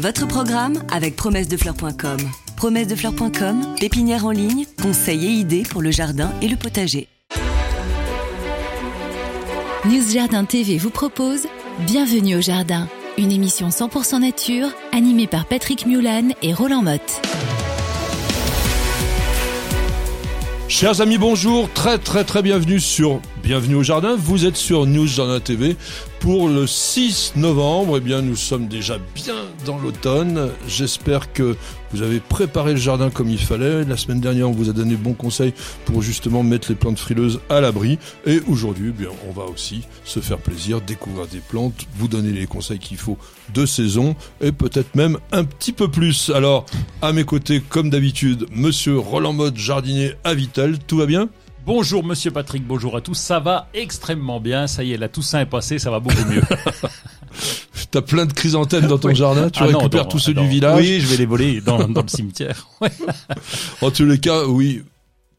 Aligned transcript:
Votre 0.00 0.28
programme 0.28 0.80
avec 0.92 1.16
promessedefleurs.com. 1.16 2.18
Promessedefleurs.com, 2.56 3.74
pépinière 3.80 4.26
en 4.26 4.30
ligne, 4.30 4.64
conseils 4.80 5.26
et 5.26 5.30
idées 5.30 5.64
pour 5.68 5.82
le 5.82 5.90
jardin 5.90 6.32
et 6.40 6.46
le 6.46 6.54
potager. 6.54 7.08
News 9.86 10.12
Jardin 10.12 10.44
TV 10.44 10.78
vous 10.78 10.90
propose 10.90 11.48
Bienvenue 11.80 12.36
au 12.36 12.40
jardin, 12.40 12.88
une 13.16 13.32
émission 13.32 13.70
100% 13.70 14.20
nature 14.20 14.68
animée 14.92 15.26
par 15.26 15.46
Patrick 15.46 15.84
Mulan 15.84 16.28
et 16.42 16.54
Roland 16.54 16.82
Motte. 16.82 17.20
Chers 20.68 21.00
amis, 21.00 21.18
bonjour, 21.18 21.68
très 21.72 21.98
très 21.98 22.22
très 22.22 22.42
bienvenue 22.42 22.78
sur 22.78 23.20
Bienvenue 23.48 23.76
au 23.76 23.82
Jardin. 23.82 24.14
Vous 24.14 24.44
êtes 24.44 24.58
sur 24.58 24.84
News 24.84 25.06
Jardin 25.06 25.40
TV 25.40 25.74
pour 26.20 26.50
le 26.50 26.66
6 26.66 27.32
novembre. 27.36 27.96
Eh 27.96 28.00
bien, 28.00 28.20
nous 28.20 28.36
sommes 28.36 28.68
déjà 28.68 28.98
bien 29.14 29.36
dans 29.64 29.78
l'automne. 29.78 30.50
J'espère 30.68 31.32
que 31.32 31.56
vous 31.90 32.02
avez 32.02 32.20
préparé 32.20 32.72
le 32.72 32.78
jardin 32.78 33.08
comme 33.08 33.30
il 33.30 33.38
fallait. 33.38 33.86
La 33.86 33.96
semaine 33.96 34.20
dernière, 34.20 34.50
on 34.50 34.52
vous 34.52 34.68
a 34.68 34.74
donné 34.74 34.96
bons 34.96 35.14
conseils 35.14 35.54
pour 35.86 36.02
justement 36.02 36.42
mettre 36.42 36.68
les 36.68 36.74
plantes 36.74 36.98
frileuses 36.98 37.40
à 37.48 37.62
l'abri. 37.62 37.98
Et 38.26 38.42
aujourd'hui, 38.48 38.90
eh 38.90 39.02
bien, 39.02 39.08
on 39.26 39.32
va 39.32 39.46
aussi 39.46 39.80
se 40.04 40.20
faire 40.20 40.36
plaisir, 40.36 40.82
découvrir 40.82 41.26
des 41.26 41.38
plantes, 41.40 41.86
vous 41.96 42.06
donner 42.06 42.32
les 42.32 42.46
conseils 42.46 42.78
qu'il 42.78 42.98
faut 42.98 43.16
de 43.54 43.64
saison 43.64 44.14
et 44.42 44.52
peut-être 44.52 44.94
même 44.94 45.16
un 45.32 45.44
petit 45.44 45.72
peu 45.72 45.90
plus. 45.90 46.30
Alors, 46.34 46.66
à 47.00 47.14
mes 47.14 47.24
côtés, 47.24 47.62
comme 47.66 47.88
d'habitude, 47.88 48.44
monsieur 48.52 48.98
Roland 48.98 49.32
Mode, 49.32 49.56
jardinier 49.56 50.12
à 50.22 50.34
Vitel. 50.34 50.78
Tout 50.86 50.98
va 50.98 51.06
bien? 51.06 51.30
Bonjour 51.68 52.02
Monsieur 52.02 52.30
Patrick, 52.30 52.66
bonjour 52.66 52.96
à 52.96 53.02
tous. 53.02 53.12
Ça 53.18 53.40
va 53.40 53.68
extrêmement 53.74 54.40
bien. 54.40 54.66
Ça 54.66 54.82
y 54.84 54.94
est, 54.94 54.96
la 54.96 55.10
Toussaint 55.10 55.40
est 55.40 55.44
passée, 55.46 55.78
ça 55.78 55.90
va 55.90 56.00
beaucoup 56.00 56.24
mieux. 56.24 56.40
T'as 57.90 58.00
plein 58.00 58.24
de 58.24 58.32
chrysanthèmes 58.32 58.86
dans 58.86 58.96
ton 58.96 59.14
jardin. 59.14 59.50
Tu 59.50 59.62
Ah 59.62 59.66
récupères 59.66 60.04
non, 60.04 60.08
tous 60.08 60.18
ceux 60.18 60.32
du 60.32 60.46
village. 60.48 60.80
Oui, 60.80 60.98
je 60.98 61.06
vais 61.08 61.18
les 61.18 61.26
voler 61.26 61.60
dans, 61.60 61.86
dans 61.86 62.00
le 62.00 62.08
cimetière. 62.08 62.66
Ouais. 62.80 62.88
En 63.82 63.90
tous 63.90 64.06
les 64.06 64.18
cas, 64.18 64.46
oui. 64.46 64.82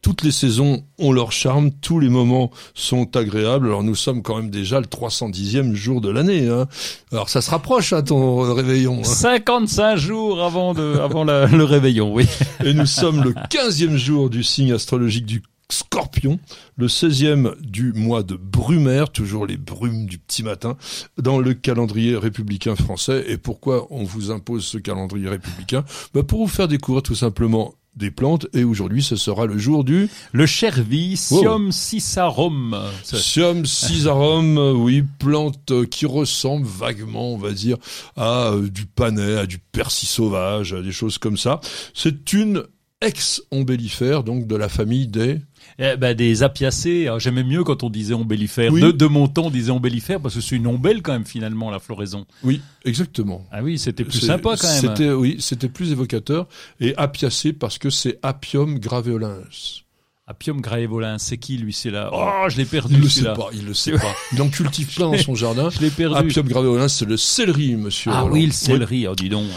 Toutes 0.03 0.21
les 0.23 0.31
saisons 0.31 0.83
ont 0.99 1.11
leur 1.11 1.31
charme, 1.31 1.71
tous 1.71 1.99
les 1.99 2.09
moments 2.09 2.51
sont 2.75 3.17
agréables. 3.17 3.65
Alors 3.65 3.81
nous 3.83 3.95
sommes 3.95 4.21
quand 4.21 4.35
même 4.37 4.51
déjà 4.51 4.79
le 4.79 4.85
310e 4.85 5.73
jour 5.73 5.99
de 5.99 6.09
l'année. 6.11 6.47
Hein. 6.47 6.67
Alors 7.11 7.27
ça 7.27 7.41
se 7.41 7.49
rapproche 7.49 7.91
à 7.91 8.03
ton 8.03 8.45
euh, 8.45 8.53
réveillon. 8.53 8.99
hein. 9.01 9.03
55 9.03 9.95
jours 9.97 10.43
avant, 10.43 10.73
de, 10.75 10.99
avant 11.03 11.23
la- 11.25 11.47
le 11.47 11.63
réveillon, 11.65 12.13
oui. 12.13 12.27
Et 12.63 12.73
nous 12.75 12.85
sommes 12.85 13.23
le 13.23 13.33
15e 13.33 13.95
jour 13.97 14.29
du 14.29 14.43
signe 14.43 14.71
astrologique 14.71 15.25
du 15.25 15.41
Scorpion, 15.71 16.39
le 16.77 16.87
16e 16.87 17.59
du 17.61 17.93
mois 17.93 18.23
de 18.23 18.35
Brumaire, 18.35 19.11
toujours 19.11 19.45
les 19.45 19.57
brumes 19.57 20.05
du 20.05 20.17
petit 20.17 20.43
matin, 20.43 20.77
dans 21.17 21.39
le 21.39 21.53
calendrier 21.53 22.15
républicain 22.17 22.75
français. 22.75 23.25
Et 23.27 23.37
pourquoi 23.37 23.87
on 23.91 24.03
vous 24.03 24.31
impose 24.31 24.65
ce 24.65 24.77
calendrier 24.77 25.29
républicain? 25.29 25.85
Bah 26.13 26.23
Pour 26.23 26.39
vous 26.39 26.47
faire 26.47 26.67
découvrir 26.67 27.03
tout 27.03 27.15
simplement 27.15 27.75
des 27.95 28.11
plantes. 28.11 28.47
Et 28.53 28.63
aujourd'hui, 28.63 29.03
ce 29.03 29.15
sera 29.15 29.45
le 29.45 29.57
jour 29.57 29.83
du 29.83 30.09
Le 30.31 30.45
Chervi, 30.45 31.17
Sium 31.17 31.71
cisarum. 31.71 32.75
Sium 33.03 33.65
cisarum, 33.65 34.57
oui, 34.77 35.03
plante 35.19 35.87
qui 35.89 36.05
ressemble 36.05 36.65
vaguement, 36.65 37.33
on 37.33 37.37
va 37.37 37.51
dire, 37.51 37.77
à 38.15 38.51
euh, 38.51 38.69
du 38.69 38.85
panais, 38.85 39.37
à 39.37 39.45
du 39.45 39.59
persil 39.59 40.07
sauvage, 40.07 40.73
à 40.73 40.81
des 40.81 40.91
choses 40.91 41.17
comme 41.17 41.37
ça. 41.37 41.59
C'est 41.93 42.33
une 42.33 42.63
ex-ombellifère, 43.01 44.23
donc 44.23 44.47
de 44.47 44.55
la 44.55 44.69
famille 44.69 45.07
des... 45.07 45.39
Eh 45.79 45.95
ben, 45.95 46.13
des 46.13 46.43
apiacées. 46.43 47.07
Alors, 47.07 47.19
J'aimais 47.19 47.43
mieux 47.43 47.63
quand 47.63 47.83
on 47.83 47.89
disait 47.89 48.13
ombellifère. 48.13 48.71
Oui. 48.71 48.81
De, 48.81 48.91
de 48.91 49.05
mon 49.05 49.27
temps, 49.27 49.45
on 49.45 49.49
disait 49.49 49.71
ombellifère 49.71 50.19
parce 50.19 50.35
que 50.35 50.41
c'est 50.41 50.55
une 50.55 50.67
ombelle 50.67 51.01
quand 51.01 51.13
même 51.13 51.25
finalement, 51.25 51.71
la 51.71 51.79
floraison. 51.79 52.25
Oui, 52.43 52.61
exactement. 52.83 53.45
Ah 53.51 53.63
oui, 53.63 53.79
c'était 53.79 54.03
plus 54.03 54.19
sympa 54.19 54.55
quand 54.59 54.67
même. 54.67 54.81
C'était, 54.81 55.11
oui, 55.11 55.37
c'était 55.39 55.69
plus 55.69 55.91
évocateur. 55.91 56.47
Et 56.79 56.95
apiacé 56.97 57.53
parce 57.53 57.77
que 57.77 57.89
c'est 57.89 58.19
Apium 58.21 58.77
graveolens. 58.79 59.83
Apium 60.31 60.61
graevolin, 60.61 61.17
c'est 61.17 61.39
qui 61.39 61.57
lui 61.57 61.73
C'est 61.73 61.89
là? 61.89 62.11
Oh, 62.13 62.47
je 62.49 62.57
l'ai 62.57 62.65
perdu 62.65 62.93
Il 62.93 63.01
le 63.01 63.09
sait 63.09 63.23
pas, 63.23 63.49
il 63.51 63.65
le 63.65 63.73
sait 63.73 63.93
pas. 63.93 64.13
Il 64.31 64.39
en 64.43 64.47
cultive 64.49 64.93
plein 64.93 65.09
dans 65.09 65.17
son 65.17 65.33
jardin. 65.43 65.71
Je 65.71 65.79
l'ai 65.81 65.89
perdu. 65.89 66.15
Apium 66.15 66.47
graveolens, 66.47 66.87
c'est 66.87 67.05
le 67.05 67.17
céleri, 67.17 67.75
monsieur. 67.75 68.11
Ah 68.13 68.21
Roland. 68.21 68.33
oui, 68.35 68.45
le 68.45 68.51
céleri, 68.51 69.07
oh, 69.07 69.15
dis 69.15 69.29
donc. 69.29 69.47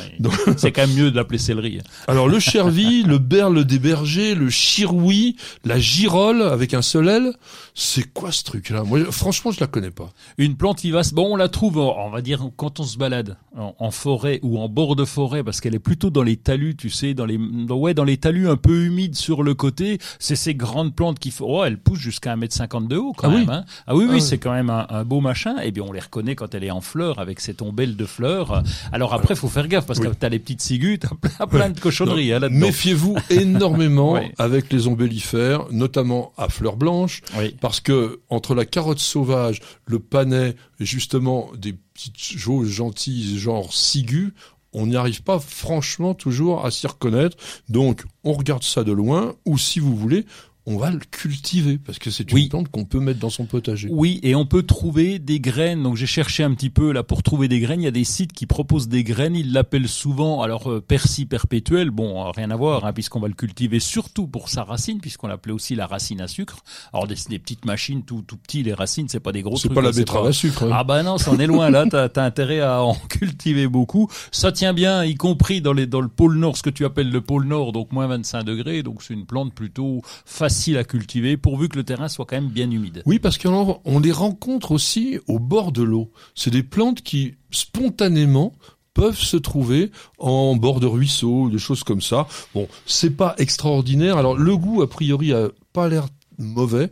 C'est 0.57 0.73
quand 0.73 0.87
même 0.87 0.97
mieux 0.97 1.11
de 1.11 1.17
l'appeler 1.17 1.37
céleri. 1.37 1.81
Alors 2.09 2.27
le 2.27 2.39
chervi, 2.39 3.03
le 3.03 3.19
berle 3.19 3.67
des 3.67 3.79
bergers, 3.79 4.35
le 4.35 4.49
chiroui, 4.49 5.37
la 5.67 5.79
girole 5.79 6.41
avec 6.41 6.73
un 6.73 6.81
seul 6.81 7.07
L, 7.07 7.35
c'est 7.75 8.11
quoi 8.11 8.33
ce 8.33 8.43
truc-là? 8.45 8.83
Moi, 8.83 9.01
franchement, 9.11 9.51
je 9.51 9.61
la 9.61 9.67
connais 9.67 9.91
pas. 9.91 10.11
Une 10.39 10.57
plante 10.57 10.81
vivace, 10.81 11.13
bon, 11.13 11.35
on 11.35 11.37
la 11.37 11.51
trouve, 11.51 11.77
on 11.77 12.09
va 12.09 12.23
dire, 12.23 12.49
quand 12.57 12.81
on 12.81 12.85
se 12.85 12.97
balade 12.97 13.37
en, 13.55 13.75
en 13.79 13.91
forêt 13.91 14.41
ou 14.43 14.59
en 14.59 14.71
bord 14.71 14.97
de 14.97 15.05
forêt, 15.05 15.45
parce 15.45 15.61
qu'elle 15.61 15.75
est 15.75 15.79
plutôt 15.79 16.09
dans 16.09 16.23
les 16.23 16.37
talus, 16.39 16.77
tu 16.77 16.89
sais, 16.89 17.13
dans 17.13 17.27
les, 17.27 17.37
dans- 17.39 17.77
ouais, 17.77 17.93
dans 17.93 18.05
les 18.05 18.17
talus 18.17 18.49
un 18.49 18.57
peu 18.57 18.85
humides 18.87 19.17
sur 19.17 19.43
le 19.43 19.53
côté. 19.53 19.99
C'est 20.19 20.35
ces 20.37 20.55
grandes 20.63 20.95
plantes 20.95 21.19
qui 21.19 21.31
font, 21.31 21.45
oh, 21.47 21.65
elles 21.65 21.77
poussent 21.79 21.99
jusqu'à 21.99 22.35
1m50 22.37 22.89
de 22.89 22.97
haut 22.97 23.13
quand 23.13 23.29
Ah 23.29 23.35
oui 23.35 23.41
même. 23.41 23.51
hein. 23.51 23.65
Ah 23.87 23.95
oui, 23.95 24.05
oui, 24.05 24.09
Ah 24.11 24.15
oui. 24.15 24.23
c'est 24.23 24.39
quand 24.39 24.53
même 24.53 24.71
un, 24.71 24.87
un 24.89 25.05
beau 25.05 25.21
machin. 25.21 25.59
Et 25.59 25.71
bien, 25.71 25.83
on 25.87 25.93
les 25.93 26.01
reconnaît 26.01 26.35
quand 26.35 26.55
elle 26.55 26.65
est 26.65 26.71
en 26.71 26.81
fleurs, 26.81 27.19
avec 27.19 27.41
cette 27.41 27.61
ombelle 27.61 27.97
de 27.97 28.05
fleurs. 28.07 28.63
Alors 28.93 29.13
après, 29.13 29.35
faut 29.37 29.49
faire 29.49 29.69
gaffe, 29.69 29.87
parce 29.87 30.01
que 30.01 30.09
t'as 30.09 30.29
les 30.31 30.39
petites 30.39 30.63
ciguës, 30.63 30.99
t'as 31.01 31.09
plein, 31.21 31.47
plein 31.47 31.71
de 31.71 31.79
cochonneries 31.79 32.33
hein, 32.33 32.39
là-dedans. 32.39 32.59
Méfiez-vous 32.67 33.17
énormément 33.31 34.19
avec 34.39 34.73
les 34.73 34.87
ombellifères, 34.87 35.67
notamment 35.71 36.33
à 36.39 36.49
fleurs 36.49 36.77
blanches, 36.77 37.21
parce 37.61 37.81
que 37.81 38.21
entre 38.31 38.55
la 38.55 38.65
carotte 38.65 38.99
sauvage, 39.01 39.61
le 39.87 39.99
panais 39.99 40.55
justement 40.81 41.51
des 41.57 41.75
petites 41.95 42.39
choses 42.39 42.69
gentilles, 42.69 43.39
genre 43.39 43.73
cigus, 43.75 44.33
on 44.75 44.87
n'y 44.87 44.97
arrive 44.97 45.23
pas 45.23 45.39
franchement 45.39 46.15
toujours 46.15 46.65
à 46.65 46.71
s'y 46.71 46.87
reconnaître. 46.87 47.37
Donc, 47.69 48.05
on 48.25 48.33
regarde 48.33 48.63
ça 48.63 48.85
de 48.85 48.93
loin, 48.93 49.35
ou 49.45 49.59
si 49.59 49.81
vous 49.81 49.95
voulez, 49.95 50.25
on 50.65 50.77
va 50.77 50.91
le 50.93 51.01
cultiver, 51.11 51.77
parce 51.79 51.99
que 51.99 52.11
c'est 52.13 52.31
une 52.31 52.37
Oui. 52.39 52.49
plante 52.49 52.69
qu'on 52.69 52.85
peut 52.85 53.01
mettre 53.01 53.19
dans 53.19 53.31
son 53.31 53.47
potager. 53.47 53.89
Oui, 53.91 54.21
et 54.23 54.37
on 54.37 54.47
peut 54.47 54.63
trouver 54.63 55.19
des 55.19 55.41
graines. 55.41 55.83
Donc 55.83 55.97
j'ai 55.97 56.07
cherché 56.07 56.45
un 56.45 56.55
petit 56.55 56.71
peu 56.71 56.93
là 56.93 57.03
pour 57.03 57.25
trouver 57.25 57.49
des 57.49 57.59
graines. 57.59 57.81
Il 57.81 57.85
y 57.85 57.89
a 57.89 57.91
des 57.91 58.05
sites 58.05 58.33
qui 58.33 58.47
proposent 58.47 58.87
des 58.89 59.03
graines. 59.03 59.35
Ils 59.35 59.53
l'appellent 59.53 59.89
souvent 59.89 60.41
alors 60.41 60.71
euh, 60.71 60.81
persil 60.81 61.27
perpétuel. 61.27 61.91
Bon, 61.91 62.25
euh, 62.25 62.31
rien 62.31 62.51
à 62.53 62.57
voir 62.57 62.85
hein, 62.85 62.93
puisqu'on 62.93 63.19
va 63.19 63.27
le 63.27 63.35
cultiver 63.35 63.81
surtout 63.81 64.29
pour 64.29 64.49
sa 64.49 64.63
racine, 64.63 65.01
puisqu'on 65.01 65.27
l'appelait 65.27 65.53
aussi 65.53 65.75
la 65.75 65.87
racine 65.87 66.21
à 66.21 66.29
sucre. 66.29 66.59
Alors 66.93 67.09
des, 67.09 67.17
des 67.29 67.41
petites 67.41 67.65
machines 67.65 68.05
tout 68.05 68.23
tout 68.23 68.37
petits, 68.37 68.63
les 68.63 68.73
racines, 68.75 69.09
c'est 69.09 69.19
pas 69.19 69.33
des 69.33 69.43
gros 69.43 69.57
C'est 69.57 69.69
pas 69.69 69.83
la 69.83 69.89
hein, 69.89 69.93
betterave 69.97 70.27
à 70.29 70.33
sucre. 70.33 70.63
hein. 70.63 70.71
ah 70.73 70.85
bah 70.85 71.03
non, 71.03 71.19
ça 71.19 71.33
en 71.33 71.41
est 71.41 71.47
loin 71.49 71.71
là. 71.71 71.87
T'as 71.91 72.07
as 72.15 72.25
intérêt 72.25 72.61
à 72.61 72.83
en 72.85 72.95
cultiver 73.09 73.67
beaucoup. 73.67 74.09
Ça 74.31 74.53
tient 74.53 74.73
bien, 74.75 75.03
y 75.05 75.17
compris 75.17 75.61
dans 75.61 75.73
les 75.73 75.89
dans 75.89 76.01
le 76.01 76.07
pôle 76.09 76.37
nord, 76.39 76.57
ce 76.57 76.63
que 76.63 76.71
tu 76.71 76.85
appelles 76.85 77.11
le 77.11 77.21
pôle 77.21 77.47
nord, 77.47 77.73
donc 77.73 77.91
moins 77.91 78.07
25 78.07 78.45
degrés. 78.45 78.85
Donc 78.85 79.03
c'est 79.03 79.15
une 79.15 79.27
plante 79.27 79.53
plutôt 79.55 80.03
facile 80.25 80.52
à 80.77 80.85
cultiver, 80.85 81.37
pourvu 81.37 81.69
que 81.69 81.77
le 81.77 81.85
terrain 81.85 82.09
soit 82.09 82.27
quand 82.27 82.37
même 82.37 82.49
bien 82.49 82.71
humide. 82.71 83.03
Oui, 83.07 83.19
parce 83.19 83.39
qu'on 83.39 83.81
on 83.85 83.99
les 83.99 84.13
rencontre 84.13 84.73
aussi 84.73 85.19
au 85.27 85.39
bord 85.39 85.73
de 85.73 85.83
l'eau. 85.83 86.11
C'est 86.35 86.51
des 86.51 86.63
plantes 86.63 87.03
qui, 87.03 87.35
spontanément, 87.51 88.53
peuvent 88.95 89.19
se 89.19 89.37
trouver 89.37 89.91
en 90.19 90.55
bord 90.57 90.81
de 90.81 90.87
ruisseau, 90.87 91.49
des 91.49 91.59
choses 91.59 91.83
comme 91.85 92.03
ça. 92.03 92.27
Bon, 92.55 92.69
c'est 92.87 93.17
pas 93.17 93.35
extraordinaire. 93.39 94.19
Alors, 94.19 94.37
le 94.37 94.57
goût, 94.57 94.83
a 94.83 94.89
priori, 94.89 95.33
a 95.33 95.49
pas 95.73 95.89
l'air 95.89 96.07
mauvais. 96.39 96.91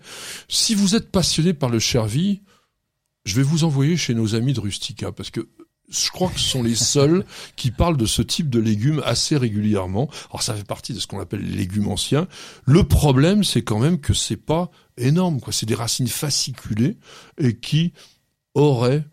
Si 0.48 0.74
vous 0.74 0.94
êtes 0.94 1.10
passionné 1.10 1.52
par 1.52 1.68
le 1.68 1.78
chervi, 1.78 2.40
je 3.24 3.36
vais 3.36 3.42
vous 3.42 3.64
envoyer 3.64 3.96
chez 3.96 4.14
nos 4.14 4.34
amis 4.34 4.54
de 4.54 4.60
Rustica, 4.60 5.12
parce 5.12 5.30
que 5.30 5.48
je 5.90 6.10
crois 6.10 6.28
que 6.30 6.38
ce 6.38 6.48
sont 6.48 6.62
les 6.62 6.74
seuls 6.74 7.24
qui 7.56 7.70
parlent 7.70 7.96
de 7.96 8.06
ce 8.06 8.22
type 8.22 8.48
de 8.48 8.60
légumes 8.60 9.02
assez 9.04 9.36
régulièrement. 9.36 10.08
Alors 10.30 10.42
ça 10.42 10.54
fait 10.54 10.66
partie 10.66 10.94
de 10.94 11.00
ce 11.00 11.06
qu'on 11.06 11.20
appelle 11.20 11.42
les 11.42 11.56
légumes 11.56 11.88
anciens. 11.88 12.28
Le 12.64 12.84
problème, 12.84 13.44
c'est 13.44 13.62
quand 13.62 13.78
même 13.78 14.00
que 14.00 14.14
c'est 14.14 14.36
pas 14.36 14.70
énorme, 14.96 15.40
quoi. 15.40 15.52
C'est 15.52 15.66
des 15.66 15.74
racines 15.74 16.08
fasciculées 16.08 16.96
et 17.38 17.56
qui 17.56 17.92
auraient 18.54 19.04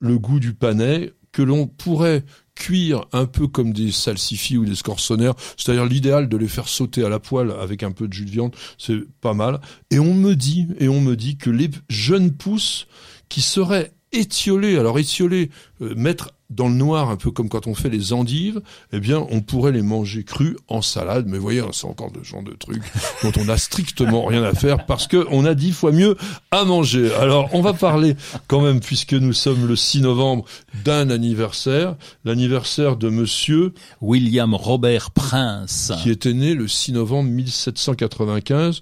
le 0.00 0.18
goût 0.18 0.40
du 0.40 0.54
panais 0.54 1.12
que 1.32 1.42
l'on 1.42 1.66
pourrait 1.66 2.24
cuire 2.54 3.06
un 3.12 3.26
peu 3.26 3.46
comme 3.46 3.72
des 3.72 3.92
salsifis 3.92 4.58
ou 4.58 4.64
des 4.64 4.74
scorsonnaires, 4.74 5.34
c'est-à-dire 5.56 5.86
l'idéal 5.86 6.28
de 6.28 6.36
les 6.36 6.48
faire 6.48 6.68
sauter 6.68 7.04
à 7.04 7.08
la 7.08 7.18
poêle 7.18 7.52
avec 7.52 7.82
un 7.82 7.92
peu 7.92 8.08
de 8.08 8.12
jus 8.12 8.26
de 8.26 8.30
viande, 8.30 8.54
c'est 8.76 8.98
pas 9.20 9.32
mal. 9.32 9.60
Et 9.90 9.98
on 9.98 10.12
me 10.12 10.34
dit, 10.34 10.66
et 10.78 10.88
on 10.88 11.00
me 11.00 11.16
dit 11.16 11.36
que 11.36 11.48
les 11.48 11.70
jeunes 11.88 12.32
pousses 12.32 12.86
qui 13.28 13.40
seraient 13.40 13.92
étiolées, 14.12 14.78
alors 14.78 14.98
étiolées, 14.98 15.50
euh, 15.80 15.94
mettre 15.96 16.32
dans 16.50 16.68
le 16.68 16.74
noir, 16.74 17.10
un 17.10 17.16
peu 17.16 17.30
comme 17.30 17.48
quand 17.48 17.68
on 17.68 17.74
fait 17.74 17.88
les 17.88 18.12
endives, 18.12 18.60
eh 18.92 18.98
bien, 18.98 19.24
on 19.30 19.40
pourrait 19.40 19.70
les 19.70 19.82
manger 19.82 20.24
crus 20.24 20.56
en 20.66 20.82
salade. 20.82 21.26
Mais 21.28 21.38
voyez, 21.38 21.60
hein, 21.60 21.70
c'est 21.72 21.86
encore 21.86 22.10
le 22.12 22.24
genre 22.24 22.42
de 22.42 22.52
truc 22.52 22.82
dont 23.22 23.32
on 23.38 23.44
n'a 23.44 23.56
strictement 23.56 24.24
rien 24.24 24.42
à 24.42 24.52
faire 24.52 24.84
parce 24.86 25.06
que 25.06 25.26
on 25.30 25.44
a 25.44 25.54
dix 25.54 25.70
fois 25.70 25.92
mieux 25.92 26.16
à 26.50 26.64
manger. 26.64 27.14
Alors, 27.14 27.48
on 27.52 27.62
va 27.62 27.72
parler 27.72 28.16
quand 28.48 28.60
même, 28.60 28.80
puisque 28.80 29.14
nous 29.14 29.32
sommes 29.32 29.66
le 29.68 29.76
6 29.76 30.02
novembre, 30.02 30.44
d'un 30.84 31.08
anniversaire, 31.10 31.94
l'anniversaire 32.24 32.96
de 32.96 33.08
monsieur 33.08 33.72
William 34.00 34.54
Robert 34.54 35.12
Prince. 35.12 35.92
qui 36.02 36.10
était 36.10 36.32
né 36.32 36.54
le 36.54 36.66
6 36.66 36.92
novembre 36.92 37.30
1795. 37.30 38.80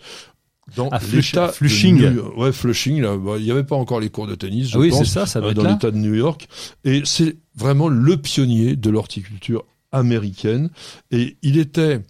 Dans 0.77 0.91
Flush- 0.99 1.33
de 1.35 1.47
Flushing. 1.53 1.97
New- 1.99 2.33
ouais, 2.37 2.53
Flushing. 2.53 3.03
Bah, 3.03 3.35
il 3.39 3.45
n'y 3.45 3.51
avait 3.51 3.65
pas 3.65 3.77
encore 3.77 4.01
les 4.01 4.11
cours 4.11 4.27
de 4.27 4.35
tennis, 4.35 4.71
je 4.71 4.77
Ah 4.77 4.81
oui, 4.81 4.91
pense, 4.91 4.99
c'est 5.01 5.05
ça, 5.07 5.27
ça 5.27 5.41
doit 5.41 5.51
euh, 5.51 5.55
dans 5.55 5.65
l'État 5.69 5.91
de 5.91 5.97
New 5.97 6.15
York. 6.15 6.49
Et 6.85 7.03
c'est 7.05 7.37
vraiment 7.57 7.89
le 7.89 8.17
pionnier 8.17 8.77
de 8.77 8.91
l'horticulture 8.91 9.65
américaine. 9.93 10.71
Et 11.11 11.37
il 11.43 11.59
était 11.59 12.01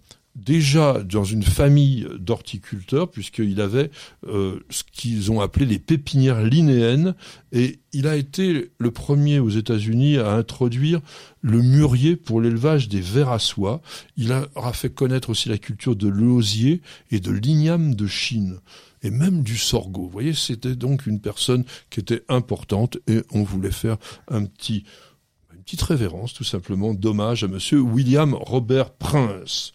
déjà 0.43 1.03
dans 1.03 1.23
une 1.23 1.43
famille 1.43 2.07
d'horticulteurs 2.17 3.09
puisqu'il 3.09 3.61
avait 3.61 3.91
euh, 4.27 4.59
ce 4.69 4.83
qu'ils 4.91 5.31
ont 5.31 5.41
appelé 5.41 5.65
les 5.65 5.79
pépinières 5.79 6.43
linéennes 6.43 7.15
et 7.51 7.79
il 7.93 8.07
a 8.07 8.15
été 8.15 8.71
le 8.77 8.91
premier 8.91 9.39
aux 9.39 9.49
États-Unis 9.49 10.17
à 10.17 10.31
introduire 10.33 11.01
le 11.41 11.61
mûrier 11.61 12.15
pour 12.15 12.41
l'élevage 12.41 12.87
des 12.87 13.01
vers 13.01 13.29
à 13.29 13.39
soie. 13.39 13.81
Il 14.17 14.31
aura 14.55 14.73
fait 14.73 14.89
connaître 14.89 15.29
aussi 15.29 15.49
la 15.49 15.57
culture 15.57 15.95
de 15.95 16.07
l'osier 16.07 16.81
et 17.11 17.19
de 17.19 17.31
l'igname 17.31 17.95
de 17.95 18.07
Chine 18.07 18.59
et 19.01 19.11
même 19.11 19.43
du 19.43 19.57
sorgho. 19.57 20.03
Vous 20.03 20.09
voyez, 20.09 20.33
c'était 20.33 20.75
donc 20.75 21.07
une 21.07 21.19
personne 21.19 21.63
qui 21.89 21.99
était 21.99 22.23
importante 22.29 22.97
et 23.07 23.21
on 23.31 23.43
voulait 23.43 23.71
faire 23.71 23.97
une 24.29 24.49
petite 24.49 25.81
révérence 25.81 26.33
tout 26.33 26.43
simplement 26.43 26.93
d'hommage 26.93 27.43
à 27.43 27.47
monsieur 27.47 27.79
William 27.79 28.33
Robert 28.33 28.91
Prince. 28.91 29.73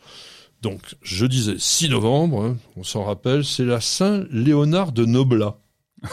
Donc, 0.65 0.81
je 1.03 1.27
disais 1.27 1.57
6 1.59 1.91
novembre, 1.91 2.43
hein, 2.43 2.57
on 2.77 2.83
s'en 2.83 3.05
rappelle, 3.05 3.45
c'est 3.45 3.67
la 3.67 3.81
Saint-Léonard 3.83 4.93
de 4.93 5.05
Noblat. 5.05 5.59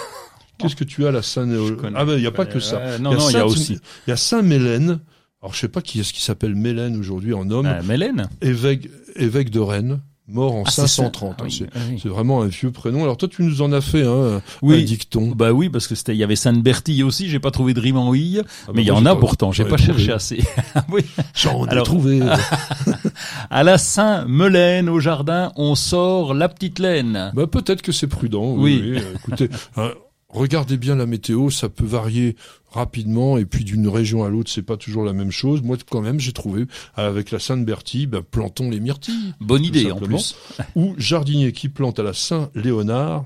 Qu'est-ce 0.57 0.75
que 0.75 0.83
tu 0.83 1.07
as 1.07 1.11
la 1.11 1.21
Saint-Léonard. 1.21 1.93
Ah 1.95 2.03
ben, 2.05 2.15
il 2.15 2.21
n'y 2.21 2.27
a 2.27 2.31
pas 2.31 2.45
que 2.45 2.59
ça. 2.59 2.77
Euh, 2.77 2.97
non, 2.99 3.11
Il 3.11 3.13
y 3.13 3.15
a 3.15 3.19
non, 3.19 3.29
il 3.29 3.33
y 3.33 3.35
a 3.37 3.39
Sainte- 3.39 3.49
aussi. 3.49 3.79
Il 4.05 4.09
y 4.09 4.13
a 4.13 4.17
Saint-Mélène. 4.17 4.99
Alors, 5.41 5.53
je 5.53 5.59
sais 5.59 5.69
pas 5.69 5.81
qui 5.81 6.01
est-ce 6.01 6.11
qui 6.13 6.21
s'appelle 6.21 6.53
Mélène 6.53 6.97
aujourd'hui 6.99 7.33
en 7.33 7.49
homme. 7.49 7.65
Euh, 7.65 7.81
Mélène? 7.81 8.29
Évêque, 8.41 8.89
évêque 9.15 9.49
de 9.51 9.59
Rennes, 9.59 10.01
mort 10.27 10.53
en 10.55 10.63
Ah, 10.65 10.69
c'est 10.71 10.81
ça. 10.81 10.87
530. 10.87 11.35
Ah 11.39 11.43
hein, 11.43 11.67
ah 11.75 11.79
oui. 11.89 11.99
c'est 12.01 12.09
vraiment 12.09 12.41
un 12.41 12.47
vieux 12.47 12.71
prénom. 12.71 13.03
Alors, 13.03 13.17
toi, 13.17 13.27
tu 13.29 13.43
nous 13.43 13.61
en 13.61 13.71
as 13.73 13.81
fait 13.81 14.03
hein, 14.03 14.37
un 14.37 14.41
Oui. 14.61 14.83
dicton. 14.85 15.33
Bah 15.35 15.51
oui, 15.51 15.69
parce 15.69 15.87
que 15.87 15.95
c'était, 15.95 16.13
il 16.13 16.17
y 16.19 16.23
avait 16.23 16.35
Sainte 16.35 16.61
Bertille 16.63 17.03
aussi. 17.03 17.29
J'ai 17.29 17.39
pas 17.39 17.51
trouvé 17.51 17.73
de 17.73 17.79
rime 17.81 17.97
en 17.97 18.13
i, 18.13 18.39
Ah 18.39 18.43
bah, 18.67 18.73
mais 18.75 18.81
il 18.83 18.87
y 18.87 18.91
en 18.91 19.05
a 19.05 19.15
pourtant. 19.15 19.51
J'ai 19.51 19.65
pas 19.65 19.75
trouvé. 19.77 19.93
cherché 20.05 20.11
assez. 20.13 20.39
Ah 20.75 20.85
oui. 20.91 21.01
J'en 21.35 21.65
ai 21.67 21.83
trouvé. 21.83 22.19
À 23.49 23.63
la 23.63 23.77
Saint-Melaine 23.77 24.87
au 24.89 24.99
jardin, 24.99 25.51
on 25.55 25.75
sort 25.75 26.33
la 26.33 26.47
petite 26.49 26.79
laine. 26.79 27.31
Bah, 27.33 27.47
peut-être 27.47 27.81
que 27.81 27.91
c'est 27.91 28.07
prudent. 28.07 28.53
Oui. 28.57 28.81
Oui. 28.83 28.97
Euh, 28.99 29.13
Écoutez, 29.15 29.49
regardez 30.31 30.77
bien 30.77 30.95
la 30.95 31.05
météo, 31.05 31.49
ça 31.49 31.69
peut 31.69 31.85
varier 31.85 32.35
rapidement 32.71 33.37
et 33.37 33.45
puis 33.45 33.63
d'une 33.63 33.87
région 33.87 34.23
à 34.23 34.29
l'autre, 34.29 34.49
c'est 34.49 34.61
pas 34.61 34.77
toujours 34.77 35.03
la 35.03 35.13
même 35.13 35.31
chose. 35.31 35.61
Moi, 35.61 35.77
quand 35.89 36.01
même, 36.01 36.19
j'ai 36.19 36.33
trouvé 36.33 36.65
avec 36.95 37.31
la 37.31 37.39
Sainte-Bertille, 37.39 38.07
bah, 38.07 38.21
plantons 38.21 38.69
les 38.69 38.79
myrtilles. 38.79 39.33
Bonne 39.39 39.63
idée 39.63 39.91
en 39.91 39.99
plus. 39.99 40.35
Ou 40.75 40.95
jardinier 40.97 41.51
qui 41.51 41.69
plante 41.69 41.99
à 41.99 42.03
la 42.03 42.13
Saint-Léonard 42.13 43.25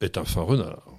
est 0.00 0.18
un 0.18 0.24
fin 0.24 0.42
renard. 0.42 0.90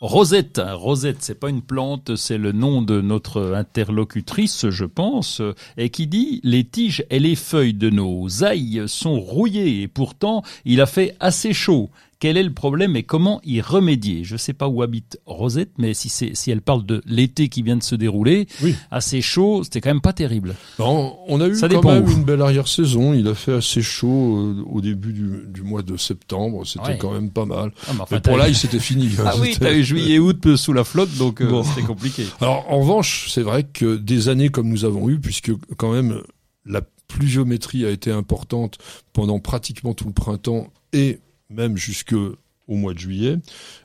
Rosette, 0.00 0.60
Rosette, 0.64 1.16
c'est 1.22 1.40
pas 1.40 1.50
une 1.50 1.60
plante, 1.60 2.14
c'est 2.14 2.38
le 2.38 2.52
nom 2.52 2.82
de 2.82 3.00
notre 3.00 3.54
interlocutrice, 3.56 4.70
je 4.70 4.84
pense, 4.84 5.42
et 5.76 5.90
qui 5.90 6.06
dit 6.06 6.40
les 6.44 6.62
tiges 6.62 7.04
et 7.10 7.18
les 7.18 7.34
feuilles 7.34 7.74
de 7.74 7.90
nos 7.90 8.44
ailles 8.44 8.84
sont 8.86 9.18
rouillées 9.18 9.82
et 9.82 9.88
pourtant 9.88 10.44
il 10.64 10.80
a 10.80 10.86
fait 10.86 11.16
assez 11.18 11.52
chaud. 11.52 11.90
Quel 12.20 12.36
est 12.36 12.42
le 12.42 12.52
problème 12.52 12.96
et 12.96 13.04
comment 13.04 13.40
y 13.44 13.60
remédier 13.60 14.24
Je 14.24 14.36
sais 14.36 14.52
pas 14.52 14.66
où 14.66 14.82
habite 14.82 15.20
Rosette, 15.24 15.70
mais 15.78 15.94
si 15.94 16.50
elle 16.50 16.62
parle 16.62 16.84
de 16.84 17.00
l'été 17.06 17.48
qui 17.48 17.62
vient 17.62 17.76
de 17.76 17.82
se 17.82 17.94
dérouler, 17.94 18.48
Oui. 18.60 18.74
assez 18.90 19.20
chaud, 19.20 19.62
c'était 19.62 19.80
quand 19.80 19.90
même 19.90 20.00
pas 20.00 20.12
terrible. 20.12 20.56
Non, 20.80 21.16
on 21.28 21.40
a 21.40 21.46
eu 21.46 21.54
Ça 21.54 21.68
quand 21.68 21.84
même 21.84 22.04
où. 22.06 22.10
une 22.10 22.24
belle 22.24 22.42
arrière-saison. 22.42 23.14
Il 23.14 23.28
a 23.28 23.34
fait 23.36 23.52
assez 23.52 23.82
chaud 23.82 24.36
euh, 24.38 24.64
au 24.68 24.80
début 24.80 25.12
du, 25.12 25.42
du 25.46 25.62
mois 25.62 25.82
de 25.82 25.96
septembre. 25.96 26.66
C'était 26.66 26.86
Ouais. 26.88 26.98
quand 26.98 27.12
même 27.12 27.30
pas 27.30 27.44
mal. 27.44 27.70
Ah, 27.86 27.92
mais 27.94 28.00
enfin, 28.00 28.16
Mais 28.16 28.20
pour 28.20 28.32
t'as- 28.32 28.38
l'ail, 28.40 28.54
c'était 28.56 28.80
fini. 28.80 29.10
hein. 29.20 29.22
Ah 29.26 29.34
oui, 29.40 29.54
t'as 29.56 29.72
eu 29.72 29.84
juillet 29.84 30.18
août 30.18 30.56
sous 30.56 30.72
la 30.72 30.82
flotte, 30.82 31.16
donc 31.18 31.40
euh, 31.40 31.48
Bon. 31.48 31.62
c'était 31.62 31.86
compliqué. 31.86 32.24
Alors 32.40 32.64
en 32.68 32.80
revanche, 32.80 33.28
c'est 33.30 33.42
vrai 33.42 33.62
que 33.62 33.96
des 33.96 34.28
années 34.28 34.48
comme 34.48 34.68
nous 34.68 34.84
avons 34.84 35.08
eu, 35.08 35.20
puisque 35.20 35.52
quand 35.76 35.92
même 35.92 36.20
la 36.66 36.80
pluviométrie 37.06 37.86
a 37.86 37.90
été 37.90 38.10
importante 38.10 38.78
pendant 39.12 39.38
pratiquement 39.38 39.94
tout 39.94 40.06
le 40.06 40.12
printemps 40.12 40.66
et 40.92 41.20
même 41.50 41.76
jusque 41.76 42.14
au 42.14 42.74
mois 42.74 42.94
de 42.94 42.98
juillet, 42.98 43.36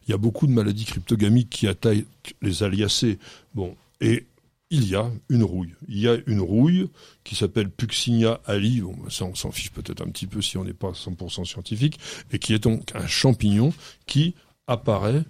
il 0.08 0.12
y 0.12 0.14
a 0.14 0.18
beaucoup 0.18 0.48
de 0.48 0.52
maladies 0.52 0.86
cryptogamiques 0.86 1.50
qui 1.50 1.68
attaquent 1.68 2.36
les 2.42 2.64
aliacées. 2.64 3.18
Bon, 3.56 3.76
et 4.02 4.26
il 4.70 4.88
y 4.88 4.96
a 4.96 5.10
une 5.30 5.44
rouille. 5.44 5.76
Il 5.88 6.00
y 6.00 6.08
a 6.08 6.18
une 6.26 6.42
rouille 6.42 6.90
qui 7.24 7.36
s'appelle 7.36 7.70
Puccinia 7.70 8.42
ali. 8.46 8.82
Bon, 8.82 8.96
ça 9.10 9.26
on 9.26 9.36
s'en 9.36 9.52
fiche 9.52 9.72
peut-être 9.72 10.02
un 10.02 10.10
petit 10.10 10.28
peu 10.28 10.42
si 10.42 10.58
on 10.58 10.64
n'est 10.64 10.74
pas 10.74 10.92
100% 10.92 11.46
scientifique, 11.46 12.00
et 12.32 12.40
qui 12.40 12.54
est 12.54 12.64
donc 12.64 12.94
un 12.96 13.08
champignon 13.08 13.74
qui 14.06 14.36
apparaît 14.68 15.22
bah, 15.22 15.26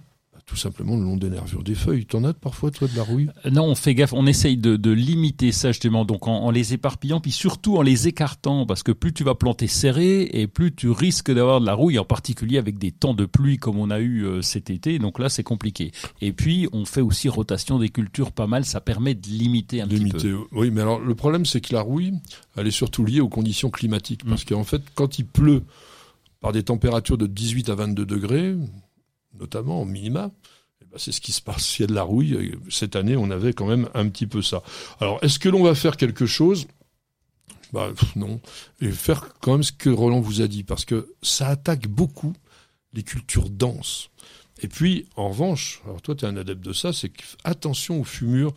tout 0.46 0.56
simplement 0.56 0.96
le 0.96 1.02
long 1.02 1.16
des 1.16 1.30
nervures 1.30 1.62
des 1.62 1.74
feuilles. 1.74 2.04
T'en 2.04 2.22
as 2.24 2.34
parfois 2.34 2.70
toi 2.70 2.86
de 2.86 2.96
la 2.96 3.02
rouille? 3.02 3.30
Non, 3.50 3.64
on 3.64 3.74
fait 3.74 3.94
gaffe, 3.94 4.12
on 4.12 4.26
essaye 4.26 4.56
de, 4.56 4.76
de 4.76 4.90
limiter 4.90 5.52
ça 5.52 5.72
justement, 5.72 6.04
donc 6.04 6.28
en, 6.28 6.44
en 6.44 6.50
les 6.50 6.74
éparpillant, 6.74 7.20
puis 7.20 7.32
surtout 7.32 7.76
en 7.76 7.82
les 7.82 8.08
écartant, 8.08 8.66
parce 8.66 8.82
que 8.82 8.92
plus 8.92 9.12
tu 9.12 9.24
vas 9.24 9.34
planter 9.34 9.66
serré, 9.66 10.28
et 10.32 10.46
plus 10.46 10.74
tu 10.74 10.90
risques 10.90 11.32
d'avoir 11.32 11.60
de 11.60 11.66
la 11.66 11.74
rouille, 11.74 11.98
en 11.98 12.04
particulier 12.04 12.58
avec 12.58 12.78
des 12.78 12.92
temps 12.92 13.14
de 13.14 13.24
pluie 13.24 13.58
comme 13.58 13.78
on 13.78 13.90
a 13.90 14.00
eu 14.00 14.24
euh, 14.24 14.42
cet 14.42 14.70
été, 14.70 14.98
donc 14.98 15.18
là 15.18 15.28
c'est 15.28 15.42
compliqué. 15.42 15.92
Et 16.20 16.32
puis 16.32 16.68
on 16.72 16.84
fait 16.84 17.00
aussi 17.00 17.28
rotation 17.28 17.78
des 17.78 17.88
cultures 17.88 18.32
pas 18.32 18.46
mal, 18.46 18.64
ça 18.64 18.80
permet 18.80 19.14
de 19.14 19.26
limiter 19.28 19.80
un 19.80 19.88
petit 19.88 20.10
peu. 20.10 20.38
Oui, 20.52 20.70
mais 20.70 20.82
alors 20.82 21.00
le 21.00 21.14
problème, 21.14 21.46
c'est 21.46 21.60
que 21.60 21.74
la 21.74 21.80
rouille, 21.80 22.12
elle 22.56 22.66
est 22.66 22.72
surtout 22.72 23.04
liée 23.04 23.20
aux 23.20 23.28
conditions 23.28 23.70
climatiques. 23.70 24.24
Mm. 24.24 24.28
Parce 24.28 24.44
qu'en 24.44 24.64
fait, 24.64 24.82
quand 24.94 25.18
il 25.18 25.26
pleut 25.26 25.62
par 26.40 26.52
des 26.52 26.62
températures 26.62 27.16
de 27.16 27.26
18 27.26 27.70
à 27.70 27.74
22 27.74 28.04
degrés, 28.04 28.54
notamment 29.38 29.80
en 29.82 29.84
minima, 29.84 30.30
eh 30.82 30.84
ben, 30.86 30.98
c'est 30.98 31.12
ce 31.12 31.20
qui 31.20 31.32
se 31.32 31.40
passe. 31.42 31.64
S'il 31.66 31.82
y 31.82 31.84
a 31.84 31.86
de 31.88 31.94
la 31.94 32.02
rouille, 32.02 32.34
et 32.34 32.58
cette 32.70 32.96
année, 32.96 33.16
on 33.16 33.30
avait 33.30 33.52
quand 33.52 33.66
même 33.66 33.88
un 33.94 34.08
petit 34.08 34.26
peu 34.26 34.42
ça. 34.42 34.62
Alors, 35.00 35.18
est-ce 35.22 35.38
que 35.38 35.48
l'on 35.48 35.62
va 35.62 35.74
faire 35.74 35.96
quelque 35.96 36.26
chose? 36.26 36.66
Bah, 37.72 37.90
non. 38.16 38.40
Et 38.80 38.90
faire 38.90 39.34
quand 39.40 39.52
même 39.52 39.62
ce 39.62 39.72
que 39.72 39.90
Roland 39.90 40.20
vous 40.20 40.40
a 40.42 40.46
dit, 40.46 40.64
parce 40.64 40.84
que 40.84 41.14
ça 41.22 41.48
attaque 41.48 41.88
beaucoup 41.88 42.32
les 42.92 43.02
cultures 43.02 43.50
denses. 43.50 44.10
Et 44.60 44.68
puis, 44.68 45.06
en 45.16 45.30
revanche, 45.30 45.82
alors 45.84 46.00
toi, 46.00 46.14
tu 46.14 46.24
es 46.24 46.28
un 46.28 46.36
adepte 46.36 46.64
de 46.64 46.72
ça, 46.72 46.92
c'est 46.92 47.08
que 47.08 47.22
attention 47.42 48.00
aux 48.00 48.04
fumures 48.04 48.54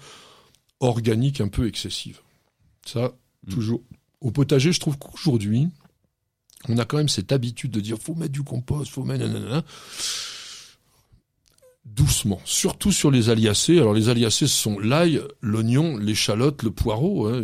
organiques 0.80 1.42
un 1.42 1.48
peu 1.48 1.68
excessives. 1.68 2.20
Ça, 2.86 3.14
Mm. 3.46 3.52
toujours. 3.54 3.82
Au 4.22 4.32
potager, 4.32 4.72
je 4.72 4.80
trouve 4.80 4.98
qu'aujourd'hui, 4.98 5.68
on 6.68 6.78
a 6.78 6.86
quand 6.86 6.98
même 6.98 7.10
cette 7.10 7.32
habitude 7.32 7.72
de 7.72 7.80
dire 7.80 7.98
faut 8.00 8.16
mettre 8.16 8.32
du 8.32 8.44
compost, 8.44 8.92
faut 8.92 9.04
mettre 9.04 9.26
nanana. 9.26 9.64
Doucement, 11.96 12.40
surtout 12.46 12.92
sur 12.92 13.10
les 13.10 13.30
aliacées. 13.30 13.80
Alors 13.80 13.94
les 13.94 14.10
aliacées, 14.10 14.48
ce 14.48 14.56
sont 14.56 14.80
l'ail, 14.80 15.22
l'oignon, 15.42 15.98
l'échalote, 15.98 16.62
le 16.64 16.72
poireau, 16.72 17.28
hein, 17.28 17.42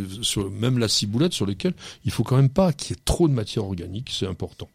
même 0.52 0.78
la 0.78 0.88
ciboulette, 0.88 1.34
sur 1.34 1.46
lesquelles 1.46 1.74
il 2.06 2.12
faut 2.12 2.24
quand 2.24 2.36
même 2.36 2.50
pas 2.50 2.72
qu'il 2.72 2.96
y 2.96 3.00
ait 3.00 3.02
trop 3.04 3.28
de 3.28 3.34
matière 3.34 3.66
organique, 3.66 4.12
c'est 4.12 4.28
important. 4.28 4.70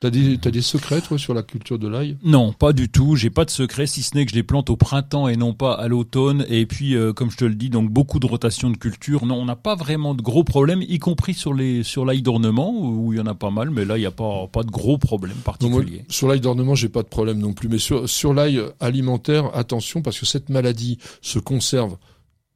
T'as 0.00 0.08
des, 0.08 0.38
t'as 0.38 0.50
des 0.50 0.62
secrets, 0.62 1.02
toi, 1.02 1.18
sur 1.18 1.34
la 1.34 1.42
culture 1.42 1.78
de 1.78 1.86
l'ail? 1.86 2.16
Non, 2.24 2.54
pas 2.54 2.72
du 2.72 2.88
tout. 2.88 3.16
J'ai 3.16 3.28
pas 3.28 3.44
de 3.44 3.50
secret, 3.50 3.86
si 3.86 4.02
ce 4.02 4.16
n'est 4.16 4.24
que 4.24 4.30
je 4.30 4.36
les 4.36 4.42
plante 4.42 4.70
au 4.70 4.76
printemps 4.76 5.28
et 5.28 5.36
non 5.36 5.52
pas 5.52 5.74
à 5.74 5.88
l'automne. 5.88 6.46
Et 6.48 6.64
puis, 6.64 6.96
euh, 6.96 7.12
comme 7.12 7.30
je 7.30 7.36
te 7.36 7.44
le 7.44 7.54
dis, 7.54 7.68
donc 7.68 7.90
beaucoup 7.90 8.18
de 8.18 8.26
rotation 8.26 8.70
de 8.70 8.78
culture. 8.78 9.26
Non, 9.26 9.34
on 9.34 9.44
n'a 9.44 9.56
pas 9.56 9.74
vraiment 9.74 10.14
de 10.14 10.22
gros 10.22 10.42
problèmes, 10.42 10.80
y 10.80 10.98
compris 10.98 11.34
sur 11.34 11.52
les 11.52 11.82
sur 11.82 12.06
l'ail 12.06 12.22
d'ornement 12.22 12.72
où 12.74 13.12
il 13.12 13.18
y 13.18 13.20
en 13.20 13.26
a 13.26 13.34
pas 13.34 13.50
mal. 13.50 13.68
Mais 13.68 13.84
là, 13.84 13.98
il 13.98 14.00
n'y 14.00 14.06
a 14.06 14.10
pas 14.10 14.46
pas 14.46 14.62
de 14.62 14.70
gros 14.70 14.96
problèmes 14.96 15.36
moi, 15.36 15.44
particuliers. 15.44 16.06
sur 16.08 16.28
l'ail 16.28 16.40
d'ornement, 16.40 16.74
j'ai 16.74 16.88
pas 16.88 17.02
de 17.02 17.08
problème 17.08 17.38
non 17.38 17.52
plus. 17.52 17.68
Mais 17.68 17.76
sur, 17.76 18.08
sur 18.08 18.32
l'ail 18.32 18.58
alimentaire, 18.80 19.54
attention, 19.54 20.00
parce 20.00 20.18
que 20.18 20.24
cette 20.24 20.48
maladie 20.48 20.96
se 21.20 21.38
conserve 21.38 21.98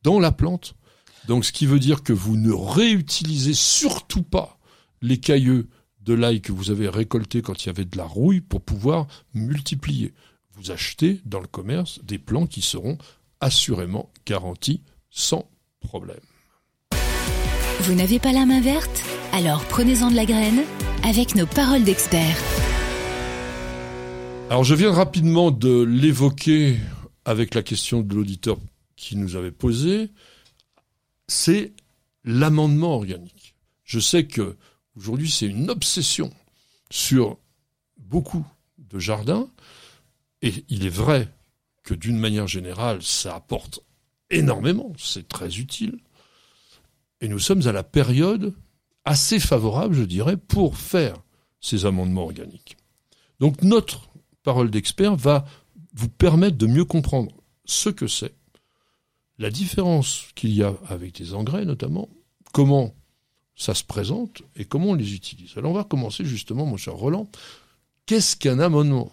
dans 0.02 0.18
la 0.18 0.32
plante. 0.32 0.76
Donc, 1.28 1.44
ce 1.44 1.52
qui 1.52 1.66
veut 1.66 1.78
dire 1.78 2.02
que 2.02 2.14
vous 2.14 2.38
ne 2.38 2.52
réutilisez 2.52 3.52
surtout 3.52 4.22
pas 4.22 4.58
les 5.02 5.18
cailleux 5.18 5.68
de 6.04 6.14
l'ail 6.14 6.40
que 6.40 6.52
vous 6.52 6.70
avez 6.70 6.88
récoltés 6.88 7.42
quand 7.42 7.64
il 7.64 7.66
y 7.66 7.70
avait 7.70 7.84
de 7.84 7.96
la 7.96 8.04
rouille 8.04 8.40
pour 8.40 8.60
pouvoir 8.60 9.06
multiplier. 9.34 10.12
Vous 10.52 10.70
achetez 10.70 11.20
dans 11.24 11.40
le 11.40 11.46
commerce 11.46 12.00
des 12.04 12.18
plants 12.18 12.46
qui 12.46 12.62
seront 12.62 12.98
assurément 13.40 14.10
garantis 14.26 14.80
sans 15.10 15.48
problème. 15.80 16.20
Vous 17.80 17.94
n'avez 17.94 18.18
pas 18.18 18.32
la 18.32 18.46
main 18.46 18.60
verte? 18.60 19.02
Alors 19.32 19.64
prenez-en 19.64 20.10
de 20.10 20.16
la 20.16 20.26
graine 20.26 20.62
avec 21.02 21.34
nos 21.34 21.46
paroles 21.46 21.82
d'experts. 21.82 22.38
Alors 24.50 24.64
je 24.64 24.74
viens 24.74 24.92
rapidement 24.92 25.50
de 25.50 25.82
l'évoquer 25.82 26.76
avec 27.24 27.54
la 27.54 27.62
question 27.62 28.02
de 28.02 28.14
l'auditeur 28.14 28.58
qui 28.96 29.16
nous 29.16 29.36
avait 29.36 29.50
posé, 29.50 30.10
c'est 31.26 31.72
l'amendement 32.24 32.94
organique. 32.94 33.54
Je 33.84 33.98
sais 33.98 34.26
que 34.26 34.56
aujourd'hui 34.96 35.30
c'est 35.30 35.46
une 35.46 35.70
obsession 35.70 36.32
sur 36.90 37.38
beaucoup 37.96 38.46
de 38.78 38.98
jardins 38.98 39.48
et 40.42 40.64
il 40.68 40.86
est 40.86 40.90
vrai 40.90 41.28
que 41.82 41.94
d'une 41.94 42.18
manière 42.18 42.46
générale 42.46 43.02
ça 43.02 43.36
apporte 43.36 43.80
énormément, 44.30 44.92
c'est 44.98 45.28
très 45.28 45.58
utile. 45.58 45.98
Et 47.20 47.28
nous 47.28 47.38
sommes 47.38 47.66
à 47.66 47.72
la 47.72 47.82
période 47.82 48.54
assez 49.04 49.38
favorable, 49.38 49.94
je 49.94 50.02
dirais, 50.02 50.36
pour 50.36 50.76
faire 50.76 51.16
ces 51.60 51.86
amendements 51.86 52.24
organiques. 52.24 52.76
Donc 53.40 53.62
notre 53.62 54.08
parole 54.42 54.70
d'expert 54.70 55.16
va 55.16 55.44
vous 55.94 56.08
permettre 56.08 56.56
de 56.56 56.66
mieux 56.66 56.84
comprendre 56.84 57.32
ce 57.64 57.88
que 57.88 58.06
c'est, 58.06 58.34
la 59.38 59.50
différence 59.50 60.26
qu'il 60.34 60.50
y 60.50 60.62
a 60.62 60.74
avec 60.88 61.14
des 61.14 61.34
engrais 61.34 61.64
notamment, 61.64 62.08
comment 62.52 62.94
ça 63.56 63.74
se 63.74 63.84
présente 63.84 64.42
et 64.56 64.64
comment 64.64 64.90
on 64.90 64.94
les 64.94 65.14
utilise. 65.14 65.52
Alors 65.56 65.72
on 65.72 65.74
va 65.74 65.84
commencer 65.84 66.24
justement, 66.24 66.66
mon 66.66 66.76
cher 66.76 66.94
Roland. 66.94 67.28
Qu'est-ce 68.06 68.36
qu'un 68.36 68.58
amendement? 68.58 69.12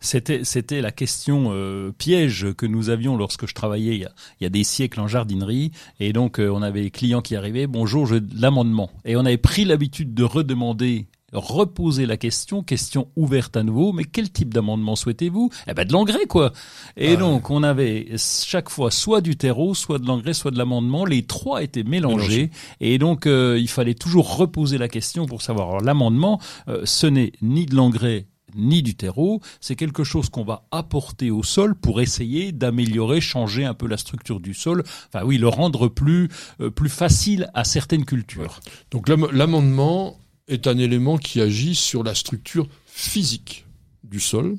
C'était, 0.00 0.44
c'était 0.44 0.80
la 0.80 0.92
question 0.92 1.48
euh, 1.50 1.90
piège 1.96 2.52
que 2.56 2.66
nous 2.66 2.90
avions 2.90 3.16
lorsque 3.16 3.46
je 3.46 3.54
travaillais 3.54 3.96
il 3.96 4.08
y 4.40 4.46
a, 4.46 4.48
des 4.48 4.64
siècles 4.64 5.00
en 5.00 5.08
jardinerie. 5.08 5.72
Et 6.00 6.12
donc, 6.12 6.38
euh, 6.38 6.48
on 6.48 6.62
avait 6.62 6.82
les 6.82 6.90
clients 6.90 7.22
qui 7.22 7.34
arrivaient, 7.34 7.66
bonjour, 7.66 8.06
je 8.06 8.16
l'amendement. 8.34 8.90
Et 9.04 9.16
on 9.16 9.24
avait 9.24 9.36
pris 9.36 9.64
l'habitude 9.64 10.14
de 10.14 10.24
redemander 10.24 11.06
reposer 11.32 12.06
la 12.06 12.16
question, 12.16 12.62
question 12.62 13.08
ouverte 13.16 13.56
à 13.56 13.62
nouveau, 13.62 13.92
mais 13.92 14.04
quel 14.04 14.30
type 14.30 14.54
d'amendement 14.54 14.96
souhaitez-vous? 14.96 15.50
Eh 15.66 15.74
ben 15.74 15.86
de 15.86 15.92
l'engrais 15.92 16.26
quoi. 16.26 16.52
Et 16.96 17.14
Ah 17.14 17.16
donc 17.16 17.50
on 17.50 17.62
avait 17.62 18.12
chaque 18.16 18.70
fois 18.70 18.90
soit 18.90 19.20
du 19.20 19.36
terreau, 19.36 19.74
soit 19.74 19.98
de 19.98 20.06
l'engrais, 20.06 20.34
soit 20.34 20.50
de 20.50 20.58
l'amendement. 20.58 21.04
Les 21.04 21.24
trois 21.24 21.62
étaient 21.62 21.82
mélangés, 21.82 22.50
et 22.80 22.98
donc 22.98 23.26
euh, 23.26 23.58
il 23.58 23.68
fallait 23.68 23.94
toujours 23.94 24.36
reposer 24.36 24.78
la 24.78 24.88
question 24.88 25.26
pour 25.26 25.42
savoir. 25.42 25.80
L'amendement, 25.80 26.40
euh, 26.68 26.82
ce 26.84 27.06
n'est 27.06 27.32
ni 27.42 27.66
de 27.66 27.74
l'engrais 27.74 28.26
ni 28.54 28.82
du 28.82 28.94
terreau, 28.94 29.42
c'est 29.60 29.76
quelque 29.76 30.02
chose 30.02 30.30
qu'on 30.30 30.44
va 30.44 30.66
apporter 30.70 31.30
au 31.30 31.42
sol 31.42 31.74
pour 31.74 32.00
essayer 32.00 32.52
d'améliorer, 32.52 33.20
changer 33.20 33.66
un 33.66 33.74
peu 33.74 33.86
la 33.86 33.98
structure 33.98 34.40
du 34.40 34.54
sol, 34.54 34.82
enfin 35.12 35.26
oui, 35.26 35.36
le 35.36 35.48
rendre 35.48 35.88
plus 35.88 36.30
euh, 36.62 36.70
plus 36.70 36.88
facile 36.88 37.50
à 37.52 37.64
certaines 37.64 38.06
cultures. 38.06 38.60
Donc 38.90 39.08
l'am- 39.10 39.28
l'amendement 39.30 40.16
est 40.48 40.66
un 40.66 40.78
élément 40.78 41.18
qui 41.18 41.40
agit 41.40 41.74
sur 41.74 42.02
la 42.02 42.14
structure 42.14 42.68
physique 42.86 43.66
du 44.04 44.20
sol, 44.20 44.56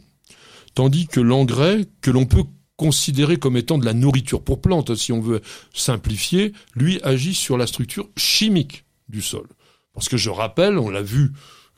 tandis 0.73 1.07
que 1.07 1.19
l'engrais, 1.19 1.85
que 2.01 2.11
l'on 2.11 2.25
peut 2.25 2.43
considérer 2.75 3.37
comme 3.37 3.57
étant 3.57 3.77
de 3.77 3.85
la 3.85 3.93
nourriture 3.93 4.43
pour 4.43 4.61
plantes, 4.61 4.95
si 4.95 5.11
on 5.11 5.19
veut 5.19 5.41
simplifier, 5.73 6.53
lui 6.75 7.01
agit 7.01 7.33
sur 7.33 7.57
la 7.57 7.65
structure 7.65 8.09
chimique 8.15 8.85
du 9.09 9.21
sol. 9.21 9.47
Parce 9.93 10.09
que 10.09 10.17
je 10.17 10.29
rappelle, 10.29 10.77
on 10.77 10.89
l'a 10.89 11.01
vu 11.01 11.31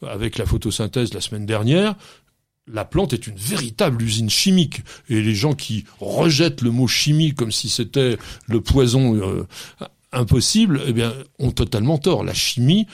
avec 0.05 0.37
la 0.37 0.45
photosynthèse 0.45 1.13
la 1.13 1.21
semaine 1.21 1.45
dernière, 1.45 1.95
la 2.71 2.85
plante 2.85 3.13
est 3.13 3.27
une 3.27 3.35
véritable 3.35 4.01
usine 4.01 4.29
chimique. 4.29 4.81
Et 5.09 5.21
les 5.21 5.33
gens 5.33 5.53
qui 5.53 5.85
rejettent 5.99 6.61
le 6.61 6.71
mot 6.71 6.87
chimie 6.87 7.33
comme 7.33 7.51
si 7.51 7.69
c'était 7.69 8.17
le 8.47 8.61
poison 8.61 9.15
euh, 9.15 9.47
impossible, 10.11 10.81
eh 10.85 10.93
bien, 10.93 11.13
ont 11.39 11.51
totalement 11.51 11.97
tort. 11.97 12.23
La 12.23 12.33
chimie 12.33 12.87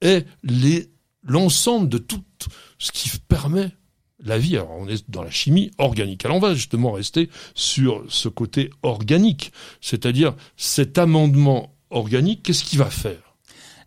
est 0.00 0.26
l'ensemble 1.22 1.88
de 1.88 1.98
tout 1.98 2.22
ce 2.78 2.92
qui 2.92 3.10
permet 3.28 3.70
la 4.22 4.38
vie. 4.38 4.56
Alors, 4.56 4.76
on 4.78 4.88
est 4.88 5.08
dans 5.10 5.22
la 5.22 5.30
chimie 5.30 5.70
organique. 5.78 6.24
Alors, 6.24 6.36
on 6.36 6.40
va 6.40 6.54
justement 6.54 6.92
rester 6.92 7.30
sur 7.54 8.04
ce 8.08 8.28
côté 8.28 8.70
organique. 8.82 9.52
C'est-à-dire, 9.80 10.34
cet 10.56 10.98
amendement 10.98 11.74
organique, 11.90 12.42
qu'est-ce 12.42 12.64
qu'il 12.64 12.78
va 12.78 12.90
faire? 12.90 13.29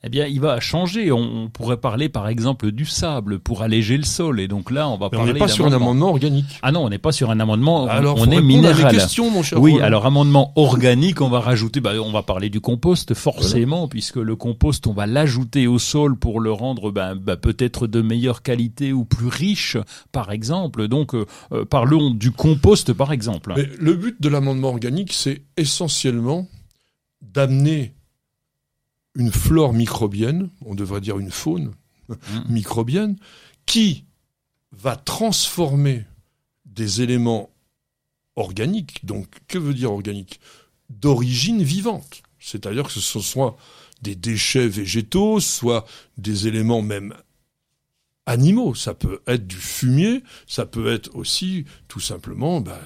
Eh 0.05 0.09
bien, 0.09 0.25
il 0.27 0.39
va 0.41 0.59
changer. 0.59 1.11
On, 1.11 1.19
on 1.45 1.49
pourrait 1.49 1.77
parler, 1.77 2.09
par 2.09 2.27
exemple, 2.27 2.71
du 2.71 2.85
sable 2.85 3.39
pour 3.39 3.61
alléger 3.61 3.95
le 3.97 4.03
sol. 4.03 4.39
Et 4.41 4.47
donc 4.47 4.69
là, 4.69 4.89
on 4.89 4.97
va 4.97 5.07
Mais 5.11 5.17
on 5.17 5.19
parler 5.21 5.33
n'est 5.33 5.39
pas 5.39 5.47
sur 5.47 5.65
un 5.65 5.71
amendement 5.71 6.09
organique. 6.09 6.59
Ah 6.61 6.71
non, 6.71 6.83
on 6.85 6.89
n'est 6.89 6.97
pas 6.97 7.11
sur 7.13 7.31
un 7.31 7.39
amendement. 7.39 7.83
on- 7.83 7.87
Alors, 7.87 8.15
on 8.17 8.25
est 8.25 8.35
répondre 8.35 8.37
à 8.37 8.41
mes 8.41 8.47
minéral. 8.55 8.91
questions, 8.93 9.31
mon 9.31 9.43
cher 9.43 9.61
Oui, 9.61 9.79
alors 9.79 10.05
amendement 10.05 10.51
organique, 10.57 11.21
on 11.21 11.29
va 11.29 11.39
rajouter, 11.39 11.79
bah, 11.79 11.91
on 12.03 12.11
va 12.11 12.21
parler 12.23 12.49
du 12.49 12.59
compost 12.59 13.13
forcément, 13.13 13.87
puisque 13.87 14.17
le 14.17 14.35
compost, 14.35 14.87
on 14.87 14.93
va 14.93 15.05
l'ajouter 15.07 15.67
au 15.67 15.79
sol 15.79 16.17
pour 16.17 16.39
le 16.41 16.51
rendre 16.51 16.91
bah, 16.91 17.15
bah, 17.15 17.37
peut-être 17.37 17.87
de 17.87 18.01
meilleure 18.01 18.41
qualité 18.41 18.91
ou 18.93 19.05
plus 19.05 19.27
riche, 19.27 19.77
par 20.11 20.31
exemple. 20.31 20.87
Donc, 20.89 21.15
euh, 21.15 21.25
euh, 21.53 21.63
parlons 21.65 22.09
du 22.11 22.31
compost, 22.31 22.91
par 22.93 23.11
exemple. 23.13 23.53
Mais 23.55 23.69
le 23.79 23.93
but 23.93 24.21
de 24.21 24.27
l'amendement 24.27 24.69
organique, 24.69 25.13
c'est 25.13 25.43
essentiellement 25.55 26.47
d'amener 27.21 27.93
une 29.15 29.31
flore 29.31 29.73
microbienne, 29.73 30.49
on 30.65 30.75
devrait 30.75 31.01
dire 31.01 31.19
une 31.19 31.31
faune 31.31 31.73
microbienne, 32.49 33.17
qui 33.65 34.05
va 34.71 34.95
transformer 34.95 36.05
des 36.65 37.01
éléments 37.01 37.49
organiques, 38.35 39.05
donc 39.05 39.27
que 39.47 39.57
veut 39.57 39.73
dire 39.73 39.91
organique? 39.91 40.39
D'origine 40.89 41.63
vivante. 41.63 42.23
C'est-à-dire 42.39 42.85
que 42.85 42.99
ce 42.99 43.19
soit 43.19 43.55
des 44.01 44.15
déchets 44.15 44.67
végétaux, 44.67 45.39
soit 45.39 45.85
des 46.17 46.47
éléments 46.47 46.81
même 46.81 47.13
animaux. 48.25 48.75
Ça 48.75 48.93
peut 48.93 49.21
être 49.27 49.47
du 49.47 49.55
fumier, 49.55 50.23
ça 50.47 50.65
peut 50.65 50.91
être 50.91 51.15
aussi 51.15 51.65
tout 51.87 51.99
simplement 51.99 52.61
bah, 52.61 52.81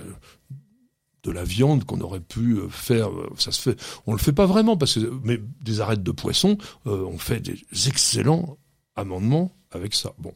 de 1.27 1.31
la 1.33 1.43
viande 1.43 1.83
qu'on 1.83 1.99
aurait 1.99 2.21
pu 2.21 2.53
euh, 2.53 2.69
faire. 2.69 3.09
euh, 3.11 3.29
Ça 3.37 3.51
se 3.51 3.61
fait. 3.61 3.79
On 4.07 4.13
le 4.13 4.17
fait 4.17 4.31
pas 4.33 4.45
vraiment 4.45 4.77
parce 4.77 4.97
mais 5.23 5.39
des 5.61 5.81
arêtes 5.81 6.01
de 6.03 6.11
poisson, 6.11 6.57
euh, 6.87 7.03
on 7.05 7.17
fait 7.17 7.41
des 7.41 7.59
excellents 7.87 8.57
amendements 8.95 9.51
avec 9.71 9.93
ça. 9.93 10.13
Bon. 10.17 10.33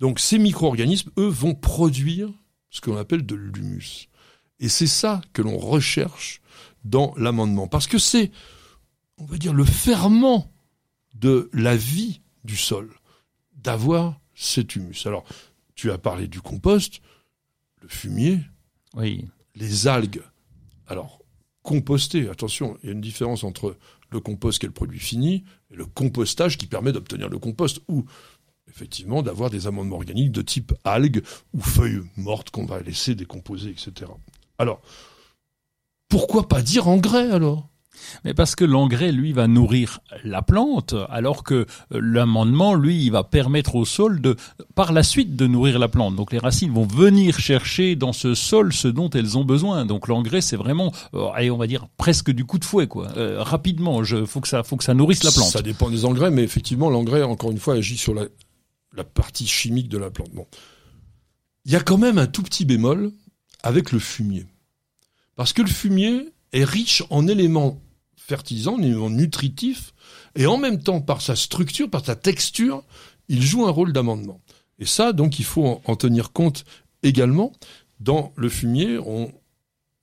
Donc 0.00 0.18
ces 0.18 0.38
micro-organismes, 0.38 1.10
eux, 1.18 1.28
vont 1.28 1.54
produire 1.54 2.30
ce 2.70 2.80
qu'on 2.80 2.96
appelle 2.96 3.24
de 3.24 3.36
l'humus. 3.36 4.08
Et 4.60 4.68
c'est 4.68 4.88
ça 4.88 5.20
que 5.32 5.40
l'on 5.40 5.56
recherche 5.56 6.40
dans 6.84 7.14
l'amendement. 7.16 7.68
Parce 7.68 7.86
que 7.86 7.98
c'est, 7.98 8.32
on 9.18 9.24
va 9.24 9.38
dire, 9.38 9.54
le 9.54 9.64
ferment 9.64 10.50
de 11.14 11.48
la 11.52 11.76
vie 11.76 12.20
du 12.44 12.56
sol, 12.56 12.90
d'avoir 13.54 14.20
cet 14.34 14.74
humus. 14.76 15.06
Alors, 15.06 15.24
tu 15.76 15.92
as 15.92 15.98
parlé 15.98 16.26
du 16.26 16.40
compost, 16.40 17.00
le 17.82 17.88
fumier, 17.88 18.40
Oui. 18.94 19.28
Les 19.58 19.86
algues. 19.86 20.22
Alors, 20.86 21.22
composter, 21.62 22.28
attention, 22.28 22.78
il 22.82 22.86
y 22.86 22.88
a 22.90 22.92
une 22.92 23.00
différence 23.00 23.44
entre 23.44 23.76
le 24.10 24.20
compost 24.20 24.58
qui 24.58 24.66
est 24.66 24.68
le 24.68 24.74
produit 24.74 25.00
fini 25.00 25.44
et 25.70 25.76
le 25.76 25.84
compostage 25.84 26.56
qui 26.56 26.66
permet 26.66 26.92
d'obtenir 26.92 27.28
le 27.28 27.38
compost 27.38 27.80
ou 27.88 28.04
effectivement 28.68 29.22
d'avoir 29.22 29.50
des 29.50 29.66
amendements 29.66 29.96
organiques 29.96 30.32
de 30.32 30.42
type 30.42 30.72
algues 30.84 31.22
ou 31.52 31.60
feuilles 31.60 32.02
mortes 32.16 32.50
qu'on 32.50 32.64
va 32.64 32.80
laisser 32.80 33.14
décomposer, 33.14 33.70
etc. 33.70 34.10
Alors, 34.58 34.80
pourquoi 36.08 36.48
pas 36.48 36.62
dire 36.62 36.88
engrais 36.88 37.30
alors? 37.30 37.67
Mais 38.24 38.34
parce 38.34 38.54
que 38.54 38.64
l'engrais, 38.64 39.12
lui, 39.12 39.32
va 39.32 39.46
nourrir 39.46 40.00
la 40.24 40.42
plante, 40.42 40.94
alors 41.10 41.42
que 41.42 41.54
euh, 41.54 42.00
l'amendement, 42.00 42.74
lui, 42.74 43.10
va 43.10 43.24
permettre 43.24 43.74
au 43.74 43.84
sol 43.84 44.20
par 44.74 44.92
la 44.92 45.02
suite, 45.02 45.36
de 45.36 45.46
nourrir 45.46 45.78
la 45.78 45.88
plante. 45.88 46.16
Donc 46.16 46.32
les 46.32 46.38
racines 46.38 46.72
vont 46.72 46.86
venir 46.86 47.38
chercher 47.38 47.96
dans 47.96 48.12
ce 48.12 48.34
sol 48.34 48.72
ce 48.72 48.88
dont 48.88 49.10
elles 49.10 49.36
ont 49.36 49.44
besoin. 49.44 49.84
Donc 49.84 50.08
l'engrais, 50.08 50.40
c'est 50.40 50.56
vraiment, 50.56 50.92
euh, 51.14 51.28
allez, 51.34 51.50
on 51.50 51.56
va 51.56 51.66
dire 51.66 51.86
presque 51.96 52.30
du 52.30 52.44
coup 52.44 52.58
de 52.58 52.64
fouet, 52.64 52.86
quoi. 52.86 53.08
Euh, 53.16 53.42
rapidement, 53.42 54.04
je, 54.04 54.24
faut 54.24 54.40
que 54.40 54.48
ça, 54.48 54.62
faut 54.62 54.78
nourrisse 54.94 55.24
la 55.24 55.32
plante. 55.32 55.50
Ça 55.50 55.62
dépend 55.62 55.90
des 55.90 56.04
engrais, 56.04 56.30
mais 56.30 56.42
effectivement, 56.42 56.90
l'engrais, 56.90 57.22
encore 57.22 57.50
une 57.50 57.58
fois, 57.58 57.74
agit 57.74 57.96
sur 57.96 58.14
la, 58.14 58.24
la 58.96 59.04
partie 59.04 59.46
chimique 59.46 59.88
de 59.88 59.98
la 59.98 60.10
plante. 60.10 60.30
Bon. 60.32 60.46
Il 61.64 61.72
y 61.72 61.76
a 61.76 61.80
quand 61.80 61.98
même 61.98 62.18
un 62.18 62.26
tout 62.26 62.42
petit 62.42 62.64
bémol 62.64 63.12
avec 63.62 63.92
le 63.92 63.98
fumier. 63.98 64.46
Parce 65.36 65.52
que 65.52 65.62
le 65.62 65.68
fumier 65.68 66.32
est 66.52 66.64
riche 66.64 67.02
en 67.10 67.26
éléments 67.26 67.80
fertilisants, 68.16 68.74
en 68.74 68.82
éléments 68.82 69.10
nutritifs, 69.10 69.94
et 70.34 70.46
en 70.46 70.56
même 70.56 70.82
temps, 70.82 71.00
par 71.00 71.20
sa 71.22 71.36
structure, 71.36 71.88
par 71.90 72.04
sa 72.04 72.16
texture, 72.16 72.82
il 73.28 73.42
joue 73.42 73.66
un 73.66 73.70
rôle 73.70 73.92
d'amendement. 73.92 74.40
Et 74.78 74.86
ça, 74.86 75.12
donc, 75.12 75.38
il 75.38 75.44
faut 75.44 75.66
en, 75.66 75.82
en 75.84 75.96
tenir 75.96 76.32
compte 76.32 76.64
également. 77.02 77.52
Dans 78.00 78.32
le 78.36 78.48
fumier, 78.48 78.98
on, 78.98 79.32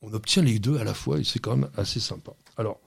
on 0.01 0.13
obtient 0.13 0.43
les 0.43 0.59
deux 0.59 0.77
à 0.77 0.83
la 0.83 0.93
fois, 0.93 1.19
et 1.19 1.23
c'est 1.23 1.39
quand 1.39 1.55
même 1.55 1.69
assez 1.77 1.99
sympa. 1.99 2.33
Alors, 2.57 2.79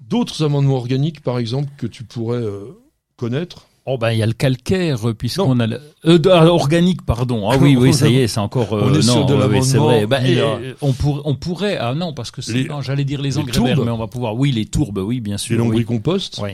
d'autres 0.00 0.44
amendements 0.44 0.76
organiques, 0.76 1.22
par 1.22 1.38
exemple, 1.38 1.70
que 1.76 1.86
tu 1.86 2.04
pourrais 2.04 2.38
euh, 2.38 2.72
connaître? 3.16 3.66
Oh 3.90 3.96
ben 3.96 4.10
il 4.10 4.18
y 4.18 4.22
a 4.22 4.26
le 4.26 4.34
calcaire 4.34 5.08
euh, 5.08 5.14
puisqu'on 5.14 5.58
a 5.60 5.66
le, 5.66 5.80
euh, 6.04 6.18
ah, 6.30 6.44
organique 6.46 7.06
pardon. 7.06 7.48
Ah 7.50 7.56
oui 7.58 7.74
oui 7.76 7.94
ça 7.94 8.06
y 8.08 8.16
est 8.18 8.28
c'est 8.28 8.38
encore 8.40 8.74
euh, 8.74 8.82
On 8.84 8.94
est 8.94 9.06
non 9.06 9.24
de 9.24 9.34
ouais, 9.34 9.62
c'est 9.62 9.78
vrai. 9.78 10.06
A- 10.10 10.22
euh, 10.24 10.74
on 10.82 10.92
pourrait 10.92 11.22
on 11.24 11.34
pourrait 11.34 11.78
ah 11.78 11.94
non 11.94 12.12
parce 12.12 12.30
que 12.30 12.42
Les- 12.52 12.68
j'allais 12.82 13.04
dire 13.04 13.22
les 13.22 13.30
les 13.30 13.38
engrais 13.38 13.60
verts 13.74 13.84
mais 13.84 13.90
on 13.90 13.96
va 13.96 14.06
pouvoir 14.06 14.34
oui 14.36 14.52
les 14.52 14.66
tourbes 14.66 14.98
oui 14.98 15.20
bien 15.20 15.34
Les 15.34 15.38
sûr 15.38 15.58
oui. 15.58 15.64
lombricomposts. 15.64 16.38
Oui. 16.42 16.50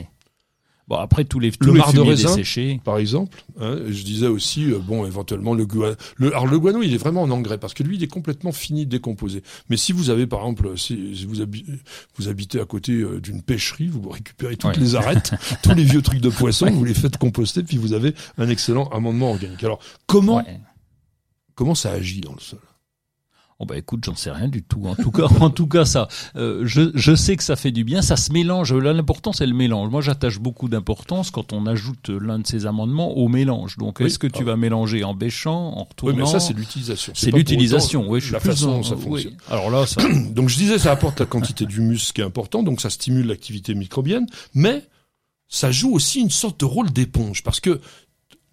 Bon, 0.87 0.97
après, 0.97 1.25
tous 1.25 1.39
les, 1.39 1.51
tous 1.51 1.65
Le 1.65 1.73
les 1.73 1.93
de 1.93 1.99
raisin 2.01 2.29
desséchés. 2.35 2.79
par 2.83 2.99
exemple. 2.99 3.43
hein, 3.59 3.77
je 3.87 4.03
disais 4.03 4.27
aussi, 4.27 4.71
euh, 4.71 4.77
bon, 4.77 5.03
éventuellement 5.07 5.55
le 5.55 5.65
guano. 5.65 5.95
Le, 6.17 6.27
alors 6.27 6.45
le 6.45 6.59
guano, 6.59 6.83
il 6.83 6.93
est 6.93 6.97
vraiment 6.97 7.23
en 7.23 7.31
engrais 7.31 7.57
parce 7.57 7.73
que 7.73 7.81
lui, 7.81 7.95
il 7.95 8.03
est 8.03 8.07
complètement 8.07 8.51
fini, 8.51 8.85
décomposé. 8.85 9.41
Mais 9.69 9.77
si 9.77 9.93
vous 9.93 10.11
avez, 10.11 10.27
par 10.27 10.41
exemple, 10.41 10.77
si, 10.77 11.15
si 11.15 11.25
vous, 11.25 11.41
habi- 11.41 11.65
vous 12.17 12.27
habitez 12.27 12.59
à 12.59 12.65
côté 12.65 12.91
euh, 12.93 13.19
d'une 13.19 13.41
pêcherie, 13.41 13.87
vous 13.87 14.07
récupérez 14.09 14.57
toutes 14.57 14.75
Ouais. 14.75 14.79
les 14.79 14.93
arêtes, 14.93 15.33
tous 15.63 15.73
les 15.73 15.83
vieux 15.83 16.03
trucs 16.03 16.21
de 16.21 16.29
poisson, 16.29 16.69
vous 16.69 16.85
les 16.85 16.93
faites 16.93 17.17
composter, 17.17 17.63
puis 17.63 17.77
vous 17.77 17.93
avez 17.93 18.13
un 18.37 18.47
excellent 18.47 18.87
amendement 18.89 19.31
organique. 19.31 19.63
Alors 19.63 19.79
comment 20.05 20.37
Ouais. 20.37 20.59
comment 21.55 21.73
ça 21.73 21.91
agit 21.93 22.21
dans 22.21 22.33
le 22.33 22.39
sol? 22.41 22.59
Oh 23.59 23.65
bah 23.65 23.77
écoute, 23.77 24.03
j'en 24.05 24.15
sais 24.15 24.31
rien 24.31 24.49
du 24.49 24.63
tout. 24.63 24.81
En 24.85 24.95
tout 24.95 25.11
cas, 25.11 25.27
en 25.39 25.49
tout 25.49 25.67
cas, 25.67 25.85
ça, 25.85 26.09
euh, 26.35 26.63
je, 26.65 26.91
je 26.93 27.15
sais 27.15 27.37
que 27.37 27.43
ça 27.43 27.55
fait 27.55 27.71
du 27.71 27.85
bien. 27.85 28.01
Ça 28.01 28.17
se 28.17 28.33
mélange. 28.33 28.73
Là, 28.73 28.91
l'important 28.91 29.31
c'est 29.31 29.45
le 29.45 29.53
mélange. 29.53 29.89
Moi, 29.89 30.01
j'attache 30.01 30.39
beaucoup 30.39 30.67
d'importance 30.67 31.31
quand 31.31 31.53
on 31.53 31.65
ajoute 31.65 32.09
l'un 32.09 32.39
de 32.39 32.45
ces 32.45 32.65
amendements 32.65 33.13
au 33.17 33.29
mélange. 33.29 33.77
Donc, 33.77 33.99
Oui. 34.01 34.07
est-ce 34.07 34.19
que 34.19 34.27
tu 34.27 34.41
Ah. 34.41 34.45
vas 34.47 34.55
mélanger 34.57 35.05
en 35.05 35.13
bêchant, 35.13 35.55
en 35.69 35.79
Oui, 35.83 35.85
retournant 35.89 36.15
mais 36.17 36.25
ça, 36.25 36.41
c'est 36.41 36.53
l'utilisation. 36.53 37.13
C'est 37.15 37.31
l'utilisation. 37.31 38.05
Oui, 38.09 38.19
je 38.19 38.25
suis 38.25 38.33
la 38.33 38.41
plus 38.41 38.49
façon 38.49 38.71
dont 38.71 38.83
ça 38.83 38.95
oui. 38.95 39.03
fonctionne. 39.03 39.37
Alors 39.49 39.69
là, 39.69 39.85
ça. 39.85 40.01
Donc 40.31 40.49
je 40.49 40.57
disais, 40.57 40.77
ça 40.77 40.91
apporte 40.91 41.21
la 41.21 41.25
quantité 41.25 41.65
d'humus 41.65 42.11
qui 42.13 42.19
est 42.19 42.25
important, 42.25 42.61
donc 42.61 42.81
ça 42.81 42.89
stimule 42.89 43.27
l'activité 43.27 43.73
microbienne, 43.73 44.25
mais 44.53 44.83
ça 45.47 45.71
joue 45.71 45.93
aussi 45.93 46.19
une 46.19 46.29
sorte 46.29 46.59
de 46.59 46.65
rôle 46.65 46.91
d'éponge, 46.91 47.41
parce 47.43 47.59
que 47.61 47.79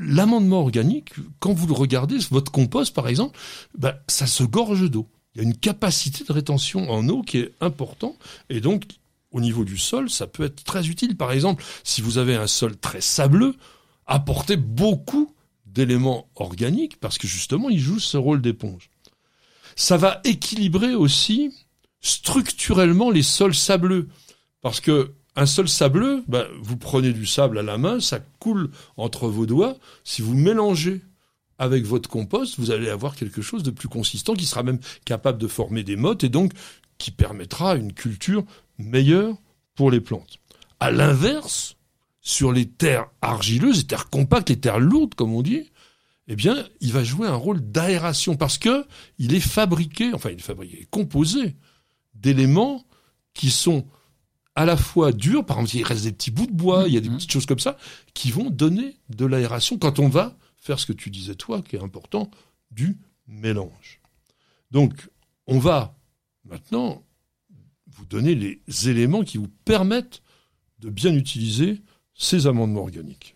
l'amendement 0.05 0.61
organique, 0.61 1.13
quand 1.39 1.53
vous 1.53 1.67
le 1.67 1.73
regardez, 1.73 2.19
votre 2.31 2.53
compost 2.53 2.95
par 2.95 3.09
exemple, 3.09 3.39
ben, 3.77 3.95
ça 4.09 4.27
se 4.27 4.43
gorge 4.43 4.91
d'eau. 4.91 5.09
Il 5.35 5.39
y 5.39 5.45
a 5.45 5.49
une 5.49 5.57
capacité 5.57 6.25
de 6.25 6.33
rétention 6.33 6.91
en 6.91 7.09
eau 7.09 7.23
qui 7.23 7.39
est 7.39 7.53
important, 7.61 8.17
et 8.51 8.61
donc 8.61 8.85
au 9.31 9.41
niveau 9.41 9.65
du 9.65 9.79
sol, 9.79 10.11
ça 10.11 10.27
peut 10.27 10.45
être 10.45 10.63
très 10.63 10.89
utile. 10.89 11.17
Par 11.17 11.33
exemple, 11.33 11.65
si 11.85 12.03
vous 12.03 12.19
avez 12.19 12.35
un 12.35 12.47
sol 12.47 12.77
très 12.77 13.01
sableux, 13.01 13.55
apportez 14.07 14.57
beaucoup 14.57 15.35
d'éléments 15.65 16.29
organiques, 16.37 17.01
parce 17.01 17.17
que 17.17 17.27
justement, 17.27 17.71
il 17.71 17.79
joue 17.79 17.99
ce 17.99 18.19
rôle 18.19 18.43
d'éponge. 18.43 18.91
Ça 19.75 19.97
va 19.97 20.21
équilibrer 20.25 20.95
aussi 20.95 21.51
structurellement 22.03 23.11
les 23.11 23.23
sols 23.23 23.55
sableux. 23.55 24.09
Parce 24.61 24.81
que 24.81 25.15
un 25.37 25.47
sol 25.47 25.69
sableux, 25.69 26.23
ben, 26.29 26.47
vous 26.61 26.77
prenez 26.77 27.13
du 27.13 27.27
sable 27.27 27.59
à 27.59 27.63
la 27.63 27.79
main, 27.79 28.01
ça 28.01 28.21
coule 28.39 28.71
entre 28.97 29.29
vos 29.29 29.47
doigts. 29.47 29.77
Si 30.05 30.21
vous 30.23 30.35
mélangez 30.35 31.01
avec 31.59 31.85
votre 31.85 32.09
compost, 32.09 32.59
vous 32.59 32.71
allez 32.71 32.91
avoir 32.91 33.15
quelque 33.15 33.41
chose 33.41 33.63
de 33.63 33.71
plus 33.71 33.89
consistant 33.89 34.35
qui 34.35 34.47
sera 34.47 34.63
même 34.63 34.81
capable 35.05 35.39
de 35.39 35.47
former 35.47 35.85
des 35.85 35.97
mottes 35.97 36.25
et 36.25 36.29
donc 36.29 36.53
qui 36.99 37.11
permettra 37.11 37.77
une 37.77 37.93
culture 37.93 38.45
meilleure 38.79 39.37
pour 39.75 39.91
les 39.91 40.01
plantes. 40.01 40.39
À 40.81 40.91
l'inverse, 40.91 41.77
sur 42.21 42.53
les 42.53 42.67
terres 42.67 43.09
argileuses, 43.21 43.79
les 43.79 43.87
terres 43.87 44.11
compactes, 44.11 44.51
les 44.51 44.61
terres 44.61 44.79
lourdes, 44.79 45.15
comme 45.15 45.35
on 45.35 45.43
dit, 45.43 45.71
eh 46.29 46.37
bien, 46.37 46.67
il 46.81 46.93
va 46.93 47.03
jouer 47.03 47.27
un 47.27 47.35
rôle 47.35 47.61
d'aération 47.61 48.37
parce 48.37 48.59
que 48.59 48.87
il 49.19 49.35
est 49.35 49.41
fabriqué, 49.41 50.13
enfin, 50.15 50.31
il 50.31 50.39
est 50.39 50.43
fabriqué, 50.43 50.87
composé 50.91 51.57
d'éléments 52.15 52.85
qui 53.35 53.51
sont 53.51 53.87
à 54.55 54.65
la 54.65 54.77
fois 54.77 55.13
durs, 55.13 55.45
par 55.47 55.59
exemple, 55.61 55.77
il 55.77 55.83
reste 55.85 56.05
des 56.05 56.13
petits 56.13 56.31
bouts 56.31 56.47
de 56.47 56.53
bois, 56.53 56.85
il 56.87 56.95
y 56.95 56.97
a 56.97 57.01
des 57.01 57.09
Mhm. 57.09 57.17
petites 57.17 57.33
choses 57.33 57.47
comme 57.47 57.59
ça, 57.59 57.77
qui 58.15 58.31
vont 58.31 58.51
donner 58.51 58.97
de 59.09 59.25
l'aération 59.27 59.79
quand 59.79 59.99
on 59.99 60.09
va 60.09 60.37
faire 60.57 60.79
ce 60.79 60.87
que 60.87 60.93
tu 60.93 61.11
disais 61.11 61.35
toi, 61.35 61.63
qui 61.63 61.77
est 61.77 61.83
important, 61.83 62.31
du 62.71 62.99
mélange. 63.27 64.01
Donc, 64.71 65.09
on 65.47 65.59
va 65.59 65.95
maintenant 66.45 67.03
vous 67.91 68.05
donner 68.07 68.35
les 68.35 68.61
éléments 68.89 69.23
qui 69.23 69.39
vous 69.39 69.49
permettent 69.65 70.23
de 70.79 70.89
bien 70.91 71.15
utiliser 71.15 71.81
ces 72.15 72.47
amendements 72.47 72.81
organiques. 72.83 73.35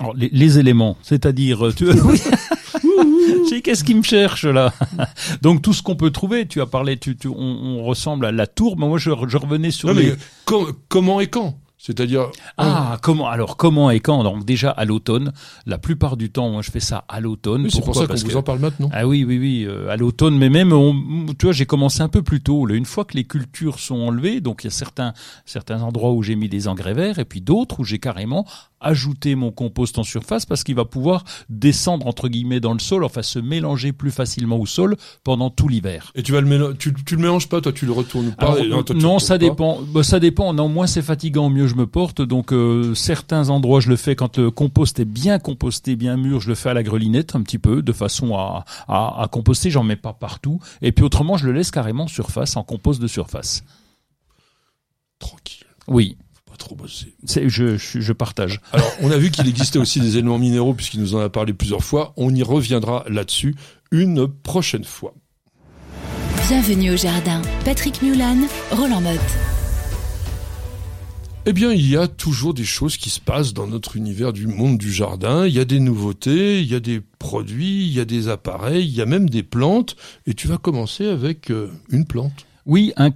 Alors, 0.00 0.14
les, 0.14 0.28
les 0.32 0.58
éléments, 0.58 0.96
c'est-à-dire, 1.02 1.66
euh, 1.66 1.72
tu 1.72 1.86
Qu'est-ce 3.62 3.84
qui 3.84 3.94
me 3.94 4.02
cherche 4.02 4.44
là 4.44 4.72
Donc 5.42 5.62
tout 5.62 5.72
ce 5.72 5.82
qu'on 5.82 5.96
peut 5.96 6.10
trouver, 6.10 6.46
tu 6.46 6.60
as 6.60 6.66
parlé, 6.66 6.96
tu, 6.98 7.16
tu, 7.16 7.28
on, 7.28 7.34
on 7.38 7.84
ressemble 7.84 8.26
à 8.26 8.32
la 8.32 8.46
tourbe. 8.46 8.80
mais 8.80 8.86
Moi, 8.88 8.98
je, 8.98 9.10
je 9.28 9.36
revenais 9.36 9.70
sur 9.70 9.88
Non, 9.88 9.94
les. 9.94 10.10
mais 10.10 10.16
com- 10.44 10.72
comment 10.88 11.20
et 11.20 11.28
quand? 11.28 11.58
C'est-à-dire, 11.78 12.28
Ah, 12.56 12.96
comment 13.02 13.28
Alors 13.28 13.58
comment 13.58 13.90
et 13.90 14.00
quand? 14.00 14.24
Donc 14.24 14.44
déjà 14.46 14.70
à 14.70 14.86
l'automne. 14.86 15.32
La 15.66 15.76
plupart 15.76 16.16
du 16.16 16.30
temps, 16.30 16.48
moi, 16.48 16.62
je 16.62 16.70
fais 16.70 16.80
ça 16.80 17.04
à 17.08 17.20
l'automne. 17.20 17.64
Oui, 17.64 17.70
c'est 17.70 17.84
pour 17.84 17.94
ça 17.94 18.06
qu'on 18.06 18.14
vous 18.14 18.26
que- 18.28 18.36
en 18.36 18.42
parle 18.42 18.58
maintenant. 18.60 18.88
Ah 18.92 19.06
oui, 19.06 19.22
oui, 19.24 19.38
oui, 19.38 19.64
euh, 19.68 19.90
à 19.90 19.96
l'automne, 19.96 20.38
mais 20.38 20.48
même, 20.48 20.72
on- 20.72 21.26
tu 21.38 21.44
vois, 21.44 21.52
j'ai 21.52 21.66
commencé 21.66 22.00
un 22.00 22.08
peu 22.08 22.22
plus 22.22 22.40
tôt. 22.42 22.64
Là, 22.64 22.74
une 22.74 22.86
fois 22.86 23.04
que 23.04 23.14
les 23.14 23.24
cultures 23.24 23.78
sont 23.78 23.96
enlevées, 23.96 24.40
donc 24.40 24.64
il 24.64 24.68
y 24.68 24.68
a 24.68 24.70
certains 24.70 25.12
certains 25.44 25.82
endroits 25.82 26.12
où 26.12 26.22
j'ai 26.22 26.36
mis 26.36 26.48
des 26.48 26.68
engrais 26.68 26.94
verts, 26.94 27.18
et 27.18 27.24
puis 27.26 27.42
d'autres 27.42 27.80
où 27.80 27.84
j'ai 27.84 27.98
carrément 27.98 28.46
ajouté 28.84 29.34
mon 29.34 29.50
compost 29.50 29.98
en 29.98 30.02
surface 30.04 30.46
parce 30.46 30.62
qu'il 30.64 30.74
va 30.74 30.84
pouvoir 30.84 31.24
descendre 31.48 32.06
entre 32.06 32.28
guillemets 32.28 32.60
dans 32.60 32.72
le 32.72 32.78
sol, 32.78 33.04
enfin 33.04 33.22
se 33.22 33.38
mélanger 33.38 33.92
plus 33.92 34.10
facilement 34.10 34.58
au 34.58 34.66
sol 34.66 34.96
pendant 35.24 35.50
tout 35.50 35.68
l'hiver. 35.68 36.12
Et 36.14 36.22
tu 36.22 36.32
vas 36.32 36.40
le 36.40 36.46
mélanger, 36.46 36.76
tu, 36.76 36.94
tu 36.94 37.16
le 37.16 37.22
mélanges 37.22 37.48
pas, 37.48 37.60
toi, 37.60 37.72
tu 37.72 37.86
le 37.86 37.92
retournes 37.92 38.32
pas. 38.32 38.52
Alors, 38.52 38.58
et 38.58 38.68
toi, 38.68 38.96
tu 38.96 39.02
non, 39.02 39.18
ça 39.18 39.38
dépend. 39.38 39.80
Bah, 39.92 40.02
ça 40.02 40.20
dépend. 40.20 40.52
Non, 40.52 40.68
moins 40.68 40.86
c'est 40.86 41.02
fatigant, 41.02 41.50
mieux 41.50 41.66
je 41.66 41.74
me 41.74 41.86
porte. 41.86 42.22
Donc 42.22 42.52
euh, 42.52 42.94
certains 42.94 43.50
endroits, 43.50 43.80
je 43.80 43.88
le 43.88 43.96
fais 43.96 44.14
quand 44.16 44.38
le 44.38 44.50
compost 44.50 44.98
est 45.00 45.04
bien 45.04 45.38
composté, 45.38 45.96
bien 45.96 46.16
mûr. 46.16 46.40
Je 46.40 46.48
le 46.48 46.54
fais 46.54 46.70
à 46.70 46.74
la 46.74 46.82
grelinette 46.82 47.34
un 47.34 47.42
petit 47.42 47.58
peu, 47.58 47.82
de 47.82 47.92
façon 47.92 48.36
à, 48.36 48.64
à, 48.88 49.22
à 49.22 49.28
composter. 49.28 49.70
J'en 49.70 49.82
mets 49.84 49.96
pas 49.96 50.12
partout. 50.12 50.60
Et 50.82 50.92
puis 50.92 51.04
autrement, 51.04 51.36
je 51.36 51.46
le 51.46 51.52
laisse 51.52 51.70
carrément 51.70 52.04
en 52.04 52.08
surface, 52.08 52.56
en 52.56 52.62
compost 52.62 53.00
de 53.00 53.06
surface. 53.06 53.64
Tranquille, 55.18 55.66
Oui, 55.88 56.16
pas 56.54 56.58
trop 56.58 56.76
c'est, 57.24 57.48
je, 57.48 57.76
je, 57.76 58.00
je 58.00 58.12
partage. 58.12 58.60
Alors, 58.72 58.90
on 59.00 59.10
a 59.10 59.16
vu 59.16 59.30
qu'il 59.30 59.48
existait 59.48 59.78
aussi 59.78 60.00
des 60.00 60.16
éléments 60.18 60.38
minéraux, 60.38 60.74
puisqu'il 60.74 61.00
nous 61.00 61.14
en 61.14 61.20
a 61.20 61.28
parlé 61.28 61.52
plusieurs 61.52 61.82
fois. 61.82 62.12
On 62.16 62.32
y 62.34 62.42
reviendra 62.42 63.04
là-dessus 63.08 63.56
une 63.90 64.28
prochaine 64.28 64.84
fois. 64.84 65.14
Bienvenue 66.48 66.92
au 66.92 66.96
jardin. 66.96 67.42
Patrick 67.64 68.02
Mulan, 68.02 68.36
Roland 68.70 69.00
Motte. 69.00 69.20
Eh 71.46 71.52
bien, 71.52 71.72
il 71.72 71.88
y 71.88 71.96
a 71.96 72.06
toujours 72.06 72.54
des 72.54 72.64
choses 72.64 72.96
qui 72.96 73.10
se 73.10 73.20
passent 73.20 73.52
dans 73.52 73.66
notre 73.66 73.96
univers 73.96 74.32
du 74.32 74.46
monde 74.46 74.78
du 74.78 74.92
jardin. 74.92 75.46
Il 75.46 75.54
y 75.54 75.60
a 75.60 75.64
des 75.64 75.80
nouveautés, 75.80 76.60
il 76.60 76.70
y 76.70 76.74
a 76.74 76.80
des 76.80 77.00
produits, 77.18 77.86
il 77.86 77.92
y 77.92 78.00
a 78.00 78.04
des 78.04 78.28
appareils, 78.28 78.86
il 78.86 78.94
y 78.94 79.02
a 79.02 79.06
même 79.06 79.28
des 79.28 79.42
plantes. 79.42 79.96
Et 80.26 80.34
tu 80.34 80.46
vas 80.46 80.58
commencer 80.58 81.06
avec 81.06 81.50
euh, 81.50 81.70
une 81.90 82.06
plante. 82.06 82.46
Oui, 82.64 82.92
un 82.96 83.10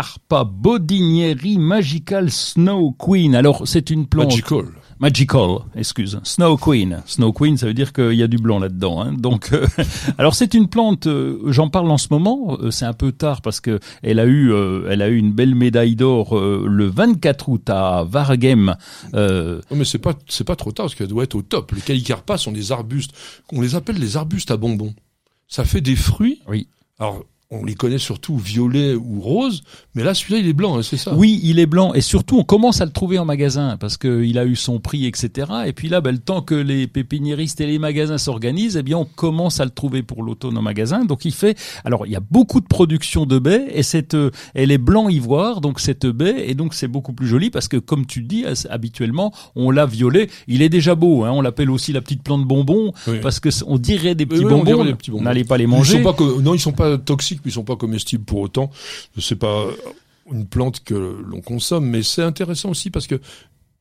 Calicarpa 0.00 0.44
Bodinieri 0.44 1.58
Magical 1.58 2.30
Snow 2.30 2.92
Queen. 2.92 3.34
Alors, 3.34 3.66
c'est 3.66 3.90
une 3.90 4.06
plante. 4.06 4.26
Magical. 4.28 4.66
Magical, 5.00 5.48
excuse. 5.74 6.20
Snow 6.22 6.56
Queen. 6.56 7.02
Snow 7.06 7.32
Queen, 7.32 7.56
ça 7.56 7.66
veut 7.66 7.74
dire 7.74 7.92
qu'il 7.92 8.12
y 8.12 8.22
a 8.22 8.28
du 8.28 8.36
blanc 8.36 8.60
là-dedans. 8.60 9.02
Hein. 9.02 9.14
Donc, 9.14 9.52
euh, 9.52 9.66
alors 10.18 10.36
c'est 10.36 10.54
une 10.54 10.68
plante. 10.68 11.08
euh, 11.08 11.40
J'en 11.46 11.70
parle 11.70 11.90
en 11.90 11.98
ce 11.98 12.06
moment. 12.12 12.56
euh, 12.60 12.70
c'est 12.70 12.84
un 12.84 12.92
peu 12.92 13.10
tard 13.10 13.42
parce 13.42 13.58
que 13.60 13.80
elle 14.04 14.20
a 14.20 14.26
eu, 14.26 14.52
euh, 14.52 14.86
elle 14.90 15.02
a 15.02 15.08
eu 15.08 15.16
une 15.16 15.32
belle 15.32 15.56
médaille 15.56 15.96
d'or 15.96 16.38
euh, 16.38 16.64
le 16.68 16.86
24 16.86 17.48
août 17.48 17.68
à 17.70 18.04
Vargem. 18.04 18.76
Euh, 19.14 19.60
Non, 19.72 19.76
mais 19.76 19.84
c'est 19.84 19.98
pas, 19.98 20.14
c'est 20.28 20.44
pas 20.44 20.54
trop 20.56 20.70
tard, 20.70 20.84
parce 20.86 20.94
qu'elle 20.94 21.08
doit 21.08 21.24
être 21.24 21.34
au 21.34 21.42
top. 21.42 21.72
Les 21.72 21.80
calicarpas 21.80 22.38
sont 22.38 22.52
des 22.52 22.70
arbustes. 22.70 23.10
On 23.52 23.60
les 23.60 23.74
appelle 23.74 23.98
les 23.98 24.16
arbustes 24.16 24.52
à 24.52 24.56
bonbons. 24.56 24.94
Ça 25.48 25.64
fait 25.64 25.80
des 25.80 25.96
fruits. 25.96 26.42
Oui. 26.46 26.68
Alors, 27.00 27.24
on 27.52 27.64
les 27.64 27.74
connaît 27.74 27.98
surtout 27.98 28.36
violets 28.36 28.94
ou 28.94 29.20
roses, 29.20 29.62
mais 29.96 30.04
là, 30.04 30.14
celui-là, 30.14 30.38
il 30.38 30.46
est 30.46 30.52
blanc, 30.52 30.78
hein, 30.78 30.82
c'est 30.84 30.96
ça? 30.96 31.12
Oui, 31.16 31.40
il 31.42 31.58
est 31.58 31.66
blanc 31.66 31.92
et 31.94 32.00
surtout 32.00 32.38
on 32.38 32.44
commence 32.44 32.80
à 32.80 32.84
le 32.84 32.92
trouver 32.92 33.18
en 33.18 33.24
magasin 33.24 33.76
parce 33.76 33.96
que 33.96 34.22
il 34.22 34.38
a 34.38 34.44
eu 34.46 34.54
son 34.54 34.78
prix, 34.78 35.04
etc. 35.06 35.48
Et 35.66 35.72
puis 35.72 35.88
là, 35.88 36.00
ben, 36.00 36.12
le 36.12 36.18
temps 36.18 36.42
que 36.42 36.54
les 36.54 36.86
pépiniéristes 36.86 37.60
et 37.60 37.66
les 37.66 37.80
magasins 37.80 38.18
s'organisent, 38.18 38.76
eh 38.76 38.84
bien 38.84 38.98
on 38.98 39.04
commence 39.04 39.58
à 39.58 39.64
le 39.64 39.72
trouver 39.72 40.04
pour 40.04 40.22
l'automne 40.22 40.56
en 40.56 40.62
magasin. 40.62 41.04
Donc 41.04 41.24
il 41.24 41.32
fait, 41.32 41.58
alors 41.84 42.06
il 42.06 42.12
y 42.12 42.16
a 42.16 42.20
beaucoup 42.20 42.60
de 42.60 42.66
production 42.66 43.26
de 43.26 43.40
baies 43.40 43.66
et 43.74 43.82
cette, 43.82 44.14
euh, 44.14 44.30
elle 44.54 44.70
est 44.70 44.78
blanc 44.78 45.08
ivoire, 45.08 45.60
donc 45.60 45.80
cette 45.80 46.06
baie 46.06 46.44
et 46.48 46.54
donc 46.54 46.72
c'est 46.72 46.86
beaucoup 46.88 47.12
plus 47.12 47.26
joli 47.26 47.50
parce 47.50 47.66
que 47.66 47.78
comme 47.78 48.06
tu 48.06 48.22
dis, 48.22 48.44
habituellement 48.68 49.32
on 49.56 49.72
l'a 49.72 49.86
violet. 49.86 50.28
Il 50.46 50.62
est 50.62 50.68
déjà 50.68 50.94
beau, 50.94 51.24
hein, 51.24 51.32
on 51.32 51.40
l'appelle 51.42 51.70
aussi 51.70 51.92
la 51.92 52.00
petite 52.00 52.22
plante 52.22 52.44
bonbon 52.46 52.92
Oui. 53.08 53.18
parce 53.20 53.40
que 53.40 53.48
on 53.66 53.76
dirait 53.78 54.14
des 54.14 54.24
petits 54.26 54.44
oui, 54.44 54.50
bonbons. 54.50 54.64
dirait 54.64 54.84
des 54.84 54.94
petits 54.94 55.10
bonbons. 55.10 55.24
N'allez 55.24 55.42
pas 55.42 55.58
les 55.58 55.64
Ils 55.64 55.68
manger. 55.68 56.00
sont 56.00 56.12
pas, 56.12 56.24
non, 56.42 56.54
ils 56.54 56.60
sont 56.60 56.70
pas 56.72 56.96
toxiques, 56.96 57.39
mais 57.44 57.50
ils 57.50 57.54
sont 57.54 57.64
pas 57.64 57.76
comestibles 57.76 58.24
pour 58.24 58.40
autant. 58.40 58.70
C'est 59.18 59.36
pas 59.36 59.66
une 60.30 60.46
plante 60.46 60.84
que 60.84 60.94
l'on 60.94 61.40
consomme, 61.40 61.86
mais 61.86 62.02
c'est 62.02 62.22
intéressant 62.22 62.70
aussi 62.70 62.90
parce 62.90 63.06
que 63.06 63.20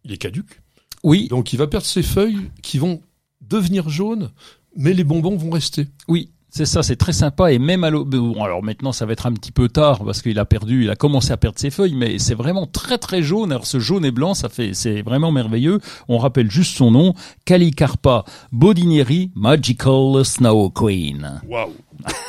il 0.04 0.12
est 0.12 0.18
caduque. 0.18 0.62
Oui, 1.04 1.28
Donc, 1.30 1.54
il 1.54 1.58
va 1.58 1.68
perdre 1.68 1.86
ses 1.86 2.04
feuilles 2.04 2.52
qui 2.62 2.78
vont 2.78 3.02
devenir 3.42 3.90
jaunes, 3.90 4.32
mais 4.76 4.94
les 4.94 5.04
bonbons 5.04 5.38
vont 5.38 5.50
rester. 5.50 5.88
Oui, 6.08 6.30
c'est 6.52 6.66
ça, 6.66 6.82
c'est 6.84 6.96
très 6.96 7.14
sympa 7.14 7.52
et 7.52 7.60
même 7.60 7.84
à. 7.84 7.92
Bon, 7.92 8.44
alors 8.44 8.64
maintenant 8.64 8.92
ça 8.92 9.06
va 9.06 9.14
être 9.14 9.26
un 9.28 9.34
petit 9.34 9.52
peu 9.52 9.70
tard 9.70 10.04
parce 10.04 10.22
qu'il 10.22 10.40
a 10.40 10.46
perdu, 10.46 10.84
il 10.84 10.90
a 10.90 10.96
commencé 10.96 11.32
à 11.32 11.38
perdre 11.38 11.60
ses 11.60 11.70
feuilles, 11.70 11.96
mais 11.96 12.18
c'est 12.20 12.34
vraiment 12.34 12.66
très 12.66 12.98
très 12.98 13.22
jaune. 13.22 13.52
Alors 13.52 13.66
ce 13.68 13.80
jaune 13.80 14.04
et 14.06 14.12
blanc, 14.12 14.34
ça 14.34 14.50
fait, 14.50 14.74
c'est 14.74 15.02
vraiment 15.02 15.32
merveilleux. 15.32 15.80
On 16.08 16.18
rappelle 16.18 16.50
juste 16.50 16.76
son 16.78 16.92
nom, 16.92 17.14
Calicarpa 17.46 18.26
Bodinieri 18.52 19.32
Magical 19.36 20.26
Snow 20.26 20.70
Queen. 20.72 21.42
Waouh, 21.48 21.72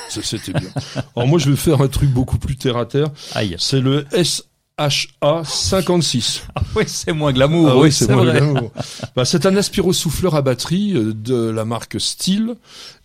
c'était 0.08 0.52
bien. 0.52 0.70
Alors 1.16 1.28
moi, 1.28 1.38
je 1.38 1.50
vais 1.50 1.56
faire 1.56 1.80
un 1.80 1.88
truc 1.88 2.10
beaucoup 2.10 2.38
plus 2.38 2.56
terre 2.56 2.76
à 2.76 2.86
terre. 2.86 3.08
Aïe. 3.34 3.56
C'est 3.58 3.80
le 3.80 4.06
SHA 4.12 5.42
56. 5.44 6.44
Ah 6.54 6.62
oui, 6.76 6.84
c'est 6.86 7.12
moins 7.12 7.32
glamour. 7.32 7.68
Ah 7.70 7.76
oui, 7.76 7.82
oui, 7.84 7.92
c'est 7.92 8.10
moi 8.10 8.24
le 8.24 8.30
vrai. 8.30 8.40
glamour. 8.40 8.70
Bah, 9.16 9.24
c'est 9.24 9.46
un 9.46 9.56
aspirosouffleur 9.56 10.34
à 10.34 10.42
batterie 10.42 10.92
euh, 10.94 11.12
de 11.14 11.48
la 11.50 11.64
marque 11.64 12.00
Steel. 12.00 12.54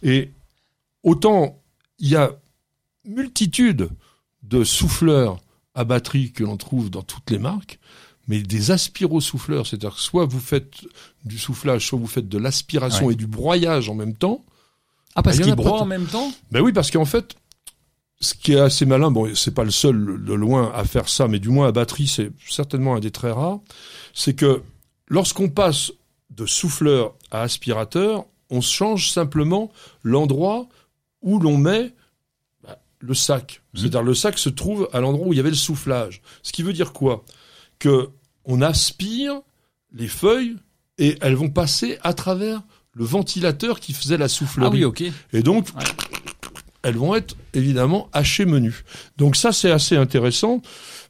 Et 0.04 0.32
autant 1.06 1.62
il 2.00 2.10
y 2.10 2.16
a 2.18 2.32
multitude 3.06 3.90
de 4.44 4.64
souffleurs 4.64 5.40
à 5.74 5.84
batterie 5.84 6.32
que 6.32 6.44
l'on 6.44 6.58
trouve 6.58 6.90
dans 6.90 7.02
toutes 7.04 7.30
les 7.32 7.40
marques, 7.40 7.80
mais 8.28 8.42
des 8.42 8.72
aspirosouffleurs, 8.72 9.68
c'est-à-dire 9.68 9.96
que 9.96 10.02
soit 10.02 10.26
vous 10.26 10.40
faites 10.40 10.74
du 11.24 11.38
soufflage, 11.38 11.88
soit 11.88 12.00
vous 12.00 12.08
faites 12.08 12.28
de 12.28 12.38
l'aspiration 12.38 13.08
Ouais. 13.08 13.14
et 13.14 13.16
du 13.16 13.28
broyage 13.28 13.90
en 13.90 13.96
même 13.96 14.16
temps. 14.16 14.44
Ah, 15.16 15.22
parce 15.24 15.38
Il 15.38 15.42
y 15.42 15.44
en 15.44 15.46
qu'il 15.46 15.54
a 15.54 15.56
pas 15.58 15.62
broie 15.64 15.78
tant. 15.80 15.84
en 15.84 15.88
même 15.88 16.06
temps? 16.08 16.32
Ben 16.52 16.62
oui, 16.62 16.74
parce 16.74 16.92
qu'en 16.92 17.06
fait, 17.06 17.36
ce 18.20 18.34
qui 18.34 18.54
est 18.54 18.60
assez 18.60 18.86
malin, 18.86 19.12
bon, 19.12 19.34
c'est 19.36 19.54
pas 19.54 19.64
le 19.64 19.72
seul 19.72 20.24
de 20.24 20.34
loin 20.34 20.72
à 20.74 20.84
faire 20.86 21.08
ça, 21.08 21.28
mais 21.28 21.40
du 21.40 21.50
moins 21.50 21.68
à 21.68 21.72
batterie, 21.72 22.08
c'est 22.08 22.32
certainement 22.50 22.96
un 22.96 23.00
des 23.00 23.12
très 23.12 23.32
rares, 23.32 23.60
c'est 24.14 24.34
que 24.36 24.64
lorsqu'on 25.08 25.50
passe 25.50 25.92
de 26.32 26.46
souffleur 26.46 27.14
à 27.32 27.42
aspirateur, 27.42 28.26
on 28.50 28.62
change 28.62 29.12
simplement 29.12 29.72
l'endroit 30.04 30.68
où 31.26 31.40
l'on 31.40 31.58
met 31.58 31.94
bah, 32.64 32.80
le 33.00 33.14
sac. 33.14 33.62
C'est-à-dire 33.74 34.04
le 34.04 34.14
sac 34.14 34.38
se 34.38 34.48
trouve 34.50 34.88
à 34.94 35.02
l'endroit 35.02 35.28
où 35.28 35.34
il 35.34 35.38
y 35.38 35.40
avait 35.42 35.50
le 35.50 35.56
soufflage. 35.56 36.22
Ce 36.44 36.54
qui 36.54 36.64
veut 36.64 36.72
dire 36.74 36.94
quoi? 36.94 37.26
Que 37.80 38.10
on 38.46 38.62
aspire 38.62 39.42
les 39.92 40.08
feuilles 40.08 40.56
et 40.98 41.18
elles 41.20 41.36
vont 41.36 41.50
passer 41.50 41.98
à 42.04 42.14
travers 42.14 42.62
le 42.94 43.04
ventilateur 43.04 43.82
qui 43.82 43.92
faisait 43.92 44.18
la 44.18 44.30
soufflerie. 44.30 44.68
Ah 44.68 44.72
oui, 44.72 44.86
ok. 44.86 45.04
Et 45.34 45.42
donc, 45.44 45.68
Ouais. 45.76 45.84
elles 46.84 46.96
vont 46.96 47.16
être 47.16 47.36
évidemment 47.54 48.08
hachées 48.14 48.46
menu. 48.46 48.84
Donc 49.18 49.36
ça, 49.36 49.52
c'est 49.52 49.72
assez 49.72 49.98
intéressant. 49.98 50.62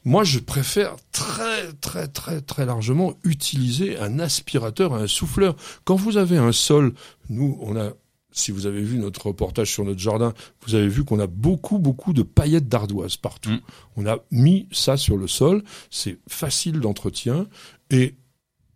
Moi, 0.05 0.23
je 0.23 0.39
préfère 0.39 0.95
très, 1.11 1.71
très, 1.81 2.07
très, 2.07 2.41
très 2.41 2.65
largement 2.65 3.13
utiliser 3.23 3.99
un 3.99 4.17
aspirateur, 4.19 4.93
un 4.93 5.07
souffleur. 5.07 5.55
Quand 5.83 5.95
vous 5.95 6.17
avez 6.17 6.37
un 6.37 6.51
sol, 6.51 6.93
nous, 7.29 7.57
on 7.61 7.75
a, 7.75 7.91
si 8.35 8.51
vous 8.51 8.65
avez 8.67 8.81
vu 8.81 8.99
notre 8.99 9.27
reportage 9.27 9.71
sur 9.71 9.85
notre 9.85 9.99
jardin, 9.99 10.33
vous 10.67 10.75
avez 10.75 10.89
vu 10.89 11.05
qu'on 11.05 11.19
a 11.19 11.25
beaucoup, 11.25 11.79
beaucoup 11.79 12.11
de 12.13 12.21
paillettes 12.21 12.67
d'ardoise 12.67 13.15
partout. 13.15 13.49
Mm. 13.49 13.61
On 13.95 14.05
a 14.05 14.17
mis 14.29 14.67
ça 14.71 14.97
sur 14.97 15.17
le 15.17 15.27
sol. 15.27 15.63
C'est 15.89 16.19
facile 16.27 16.81
d'entretien 16.81 17.47
et 17.89 18.15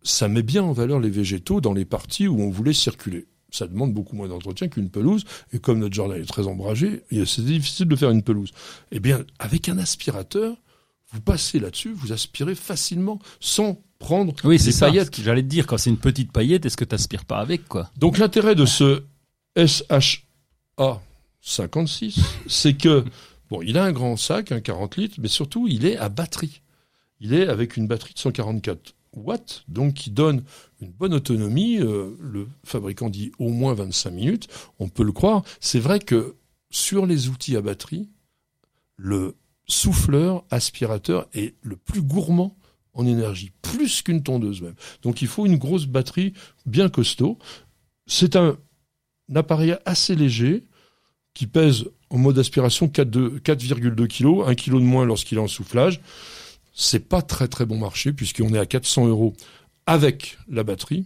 ça 0.01 0.29
met 0.29 0.43
bien 0.43 0.63
en 0.63 0.71
valeur 0.71 0.99
les 1.01 1.09
végétaux 1.09 1.59
dans 1.59 1.73
les 1.73 1.83
parties 1.85 2.27
où 2.27 2.41
on 2.41 2.49
voulait 2.49 2.73
circuler. 2.73 3.27
Ça 3.51 3.67
demande 3.67 3.93
beaucoup 3.93 4.15
moins 4.15 4.29
d'entretien 4.29 4.69
qu'une 4.69 4.89
pelouse. 4.89 5.25
Et 5.51 5.59
comme 5.59 5.79
notre 5.79 5.93
jardin 5.93 6.15
est 6.15 6.23
très 6.25 6.47
ombragé, 6.47 7.03
c'est 7.25 7.43
difficile 7.43 7.87
de 7.87 7.95
faire 7.97 8.11
une 8.11 8.23
pelouse. 8.23 8.51
Eh 8.91 8.99
bien, 9.01 9.25
avec 9.39 9.67
un 9.67 9.77
aspirateur, 9.77 10.55
vous 11.11 11.19
passez 11.19 11.59
là-dessus, 11.59 11.91
vous 11.91 12.13
aspirez 12.13 12.55
facilement 12.55 13.19
sans 13.41 13.81
prendre 13.97 14.33
Oui, 14.45 14.57
c'est 14.57 14.67
des 14.67 14.71
ça. 14.71 14.85
paillettes. 14.87 15.19
J'allais 15.21 15.41
te 15.41 15.47
dire, 15.47 15.67
quand 15.67 15.77
c'est 15.77 15.89
une 15.89 15.97
petite 15.97 16.31
paillette, 16.31 16.65
est-ce 16.65 16.77
que 16.77 16.85
t'aspires 16.85 17.25
pas 17.25 17.39
avec, 17.39 17.67
quoi? 17.67 17.89
Donc 17.97 18.19
l'intérêt 18.19 18.55
de 18.55 18.65
ce 18.65 19.03
SHA 19.67 21.01
56, 21.41 22.19
c'est 22.47 22.75
que 22.75 23.03
bon, 23.49 23.61
il 23.61 23.77
a 23.77 23.83
un 23.83 23.91
grand 23.91 24.15
sac, 24.15 24.51
un 24.51 24.61
40 24.61 24.97
litres, 24.97 25.15
mais 25.19 25.27
surtout 25.27 25.67
il 25.67 25.85
est 25.85 25.97
à 25.97 26.09
batterie. 26.09 26.61
Il 27.19 27.33
est 27.33 27.47
avec 27.47 27.75
une 27.75 27.87
batterie 27.87 28.13
de 28.13 28.19
144 28.19 28.95
watts, 29.13 29.65
donc 29.67 29.95
qui 29.95 30.11
donne 30.11 30.43
une 30.79 30.91
bonne 30.91 31.13
autonomie. 31.13 31.77
euh, 31.79 32.15
le 32.21 32.47
fabricant 32.63 33.09
dit 33.09 33.31
au 33.39 33.49
moins 33.49 33.73
25 33.73 34.11
minutes. 34.11 34.47
On 34.79 34.87
peut 34.87 35.03
le 35.03 35.11
croire. 35.11 35.43
C'est 35.59 35.79
vrai 35.79 35.99
que 35.99 36.35
sur 36.69 37.05
les 37.05 37.27
outils 37.27 37.57
à 37.57 37.61
batterie, 37.61 38.09
le 38.95 39.35
souffleur 39.67 40.45
aspirateur 40.51 41.27
est 41.33 41.55
le 41.61 41.75
plus 41.75 42.01
gourmand 42.01 42.55
en 42.93 43.05
énergie, 43.05 43.51
plus 43.61 44.01
qu'une 44.01 44.23
tondeuse 44.23 44.61
même. 44.61 44.75
Donc 45.01 45.21
il 45.21 45.27
faut 45.27 45.45
une 45.45 45.57
grosse 45.57 45.85
batterie 45.85 46.33
bien 46.65 46.89
costaud. 46.89 47.37
C'est 48.07 48.35
un, 48.35 48.57
appareil 49.37 49.75
assez 49.85 50.15
léger 50.15 50.63
qui 51.33 51.47
pèse 51.47 51.85
en 52.09 52.17
mode 52.17 52.39
aspiration 52.39 52.87
4,2 52.87 53.39
4,2 53.39 54.07
kg, 54.07 54.49
1 54.49 54.55
kg 54.55 54.73
de 54.75 54.79
moins 54.79 55.05
lorsqu'il 55.05 55.37
est 55.37 55.41
en 55.41 55.47
soufflage. 55.47 56.01
C'est 56.73 57.07
pas 57.07 57.21
très 57.21 57.47
très 57.47 57.65
bon 57.65 57.77
marché 57.77 58.13
puisqu'on 58.13 58.53
est 58.53 58.59
à 58.59 58.65
400 58.65 59.07
euros 59.07 59.33
avec 59.85 60.37
la 60.49 60.63
batterie 60.63 61.05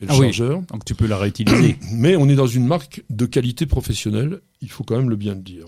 et 0.00 0.06
le 0.06 0.10
Ah 0.12 0.14
oui. 0.18 0.26
chargeur. 0.26 0.62
Donc 0.72 0.84
tu 0.84 0.94
peux 0.94 1.06
la 1.06 1.18
réutiliser. 1.18 1.76
Mais 1.92 2.16
on 2.16 2.28
est 2.28 2.34
dans 2.36 2.46
une 2.46 2.66
marque 2.66 3.02
de 3.10 3.26
qualité 3.26 3.66
professionnelle, 3.66 4.40
il 4.60 4.70
faut 4.70 4.84
quand 4.84 4.96
même 4.96 5.10
le 5.10 5.16
bien 5.16 5.34
le 5.34 5.40
dire. 5.42 5.66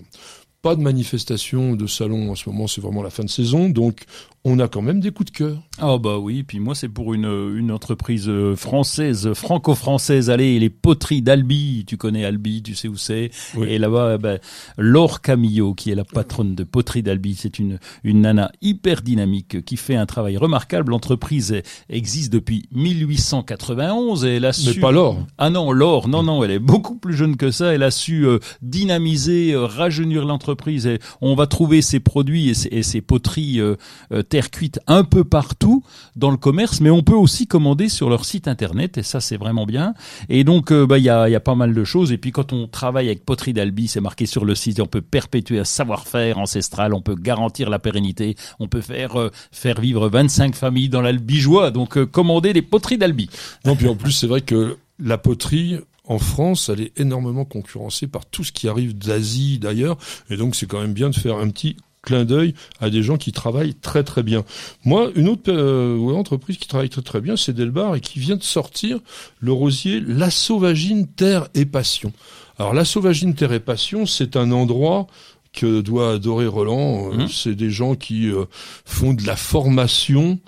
Pas 0.61 0.75
de 0.75 0.81
manifestation 0.81 1.75
de 1.75 1.87
salon 1.87 2.31
en 2.31 2.35
ce 2.35 2.49
moment, 2.49 2.67
c'est 2.67 2.79
vraiment 2.81 3.03
la 3.03 3.09
fin 3.09 3.23
de 3.23 3.29
saison, 3.29 3.69
donc 3.69 4.05
on 4.45 4.59
a 4.59 4.67
quand 4.67 4.81
même 4.81 4.99
des 4.99 5.11
coups 5.11 5.31
de 5.31 5.37
cœur. 5.37 5.57
Ah 5.79 5.97
bah 5.97 6.17
oui, 6.17 6.43
puis 6.43 6.59
moi 6.59 6.75
c'est 6.75 6.89
pour 6.89 7.13
une, 7.13 7.25
une 7.57 7.71
entreprise 7.71 8.27
euh, 8.27 8.55
française, 8.55 9.33
franco-française, 9.33 10.29
allez, 10.29 10.59
les 10.59 10.69
poteries 10.69 11.21
d'Albi, 11.21 11.85
tu 11.87 11.97
connais 11.97 12.25
Albi, 12.25 12.61
tu 12.61 12.75
sais 12.75 12.87
où 12.87 12.97
c'est, 12.97 13.31
Oui. 13.55 13.67
et 13.69 13.77
là-bas, 13.79 14.17
ben, 14.17 14.39
Laure 14.77 15.21
Camillo, 15.21 15.73
qui 15.73 15.91
est 15.91 15.95
la 15.95 16.03
patronne 16.03 16.55
de 16.55 16.63
poterie 16.63 17.03
d'Albi, 17.03 17.35
c'est 17.35 17.57
une, 17.57 17.79
une 18.03 18.21
nana 18.21 18.51
hyper 18.61 19.01
dynamique 19.01 19.63
qui 19.65 19.77
fait 19.77 19.95
un 19.95 20.05
travail 20.05 20.37
remarquable, 20.37 20.91
l'entreprise 20.91 21.55
existe 21.89 22.31
depuis 22.31 22.67
1891 22.71 24.25
et 24.25 24.35
elle 24.35 24.45
a 24.45 24.49
Mais 24.49 24.73
su... 24.73 24.79
pas 24.79 24.91
l'or. 24.91 25.17
Ah 25.37 25.49
non, 25.49 25.71
Laure, 25.71 26.07
non, 26.07 26.23
non, 26.23 26.43
elle 26.43 26.51
est 26.51 26.59
beaucoup 26.59 26.95
plus 26.95 27.15
jeune 27.15 27.37
que 27.37 27.51
ça. 27.51 27.73
Elle 27.73 27.83
a 27.83 27.91
su 27.91 28.25
euh, 28.25 28.39
dynamiser, 28.61 29.53
euh, 29.53 29.65
rajeunir 29.65 30.25
l'entreprise. 30.25 30.85
Et 30.87 30.99
on 31.21 31.35
va 31.35 31.47
trouver 31.47 31.81
ses 31.81 31.99
produits 31.99 32.49
et 32.49 32.53
ses, 32.53 32.69
et 32.69 32.83
ses 32.83 33.01
poteries 33.01 33.59
euh, 33.59 33.75
terre 34.33 34.49
cuite 34.49 34.79
un 34.87 35.03
peu 35.03 35.23
partout 35.23 35.83
dans 36.15 36.31
le 36.31 36.37
commerce, 36.37 36.81
mais 36.81 36.89
on 36.89 37.03
peut 37.03 37.13
aussi 37.13 37.45
commander 37.45 37.87
sur 37.87 38.09
leur 38.09 38.25
site 38.25 38.47
internet. 38.47 38.97
Et 38.97 39.03
ça, 39.03 39.21
c'est 39.21 39.37
vraiment 39.37 39.67
bien. 39.67 39.93
Et 40.27 40.43
donc, 40.43 40.71
euh, 40.71 40.87
bah, 40.87 40.97
il 40.97 41.03
y 41.03 41.09
a, 41.11 41.29
y 41.29 41.35
a 41.35 41.39
pas 41.39 41.53
mal 41.53 41.75
de 41.75 41.83
choses. 41.83 42.11
Et 42.11 42.17
puis, 42.17 42.31
quand 42.31 42.51
on 42.51 42.67
travaille 42.67 43.05
avec 43.05 43.25
Poterie 43.25 43.53
d'Albi, 43.53 43.87
c'est 43.87 44.01
marqué 44.01 44.25
sur 44.25 44.43
le 44.43 44.55
site. 44.55 44.79
On 44.79 44.87
peut 44.87 45.03
perpétuer 45.03 45.59
un 45.59 45.65
savoir-faire 45.65 46.39
ancestral. 46.39 46.95
On 46.95 47.01
peut 47.01 47.13
garantir 47.13 47.69
la 47.69 47.77
pérennité. 47.77 48.35
On 48.59 48.67
peut 48.67 48.81
faire 48.81 49.19
euh, 49.19 49.29
faire 49.51 49.79
vivre 49.79 50.09
25 50.09 50.55
familles 50.55 50.89
dans 50.89 51.01
l'Albigeois. 51.01 51.69
Donc, 51.69 51.95
euh, 51.95 52.07
commander 52.07 52.53
des 52.53 52.63
poteries 52.63 52.97
d'Albi. 52.97 53.29
Non, 53.65 53.75
puis 53.75 53.87
en 53.87 53.95
plus, 53.95 54.13
c'est 54.13 54.25
vrai 54.25 54.41
que 54.41 54.77
la 54.97 55.19
poterie, 55.19 55.77
en 56.05 56.17
France, 56.17 56.69
elle 56.69 56.81
est 56.81 56.99
énormément 56.99 57.45
concurrencée 57.45 58.07
par 58.07 58.25
tout 58.25 58.43
ce 58.43 58.51
qui 58.51 58.67
arrive 58.67 58.97
d'Asie, 58.97 59.59
d'ailleurs. 59.59 59.99
Et 60.31 60.37
donc, 60.37 60.55
c'est 60.55 60.65
quand 60.65 60.81
même 60.81 60.93
bien 60.93 61.11
de 61.11 61.15
faire 61.15 61.37
un 61.37 61.49
petit 61.49 61.77
clin 62.03 62.25
d'œil 62.25 62.53
à 62.79 62.89
des 62.89 63.01
gens 63.01 63.17
qui 63.17 63.31
travaillent 63.31 63.73
très 63.73 64.03
très 64.03 64.21
bien. 64.23 64.43
Moi, 64.85 65.09
une 65.15 65.27
autre 65.29 65.51
euh, 65.51 66.13
entreprise 66.13 66.57
qui 66.57 66.67
travaille 66.67 66.89
très 66.89 67.01
très 67.01 67.21
bien, 67.21 67.35
c'est 67.35 67.53
Delbar 67.53 67.95
et 67.95 68.01
qui 68.01 68.19
vient 68.19 68.35
de 68.35 68.43
sortir 68.43 68.99
le 69.39 69.51
rosier 69.51 69.99
La 70.01 70.29
Sauvagine 70.29 71.07
Terre 71.07 71.47
et 71.55 71.65
Passion. 71.65 72.13
Alors, 72.59 72.73
La 72.73 72.85
Sauvagine 72.85 73.33
Terre 73.33 73.53
et 73.53 73.59
Passion, 73.59 74.05
c'est 74.05 74.35
un 74.35 74.51
endroit 74.51 75.07
que 75.53 75.81
doit 75.81 76.13
adorer 76.13 76.45
Roland. 76.47 77.11
Euh, 77.13 77.17
Mhm. 77.19 77.27
C'est 77.29 77.55
des 77.55 77.69
gens 77.69 77.95
qui 77.95 78.29
euh, 78.29 78.45
font 78.85 79.13
de 79.13 79.25
la 79.25 79.35
formation, 79.35 80.39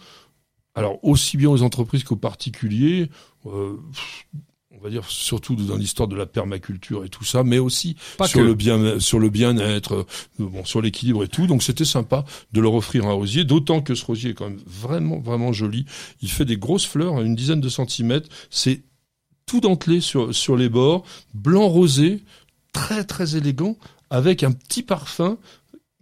alors 0.76 1.00
aussi 1.04 1.38
bien 1.38 1.50
aux 1.50 1.62
entreprises 1.64 2.04
qu'aux 2.04 2.16
particuliers. 2.16 3.10
euh, 3.48 3.78
va 4.86 4.92
dire 4.92 5.06
surtout 5.10 5.56
dans 5.56 5.76
l'histoire 5.78 6.08
de 6.08 6.16
la 6.16 6.26
permaculture 6.26 7.04
et 7.04 7.10
tout 7.10 7.24
ça, 7.24 7.44
mais 7.44 7.60
aussi 7.60 7.96
Pas 8.18 8.28
sur 8.28 8.40
que. 8.40 8.46
le 8.46 8.54
bien 8.54 9.00
sur 9.00 9.20
le 9.20 9.30
bien-être, 9.30 9.94
euh, 9.94 10.06
bon 10.40 10.64
sur 10.66 10.82
l'équilibre 10.82 11.24
et 11.24 11.28
tout. 11.28 11.48
Donc 11.48 11.64
c'était 11.64 11.86
sympa 11.86 12.26
de 12.54 12.62
leur 12.62 12.74
offrir 12.74 13.06
un 13.08 13.14
rosier, 13.14 13.44
d'autant 13.44 13.82
que 13.82 13.96
ce 13.96 14.06
rosier 14.06 14.32
est 14.32 14.34
quand 14.34 14.50
même 14.50 14.62
vraiment 14.66 15.20
vraiment 15.20 15.54
joli. 15.54 15.86
Il 16.22 16.30
fait 16.30 16.46
des 16.46 16.58
grosses 16.58 16.86
fleurs, 16.86 17.22
une 17.22 17.36
dizaine 17.36 17.62
de 17.62 17.70
centimètres. 17.70 18.30
C'est 18.50 18.84
tout 19.46 19.60
dentelé 19.60 20.02
sur 20.02 20.34
sur 20.34 20.56
les 20.56 20.70
bords, 20.70 21.06
blanc 21.34 21.68
rosé, 21.68 22.24
très 22.72 23.04
très 23.04 23.36
élégant, 23.36 23.78
avec 24.10 24.44
un 24.44 24.52
petit 24.52 24.84
parfum 24.84 25.38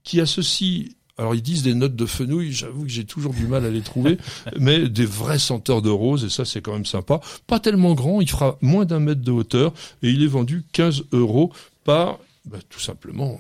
qui 0.04 0.19
associe. 0.22 0.89
Alors 1.17 1.36
ils 1.36 1.41
disent 1.41 1.62
des 1.62 1.76
notes 1.76 1.95
de 1.95 2.06
fenouil, 2.06 2.52
j'avoue 2.52 2.84
que 2.84 2.89
j'ai 2.89 3.06
toujours 3.06 3.34
du 3.34 3.45
mal 3.45 3.65
à 3.65 3.69
les 3.69 3.82
trouver, 3.82 4.17
mais 4.60 4.89
des 4.89 5.06
vraies 5.06 5.39
senteurs 5.39 5.82
de 5.82 5.89
rose, 5.89 6.26
et 6.26 6.30
ça 6.30 6.43
c'est 6.43 6.62
quand 6.62 6.73
même 6.73 6.86
sympa. 6.86 7.19
Pas 7.45 7.60
tellement 7.60 7.93
grand, 7.93 8.19
il 8.21 8.30
fera 8.30 8.58
moins 8.62 8.86
d'un 8.86 8.99
mètre 8.99 9.21
de 9.21 9.32
hauteur, 9.32 9.73
et 10.02 10.10
il 10.10 10.23
est 10.23 10.28
vendu 10.28 10.63
15 10.71 11.04
euros 11.12 11.52
par, 11.84 12.19
bah, 12.45 12.58
tout 12.69 12.80
simplement, 12.80 13.39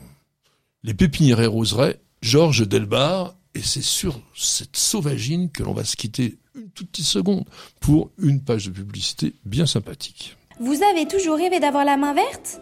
les 0.83 0.93
pépinières 0.93 1.41
et 1.41 1.47
roseraies, 1.47 1.99
Georges 2.21 2.67
Delbar, 2.67 3.35
et 3.55 3.61
c'est 3.61 3.83
sur 3.83 4.21
cette 4.35 4.77
sauvagine 4.77 5.49
que 5.49 5.63
l'on 5.63 5.73
va 5.73 5.83
se 5.83 5.95
quitter 5.95 6.37
une 6.55 6.69
toute 6.69 6.89
petite 6.89 7.05
seconde 7.05 7.45
pour 7.79 8.11
une 8.19 8.41
page 8.41 8.65
de 8.67 8.71
publicité 8.71 9.33
bien 9.45 9.65
sympathique. 9.65 10.37
Vous 10.59 10.81
avez 10.83 11.07
toujours 11.07 11.37
rêvé 11.37 11.59
d'avoir 11.59 11.85
la 11.85 11.97
main 11.97 12.13
verte? 12.13 12.61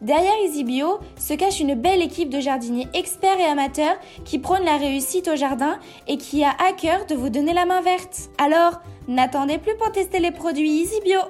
Derrière 0.00 0.32
EasyBio 0.44 0.98
se 1.18 1.34
cache 1.34 1.60
une 1.60 1.74
belle 1.74 2.00
équipe 2.00 2.30
de 2.30 2.40
jardiniers 2.40 2.88
experts 2.94 3.38
et 3.38 3.44
amateurs 3.44 3.96
qui 4.24 4.38
prônent 4.38 4.64
la 4.64 4.78
réussite 4.78 5.28
au 5.28 5.36
jardin 5.36 5.78
et 6.08 6.16
qui 6.16 6.42
a 6.42 6.50
à 6.52 6.72
cœur 6.72 7.04
de 7.06 7.14
vous 7.14 7.28
donner 7.28 7.52
la 7.52 7.66
main 7.66 7.82
verte. 7.82 8.30
Alors, 8.38 8.80
n'attendez 9.08 9.58
plus 9.58 9.76
pour 9.76 9.92
tester 9.92 10.18
les 10.18 10.30
produits 10.30 10.82
EasyBio. 10.82 11.20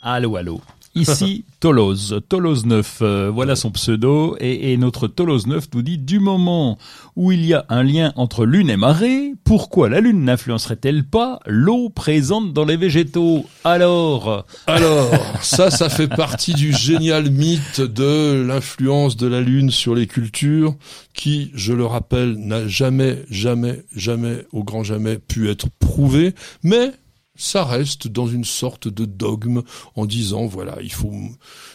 Allô, 0.00 0.36
allô. 0.36 0.60
Ici, 1.00 1.44
Tolose, 1.60 2.20
Tolose 2.28 2.66
9, 2.66 2.98
euh, 3.02 3.30
voilà 3.32 3.56
son 3.56 3.70
pseudo, 3.70 4.36
et, 4.40 4.72
et 4.72 4.76
notre 4.76 5.08
Tolose 5.08 5.46
9 5.46 5.68
nous 5.74 5.82
dit, 5.82 5.98
du 5.98 6.18
moment 6.18 6.78
où 7.16 7.32
il 7.32 7.44
y 7.44 7.54
a 7.54 7.64
un 7.68 7.82
lien 7.82 8.12
entre 8.16 8.44
lune 8.44 8.70
et 8.70 8.76
marée, 8.76 9.34
pourquoi 9.44 9.88
la 9.88 10.00
lune 10.00 10.24
n'influencerait-elle 10.24 11.04
pas 11.04 11.40
l'eau 11.46 11.88
présente 11.88 12.52
dans 12.52 12.64
les 12.64 12.76
végétaux? 12.76 13.46
Alors 13.64 14.44
Alors, 14.66 15.10
ça, 15.42 15.70
ça 15.70 15.88
fait 15.88 16.08
partie 16.08 16.54
du 16.54 16.72
génial 16.72 17.30
mythe 17.30 17.80
de 17.80 18.44
l'influence 18.46 19.16
de 19.16 19.26
la 19.26 19.40
lune 19.40 19.70
sur 19.70 19.94
les 19.94 20.06
cultures, 20.06 20.76
qui, 21.14 21.50
je 21.54 21.72
le 21.72 21.86
rappelle, 21.86 22.36
n'a 22.36 22.68
jamais, 22.68 23.24
jamais, 23.30 23.82
jamais, 23.94 24.46
au 24.52 24.62
grand 24.62 24.84
jamais, 24.84 25.18
pu 25.18 25.50
être 25.50 25.68
prouvé, 25.78 26.34
mais 26.62 26.92
ça 27.38 27.64
reste 27.64 28.08
dans 28.08 28.26
une 28.26 28.44
sorte 28.44 28.88
de 28.88 29.04
dogme 29.06 29.62
en 29.94 30.04
disant 30.04 30.46
voilà, 30.46 30.76
il 30.82 30.92
faut 30.92 31.14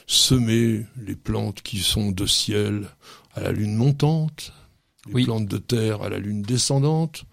semer 0.06 0.86
les 1.02 1.16
plantes 1.16 1.62
qui 1.64 1.80
sont 1.80 2.12
de 2.12 2.26
ciel 2.28 2.90
à 3.34 3.42
la 3.42 3.52
lune 3.54 3.74
montante, 3.76 4.52
les 5.08 5.14
Oui. 5.14 5.24
plantes 5.24 5.48
de 5.48 5.58
terre 5.58 6.04
à 6.04 6.10
la 6.10 6.20
lune 6.20 6.42
descendante. 6.44 7.24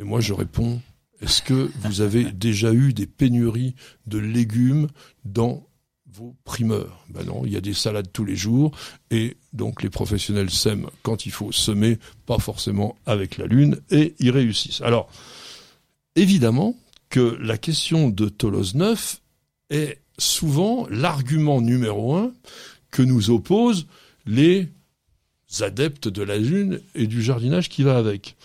Et 0.00 0.02
moi 0.04 0.20
je 0.20 0.34
réponds 0.34 0.82
est-ce 1.22 1.42
que 1.42 1.70
vous 1.82 2.00
avez 2.00 2.24
déjà 2.32 2.72
eu 2.72 2.92
des 2.92 3.06
pénuries 3.06 3.74
de 4.06 4.18
légumes 4.18 4.88
dans 5.24 5.66
vos 6.12 6.34
primeurs? 6.44 7.04
Ben 7.08 7.24
non, 7.24 7.42
il 7.46 7.52
y 7.52 7.56
a 7.56 7.60
des 7.60 7.74
salades 7.74 8.10
tous 8.12 8.24
les 8.24 8.36
jours 8.36 8.72
et 9.12 9.36
donc 9.52 9.82
les 9.82 9.90
professionnels 9.90 10.50
sèment 10.50 10.88
quand 11.02 11.24
il 11.24 11.30
faut 11.30 11.52
semer, 11.52 11.98
pas 12.26 12.38
forcément 12.38 12.96
avec 13.06 13.36
la 13.38 13.46
lune 13.46 13.78
et 13.90 14.14
ils 14.18 14.30
réussissent. 14.30 14.80
Alors 14.80 15.08
évidemment 16.16 16.74
que 17.10 17.36
la 17.40 17.58
question 17.58 18.08
de 18.08 18.28
Tolos 18.28 18.74
9 18.74 19.20
est 19.70 20.00
souvent 20.18 20.86
l'argument 20.88 21.60
numéro 21.60 22.16
un 22.16 22.32
que 22.90 23.02
nous 23.02 23.30
opposent 23.30 23.86
les 24.26 24.68
adeptes 25.60 26.08
de 26.08 26.22
la 26.22 26.38
lune 26.38 26.80
et 26.94 27.06
du 27.06 27.22
jardinage 27.22 27.68
qui 27.68 27.82
va 27.82 27.98
avec. 27.98 28.36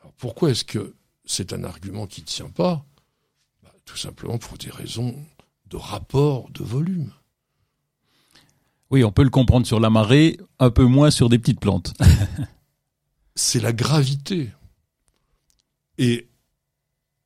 Alors 0.00 0.12
pourquoi 0.14 0.50
est-ce 0.50 0.64
que 0.64 0.94
c'est 1.24 1.52
un 1.52 1.64
argument 1.64 2.06
qui 2.06 2.20
ne 2.20 2.26
tient 2.26 2.50
pas? 2.50 2.84
Bah, 3.62 3.72
Tout 3.84 3.96
simplement 3.96 4.38
pour 4.38 4.58
des 4.58 4.70
raisons 4.70 5.14
de 5.70 5.76
rapport 5.76 6.50
de 6.50 6.64
volume. 6.64 7.12
Oui, 8.90 9.04
on 9.04 9.12
peut 9.12 9.24
le 9.24 9.30
comprendre 9.30 9.66
sur 9.66 9.80
la 9.80 9.90
marée, 9.90 10.38
un 10.58 10.70
peu 10.70 10.84
moins 10.84 11.10
sur 11.10 11.28
des 11.28 11.38
petites 11.38 11.60
plantes. 11.60 11.94
c'est 13.34 13.60
la 13.60 13.72
gravité. 13.72 14.50
Et 15.98 16.28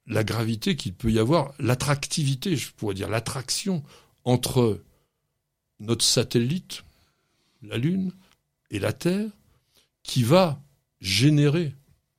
la 0.09 0.25
gravité 0.25 0.75
qu'il 0.75 0.95
peut 0.95 1.13
y 1.13 1.19
avoir, 1.19 1.53
l'attractivité, 1.59 2.57
je 2.57 2.73
pourrais 2.73 2.95
dire 2.95 3.09
l'attraction 3.09 3.85
entre 4.25 4.83
notre 5.81 6.05
satellite, 6.05 6.85
la 7.63 7.77
Lune, 7.77 8.13
et 8.71 8.79
la 8.79 8.93
Terre, 8.93 9.31
qui 10.03 10.23
va 10.23 10.61
générer 11.01 11.75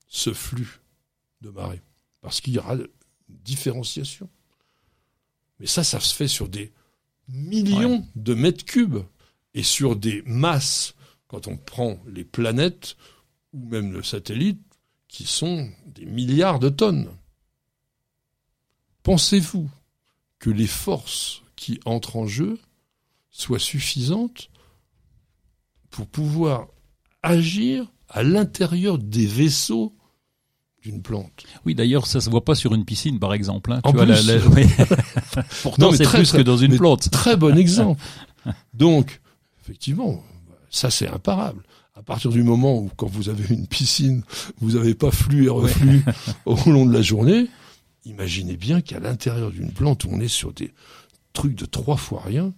ce 0.08 0.34
flux 0.34 0.80
de 1.42 1.50
marée. 1.50 1.82
Parce 2.22 2.42
qu'il 2.42 2.54
y 2.54 2.60
aura 2.60 2.76
une 2.76 2.88
différenciation. 3.28 4.30
Mais 5.60 5.68
ça, 5.68 5.84
ça 5.84 6.00
se 6.00 6.14
fait 6.14 6.28
sur 6.28 6.48
des 6.48 6.72
millions 7.28 8.08
de 8.16 8.34
mètres 8.34 8.66
cubes 8.66 9.04
et 9.54 9.64
sur 9.64 9.96
des 9.96 10.22
masses, 10.26 10.96
quand 11.28 11.48
on 11.48 11.58
prend 11.58 12.00
les 12.08 12.24
planètes 12.24 12.96
ou 13.54 13.66
même 13.66 13.92
le 13.92 14.04
satellite, 14.04 14.62
qui 15.08 15.26
sont 15.26 15.70
des 15.88 16.06
milliards 16.06 16.60
de 16.60 16.70
tonnes. 16.70 17.10
Pensez-vous 19.04 19.70
que 20.40 20.50
les 20.50 20.68
forces 20.68 21.42
qui 21.56 21.80
entrent 21.86 22.16
en 22.18 22.28
jeu 22.28 22.60
soient 23.32 23.60
suffisantes 23.60 24.50
pour 25.90 26.08
pouvoir 26.08 26.68
agir 27.24 27.86
à 28.10 28.24
l'intérieur 28.24 28.98
des 28.98 29.26
vaisseaux 29.26 29.94
d'une 30.84 31.02
plante? 31.02 31.44
Oui, 31.66 31.76
d'ailleurs, 31.76 32.08
ça 32.08 32.22
se 32.22 32.30
voit 32.30 32.46
pas 32.46 32.56
sur 32.56 32.74
une 32.74 32.86
piscine, 32.86 33.20
par 33.20 33.34
exemple. 33.34 33.72
hein. 33.74 33.82
En 33.84 33.92
Tu 33.92 33.98
vois, 33.98 34.06
la- 34.06 34.16
plus. 34.16 34.28
la- 34.28 34.48
oui. 34.48 34.66
Pourtant, 35.64 35.92
c'est 35.92 36.08
plus 36.08 36.28
très- 36.28 36.38
que 36.40 36.44
dans 36.44 36.58
une 36.58 36.78
plante. 36.78 37.10
Très 37.12 37.36
bon 37.36 37.58
exemple. 37.58 38.02
Donc, 38.74 39.22
effectivement, 39.64 40.24
ça 40.70 40.90
c'est 40.90 41.08
imparable. 41.08 41.64
À 41.96 42.02
partir 42.02 42.32
du 42.32 42.44
moment 42.44 42.78
où, 42.78 42.90
quand 42.96 43.08
vous 43.08 43.28
avez 43.28 43.54
une 43.54 43.68
piscine, 43.68 44.24
vous 44.62 44.72
n'avez 44.78 44.96
pas 44.96 45.12
flux 45.12 45.46
et 45.48 45.50
reflux 45.50 46.06
au 46.46 46.56
long 46.70 46.86
de 46.86 46.94
la 46.94 47.02
journée, 47.02 47.48
imaginez 48.06 48.58
bien 48.58 48.82
qu'à 48.82 49.00
l'intérieur 49.00 49.52
d'une 49.52 49.72
plante 49.72 50.06
où 50.06 50.10
on 50.12 50.20
est 50.20 50.28
sur 50.28 50.54
des 50.54 50.72
trucs 51.34 51.56
de 51.56 51.66
trois 51.66 51.98
fois 51.98 52.22
rien, 52.26 52.54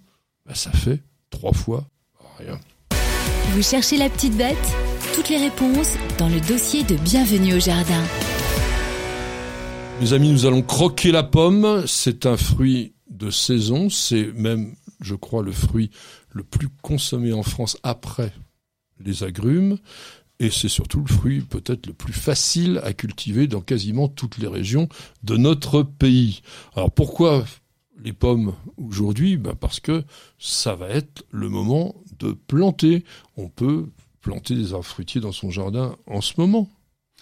bah, 0.46 0.56
ça 0.56 0.72
fait 0.72 1.02
trois 1.30 1.54
fois 1.54 1.88
rien. 2.38 2.60
Vous 3.54 3.64
cherchez 3.64 3.98
la 3.98 4.10
petite 4.10 4.36
bête? 4.38 4.58
Toutes 5.14 5.30
les 5.30 5.38
réponses 5.38 5.96
dans 6.18 6.30
le 6.30 6.40
dossier 6.40 6.84
de 6.84 6.96
Bienvenue 6.96 7.56
au 7.56 7.60
jardin. 7.60 8.02
Mes 10.00 10.14
amis, 10.14 10.32
nous 10.32 10.46
allons 10.46 10.62
croquer 10.62 11.12
la 11.12 11.24
pomme. 11.24 11.86
C'est 11.86 12.26
un 12.26 12.38
fruit 12.38 12.94
de 13.10 13.30
saison. 13.30 13.90
C'est 13.90 14.32
même, 14.34 14.76
je 15.02 15.16
crois, 15.16 15.44
le 15.44 15.52
fruit 15.52 15.92
le 16.30 16.44
plus 16.44 16.70
consommé 16.82 17.34
en 17.34 17.44
France 17.44 17.78
après 17.84 18.32
les 19.00 19.24
agrumes. 19.24 19.78
Et 20.42 20.50
c'est 20.50 20.70
surtout 20.70 21.02
le 21.02 21.14
fruit 21.14 21.42
peut-être 21.42 21.86
le 21.86 21.94
plus 21.94 22.14
facile 22.14 22.82
à 22.84 22.94
cultiver 22.94 23.46
dans 23.46 23.62
quasiment 23.62 24.08
toutes 24.08 24.40
les 24.40 24.48
régions 24.48 24.90
de 25.22 25.38
notre 25.38 25.84
pays. 25.84 26.42
Alors 26.76 26.90
pourquoi 26.90 27.46
les 28.04 28.12
pommes 28.12 28.56
aujourd'hui? 28.76 29.38
Ben 29.38 29.54
Parce 29.54 29.80
que 29.80 30.04
ça 30.40 30.74
va 30.74 30.90
être 30.90 31.24
le 31.30 31.48
moment 31.48 31.94
de 32.18 32.32
planter. 32.32 33.04
On 33.38 33.50
peut 33.50 33.92
planter 34.22 34.56
des 34.56 34.74
arbres 34.74 34.84
fruitiers 34.84 35.22
dans 35.22 35.32
son 35.32 35.52
jardin 35.52 35.96
en 36.08 36.22
ce 36.22 36.34
moment. 36.38 36.68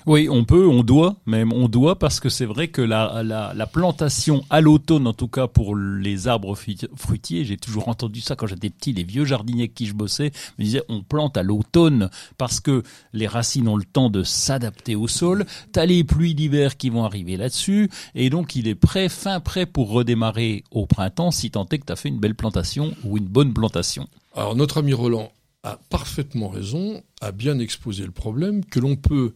Oui, 0.06 0.30
on 0.30 0.46
peut, 0.46 0.66
on 0.66 0.82
doit, 0.82 1.18
même 1.26 1.52
on 1.52 1.68
doit, 1.68 2.00
parce 2.00 2.22
que 2.22 2.30
c'est 2.30 2.46
vrai 2.46 2.70
que 2.70 2.82
la, 2.82 3.22
la, 3.22 3.54
la 3.54 3.68
plantation 3.68 4.44
à 4.50 4.62
l'automne, 4.62 5.06
en 5.08 5.14
tout 5.14 5.28
cas 5.28 5.48
pour 5.48 5.76
les 5.76 6.30
arbres 6.30 6.56
fruit- 6.56 6.88
fruitiers, 6.96 7.44
j'ai 7.44 7.58
toujours 7.58 7.90
entendu 7.90 8.22
ça 8.22 8.38
quand 8.38 8.48
j'étais 8.48 8.70
petit, 8.70 8.94
les 8.94 9.04
vieux 9.04 9.26
jardiniers 9.26 9.64
avec 9.64 9.74
qui 9.74 9.86
je 9.86 9.94
bossais 9.94 10.32
me 10.58 10.64
disaient 10.64 10.84
on 10.88 11.04
plante 11.04 11.36
à 11.36 11.44
l'automne 11.44 12.10
parce 12.38 12.62
que 12.62 12.82
les 13.12 13.28
racines 13.28 13.68
ont 13.68 13.76
le 13.76 13.84
temps 13.84 14.10
de 14.10 14.24
s'adapter 14.24 14.96
au 14.96 15.10
sol, 15.10 15.46
t'as 15.74 15.86
les 15.86 16.06
pluies 16.06 16.34
d'hiver 16.34 16.78
qui 16.78 16.90
vont 16.90 17.04
arriver 17.04 17.36
là-dessus, 17.36 17.90
et 18.16 18.30
donc 18.30 18.56
il 18.56 18.70
est 18.70 18.76
prêt, 18.76 19.10
fin 19.10 19.42
prêt 19.42 19.66
pour 19.66 19.90
redémarrer 19.90 20.64
au 20.72 20.86
printemps 20.86 21.32
si 21.32 21.52
tant 21.52 21.68
est 21.72 21.78
que 21.78 21.86
t'as 21.86 21.98
fait 21.98 22.10
une 22.10 22.20
belle 22.20 22.36
plantation 22.36 22.94
ou 23.04 23.18
une 23.18 23.28
bonne 23.28 23.54
plantation. 23.54 24.08
Alors 24.34 24.56
notre 24.56 24.78
ami 24.78 24.94
Roland 24.94 25.30
a 25.64 25.78
parfaitement 25.90 26.48
raison, 26.48 27.04
a 27.20 27.34
bien 27.34 27.60
exposé 27.60 28.06
le 28.06 28.12
problème 28.12 28.64
que 28.64 28.80
l'on 28.80 28.96
peut 28.96 29.34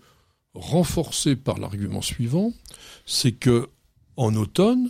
renforcer 0.54 1.36
par 1.36 1.58
l'argument 1.58 2.02
suivant, 2.02 2.54
c'est 3.06 3.32
que 3.32 3.70
en 4.16 4.36
automne, 4.36 4.90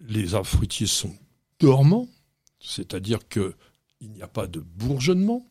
les 0.00 0.34
arbres 0.34 0.46
fruitiers 0.46 0.86
sont 0.86 1.14
dormants, 1.58 2.08
c'est-à-dire 2.60 3.28
que 3.28 3.54
il 4.00 4.10
n'y 4.10 4.22
a 4.22 4.28
pas 4.28 4.46
de 4.46 4.60
bourgeonnement 4.60 5.46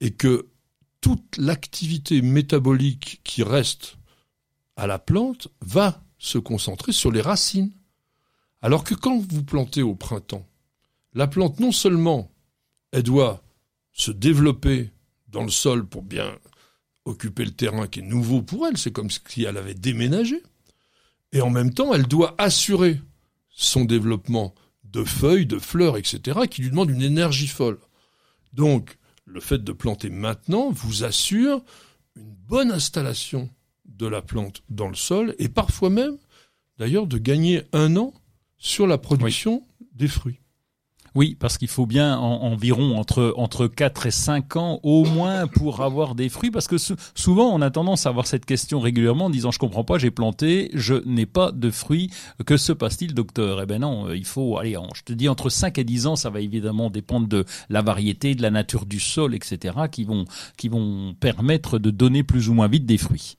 et 0.00 0.10
que 0.10 0.48
toute 1.00 1.38
l'activité 1.38 2.20
métabolique 2.20 3.20
qui 3.24 3.42
reste 3.42 3.96
à 4.76 4.86
la 4.86 4.98
plante 4.98 5.48
va 5.62 6.04
se 6.18 6.36
concentrer 6.38 6.92
sur 6.92 7.10
les 7.10 7.22
racines. 7.22 7.72
Alors 8.60 8.84
que 8.84 8.94
quand 8.94 9.18
vous 9.18 9.42
plantez 9.42 9.82
au 9.82 9.94
printemps, 9.94 10.46
la 11.14 11.26
plante 11.26 11.58
non 11.58 11.72
seulement 11.72 12.30
elle 12.92 13.02
doit 13.02 13.42
se 13.92 14.10
développer 14.10 14.90
dans 15.28 15.42
le 15.42 15.50
sol 15.50 15.86
pour 15.86 16.02
bien 16.02 16.38
occuper 17.04 17.44
le 17.44 17.50
terrain 17.52 17.86
qui 17.86 18.00
est 18.00 18.04
nouveau 18.04 18.42
pour 18.42 18.66
elle, 18.66 18.76
c'est 18.76 18.92
comme 18.92 19.10
si 19.10 19.44
elle 19.44 19.56
avait 19.56 19.74
déménagé, 19.74 20.42
et 21.32 21.40
en 21.40 21.50
même 21.50 21.72
temps, 21.72 21.94
elle 21.94 22.06
doit 22.06 22.34
assurer 22.38 23.00
son 23.50 23.84
développement 23.84 24.54
de 24.84 25.04
feuilles, 25.04 25.46
de 25.46 25.58
fleurs, 25.58 25.96
etc., 25.96 26.40
qui 26.50 26.62
lui 26.62 26.70
demande 26.70 26.90
une 26.90 27.02
énergie 27.02 27.46
folle. 27.46 27.78
Donc, 28.52 28.98
le 29.24 29.40
fait 29.40 29.62
de 29.62 29.72
planter 29.72 30.10
maintenant 30.10 30.70
vous 30.70 31.04
assure 31.04 31.62
une 32.16 32.34
bonne 32.48 32.72
installation 32.72 33.48
de 33.84 34.06
la 34.06 34.22
plante 34.22 34.62
dans 34.68 34.88
le 34.88 34.96
sol, 34.96 35.34
et 35.38 35.48
parfois 35.48 35.90
même, 35.90 36.18
d'ailleurs, 36.78 37.06
de 37.06 37.18
gagner 37.18 37.62
un 37.72 37.96
an 37.96 38.12
sur 38.58 38.86
la 38.86 38.98
production 38.98 39.66
des 39.94 40.08
fruits. 40.08 40.40
Oui, 41.14 41.36
parce 41.38 41.58
qu'il 41.58 41.68
faut 41.68 41.86
bien 41.86 42.16
en- 42.18 42.42
environ 42.42 42.96
entre 42.96 43.34
entre 43.36 43.66
4 43.66 44.06
et 44.06 44.10
5 44.10 44.56
ans 44.56 44.78
au 44.82 45.04
moins 45.04 45.46
pour 45.48 45.80
avoir 45.80 46.14
des 46.14 46.28
fruits 46.28 46.50
parce 46.50 46.68
que 46.68 46.78
sou- 46.78 46.94
souvent 47.14 47.48
on 47.52 47.60
a 47.62 47.70
tendance 47.70 48.06
à 48.06 48.10
avoir 48.10 48.26
cette 48.26 48.46
question 48.46 48.78
régulièrement 48.80 49.24
en 49.26 49.30
disant 49.30 49.50
je 49.50 49.58
comprends 49.58 49.82
pas, 49.84 49.98
j'ai 49.98 50.10
planté, 50.10 50.70
je 50.74 50.94
n'ai 51.06 51.26
pas 51.26 51.50
de 51.52 51.70
fruits, 51.70 52.10
que 52.46 52.56
se 52.56 52.72
passe-t-il 52.72 53.12
docteur? 53.14 53.60
Eh 53.62 53.66
ben 53.66 53.80
non, 53.80 54.06
euh, 54.08 54.16
il 54.16 54.24
faut 54.24 54.56
aller 54.58 54.76
en- 54.76 54.88
je 54.94 55.02
te 55.02 55.12
dis 55.12 55.28
entre 55.28 55.48
5 55.50 55.78
et 55.78 55.84
10 55.84 56.06
ans, 56.06 56.16
ça 56.16 56.30
va 56.30 56.40
évidemment 56.40 56.90
dépendre 56.90 57.26
de 57.26 57.44
la 57.68 57.82
variété, 57.82 58.34
de 58.34 58.42
la 58.42 58.50
nature 58.50 58.86
du 58.86 59.00
sol, 59.00 59.34
etc. 59.34 59.74
qui 59.90 60.04
vont 60.04 60.24
qui 60.56 60.68
vont 60.68 61.14
permettre 61.18 61.78
de 61.78 61.90
donner 61.90 62.22
plus 62.22 62.48
ou 62.48 62.54
moins 62.54 62.68
vite 62.68 62.86
des 62.86 62.98
fruits. 62.98 63.36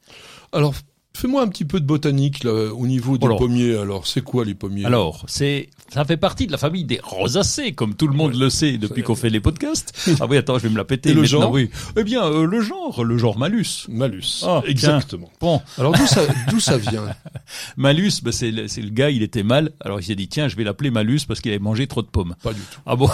Alors, 0.51 0.73
Fais-moi 1.13 1.43
un 1.43 1.47
petit 1.49 1.65
peu 1.65 1.79
de 1.79 1.85
botanique 1.85 2.43
là, 2.43 2.73
au 2.73 2.87
niveau 2.87 3.17
des 3.17 3.25
Alors. 3.25 3.37
pommiers. 3.37 3.75
Alors, 3.75 4.07
c'est 4.07 4.21
quoi 4.21 4.45
les 4.45 4.55
pommiers? 4.55 4.85
Alors, 4.85 5.23
c'est, 5.27 5.69
ça 5.93 6.05
fait 6.05 6.15
partie 6.17 6.47
de 6.47 6.51
la 6.53 6.57
famille 6.57 6.85
des 6.85 6.99
rosacées, 7.03 7.73
comme 7.73 7.95
tout 7.95 8.07
le 8.07 8.13
monde 8.15 8.33
le 8.33 8.49
sait 8.49 8.77
depuis 8.77 9.03
qu'on 9.03 9.15
fait 9.15 9.29
les 9.29 9.39
podcasts. 9.41 9.93
Ah 10.21 10.25
oui, 10.29 10.37
attends, 10.37 10.57
je 10.57 10.63
vais 10.63 10.69
me 10.69 10.77
la 10.77 10.85
péter. 10.85 11.09
Et 11.09 11.13
le 11.13 11.21
maintenant, 11.21 11.41
genre 11.41 11.51
oui. 11.51 11.69
Eh 11.97 12.03
bien, 12.03 12.23
euh, 12.25 12.45
le 12.45 12.61
genre, 12.61 13.03
le 13.03 13.17
genre 13.17 13.37
malus. 13.37 13.85
Malus. 13.89 14.43
Ah, 14.43 14.61
Exactement. 14.65 15.29
Bon, 15.41 15.61
Alors 15.77 15.91
d'où 15.93 16.05
ça, 16.07 16.21
d'où 16.49 16.59
ça 16.59 16.77
vient? 16.77 17.03
Malus, 17.77 18.21
bah, 18.23 18.31
c'est 18.31 18.51
le, 18.51 18.67
c'est 18.67 18.81
le 18.81 18.89
gars, 18.89 19.09
il 19.09 19.21
était 19.21 19.43
mal. 19.43 19.71
Alors 19.81 19.99
il 19.99 20.03
s'est 20.03 20.15
dit, 20.15 20.27
tiens, 20.27 20.47
je 20.47 20.55
vais 20.55 20.63
l'appeler 20.63 20.91
malus 20.91 21.21
parce 21.27 21.41
qu'il 21.41 21.51
avait 21.51 21.59
mangé 21.59 21.87
trop 21.87 22.01
de 22.01 22.07
pommes. 22.07 22.35
Pas 22.41 22.53
du 22.53 22.61
tout. 22.61 22.79
Ah 22.85 22.95
bon? 22.95 23.09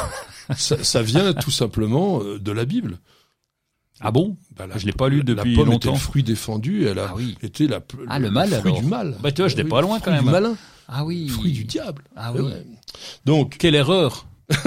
Ça, 0.55 0.81
ça 0.83 1.01
vient 1.01 1.33
tout 1.33 1.51
simplement 1.51 2.21
euh, 2.21 2.39
de 2.39 2.51
la 2.51 2.65
Bible. 2.65 2.99
Ah 3.99 4.11
bon? 4.11 4.37
Bah, 4.55 4.65
Je 4.75 4.85
l'ai 4.85 4.91
pas 4.93 5.09
lu 5.09 5.23
depuis 5.23 5.55
La 5.55 5.57
pomme 5.61 5.71
longtemps. 5.71 5.89
était 5.89 5.97
le 5.97 6.03
fruit 6.03 6.23
défendu. 6.23 6.85
Elle 6.87 6.99
a 6.99 7.07
Ah 7.09 7.13
oui. 7.15 7.35
été 7.41 7.67
la, 7.67 7.79
Ah, 8.07 8.19
le 8.19 8.29
mal, 8.29 8.49
fruit 8.49 8.59
alors. 8.71 8.81
du 8.81 8.85
mal. 8.87 9.17
Bah, 9.21 9.31
tu 9.31 9.41
vois, 9.41 9.49
j'étais 9.49 9.63
Oui, 9.63 9.69
pas 9.69 9.81
loin, 9.81 9.99
fruit 9.99 10.11
quand 10.13 10.19
du 10.19 10.23
même. 10.25 10.31
malin, 10.33 10.55
Ah 10.87 11.03
oui. 11.05 11.27
fruit 11.29 11.51
du 11.51 11.63
diable. 11.63 12.03
Ah 12.15 12.31
oui. 12.33 12.41
ouais. 12.41 12.65
Donc, 13.25 13.57
Quelle 13.57 13.75
erreur. 13.75 14.27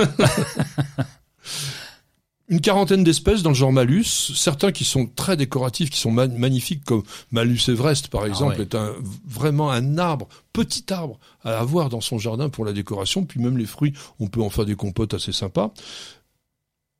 une 2.49 2.61
quarantaine 2.61 3.05
d'espèces 3.05 3.43
dans 3.43 3.51
le 3.51 3.55
genre 3.55 3.73
Malus, 3.73 4.05
certains 4.35 4.73
qui 4.73 4.85
sont 4.85 5.07
très 5.07 5.37
décoratifs, 5.37 5.88
qui 5.90 5.99
sont 6.01 6.11
ma- 6.11 6.27
magnifiques, 6.27 6.85
comme 6.85 7.05
Malus 7.31 7.61
Everest 7.69 8.09
par 8.09 8.27
exemple, 8.27 8.55
Ah 8.57 8.59
ouais. 8.59 8.64
est 8.64 8.75
un, 8.75 8.93
vraiment 9.25 9.71
un 9.71 9.99
arbre, 9.99 10.29
petit 10.53 10.93
arbre 10.93 11.21
à 11.45 11.59
avoir 11.59 11.88
dans 11.90 12.01
son 12.01 12.19
jardin 12.19 12.49
pour 12.49 12.64
la 12.64 12.73
décoration, 12.73 13.25
puis 13.25 13.40
même 13.40 13.57
les 13.57 13.66
fruits, 13.66 13.93
on 14.19 14.27
peut 14.27 14.43
en 14.43 14.51
faire 14.51 14.64
des 14.66 14.75
compotes 14.75 15.14
assez 15.14 15.31
sympas. 15.33 15.73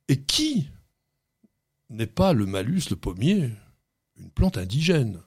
Et 0.07 0.21
qui 0.21 0.69
n'est 1.91 2.07
pas 2.07 2.33
le 2.33 2.45
Malus, 2.45 2.83
le 2.89 2.95
pommier, 2.95 3.49
une 4.17 4.29
plante 4.29 4.57
indigène 4.57 5.21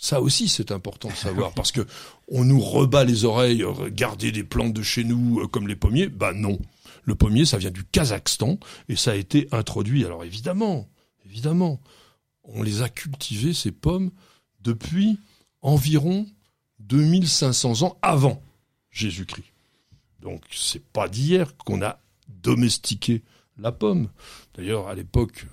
ça 0.00 0.20
aussi, 0.20 0.48
c'est 0.48 0.70
important 0.70 1.08
de 1.08 1.14
savoir 1.14 1.52
parce 1.52 1.72
que 1.72 1.84
on 2.28 2.44
nous 2.44 2.60
rebat 2.60 3.04
les 3.04 3.24
oreilles, 3.24 3.64
euh, 3.64 3.90
garder 3.90 4.32
des 4.32 4.44
plantes 4.44 4.72
de 4.72 4.82
chez 4.82 5.04
nous 5.04 5.40
euh, 5.40 5.48
comme 5.48 5.68
les 5.68 5.76
pommiers. 5.76 6.08
Bah 6.08 6.32
non, 6.32 6.58
le 7.02 7.14
pommier, 7.16 7.44
ça 7.44 7.58
vient 7.58 7.72
du 7.72 7.84
Kazakhstan 7.84 8.58
et 8.88 8.96
ça 8.96 9.10
a 9.10 9.16
été 9.16 9.48
introduit. 9.50 10.04
Alors 10.04 10.24
évidemment, 10.24 10.88
évidemment, 11.26 11.80
on 12.44 12.62
les 12.62 12.82
a 12.82 12.88
cultivés 12.88 13.52
ces 13.52 13.72
pommes 13.72 14.10
depuis 14.60 15.18
environ 15.60 16.26
2500 16.78 17.82
ans 17.82 17.98
avant 18.00 18.40
Jésus-Christ. 18.90 19.52
Donc 20.20 20.42
c'est 20.52 20.84
pas 20.84 21.08
d'hier 21.08 21.56
qu'on 21.56 21.82
a 21.82 21.98
domestiqué 22.28 23.22
la 23.58 23.72
pomme. 23.72 24.08
D'ailleurs, 24.54 24.86
à 24.86 24.94
l'époque 24.94 25.46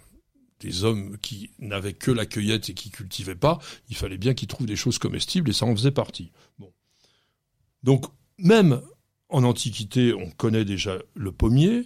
des 0.66 0.84
hommes 0.84 1.18
qui 1.22 1.52
n'avaient 1.60 1.94
que 1.94 2.12
la 2.12 2.26
cueillette 2.26 2.70
et 2.70 2.74
qui 2.74 2.90
cultivaient 2.90 3.36
pas, 3.36 3.60
il 3.90 3.96
fallait 3.96 4.18
bien 4.18 4.34
qu'ils 4.34 4.48
trouvent 4.48 4.68
des 4.68 4.76
choses 4.76 4.98
comestibles 4.98 5.50
et 5.50 5.54
ça 5.54 5.66
en 5.66 5.76
faisait 5.76 5.92
partie. 5.92 6.32
Bon. 6.58 6.72
Donc, 7.84 8.06
même 8.40 8.82
en 9.30 9.44
Antiquité, 9.44 10.14
on 10.14 10.30
connaît 10.32 10.66
déjà 10.66 10.98
le 11.14 11.32
pommier. 11.32 11.84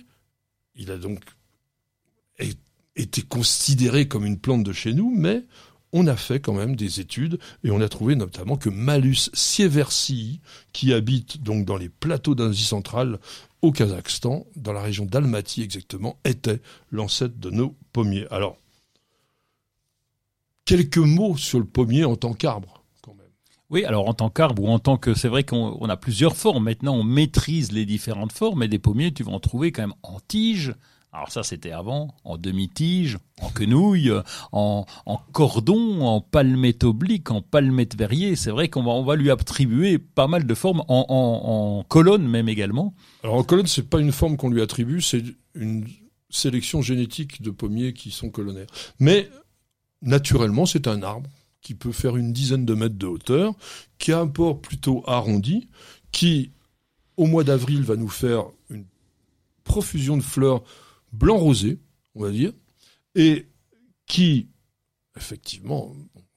Il 0.75 0.91
a 0.91 0.97
donc 0.97 1.23
été 2.95 3.21
considéré 3.21 4.07
comme 4.07 4.25
une 4.25 4.39
plante 4.39 4.63
de 4.63 4.73
chez 4.73 4.93
nous, 4.93 5.13
mais 5.13 5.43
on 5.91 6.07
a 6.07 6.15
fait 6.15 6.39
quand 6.39 6.53
même 6.53 6.75
des 6.75 6.99
études 6.99 7.39
et 7.63 7.71
on 7.71 7.81
a 7.81 7.89
trouvé 7.89 8.15
notamment 8.15 8.57
que 8.57 8.69
Malus 8.69 9.29
sieversii, 9.33 10.39
qui 10.71 10.93
habite 10.93 11.41
donc 11.41 11.65
dans 11.65 11.77
les 11.77 11.89
plateaux 11.89 12.35
d'Asie 12.35 12.63
centrale 12.63 13.19
au 13.61 13.71
Kazakhstan, 13.71 14.45
dans 14.55 14.73
la 14.73 14.81
région 14.81 15.05
d'Almaty 15.05 15.63
exactement, 15.63 16.19
était 16.23 16.61
l'ancêtre 16.91 17.37
de 17.37 17.49
nos 17.49 17.75
pommiers. 17.91 18.27
Alors, 18.31 18.57
quelques 20.69 20.97
mots 20.97 21.35
sur 21.35 21.57
le 21.57 21.65
pommier 21.65 22.05
en 22.05 22.15
tant 22.15 22.33
qu'arbre, 22.33 22.83
quand 23.01 23.15
même. 23.15 23.31
Oui, 23.71 23.85
alors 23.85 24.07
en 24.07 24.13
tant 24.13 24.29
qu'arbre 24.29 24.63
ou 24.63 24.67
en 24.67 24.77
tant 24.77 24.97
que, 24.97 25.15
c'est 25.15 25.27
vrai 25.27 25.43
qu'on 25.43 25.75
on 25.79 25.89
a 25.89 25.97
plusieurs 25.97 26.37
formes. 26.37 26.65
Maintenant, 26.65 26.95
on 26.95 27.03
maîtrise 27.03 27.71
les 27.71 27.85
différentes 27.85 28.31
formes, 28.31 28.59
mais 28.59 28.67
des 28.67 28.77
pommiers, 28.77 29.11
tu 29.11 29.23
vas 29.23 29.31
en 29.31 29.39
trouver 29.39 29.71
quand 29.71 29.81
même 29.81 29.95
en 30.03 30.19
tige. 30.19 30.75
Alors 31.11 31.31
ça, 31.31 31.41
c'était 31.41 31.71
avant, 31.71 32.13
en 32.23 32.37
demi-tige, 32.37 33.17
en 33.41 33.49
quenouille, 33.49 34.11
en, 34.51 34.85
en 35.07 35.17
cordon, 35.31 36.01
en 36.01 36.21
palmette 36.21 36.83
oblique, 36.83 37.31
en 37.31 37.41
palmette 37.41 37.95
verrier. 37.95 38.35
C'est 38.35 38.51
vrai 38.51 38.67
qu'on 38.69 38.83
va, 38.83 38.91
on 38.91 39.03
va 39.03 39.15
lui 39.15 39.31
attribuer 39.31 39.97
pas 39.97 40.27
mal 40.27 40.45
de 40.45 40.53
formes, 40.53 40.83
en, 40.87 41.05
en, 41.09 41.79
en 41.79 41.83
colonne 41.83 42.27
même 42.27 42.47
également. 42.47 42.93
Alors 43.23 43.37
en 43.37 43.43
colonne, 43.43 43.65
c'est 43.65 43.89
pas 43.89 43.99
une 43.99 44.11
forme 44.11 44.37
qu'on 44.37 44.49
lui 44.49 44.61
attribue, 44.61 45.01
c'est 45.01 45.23
une 45.55 45.87
sélection 46.29 46.83
génétique 46.83 47.41
de 47.41 47.49
pommiers 47.49 47.93
qui 47.93 48.11
sont 48.11 48.29
colonnaires. 48.29 48.67
Mais 48.99 49.29
naturellement, 50.01 50.65
c'est 50.65 50.87
un 50.87 51.01
arbre 51.03 51.29
qui 51.61 51.75
peut 51.75 51.91
faire 51.91 52.15
une 52.15 52.31
dizaine 52.31 52.65
de 52.65 52.73
mètres 52.73 52.97
de 52.97 53.05
hauteur, 53.05 53.53
qui 53.97 54.11
a 54.11 54.19
un 54.19 54.27
port 54.27 54.61
plutôt 54.61 55.03
arrondi, 55.07 55.67
qui 56.11 56.51
au 57.17 57.25
mois 57.25 57.43
d'avril 57.43 57.83
va 57.83 57.95
nous 57.97 58.07
faire 58.09 58.45
une 58.69 58.85
profusion 59.63 60.15
de 60.17 60.23
fleurs 60.23 60.63
blanc 61.11 61.37
rosé, 61.37 61.79
on 62.15 62.23
va 62.23 62.31
dire, 62.31 62.53
et 63.15 63.47
qui 64.05 64.47
effectivement 65.17 65.93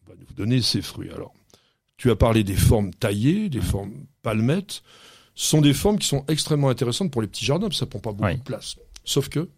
va 0.07 0.15
nous 0.19 0.35
donner 0.35 0.61
ses 0.61 0.83
fruits. 0.83 1.11
Alors, 1.11 1.33
tu 1.97 2.11
as 2.11 2.17
parlé 2.17 2.43
des 2.43 2.57
formes 2.57 2.93
taillées, 2.93 3.49
des 3.49 3.61
formes 3.61 4.07
palmettes 4.23 4.83
ce 5.35 5.47
sont 5.49 5.63
des 5.63 5.73
formes 5.73 5.99
qui 5.99 6.07
sont 6.07 6.25
extrêmement 6.29 6.69
intéressantes 6.69 7.11
pour 7.11 7.23
les 7.23 7.29
petits 7.29 7.47
jardins, 7.47 7.69
parce 7.69 7.77
que 7.77 7.81
ça 7.81 7.87
prend 7.87 8.01
pas 8.01 8.13
beaucoup 8.13 8.29
Oui. 8.29 8.37
de 8.37 8.43
place. 8.43 8.77
Sauf 9.05 9.31
que 9.31 9.49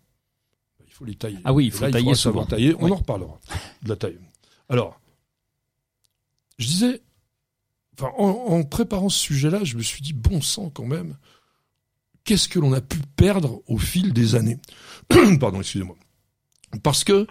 il 0.95 0.97
faut 0.97 1.05
les 1.05 1.17
tailler. 1.17 1.39
Ah 1.45 1.53
oui, 1.53 1.67
il 1.67 1.73
faut 1.73 1.83
là, 1.85 1.91
tailler 1.91 2.15
souvent. 2.15 2.47
On 2.53 2.55
Oui. 2.85 2.93
en 2.93 2.95
reparlera 2.95 3.41
de 3.83 3.89
la 3.89 3.97
taille. 3.97 4.17
Alors, 4.69 5.01
je 6.59 6.67
disais, 6.69 7.03
enfin, 7.99 8.13
en, 8.17 8.29
en 8.29 8.63
préparant 8.63 9.09
ce 9.09 9.19
sujet-là, 9.19 9.65
je 9.65 9.77
me 9.77 9.83
suis 9.83 10.03
dit 10.03 10.13
bon 10.13 10.41
sang 10.41 10.71
quand 10.71 10.87
même. 10.87 11.17
Qu'est-ce 12.23 12.49
que 12.49 12.61
l'on 12.61 12.73
a 12.73 12.81
pu 12.81 12.99
perdre 13.17 13.61
au 13.67 13.77
fil 13.77 14.13
des 14.13 14.37
années? 14.37 14.59
Pardon, 15.41 15.59
excusez-moi. 15.61 15.97
Parce 16.85 17.03
que 17.03 17.27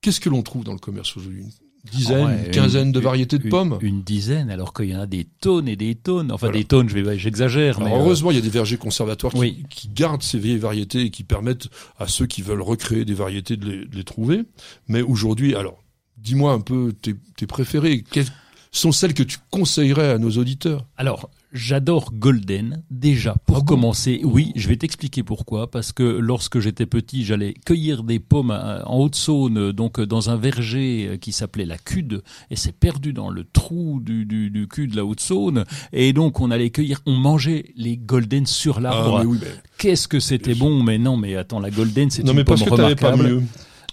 qu'est-ce 0.00 0.20
que 0.20 0.28
l'on 0.30 0.42
trouve 0.42 0.62
dans 0.62 0.72
le 0.72 0.78
commerce 0.78 1.16
aujourd'hui? 1.16 1.46
Dizaine, 1.90 2.24
Ah 2.24 2.26
ouais, 2.26 2.44
une 2.46 2.50
quinzaine 2.50 2.92
de 2.92 3.00
variétés 3.00 3.38
de 3.38 3.44
une- 3.44 3.50
pommes. 3.50 3.78
Une 3.82 4.02
dizaine, 4.02 4.50
alors 4.50 4.72
qu'il 4.72 4.86
y 4.90 4.96
en 4.96 5.00
a 5.00 5.06
des 5.06 5.24
tonnes 5.40 5.68
et 5.68 5.76
des 5.76 5.94
tonnes. 5.94 6.32
Enfin, 6.32 6.46
Voilà. 6.46 6.58
des 6.58 6.64
tonnes, 6.64 6.88
je 6.88 6.98
vais, 6.98 7.18
j'exagère, 7.18 7.80
mais 7.80 7.92
euh, 7.92 7.96
heureusement, 7.98 8.30
il 8.30 8.34
y 8.36 8.38
a 8.38 8.42
des 8.42 8.48
vergers 8.48 8.76
conservatoires 8.78 9.32
qui, 9.32 9.38
Oui. 9.38 9.62
qui 9.70 9.88
gardent 9.88 10.22
ces 10.22 10.38
vieilles 10.38 10.58
variétés 10.58 11.02
et 11.02 11.10
qui 11.10 11.24
permettent 11.24 11.68
à 11.98 12.06
ceux 12.08 12.26
qui 12.26 12.42
veulent 12.42 12.62
recréer 12.62 13.04
des 13.04 13.14
variétés 13.14 13.56
de 13.56 13.66
les, 13.68 13.84
de 13.86 13.96
les 13.96 14.04
trouver. 14.04 14.42
Mais 14.88 15.02
aujourd'hui, 15.02 15.54
alors, 15.54 15.82
dis-moi 16.16 16.52
un 16.52 16.60
peu 16.60 16.92
tes, 17.00 17.14
tes 17.36 17.46
préférées. 17.46 18.02
Quelles 18.10 18.26
sont 18.72 18.90
celles 18.92 19.14
que 19.14 19.22
tu 19.22 19.38
conseillerais 19.50 20.10
à 20.10 20.18
nos 20.18 20.30
auditeurs? 20.32 20.86
Alors, 20.96 21.30
j'adore 21.54 22.12
Golden, 22.12 22.82
déjà, 22.90 23.34
pour 23.46 23.56
Ah 23.56 23.60
bon 23.60 23.64
commencer. 23.64 24.20
Oui, 24.24 24.52
je 24.56 24.68
vais 24.68 24.76
t'expliquer 24.76 25.22
pourquoi. 25.22 25.70
Parce 25.70 25.92
que 25.92 26.02
lorsque 26.02 26.58
j'étais 26.58 26.84
petit, 26.84 27.24
j'allais 27.24 27.54
cueillir 27.64 28.02
des 28.02 28.18
pommes 28.18 28.50
euh, 28.50 28.82
en 28.84 28.98
Haute-Saône, 28.98 29.72
donc 29.72 29.98
euh, 29.98 30.06
dans 30.06 30.28
un 30.28 30.36
verger 30.36 31.08
euh, 31.08 31.16
qui 31.16 31.32
s'appelait 31.32 31.64
la 31.64 31.78
Cude, 31.78 32.22
et 32.50 32.56
c'est 32.56 32.72
perdu 32.72 33.12
dans 33.12 33.30
le 33.30 33.44
trou 33.44 34.00
du, 34.02 34.26
du, 34.26 34.50
du 34.50 34.68
cul 34.68 34.88
de 34.88 34.96
la 34.96 35.04
Haute-Saône. 35.04 35.64
Et 35.92 36.12
donc, 36.12 36.40
on 36.40 36.50
allait 36.50 36.70
cueillir, 36.70 37.00
on 37.06 37.14
mangeait 37.14 37.72
les 37.76 37.96
Golden 37.96 38.44
sur 38.46 38.80
l'arbre. 38.80 39.20
Ah, 39.22 39.26
oui. 39.26 39.38
Qu'est-ce 39.78 40.08
que 40.08 40.20
c'était 40.20 40.54
bon 40.54 40.82
Mais 40.82 40.98
non, 40.98 41.16
mais 41.16 41.36
attends, 41.36 41.60
la 41.60 41.70
Golden, 41.70 42.10
c'est 42.10 42.22
une 42.22 42.32
mais 42.32 42.44
pomme 42.44 42.58
parce 42.58 42.68
que 42.68 42.76
t'avais 42.76 42.96
pas 42.96 43.12
remarquable. 43.12 43.40
mieux. 43.40 43.42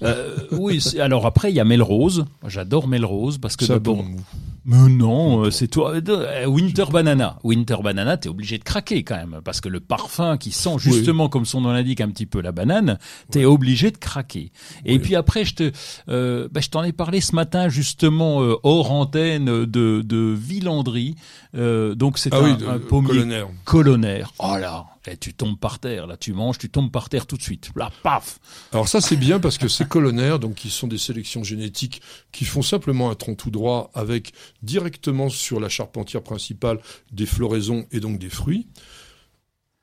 Euh, 0.03 0.35
oui, 0.51 0.81
c'est- 0.81 0.99
alors 0.99 1.25
après, 1.25 1.51
il 1.51 1.55
y 1.55 1.59
a 1.59 1.63
Melrose. 1.65 2.25
J'adore 2.47 2.87
Melrose 2.87 3.37
parce 3.37 3.55
que 3.55 3.65
d'abord... 3.65 4.03
Mais 4.63 4.89
non, 4.89 5.45
euh, 5.45 5.49
c'est 5.49 5.67
toi. 5.67 5.93
euh, 5.95 6.45
Winter 6.45 6.83
Banana. 6.91 7.39
Winter 7.43 7.77
Banana, 7.83 8.17
t'es 8.17 8.29
obligé 8.29 8.59
de 8.59 8.63
craquer 8.63 9.03
quand 9.03 9.15
même, 9.15 9.41
parce 9.43 9.59
que 9.59 9.69
le 9.69 9.79
parfum 9.79 10.37
qui 10.37 10.51
sent 10.51 10.75
justement, 10.77 11.29
comme 11.29 11.45
son 11.45 11.61
nom 11.61 11.71
l'indique, 11.71 11.99
un 11.99 12.09
petit 12.09 12.27
peu 12.27 12.41
la 12.41 12.51
banane, 12.51 12.99
t'es 13.31 13.43
obligé 13.45 13.89
de 13.89 13.97
craquer. 13.97 14.51
Et 14.85 14.99
puis 14.99 15.15
après, 15.15 15.45
je 15.45 15.55
te, 15.55 15.71
euh, 16.09 16.47
bah, 16.51 16.61
je 16.61 16.69
t'en 16.69 16.83
ai 16.83 16.91
parlé 16.91 17.21
ce 17.21 17.33
matin 17.35 17.69
justement 17.69 18.43
euh, 18.43 18.55
hors 18.61 18.91
antenne 18.91 19.45
de 19.65 20.03
de 20.05 20.35
Villandry. 20.37 21.15
Euh, 21.55 21.95
donc 21.95 22.19
c'est 22.19 22.31
Ah 22.31 22.37
un, 22.37 22.75
un 22.75 22.77
pommier 22.79 23.07
colonnaire. 23.09 23.47
colonnaire. 23.65 24.31
Oh 24.37 24.55
là, 24.59 24.85
et 25.07 25.17
tu 25.17 25.33
tombes 25.33 25.59
par 25.59 25.79
terre. 25.79 26.07
Là, 26.07 26.17
tu 26.17 26.33
manges, 26.33 26.57
tu 26.57 26.69
tombes 26.69 26.91
par 26.91 27.09
terre 27.09 27.25
tout 27.25 27.37
de 27.37 27.41
suite. 27.41 27.71
Là, 27.75 27.91
paf. 28.03 28.39
Alors 28.71 28.87
ça 28.87 29.01
c'est 29.01 29.15
bien 29.15 29.39
parce 29.39 29.57
que 29.57 29.67
ces 29.67 29.85
colonnaires, 29.85 30.39
donc 30.39 30.55
qui 30.55 30.69
sont 30.69 30.87
des 30.87 30.97
sélections 30.97 31.43
génétiques 31.43 32.01
qui 32.31 32.45
font 32.45 32.61
simplement 32.61 33.09
un 33.09 33.15
tronc 33.15 33.35
tout 33.35 33.51
droit 33.51 33.91
avec 33.93 34.33
directement 34.61 35.29
sur 35.29 35.59
la 35.59 35.69
charpentière 35.69 36.23
principale 36.23 36.79
des 37.11 37.25
floraisons 37.25 37.85
et 37.91 37.99
donc 37.99 38.19
des 38.19 38.29
fruits, 38.29 38.67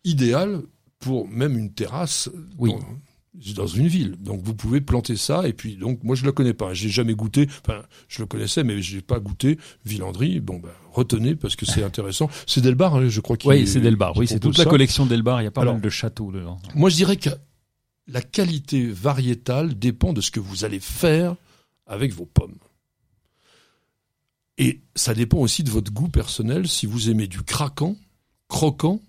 idéal 0.05 0.63
pour 0.99 1.29
même 1.29 1.57
une 1.57 1.73
terrasse 1.73 2.31
Oui. 2.59 2.73
Dans 3.55 3.67
une 3.67 3.87
ville. 3.87 4.17
Donc 4.21 4.41
vous 4.43 4.55
pouvez 4.55 4.81
planter 4.81 5.17
ça 5.17 5.47
et 5.47 5.53
puis 5.53 5.77
donc 5.77 6.03
moi 6.03 6.17
je 6.17 6.25
le 6.25 6.33
connais 6.33 6.55
pas, 6.55 6.75
j'ai 6.75 6.89
jamais 6.89 7.15
goûté. 7.15 7.47
Enfin 7.67 7.83
je 8.09 8.21
le 8.23 8.27
connaissais 8.27 8.65
mais 8.65 8.81
j'ai 8.83 9.01
pas 9.03 9.21
goûté 9.21 9.59
Villandry. 9.85 10.41
Bon 10.41 10.59
ben 10.59 10.71
retenez 10.93 11.37
parce 11.37 11.55
que 11.57 11.67
c'est 11.67 11.83
intéressant. 11.85 12.29
C'est 12.47 12.61
Delbar, 12.61 12.97
hein, 12.97 13.09
je 13.09 13.21
crois. 13.21 13.37
qui- 13.37 13.47
Oui, 13.49 13.67
c'est 13.67 13.81
Delbar. 13.81 14.17
Oui, 14.17 14.27
c'est 14.27 14.41
toute 14.41 14.59
la 14.59 14.65
collection 14.65 15.07
Delbar. 15.07 15.41
Il 15.41 15.45
y 15.45 15.47
a 15.47 15.51
pas 15.51 15.61
Alors, 15.61 15.75
mal 15.75 15.83
de 15.83 15.89
châteaux 15.91 16.33
dedans. 16.33 16.59
Moi, 16.75 16.91
je 16.91 16.97
dirais 16.97 17.17
que 17.17 17.31
la 18.09 18.23
qualité 18.23 18.87
variétale 18.87 19.79
dépend 19.79 20.13
de 20.13 20.21
ce 20.21 20.31
que 20.31 20.41
vous 20.41 20.65
allez 20.65 20.81
faire 20.81 21.37
avec 21.87 22.13
vos 22.13 22.25
pommes. 22.27 22.57
Et 24.57 24.81
ça 24.97 25.15
dépend 25.15 25.39
aussi 25.39 25.63
de 25.63 25.71
votre 25.71 25.93
goût 25.93 26.09
personnel, 26.09 26.67
si 26.67 26.87
vous 26.87 27.11
aimez 27.11 27.29
du 27.29 27.43
craquant, 27.43 27.97
croquant, 28.49 29.01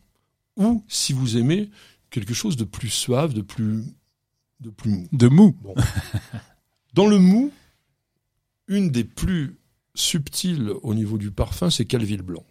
ou 0.57 0.83
si 0.87 1.13
vous 1.13 1.37
aimez 1.37 1.69
quelque 2.11 2.33
chose 2.33 2.55
de 2.55 2.65
plus 2.65 2.89
suave, 2.89 3.33
de 3.33 3.41
plus, 3.41 3.83
de 4.59 4.69
plus 4.69 4.89
mou. 4.91 5.07
De 5.11 5.27
mou. 5.27 5.55
Bon. 5.61 5.73
Dans 6.93 7.07
le 7.07 7.19
mou, 7.19 7.51
une 8.67 8.89
des 8.91 9.03
plus 9.03 9.57
subtiles 9.95 10.71
au 10.83 10.93
niveau 10.93 11.17
du 11.17 11.31
parfum, 11.31 11.69
c'est 11.69 11.85
Calville 11.85 12.21
blanc. 12.21 12.43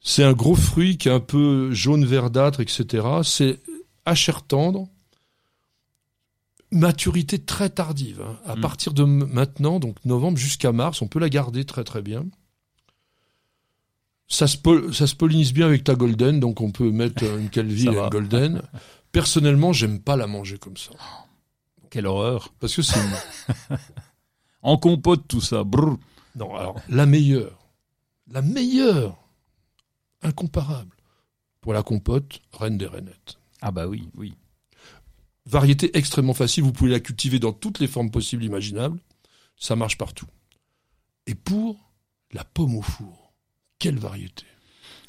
C'est 0.00 0.24
un 0.24 0.32
gros 0.32 0.54
fruit 0.54 0.96
qui 0.96 1.08
est 1.08 1.12
un 1.12 1.20
peu 1.20 1.72
jaune 1.72 2.04
verdâtre, 2.04 2.60
etc. 2.60 3.06
C'est 3.24 3.58
à 4.06 4.14
chair 4.14 4.42
tendre, 4.42 4.88
maturité 6.70 7.38
très 7.38 7.70
tardive. 7.70 8.20
hein. 8.22 8.38
À 8.46 8.56
Mm. 8.56 8.60
partir 8.60 8.92
de 8.94 9.04
maintenant, 9.04 9.80
donc 9.80 9.96
novembre 10.04 10.38
jusqu'à 10.38 10.72
mars, 10.72 11.02
on 11.02 11.08
peut 11.08 11.18
la 11.18 11.28
garder 11.28 11.64
très 11.64 11.84
très 11.84 12.02
bien. 12.02 12.26
Ça 14.30 14.46
se, 14.46 14.58
ça 14.92 15.06
se 15.06 15.14
pollinise 15.14 15.54
bien 15.54 15.66
avec 15.66 15.84
ta 15.84 15.94
golden, 15.94 16.38
donc 16.38 16.60
on 16.60 16.70
peut 16.70 16.90
mettre 16.90 17.24
une 17.24 17.48
Calville 17.48 17.88
et 17.94 17.98
une 17.98 18.08
golden. 18.10 18.62
Personnellement, 19.12 19.72
j'aime 19.72 20.00
pas 20.00 20.16
la 20.16 20.26
manger 20.26 20.58
comme 20.58 20.76
ça. 20.76 20.90
Quelle 21.90 22.06
horreur. 22.06 22.52
Parce 22.60 22.76
que 22.76 22.82
c'est 22.82 23.00
En 24.62 24.76
compote, 24.76 25.26
tout 25.28 25.40
ça. 25.40 25.64
Brrr. 25.64 25.98
Non, 26.36 26.54
alors, 26.54 26.76
la 26.88 27.06
meilleure, 27.06 27.58
la 28.30 28.42
meilleure, 28.42 29.16
incomparable, 30.22 30.96
pour 31.60 31.72
la 31.72 31.82
compote, 31.82 32.40
Reine 32.52 32.78
des 32.78 32.86
Rainettes. 32.86 33.38
Ah 33.60 33.72
bah 33.72 33.88
oui, 33.88 34.08
oui. 34.14 34.34
Variété 35.46 35.96
extrêmement 35.96 36.34
facile, 36.34 36.62
vous 36.62 36.72
pouvez 36.72 36.90
la 36.90 37.00
cultiver 37.00 37.38
dans 37.38 37.52
toutes 37.52 37.80
les 37.80 37.88
formes 37.88 38.10
possibles 38.10 38.44
imaginables, 38.44 39.00
ça 39.56 39.74
marche 39.74 39.98
partout. 39.98 40.26
Et 41.26 41.34
pour 41.34 41.90
la 42.32 42.44
pomme 42.44 42.76
au 42.76 42.82
four, 42.82 43.32
quelle 43.78 43.98
variété 43.98 44.44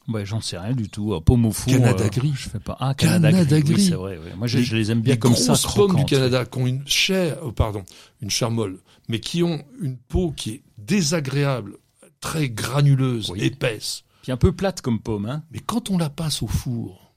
Ouais, 0.08 0.26
j'en 0.26 0.42
sais 0.42 0.58
rien 0.58 0.74
du 0.74 0.90
tout. 0.90 1.14
Ah, 1.14 1.22
Pomme 1.22 1.46
au 1.46 1.52
four. 1.52 1.72
Canada 1.74 2.04
euh, 2.06 2.10
gris. 2.10 2.34
Je 2.36 2.50
fais 2.50 2.60
pas. 2.60 2.76
Ah, 2.80 2.94
Canada, 2.96 3.30
Canada 3.32 3.60
gris. 3.62 3.74
oui, 3.76 3.86
c'est 3.86 3.96
vrai. 3.96 4.18
ouais. 4.18 4.34
Moi, 4.36 4.48
je, 4.48 4.58
Les- 4.60 4.64
je 4.64 4.76
les 4.76 4.92
aime 4.92 5.02
bien 5.02 5.14
les 5.14 5.20
comme 5.20 5.36
ça. 5.36 5.54
grosses 5.54 5.74
pommes 5.76 5.96
du. 5.96 6.06
Canada 6.06 6.46
qui 6.46 6.58
ont 6.58 6.66
une 6.68 6.88
chair, 6.88 7.38
oh, 7.44 7.52
pardon, 7.52 7.84
une 8.22 8.30
chair 8.32 8.50
molle, 8.50 8.80
mais 9.08 9.20
qui 9.20 9.44
ont 9.44 9.64
une 9.82 9.98
peau 9.98 10.32
qui 10.32 10.52
est 10.52 10.64
désagréable, 10.78 11.78
très 12.22 12.50
granuleuse, 12.50 13.30
Oui. 13.30 13.42
épaisse. 13.44 14.04
Puis 14.24 14.32
un 14.32 14.38
peu 14.38 14.52
plate 14.52 14.82
comme 14.82 15.00
pomme, 15.00 15.28
hein. 15.28 15.44
Mais 15.52 15.60
quand 15.60 15.90
on 15.92 15.98
la 15.98 16.10
passe 16.10 16.42
au 16.42 16.48
four, 16.48 17.14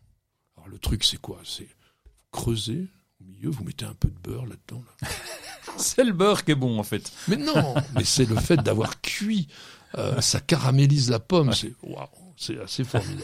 alors 0.57 0.69
le 0.69 0.79
truc 0.79 1.03
c'est 1.05 1.17
quoi? 1.21 1.41
C'est 1.45 1.65
vous 1.65 2.11
creusez 2.31 2.87
au 3.21 3.25
milieu, 3.25 3.51
vous 3.51 3.65
mettez 3.65 3.85
un 3.85 3.95
peu 3.95 4.09
de 4.09 4.19
beurre 4.31 4.47
là-dedans. 4.47 4.83
là. 5.03 5.09
C'est 5.79 6.05
le 6.05 6.13
beurre 6.13 6.45
qui 6.45 6.51
est 6.53 6.57
bon, 6.57 6.79
en 6.79 6.83
fait. 6.83 7.11
Mais 7.29 7.37
non, 7.37 7.75
mais 7.95 8.05
c'est 8.05 8.29
le 8.29 8.37
fait 8.37 8.57
d'avoir 8.59 9.01
cuit, 9.01 9.49
euh, 9.97 10.21
ça 10.21 10.39
caramélise 10.41 11.09
la 11.09 11.19
pomme, 11.19 11.53
c'est 11.55 11.73
waouh, 11.83 12.07
c'est 12.43 12.59
assez 12.61 12.85
formidable. 12.85 13.23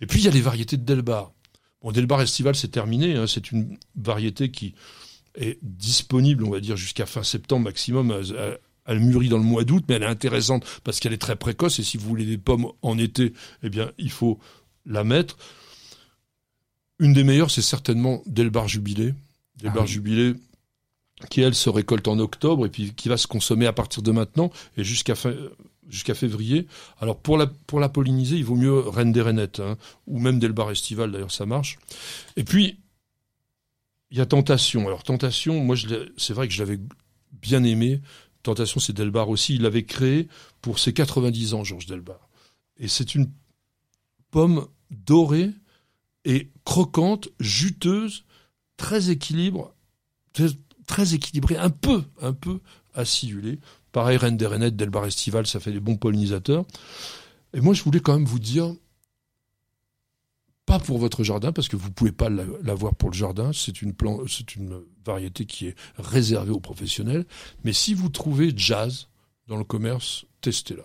Et 0.00 0.06
puis 0.06 0.20
il 0.20 0.24
y 0.24 0.28
a 0.28 0.30
les 0.30 0.40
variétés 0.40 0.76
de 0.76 0.84
Delbar. 0.84 1.32
Bon, 1.82 1.92
Delbar 1.92 2.20
estival 2.20 2.54
c'est 2.56 2.68
terminé, 2.68 3.14
hein, 3.14 3.26
c'est 3.26 3.50
une 3.52 3.78
variété 3.96 4.50
qui 4.50 4.74
est 5.36 5.58
disponible, 5.62 6.44
on 6.44 6.50
va 6.50 6.60
dire 6.60 6.76
jusqu'à 6.76 7.06
fin 7.06 7.22
septembre 7.22 7.64
maximum. 7.64 8.22
Elle, 8.86 9.00
mûrit 9.00 9.30
dans 9.30 9.38
le 9.38 9.44
mois 9.44 9.64
d'août, 9.64 9.84
mais 9.88 9.94
elle 9.94 10.02
est 10.02 10.06
intéressante 10.06 10.66
parce 10.84 11.00
qu'elle 11.00 11.14
est 11.14 11.18
très 11.18 11.36
précoce. 11.36 11.78
Et 11.78 11.82
si 11.82 11.96
vous 11.96 12.06
voulez 12.06 12.26
des 12.26 12.36
pommes 12.36 12.66
en 12.82 12.98
été, 12.98 13.32
eh 13.62 13.70
bien, 13.70 13.90
il 13.96 14.10
faut 14.10 14.38
la 14.84 15.04
mettre. 15.04 15.38
Une 16.98 17.14
des 17.14 17.24
meilleures, 17.24 17.50
c'est 17.50 17.62
certainement 17.62 18.22
Delbar 18.26 18.68
Jubilé. 18.68 19.14
Delbar 19.56 19.78
Ah 19.78 19.86
oui. 19.86 19.88
Jubilé, 19.88 20.34
qui 21.30 21.40
elle 21.40 21.54
se 21.54 21.70
récolte 21.70 22.08
en 22.08 22.18
octobre 22.18 22.66
et 22.66 22.68
puis 22.68 22.92
qui 22.94 23.08
va 23.08 23.16
se 23.16 23.26
consommer 23.26 23.66
à 23.66 23.72
partir 23.72 24.02
de 24.02 24.12
maintenant 24.12 24.50
et 24.76 24.84
jusqu'à 24.84 25.14
fin, 25.14 25.32
jusqu'à 25.88 26.14
février. 26.14 26.66
Alors 27.00 27.18
pour 27.18 27.36
la 27.36 27.46
pour 27.46 27.80
la 27.80 27.88
polliniser, 27.88 28.36
il 28.36 28.44
vaut 28.44 28.56
mieux 28.56 28.78
Reine 28.78 29.12
des 29.12 29.22
Rainettes 29.22 29.60
hein, 29.60 29.76
ou 30.06 30.18
même 30.18 30.38
Delbar 30.38 30.70
Estival 30.70 31.12
d'ailleurs 31.12 31.32
ça 31.32 31.46
marche. 31.46 31.78
Et 32.36 32.44
puis 32.44 32.78
il 34.10 34.18
y 34.18 34.20
a 34.20 34.26
Tentation. 34.26 34.86
Alors 34.86 35.02
Tentation, 35.02 35.60
moi 35.60 35.76
c'est 36.16 36.32
vrai 36.32 36.48
que 36.48 36.54
je 36.54 36.62
l'avais 36.62 36.78
bien 37.32 37.64
aimé. 37.64 38.00
Tentation 38.42 38.80
c'est 38.80 38.92
Delbar 38.92 39.28
aussi, 39.28 39.56
il 39.56 39.62
l'avait 39.62 39.84
créé 39.84 40.28
pour 40.60 40.78
ses 40.78 40.92
90 40.92 41.54
ans 41.54 41.64
Georges 41.64 41.86
Delbar. 41.86 42.28
Et 42.76 42.88
c'est 42.88 43.14
une 43.14 43.30
pomme 44.30 44.66
dorée 44.90 45.50
et 46.24 46.50
croquante, 46.64 47.28
juteuse, 47.38 48.24
très 48.76 49.10
équilibre, 49.10 49.74
très 50.86 51.14
équilibrée, 51.14 51.56
un 51.56 51.70
peu, 51.70 52.02
un 52.20 52.32
peu 52.32 52.60
acidulée. 52.94 53.60
Pareil, 53.94 54.16
Reine 54.16 54.36
des 54.36 54.48
Rainettes, 54.48 54.74
Delbar 54.74 55.06
Estival, 55.06 55.46
ça 55.46 55.60
fait 55.60 55.70
des 55.70 55.78
bons 55.78 55.94
pollinisateurs. 55.96 56.64
Et 57.54 57.60
moi, 57.60 57.74
je 57.74 57.82
voulais 57.84 58.00
quand 58.00 58.14
même 58.14 58.24
vous 58.26 58.40
dire, 58.40 58.74
pas 60.66 60.80
pour 60.80 60.98
votre 60.98 61.22
jardin, 61.22 61.52
parce 61.52 61.68
que 61.68 61.76
vous 61.76 61.92
pouvez 61.92 62.10
pas 62.10 62.28
la- 62.28 62.44
l'avoir 62.64 62.96
pour 62.96 63.10
le 63.10 63.14
jardin, 63.14 63.52
c'est 63.52 63.82
une, 63.82 63.94
une 64.56 64.80
variété 65.06 65.46
qui 65.46 65.68
est 65.68 65.76
réservée 65.96 66.50
aux 66.50 66.58
professionnels, 66.58 67.24
mais 67.62 67.72
si 67.72 67.94
vous 67.94 68.08
trouvez 68.08 68.52
jazz 68.56 69.06
dans 69.46 69.56
le 69.58 69.64
commerce, 69.64 70.24
testez-la. 70.40 70.82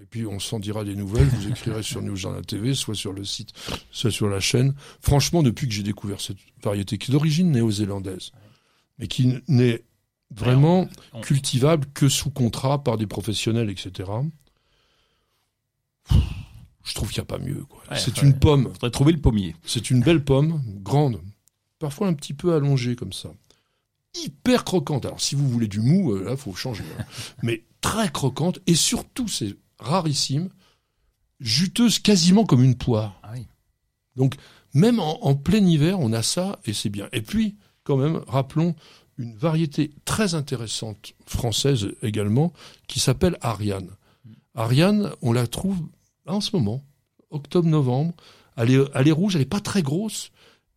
Et 0.00 0.06
puis 0.06 0.24
on 0.26 0.38
s'en 0.38 0.58
dira 0.58 0.84
des 0.84 0.96
nouvelles, 0.96 1.26
vous 1.28 1.48
écrirez 1.48 1.82
sur 1.82 2.00
News 2.00 2.16
Jardin 2.16 2.40
TV, 2.40 2.74
soit 2.74 2.94
sur 2.94 3.12
le 3.12 3.24
site, 3.26 3.50
soit 3.90 4.10
sur 4.10 4.30
la 4.30 4.40
chaîne. 4.40 4.74
Franchement, 5.02 5.42
depuis 5.42 5.68
que 5.68 5.74
j'ai 5.74 5.82
découvert 5.82 6.22
cette 6.22 6.38
variété, 6.62 6.96
qui 6.96 7.10
est 7.10 7.12
d'origine 7.12 7.50
néo-zélandaise, 7.50 8.30
mais 8.98 9.06
qui 9.08 9.34
n'est 9.48 9.82
vraiment 10.34 10.88
on- 11.12 11.20
cultivable 11.20 11.86
que 11.94 12.08
sous 12.08 12.30
contrat 12.30 12.82
par 12.84 12.96
des 12.98 13.06
professionnels, 13.06 13.70
etc. 13.70 14.10
Je 16.84 16.94
trouve 16.94 17.10
qu'il 17.10 17.18
n'y 17.20 17.24
a 17.24 17.26
pas 17.26 17.38
mieux. 17.38 17.64
Ouais, 17.90 17.98
c'est 17.98 18.16
ouais. 18.20 18.26
une 18.28 18.38
pomme, 18.38 18.64
Faudrait 18.72 18.90
trouver 18.90 19.12
le 19.12 19.20
pommier. 19.20 19.54
c'est 19.64 19.90
une 19.90 20.00
belle 20.00 20.24
pomme, 20.24 20.62
grande, 20.82 21.20
parfois 21.78 22.08
un 22.08 22.14
petit 22.14 22.34
peu 22.34 22.54
allongée 22.54 22.96
comme 22.96 23.12
ça. 23.12 23.30
Hyper 24.14 24.64
croquante. 24.64 25.04
Alors 25.06 25.20
si 25.20 25.34
vous 25.34 25.48
voulez 25.48 25.68
du 25.68 25.80
mou, 25.80 26.12
euh, 26.12 26.24
là, 26.24 26.36
faut 26.36 26.54
changer. 26.54 26.82
hein. 26.98 27.04
Mais 27.42 27.64
très 27.80 28.10
croquante 28.10 28.58
et 28.66 28.74
surtout, 28.74 29.28
c'est 29.28 29.54
rarissime, 29.78 30.48
juteuse 31.38 31.98
quasiment 32.00 32.44
comme 32.44 32.64
une 32.64 32.76
poire. 32.76 33.18
Ah 33.22 33.30
oui. 33.34 33.46
Donc, 34.16 34.34
même 34.74 34.98
en, 35.00 35.24
en 35.24 35.34
plein 35.36 35.64
hiver, 35.64 36.00
on 36.00 36.12
a 36.12 36.22
ça 36.22 36.58
et 36.64 36.72
c'est 36.72 36.90
bien. 36.90 37.08
Et 37.12 37.22
puis, 37.22 37.56
quand 37.84 37.96
même, 37.96 38.16
rappelons 38.26 38.74
une 39.20 39.36
variété 39.36 39.90
très 40.04 40.34
intéressante 40.34 41.14
française 41.26 41.88
également 42.02 42.52
qui 42.88 43.00
s'appelle 43.00 43.36
Ariane. 43.42 43.90
Ariane, 44.54 45.12
on 45.22 45.32
la 45.32 45.46
trouve 45.46 45.78
en 46.26 46.40
ce 46.40 46.56
moment, 46.56 46.82
octobre-novembre. 47.30 48.14
Elle 48.56 48.70
est, 48.72 48.84
elle 48.94 49.08
est 49.08 49.12
rouge, 49.12 49.36
elle 49.36 49.42
n'est 49.42 49.46
pas 49.46 49.60
très 49.60 49.82
grosse 49.82 50.30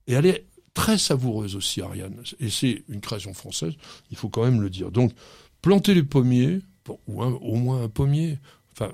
et 0.08 0.14
elle 0.14 0.26
est 0.26 0.46
très 0.74 0.98
savoureuse 0.98 1.56
aussi, 1.56 1.82
Ariane. 1.82 2.22
Et 2.40 2.50
c'est 2.50 2.84
une 2.90 3.02
création 3.02 3.34
française, 3.34 3.74
il 4.12 4.18
faut 4.18 4.30
quand 4.30 4.44
même 4.44 4.62
le 4.62 4.70
dire. 4.70 4.92
Donc, 4.92 5.14
plantez 5.62 5.94
les 5.94 6.04
pommiers, 6.04 6.60
ou 7.08 7.24
au 7.24 7.56
moins 7.56 7.84
un 7.84 7.90
pommier. 7.90 8.40
Enfin, 8.74 8.92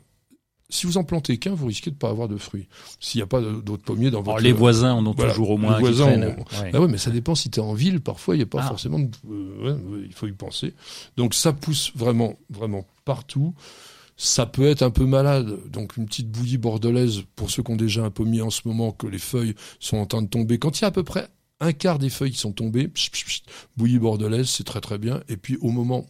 si 0.70 0.86
vous 0.86 0.98
en 0.98 1.04
plantez 1.04 1.38
qu'un, 1.38 1.54
vous 1.54 1.66
risquez 1.68 1.90
de 1.90 1.96
ne 1.96 2.00
pas 2.00 2.10
avoir 2.10 2.28
de 2.28 2.38
fruits. 2.38 2.68
S'il 3.00 3.20
n'y 3.20 3.24
a 3.24 3.28
pas 3.28 3.42
d'autres 3.42 3.84
pommiers 3.84 4.12
dans 4.12 4.22
Alors, 4.22 4.34
votre... 4.36 4.44
les 4.44 4.52
voisins 4.52 4.94
en 4.94 5.06
ont 5.06 5.14
Voilà, 5.16 5.32
toujours 5.32 5.50
au 5.52 5.56
les 5.56 5.62
moins 5.64 5.74
un 5.74 5.76
qui 5.78 5.82
voisins 5.82 6.12
Ouais. 6.20 6.72
Ah 6.74 6.80
ouais, 6.82 6.88
mais 6.88 6.98
ça 7.00 7.10
dépend 7.12 7.34
si 7.36 7.50
tu 7.50 7.60
es 7.60 7.64
en 7.64 7.74
ville. 7.74 8.02
Parfois, 8.02 8.36
il 8.36 8.40
n'y 8.40 8.44
a 8.44 8.48
pas 8.48 8.62
Ah. 8.64 8.68
forcément. 8.68 9.00
de- 9.00 9.10
euh, 9.32 9.74
ouais, 9.76 10.06
il 10.06 10.14
faut 10.14 10.28
y 10.28 10.32
penser. 10.32 10.74
Donc, 11.18 11.34
ça 11.34 11.54
pousse 11.54 11.92
vraiment, 11.96 12.36
vraiment 12.50 12.86
partout. 13.06 13.54
Ça 14.16 14.46
peut 14.46 14.66
être 14.68 14.82
un 14.84 14.92
peu 14.92 15.06
malade. 15.06 15.58
Donc, 15.72 15.96
une 15.98 16.06
petite 16.06 16.30
bouillie 16.30 16.58
bordelaise 16.58 17.22
pour 17.36 17.50
ceux 17.50 17.64
qui 17.64 17.72
ont 17.72 17.76
déjà 17.78 18.04
un 18.04 18.12
pommier 18.12 18.42
en 18.42 18.50
ce 18.50 18.62
moment, 18.66 18.92
que 18.92 19.08
les 19.08 19.18
feuilles 19.18 19.56
sont 19.80 19.98
en 19.98 20.06
train 20.06 20.22
de 20.22 20.28
tomber. 20.28 20.60
Quand 20.60 20.78
il 20.78 20.82
y 20.82 20.86
a 20.86 20.90
à 20.90 20.92
peu 20.92 21.04
près 21.04 21.28
un 21.62 21.72
quart 21.74 22.00
des 22.00 22.10
feuilles 22.10 22.32
qui 22.32 22.38
sont 22.38 22.52
tombées, 22.52 22.92
bouillie 23.78 23.98
bordelaise, 24.00 24.48
c'est 24.50 24.64
très 24.66 24.82
très 24.82 24.98
bien. 24.98 25.22
Et 25.30 25.38
puis, 25.38 25.58
au 25.62 25.72
moment 25.72 26.06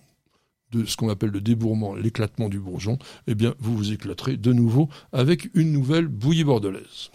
de 0.72 0.86
ce 0.86 0.96
qu'on 0.96 1.10
appelle 1.10 1.32
le 1.32 1.42
débourrement, 1.42 1.96
l'éclatement 1.96 2.50
du 2.50 2.60
bourgeon, 2.60 2.98
eh 3.28 3.36
bien, 3.36 3.56
vous 3.60 3.76
vous 3.76 3.92
éclaterez 3.92 4.38
de 4.38 4.54
nouveau 4.54 4.90
avec 5.12 5.50
une 5.56 5.72
nouvelle 5.72 6.08
bouillie 6.08 6.44
bordelaise. 6.44 7.10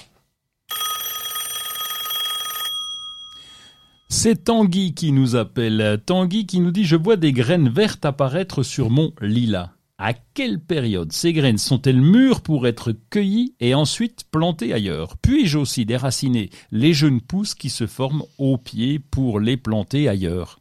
C'est 4.09 4.45
Tanguy 4.45 4.95
qui 4.95 5.13
nous 5.13 5.37
appelle. 5.37 6.01
Tanguy 6.07 6.47
qui 6.47 6.61
nous 6.61 6.71
dit 6.71 6.85
Je 6.85 6.97
vois 6.97 7.17
des 7.17 7.33
graines 7.33 7.69
vertes 7.69 8.05
apparaître 8.05 8.63
sur 8.63 8.89
mon 8.89 9.13
lilas. 9.21 9.73
À 9.99 10.13
quelle 10.13 10.61
période 10.61 11.13
ces 11.13 11.33
graines 11.33 11.59
sont-elles 11.59 12.01
mûres 12.01 12.41
pour 12.41 12.67
être 12.67 12.93
cueillies 13.11 13.55
et 13.61 13.75
ensuite 13.75 14.25
plantées 14.31 14.73
ailleurs? 14.73 15.17
Puis-je 15.19 15.59
aussi 15.59 15.85
déraciner 15.85 16.51
les 16.73 16.93
jeunes 16.93 17.21
pousses 17.21 17.55
qui 17.55 17.71
se 17.71 17.87
forment 17.87 18.25
au 18.39 18.57
pied 18.57 18.99
pour 18.99 19.41
les 19.41 19.57
planter 19.57 20.09
ailleurs? 20.09 20.59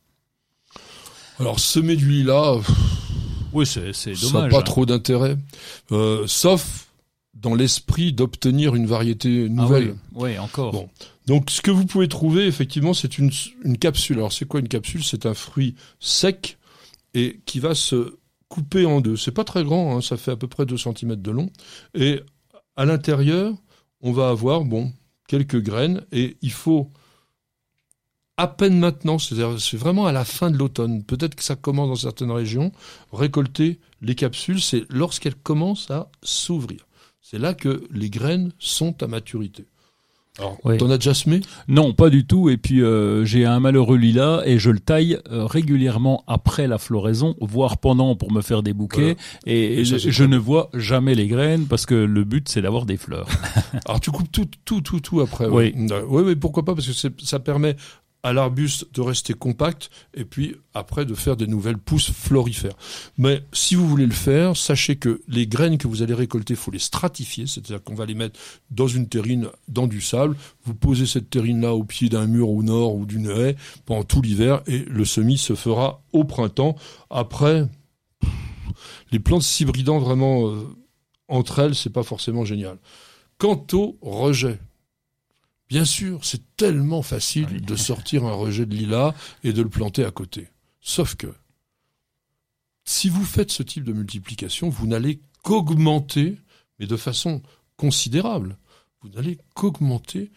Alors, 1.40 1.60
semer 1.60 1.96
du 1.96 2.10
lilas, 2.10 2.60
Oui, 3.54 3.66
c'est 3.66 3.94
c'est 3.94 4.16
Ça 4.16 4.26
n'a 4.28 4.32
dommage. 4.34 4.52
pas 4.52 4.60
hein. 4.60 4.62
trop 4.64 4.86
d'intérêt. 4.86 5.38
Euh, 5.92 6.24
sauf 6.28 6.88
dans 7.34 7.56
l'esprit 7.56 8.14
d'obtenir 8.14 8.76
une 8.76 8.86
variété 8.86 9.48
Ah 9.50 9.62
nouvelle. 9.62 9.96
oui, 10.14 10.32
oui, 10.34 10.38
encore. 10.40 10.72
Bon. 10.72 10.90
Donc, 11.26 11.50
ce 11.50 11.62
que 11.62 11.72
vous 11.72 11.86
pouvez 11.86 12.08
trouver, 12.08 12.46
effectivement, 12.48 12.94
c'est 12.94 13.18
une, 13.18 13.32
une 13.64 13.78
capsule. 13.78 14.18
Alors, 14.18 14.32
c'est 14.34 14.46
quoi 14.46 14.60
une 14.60 14.68
capsule? 14.68 15.04
C'est 15.04 15.26
un 15.26 15.34
fruit 15.34 15.76
sec 16.00 16.58
et 17.14 17.40
qui 17.46 17.60
va 17.60 17.76
se 17.76 18.16
coupé 18.50 18.86
en 18.86 19.02
deux. 19.02 19.18
C'est 19.18 19.32
pas 19.32 19.44
très 19.44 19.64
grand, 19.64 19.98
hein, 19.98 20.02
ça 20.02 20.16
fait 20.18 20.32
à 20.32 20.36
peu 20.36 20.48
près 20.48 20.66
2 20.66 20.78
cm 20.78 21.16
de 21.16 21.32
long. 21.32 21.50
Et 21.96 22.22
à 22.76 22.86
l'intérieur, 22.86 23.54
on 24.02 24.12
va 24.12 24.30
avoir 24.30 24.64
bon 24.64 24.92
quelques 25.28 25.60
graines 25.62 26.04
et 26.12 26.38
il 26.42 26.52
faut 26.52 26.92
à 28.38 28.48
peine 28.48 28.80
maintenant, 28.80 29.20
c'est-à-dire 29.20 29.60
c'est 29.60 29.78
vraiment 29.78 30.06
à 30.08 30.12
la 30.12 30.26
fin 30.26 30.50
de 30.50 30.58
l'automne, 30.58 31.04
peut-être 31.04 31.36
que 31.36 31.44
ça 31.44 31.56
commence 31.56 31.90
dans 31.90 31.96
certaines 31.96 32.32
régions, 32.32 32.72
récolter 33.12 33.80
les 34.02 34.16
capsules, 34.16 34.62
c'est 34.62 34.86
lorsqu'elles 34.90 35.36
commencent 35.36 35.92
à 35.92 36.10
s'ouvrir. 36.24 36.88
C'est 37.22 37.40
là 37.40 37.54
que 37.54 37.84
les 37.92 38.10
graines 38.10 38.52
sont 38.60 39.02
à 39.04 39.08
maturité. 39.08 39.66
Alors, 40.40 40.58
Oui. 40.64 40.78
t'en 40.78 40.90
as 40.90 40.98
déjà 40.98 41.14
semé? 41.14 41.42
Non, 41.68 41.94
pas 41.94 42.10
du 42.10 42.26
tout. 42.26 42.50
Et 42.50 42.58
puis 42.58 42.82
euh, 42.82 43.24
j'ai 43.24 43.46
un 43.46 43.60
malheureux 43.60 43.98
lilas 43.98 44.42
et 44.46 44.58
je 44.58 44.72
le 44.72 44.80
taille 44.80 45.20
euh, 45.32 45.46
régulièrement 45.46 46.24
après 46.26 46.68
la 46.68 46.80
floraison, 46.80 47.36
voire 47.40 47.78
pendant 47.78 48.16
pour 48.16 48.32
me 48.32 48.42
faire 48.42 48.64
des 48.64 48.74
bouquets. 48.74 49.16
Et, 49.46 49.82
Et 49.82 49.86
ça, 49.86 50.00
c'est 50.00 50.12
je 50.12 50.24
ne 50.24 50.38
vois 50.38 50.72
jamais 50.74 51.14
les 51.14 51.28
graines 51.28 51.68
parce 51.68 51.86
que 51.86 51.94
le 51.94 52.24
but 52.24 52.50
c'est 52.50 52.64
d'avoir 52.64 52.88
des 52.88 52.98
fleurs. 52.98 53.28
Alors 53.86 54.00
tu 54.00 54.10
coupes 54.10 54.32
tout, 54.32 54.48
tout, 54.66 54.82
tout, 54.82 55.00
tout 55.00 55.22
après. 55.22 55.46
Oui. 55.46 55.72
Oui, 55.78 55.88
oui, 56.08 56.24
oui, 56.26 56.36
pourquoi 56.36 56.66
pas 56.66 56.74
Parce 56.74 56.88
que 56.88 57.10
ça 57.24 57.40
permet 57.40 57.76
à 58.24 58.32
l'arbuste 58.32 58.88
de 58.93 59.01
rester 59.01 59.34
compact 59.34 59.89
et 60.13 60.24
puis 60.24 60.55
après 60.74 61.05
de 61.05 61.13
faire 61.13 61.36
des 61.36 61.45
nouvelles 61.45 61.78
pousses 61.78 62.11
florifères. 62.11 62.76
Mais 63.17 63.43
si 63.51 63.76
vous 63.76 63.88
voulez 63.88 64.05
le 64.05 64.13
faire, 64.13 64.55
sachez 64.55 64.95
que 64.95 65.21
les 65.28 65.45
graines 65.45 65.78
que 65.78 65.88
vous 65.88 66.01
allez 66.01 66.13
récolter, 66.13 66.55
faut 66.55 66.71
les 66.71 66.80
stratifier, 66.80 67.47
c'est-à-dire 67.47 67.84
qu'on 67.84 67.95
va 67.95 68.05
les 68.05 68.15
mettre 68.15 68.39
dans 68.71 68.88
une 68.88 69.07
terrine, 69.09 69.49
dans 69.67 69.88
du 69.88 70.01
sable. 70.01 70.38
Vous 70.63 70.74
posez 70.74 71.05
cette 71.05 71.30
terrine-là 71.30 71.74
au 71.74 71.84
pied 71.84 72.07
d'un 72.07 72.26
mur 72.26 72.49
au 72.49 72.63
nord 72.63 72.95
ou 72.95 73.05
d'une 73.05 73.30
haie 73.30 73.57
pendant 73.86 74.03
tout 74.03 74.21
l'hiver 74.21 74.61
et 74.67 74.80
le 74.80 75.05
semis 75.05 75.38
se 75.38 75.53
fera 75.53 76.01
au 76.13 76.24
printemps. 76.24 76.76
Après, 77.09 77.67
les 79.11 79.19
plantes 79.19 79.43
s'hybridant 79.43 79.99
vraiment 79.99 80.47
euh, 80.47 80.63
entre 81.28 81.59
elles, 81.59 81.76
c'est 81.76 81.89
pas 81.89 82.03
forcément 82.03 82.45
génial. 82.45 82.78
Quant 83.38 83.65
au 83.74 83.97
rejet, 84.01 84.59
bien 85.74 85.86
sûr, 85.86 86.24
c'est 86.24 86.55
tellement 86.55 87.01
facile 87.01 87.47
Oui. 87.51 87.61
de 87.61 87.76
sortir 87.76 88.26
un 88.26 88.34
rejet 88.34 88.67
de 88.67 88.76
lilas 88.76 89.15
et 89.43 89.53
de 89.53 89.63
le 89.63 89.69
planter 89.69 90.05
à 90.05 90.11
côté. 90.11 90.49
Sauf 90.82 91.15
que, 91.15 91.34
si 92.86 93.09
vous 93.09 93.26
faites 93.26 93.49
ce 93.51 93.63
type 93.63 93.84
de 93.84 93.91
multiplication, 93.91 94.69
vous 94.69 94.86
n'allez 94.86 95.19
qu'augmenter, 95.41 96.38
mais 96.78 96.86
de 96.86 96.95
façon 96.95 97.41
considérable, 97.76 98.59
vous 99.01 99.09
n'allez 99.09 99.39
qu'augmenter 99.55 100.30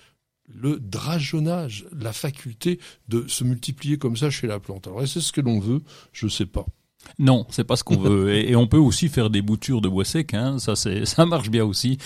le 0.49 0.79
drageonnage, 0.81 1.85
la 1.93 2.15
faculté 2.15 2.81
de 3.09 3.27
se 3.29 3.45
multiplier 3.45 3.99
comme 3.99 4.17
ça 4.17 4.31
chez 4.31 4.47
la 4.47 4.59
plante. 4.59 4.87
Alors, 4.87 5.03
est-ce 5.03 5.17
que 5.17 5.21
c'est 5.21 5.27
ce 5.27 5.33
que 5.33 5.43
l'on 5.43 5.61
veut? 5.61 5.83
Je 6.13 6.29
sais 6.29 6.47
pas. 6.47 6.65
Non, 7.19 7.47
c'est 7.51 7.65
pas 7.65 7.77
ce 7.77 7.85
qu'on 7.85 7.97
veut. 8.01 8.35
Et, 8.35 8.51
et 8.51 8.57
on 8.57 8.67
peut 8.67 8.77
aussi 8.79 9.09
faire 9.09 9.31
des 9.31 9.43
boutures 9.43 9.81
de 9.81 9.89
bois 9.89 10.05
sec. 10.05 10.35
Hein. 10.35 10.59
Ça, 10.59 10.77
c'est, 10.77 11.05
ça 11.07 11.27
marche 11.27 11.51
bien 11.51 11.65
aussi. 11.65 11.99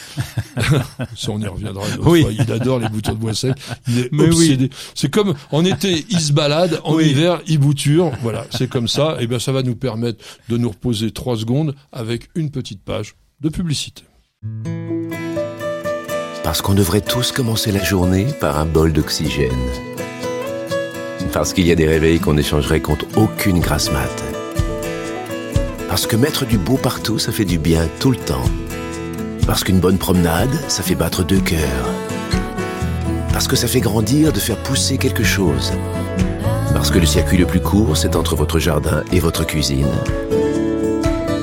Ça, 1.17 1.33
on 1.33 1.41
y 1.41 1.47
reviendra 1.47 1.87
une 1.89 1.95
autre 2.01 2.11
Oui. 2.11 2.23
fois. 2.23 2.33
Il 2.33 2.53
adore 2.53 2.79
les 2.79 2.89
boutures 2.89 3.15
de 3.15 3.19
bois 3.21 3.35
sec. 3.35 3.55
Il 3.89 3.99
est 3.99 4.09
Mais 4.13 4.29
oui. 4.31 4.71
C'est 4.95 5.11
comme, 5.11 5.35
en 5.51 5.65
été, 5.65 6.05
il 6.11 6.21
se 6.21 6.33
balade. 6.33 6.81
En 6.85 6.95
Oui. 6.95 7.09
hiver, 7.11 7.41
il 7.47 7.59
bouture. 7.59 8.13
Voilà. 8.23 8.47
C'est 8.51 8.69
comme 8.69 8.89
ça. 8.89 9.17
Et 9.21 9.27
bien, 9.27 9.39
ça 9.39 9.53
va 9.53 9.63
nous 9.63 9.77
permettre 9.77 10.25
de 10.49 10.57
nous 10.57 10.69
reposer 10.71 11.11
trois 11.11 11.37
secondes 11.37 11.75
avec 11.93 12.29
une 12.35 12.51
petite 12.51 12.83
page 12.83 13.15
de 13.41 13.49
publicité. 13.49 14.03
Parce 16.43 16.63
qu'on 16.63 16.75
devrait 16.75 17.01
tous 17.03 17.33
commencer 17.33 17.71
la 17.73 17.83
journée 17.85 18.27
par 18.41 18.59
un 18.59 18.67
bol 18.67 18.93
d'oxygène. 18.93 19.51
Parce 21.33 21.53
qu'il 21.53 21.67
y 21.67 21.71
a 21.71 21.75
des 21.77 21.87
réveils 21.87 22.19
qu'on 22.19 22.37
échangerait 22.37 22.81
contre 22.81 23.05
aucune 23.17 23.61
grasse 23.61 23.91
mat. 23.93 24.25
Parce 25.91 26.07
que 26.07 26.15
mettre 26.15 26.47
du 26.47 26.57
beau 26.57 26.77
partout, 26.77 27.19
ça 27.19 27.33
fait 27.33 27.45
du 27.45 27.59
bien 27.59 27.89
tout 27.99 28.13
le 28.13 28.17
temps. 28.17 28.45
Parce 29.45 29.65
qu'une 29.65 29.81
bonne 29.81 29.99
promenade, 29.99 30.57
ça 30.69 30.85
fait 30.85 30.95
battre 30.95 31.25
deux 31.25 31.41
cœurs. 31.41 31.91
Parce 33.33 33.49
que 33.49 33.57
ça 33.57 33.67
fait 33.67 33.81
grandir 33.81 34.33
de 34.33 34.39
faire 34.39 34.57
pousser 34.57 34.99
quelque 34.99 35.25
chose. 35.25 35.73
Parce 36.73 36.93
que 36.93 37.01
le 37.01 37.07
circuit 37.07 37.39
le 37.39 37.45
plus 37.45 37.59
court, 37.59 37.97
c'est 37.97 38.15
entre 38.15 38.37
votre 38.37 38.61
jardin 38.61 39.03
et 39.11 39.19
votre 39.19 39.45
cuisine. 39.45 39.91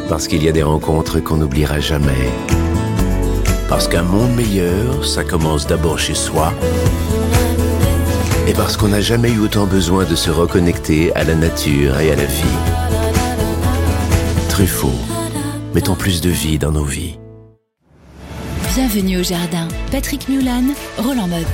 Parce 0.08 0.30
qu'il 0.30 0.42
y 0.42 0.48
a 0.48 0.54
des 0.54 0.64
rencontres 0.64 1.20
qu'on 1.20 1.36
n'oubliera 1.36 1.82
jamais. 1.82 2.32
Parce 3.68 3.90
qu'un 3.90 4.04
monde 4.04 4.34
meilleur, 4.34 5.06
ça 5.06 5.26
commence 5.26 5.68
d'abord 5.68 6.00
chez 6.00 6.16
soi. 6.16 6.54
Et 8.48 8.54
parce 8.54 8.78
qu'on 8.78 8.88
n'a 8.88 9.02
jamais 9.02 9.30
eu 9.30 9.40
autant 9.40 9.66
besoin 9.66 10.06
de 10.06 10.16
se 10.16 10.32
reconnecter 10.32 11.14
à 11.16 11.26
la 11.26 11.36
nature 11.36 12.00
et 12.00 12.14
à 12.14 12.16
la 12.16 12.24
vie. 12.24 12.87
Truffaut, 14.58 14.90
mettons 15.76 15.94
plus 15.96 16.20
de 16.20 16.32
vie 16.32 16.58
dans 16.58 16.72
nos 16.72 16.84
vies. 16.84 17.16
Bienvenue 18.74 19.20
au 19.20 19.24
jardin. 19.24 19.68
Patrick 19.92 20.28
Mulan, 20.28 20.74
Roland 20.98 21.28
Motte. 21.28 21.46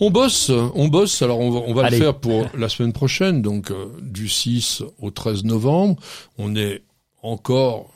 On 0.00 0.10
bosse, 0.10 0.48
on 0.48 0.88
bosse. 0.88 1.20
Alors, 1.20 1.40
on 1.40 1.50
va, 1.50 1.60
on 1.66 1.74
va 1.74 1.90
le 1.90 1.98
faire 1.98 2.18
pour 2.18 2.48
la 2.56 2.70
semaine 2.70 2.94
prochaine. 2.94 3.42
Donc, 3.42 3.70
euh, 3.70 3.94
du 4.00 4.26
6 4.26 4.84
au 5.00 5.10
13 5.10 5.44
novembre. 5.44 6.00
On 6.38 6.56
est 6.56 6.82
encore 7.22 7.92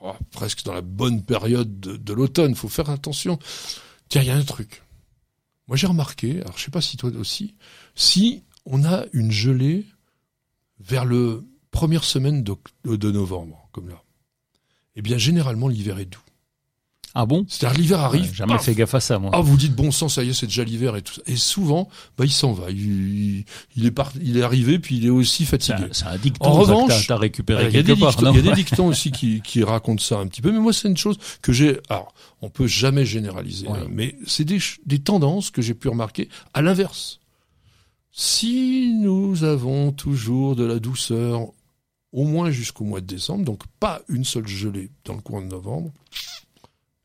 oh, 0.00 0.14
presque 0.32 0.64
dans 0.64 0.74
la 0.74 0.82
bonne 0.82 1.22
période 1.22 1.78
de, 1.78 1.96
de 1.96 2.12
l'automne. 2.12 2.56
faut 2.56 2.68
faire 2.68 2.90
attention. 2.90 3.38
Tiens, 4.08 4.22
il 4.22 4.26
y 4.26 4.32
a 4.32 4.36
un 4.36 4.42
truc. 4.42 4.82
Moi, 5.68 5.76
j'ai 5.76 5.86
remarqué, 5.86 6.40
alors 6.40 6.58
je 6.58 6.64
sais 6.64 6.72
pas 6.72 6.80
si 6.80 6.96
toi 6.96 7.10
aussi, 7.16 7.54
si 7.94 8.42
on 8.66 8.84
a 8.84 9.04
une 9.12 9.30
gelée 9.30 9.86
vers 10.86 11.04
le 11.04 11.44
première 11.70 12.04
semaine 12.04 12.42
de 12.44 13.10
novembre, 13.10 13.68
comme 13.72 13.88
là, 13.88 14.02
eh 14.96 15.02
bien, 15.02 15.16
généralement, 15.18 15.68
l'hiver 15.68 15.98
est 15.98 16.04
doux. 16.06 16.18
Ah 17.14 17.26
bon? 17.26 17.44
C'est-à-dire, 17.46 17.78
l'hiver 17.78 17.98
Ouais, 17.98 18.04
arrive. 18.04 18.34
Jamais 18.34 18.54
paf, 18.54 18.64
fait 18.64 18.74
gaffe 18.74 18.94
à 18.94 19.00
ça, 19.00 19.18
moi. 19.18 19.30
ah, 19.34 19.40
vous 19.42 19.58
dites 19.58 19.74
bon 19.74 19.90
sang, 19.90 20.08
ça 20.08 20.24
y 20.24 20.30
est, 20.30 20.32
c'est 20.32 20.46
déjà 20.46 20.64
l'hiver 20.64 20.96
et 20.96 21.02
tout 21.02 21.12
ça. 21.12 21.20
Et 21.26 21.36
souvent, 21.36 21.90
bah, 22.16 22.24
il 22.24 22.30
s'en 22.30 22.54
va. 22.54 22.70
Il, 22.70 23.44
est 23.84 23.90
part, 23.90 24.12
il 24.22 24.38
est 24.38 24.42
arrivé, 24.42 24.78
puis 24.78 24.96
il 24.96 25.04
est 25.04 25.10
aussi 25.10 25.44
fatigué. 25.44 25.88
c'est 25.92 26.06
un 26.06 26.16
dicton 26.16 26.46
En 26.46 26.52
revanche, 26.52 27.06
t'as- 27.06 27.18
récupéré 27.18 27.66
il 27.68 27.74
y 27.74 27.78
a 27.78 27.82
des 27.82 27.88
quelque 27.88 28.00
part, 28.00 28.10
dictons, 28.12 28.24
non 28.26 28.32
il 28.32 28.36
y 28.36 28.48
a 28.48 28.50
des 28.50 28.56
dictons 28.56 28.86
aussi 28.86 29.10
qui, 29.12 29.42
qui 29.42 29.62
racontent 29.62 30.02
ça 30.02 30.18
un 30.20 30.26
petit 30.26 30.40
peu. 30.40 30.52
Mais 30.52 30.58
moi, 30.58 30.72
c'est 30.72 30.88
une 30.88 30.96
chose 30.96 31.18
que 31.42 31.52
j'ai. 31.52 31.80
Alors, 31.90 32.14
on 32.40 32.48
peut 32.48 32.66
jamais 32.66 33.04
généraliser, 33.04 33.68
Ouais. 33.68 33.78
hein, 33.80 33.86
mais 33.90 34.16
c'est 34.26 34.46
des 34.46 34.98
tendances 34.98 35.50
que 35.50 35.60
j'ai 35.60 35.74
pu 35.74 35.88
remarquer 35.88 36.30
à 36.54 36.62
l'inverse. 36.62 37.20
Si 38.14 38.92
nous 39.00 39.42
avons 39.42 39.90
toujours 39.90 40.54
de 40.54 40.64
la 40.64 40.78
douceur, 40.78 41.48
au 42.12 42.24
moins 42.24 42.50
jusqu'au 42.50 42.84
mois 42.84 43.00
de 43.00 43.06
décembre, 43.06 43.44
donc 43.44 43.66
pas 43.80 44.02
une 44.08 44.24
seule 44.24 44.46
gelée 44.46 44.90
dans 45.04 45.14
le 45.14 45.22
coin 45.22 45.40
de 45.40 45.46
novembre, 45.46 45.90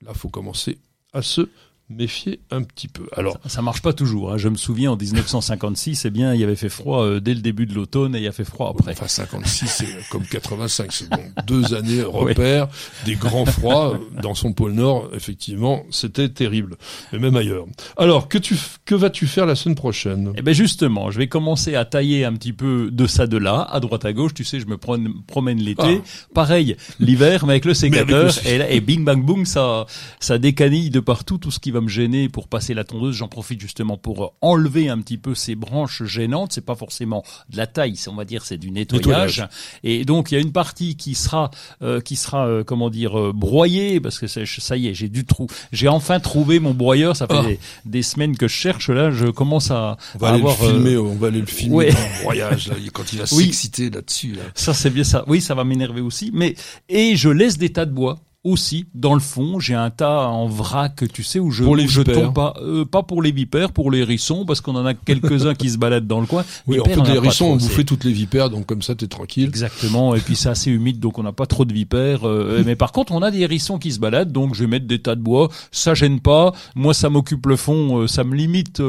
là, 0.02 0.14
faut 0.14 0.28
commencer 0.28 0.80
à 1.14 1.22
se 1.22 1.50
méfier 1.90 2.42
un 2.52 2.64
petit 2.64 2.88
peu. 2.90 3.04
Alors, 3.16 3.38
Ça 3.48 3.62
marche 3.62 3.82
pas 3.82 3.94
toujours. 3.94 4.34
Hein. 4.34 4.38
Je 4.38 4.50
me 4.50 4.56
souviens 4.58 4.92
en 4.92 4.98
1956, 4.98 6.04
eh 6.06 6.10
bien, 6.10 6.34
il 6.34 6.42
y 6.42 6.44
avait 6.44 6.56
fait 6.58 6.68
froid 6.70 7.04
euh, 7.06 7.20
dès 7.22 7.34
le 7.34 7.40
début 7.40 7.66
de 7.66 7.74
l'automne 7.74 8.14
et 8.16 8.20
il 8.20 8.24
y 8.24 8.28
a 8.28 8.32
fait 8.34 8.44
froid 8.44 8.70
après. 8.78 8.92
Enfin, 8.92 9.08
56, 9.08 9.68
c'est 9.68 10.10
comme 10.10 10.24
85. 10.26 10.92
C'est 10.92 11.10
bon. 11.10 11.22
Deux 11.46 11.74
années 11.74 12.04
repères, 12.06 12.68
des 13.06 13.16
grands 13.16 13.46
froids 13.46 13.94
euh, 13.96 14.22
dans 14.22 14.36
son 14.36 14.52
pôle 14.54 14.74
Nord. 14.74 15.10
Effectivement, 15.14 15.84
c'était 15.90 16.30
terrible. 16.30 16.76
Mais 17.14 17.20
même 17.20 17.36
ailleurs. 17.38 17.66
Alors, 17.98 18.28
que 18.28 18.38
tu, 18.38 18.56
que 18.86 18.96
vas-tu 18.96 19.26
faire 19.28 19.46
la 19.46 19.56
semaine 19.56 19.76
prochaine? 19.76 20.34
Eh 20.36 20.42
ben 20.42 20.54
justement, 20.54 21.10
je 21.10 21.18
vais 21.20 21.28
commencer 21.28 21.76
à 21.76 21.86
tailler 21.86 22.26
un 22.26 22.34
petit 22.34 22.54
peu 22.54 22.90
de 22.92 23.08
ça 23.08 23.28
de 23.28 23.38
là, 23.38 23.62
à 23.62 23.80
droite 23.80 24.04
à 24.04 24.12
gauche. 24.12 24.34
Tu 24.34 24.44
sais, 24.44 24.60
je 24.60 24.66
me 24.66 24.78
promène, 24.78 25.14
promène 25.26 25.60
l'été. 25.60 26.02
Pareil, 26.34 26.76
l'hiver, 27.00 27.46
mais 27.46 27.54
avec 27.54 27.66
le 27.66 27.74
sécateur. 27.74 28.30
avec 28.32 28.44
le- 28.44 28.50
et, 28.52 28.58
là, 28.58 28.70
et 28.70 28.82
bing 28.82 29.06
bang 29.06 29.24
boom, 29.24 29.46
ça, 29.46 29.86
ça 30.20 30.38
décanille 30.38 30.90
de 30.90 31.00
partout 31.00 31.38
tout 31.38 31.50
ce 31.52 31.60
qui 31.60 31.72
va 31.72 31.77
me 31.82 31.88
gêner 31.88 32.30
pour 32.30 32.48
passer 32.48 32.74
la 32.74 32.84
tondeuse. 32.84 33.16
J'en 33.16 33.28
profite 33.28 33.60
justement 33.62 33.98
pour 33.98 34.24
euh, 34.24 34.28
enlever 34.42 34.90
un 34.90 35.00
petit 35.00 35.18
peu 35.18 35.36
ces 35.36 35.56
branches 35.56 36.04
gênantes. 36.04 36.54
C'est 36.54 36.66
pas 36.66 36.76
forcément 36.76 37.24
de 37.50 37.58
la 37.58 37.68
taille, 37.68 37.96
on 38.08 38.16
va 38.16 38.26
dire, 38.26 38.46
c'est 38.46 38.58
du 38.58 38.72
nettoyage. 38.72 39.40
Nettoyage. 39.40 39.50
Et 39.84 40.06
donc 40.06 40.32
il 40.32 40.36
y 40.36 40.38
a 40.38 40.42
une 40.42 40.52
partie 40.52 40.96
qui 40.96 41.16
sera, 41.16 41.52
euh, 41.82 42.02
qui 42.02 42.16
sera, 42.16 42.48
euh, 42.48 42.64
comment 42.64 42.90
dire, 42.90 43.20
euh, 43.20 43.32
broyée 43.34 44.00
parce 44.00 44.20
que 44.20 44.28
ça 44.28 44.78
y 44.78 44.88
est, 44.88 44.94
j'ai 44.94 45.10
du 45.10 45.26
trou. 45.26 45.48
J'ai 45.72 45.88
enfin 45.88 46.20
trouvé 46.20 46.60
mon 46.60 46.74
broyeur. 46.74 47.16
Ça 47.16 47.28
fait 47.28 47.34
Ah. 47.38 47.44
des, 47.48 47.60
des 47.86 48.02
semaines 48.04 48.36
que 48.38 48.48
je 48.48 48.54
cherche. 48.56 48.90
Là, 48.90 49.12
je 49.12 49.28
commence 49.28 49.72
à, 49.72 49.98
On 50.16 50.18
va 50.20 50.28
à 50.28 50.32
aller 50.32 50.40
avoir. 50.42 50.58
le 50.62 50.68
euh, 50.68 50.72
filmer. 50.74 50.98
On 50.98 51.16
va 51.16 51.28
aller 51.28 51.40
le 51.42 51.46
filmer 51.46 51.76
ouais. 51.76 51.92
dans 51.92 52.00
le 52.00 52.22
broyage, 52.24 52.68
là, 52.68 52.76
quand 52.94 53.14
il 53.14 53.20
va 53.20 53.26
Oui. 53.34 53.46
s'exciter 53.46 53.90
là-dessus. 53.90 54.34
Là. 54.34 54.44
Ça, 54.56 54.74
c'est 54.74 54.90
bien 54.90 55.04
ça. 55.04 55.24
Oui, 55.28 55.42
ça 55.42 55.56
va 55.56 55.64
m'énerver 55.64 56.02
aussi. 56.02 56.32
Mais 56.34 56.56
et 56.90 57.16
je 57.16 57.30
laisse 57.30 57.58
des 57.58 57.72
tas 57.72 57.86
de 57.86 57.92
bois 57.92 58.20
aussi 58.48 58.86
dans 58.96 59.14
le 59.14 59.20
fond 59.20 59.60
j'ai 59.60 59.74
un 59.74 59.90
tas 59.90 60.28
en 60.28 60.48
vrac 60.48 61.04
tu 61.14 61.24
sais 61.24 61.40
où 61.40 61.52
je 61.52 61.64
Pour 61.64 61.76
les 61.76 61.86
où 61.86 61.90
je 61.90 62.00
vipères. 62.02 62.16
tombe 62.26 62.34
pas 62.34 62.54
euh, 62.62 62.86
pas 62.86 63.04
pour 63.04 63.22
les 63.22 63.32
vipères 63.32 63.72
pour 63.72 63.92
les 63.92 64.00
hérissons 64.00 64.46
parce 64.46 64.62
qu'on 64.62 64.76
en 64.76 64.86
a 64.86 64.94
quelques 64.94 65.46
uns 65.46 65.54
qui 65.56 65.70
se 65.70 65.78
baladent 65.78 66.08
dans 66.08 66.20
le 66.20 66.26
coin 66.26 66.44
Oui, 66.68 66.80
en 66.80 66.84
Vipères, 66.84 66.96
fait, 66.96 67.00
on 67.02 67.04
en 67.04 67.06
a 67.06 67.10
les 67.12 67.18
hérissons 67.18 67.46
ont 67.46 67.56
bouffé 67.58 67.84
toutes 67.84 68.04
les 68.04 68.12
vipères, 68.12 68.50
donc 68.50 68.66
comme 68.66 68.82
ça, 68.82 68.96
t'es 68.96 69.08
tranquille. 69.08 69.46
Exactement, 69.48 70.16
et 70.16 70.20
puis 70.20 70.36
c'est 70.36 70.50
assez 70.50 70.72
humide, 70.72 71.00
donc 71.00 71.18
on 71.20 71.24
n'a 71.24 71.32
pas 71.32 71.46
trop 71.46 71.66
de 71.66 71.74
vipères. 71.74 72.28
euh, 72.28 72.64
mais 72.66 72.76
par 72.76 72.92
contre, 72.92 73.12
on 73.12 73.22
a 73.22 73.32
des 73.32 73.40
hérissons 73.40 73.78
qui 73.80 73.92
se 73.92 74.00
baladent, 74.00 74.32
donc 74.32 74.56
je 74.56 74.62
vais 74.62 74.68
mettre 74.68 74.88
des 74.88 75.00
tas 75.00 75.16
de 75.16 75.22
bois. 75.22 75.50
Ça 75.72 75.94
gêne 75.94 76.20
pas. 76.20 76.54
Moi, 76.76 76.94
ça 76.94 77.10
m'occupe 77.10 77.46
le 77.46 77.56
fond, 77.56 78.00
euh, 78.02 78.08
ça 78.08 78.24
me 78.24 78.36
limite. 78.36 78.82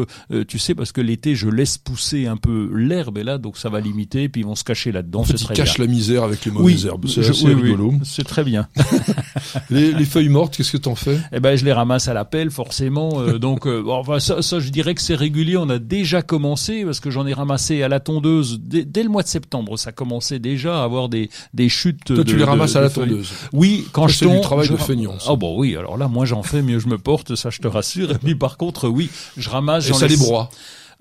tu 0.49 0.59
sais, 0.59 0.75
parce 0.75 0.93
que 0.93 1.01
l'été, 1.01 1.35
je 1.35 1.49
laisse 1.49 1.79
pousser 1.79 2.27
un 2.27 2.37
peu 2.37 2.71
l'herbe, 2.75 3.19
et 3.19 3.25
là, 3.25 3.39
donc 3.39 3.57
ça 3.57 3.69
va 3.69 3.81
limiter, 3.81 4.29
puis 4.29 4.43
ils 4.43 4.47
vont 4.47 4.55
se 4.55 4.65
cacher 4.65 4.93
là-dedans. 4.93 5.21
En 5.21 5.25
fait, 5.25 5.41
ils 5.41 5.47
cachent 5.49 5.79
la 5.79 5.87
misère 5.87 6.23
avec 6.23 6.45
les 6.45 6.51
mauvaises 6.51 6.85
Oui, 6.85 6.91
herbes. 6.91 7.07
C'est 7.09 7.29
oui, 7.45 7.55
oui, 7.55 7.63
rigolo. 7.63 7.95
c'est 8.05 8.25
très 8.25 8.45
bien. 8.45 8.69
Les, 9.71 9.93
les 9.93 10.05
feuilles 10.05 10.29
mortes, 10.29 10.57
qu'est-ce 10.57 10.73
que 10.73 10.77
t'en 10.77 10.95
fais? 10.95 11.19
Eh 11.33 11.41
ben, 11.41 11.57
je 11.57 11.65
les 11.65 11.73
ramasse 11.73 12.09
à 12.09 12.15
la 12.15 12.25
pelle, 12.25 12.51
forcément. 12.51 13.21
euh, 13.21 13.39
donc, 13.39 13.67
euh, 13.67 13.83
bon, 13.83 13.95
enfin, 13.95 14.21
ça, 14.21 14.43
ça, 14.43 14.61
je 14.61 14.71
dirais 14.71 14.95
que 14.95 15.01
c'est 15.03 15.15
régulier. 15.15 15.57
On 15.57 15.69
a 15.71 15.79
déjà 15.79 16.23
commencé 16.23 16.85
parce 16.85 17.01
que 17.01 17.11
j'en 17.11 17.27
ai 17.27 17.33
ramassé 17.35 17.83
à 17.83 17.89
la 17.89 18.01
tondeuse 18.01 18.61
dès, 18.63 18.85
dès 18.85 19.03
le 19.03 19.09
mois 19.09 19.23
de 19.23 19.29
septembre. 19.29 19.79
Ça 19.79 19.93
commençait 19.93 20.39
déjà 20.39 20.81
à 20.81 20.85
avoir 20.85 21.09
des 21.09 21.31
des 21.55 21.69
chutes. 21.69 22.05
Toi, 22.05 22.17
de- 22.17 22.23
tu 22.23 22.37
les 22.37 22.45
ramasses 22.45 22.73
de- 22.75 22.79
à 22.79 22.83
la 22.83 22.91
tondeuse. 22.91 23.31
Oui, 23.53 23.87
quand 23.93 24.07
Ça, 24.09 24.13
je 24.15 24.19
c'est 24.19 24.25
du 24.27 24.33
tombe, 24.33 24.43
travail 24.43 24.67
je 24.67 24.73
de 24.73 24.79
feignant. 24.79 25.15
Ah 25.29 25.37
bon, 25.37 25.59
oui. 25.59 25.77
Alors 25.77 25.97
là, 25.97 26.09
moi, 26.09 26.25
j'en 26.27 26.43
fais, 26.43 26.63
mieux 26.63 26.79
je 26.79 26.89
me 26.89 26.99
porte, 26.99 27.35
ça, 27.35 27.51
je 27.51 27.59
te 27.61 27.69
rassure. 27.69 28.11
Et 28.11 28.19
puis, 28.19 28.35
par 28.35 28.57
contre, 28.57 28.89
oui, 28.89 29.11
je 29.37 29.49
ramasse. 29.49 29.89
Et 29.89 29.93
ça 29.95 30.07
les 30.07 30.17
broie. 30.17 30.51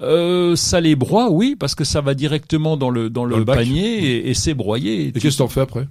Euh, 0.02 0.56
ça 0.56 0.80
les 0.80 0.96
broie, 0.96 1.32
oui, 1.32 1.56
parce 1.60 1.74
que 1.74 1.84
ça 1.84 2.02
va 2.02 2.14
directement 2.14 2.78
dans 2.78 2.92
le 2.92 3.10
dans 3.10 3.26
le, 3.26 3.44
panier 3.44 3.98
et, 4.18 4.30
et 4.30 4.34
c'est 4.36 4.54
broyé. 4.54 5.08
Et 5.08 5.12
qu'est-ce 5.12 5.38
que 5.38 5.44
t'en 5.44 5.48
fais 5.48 5.62
après? 5.62 5.88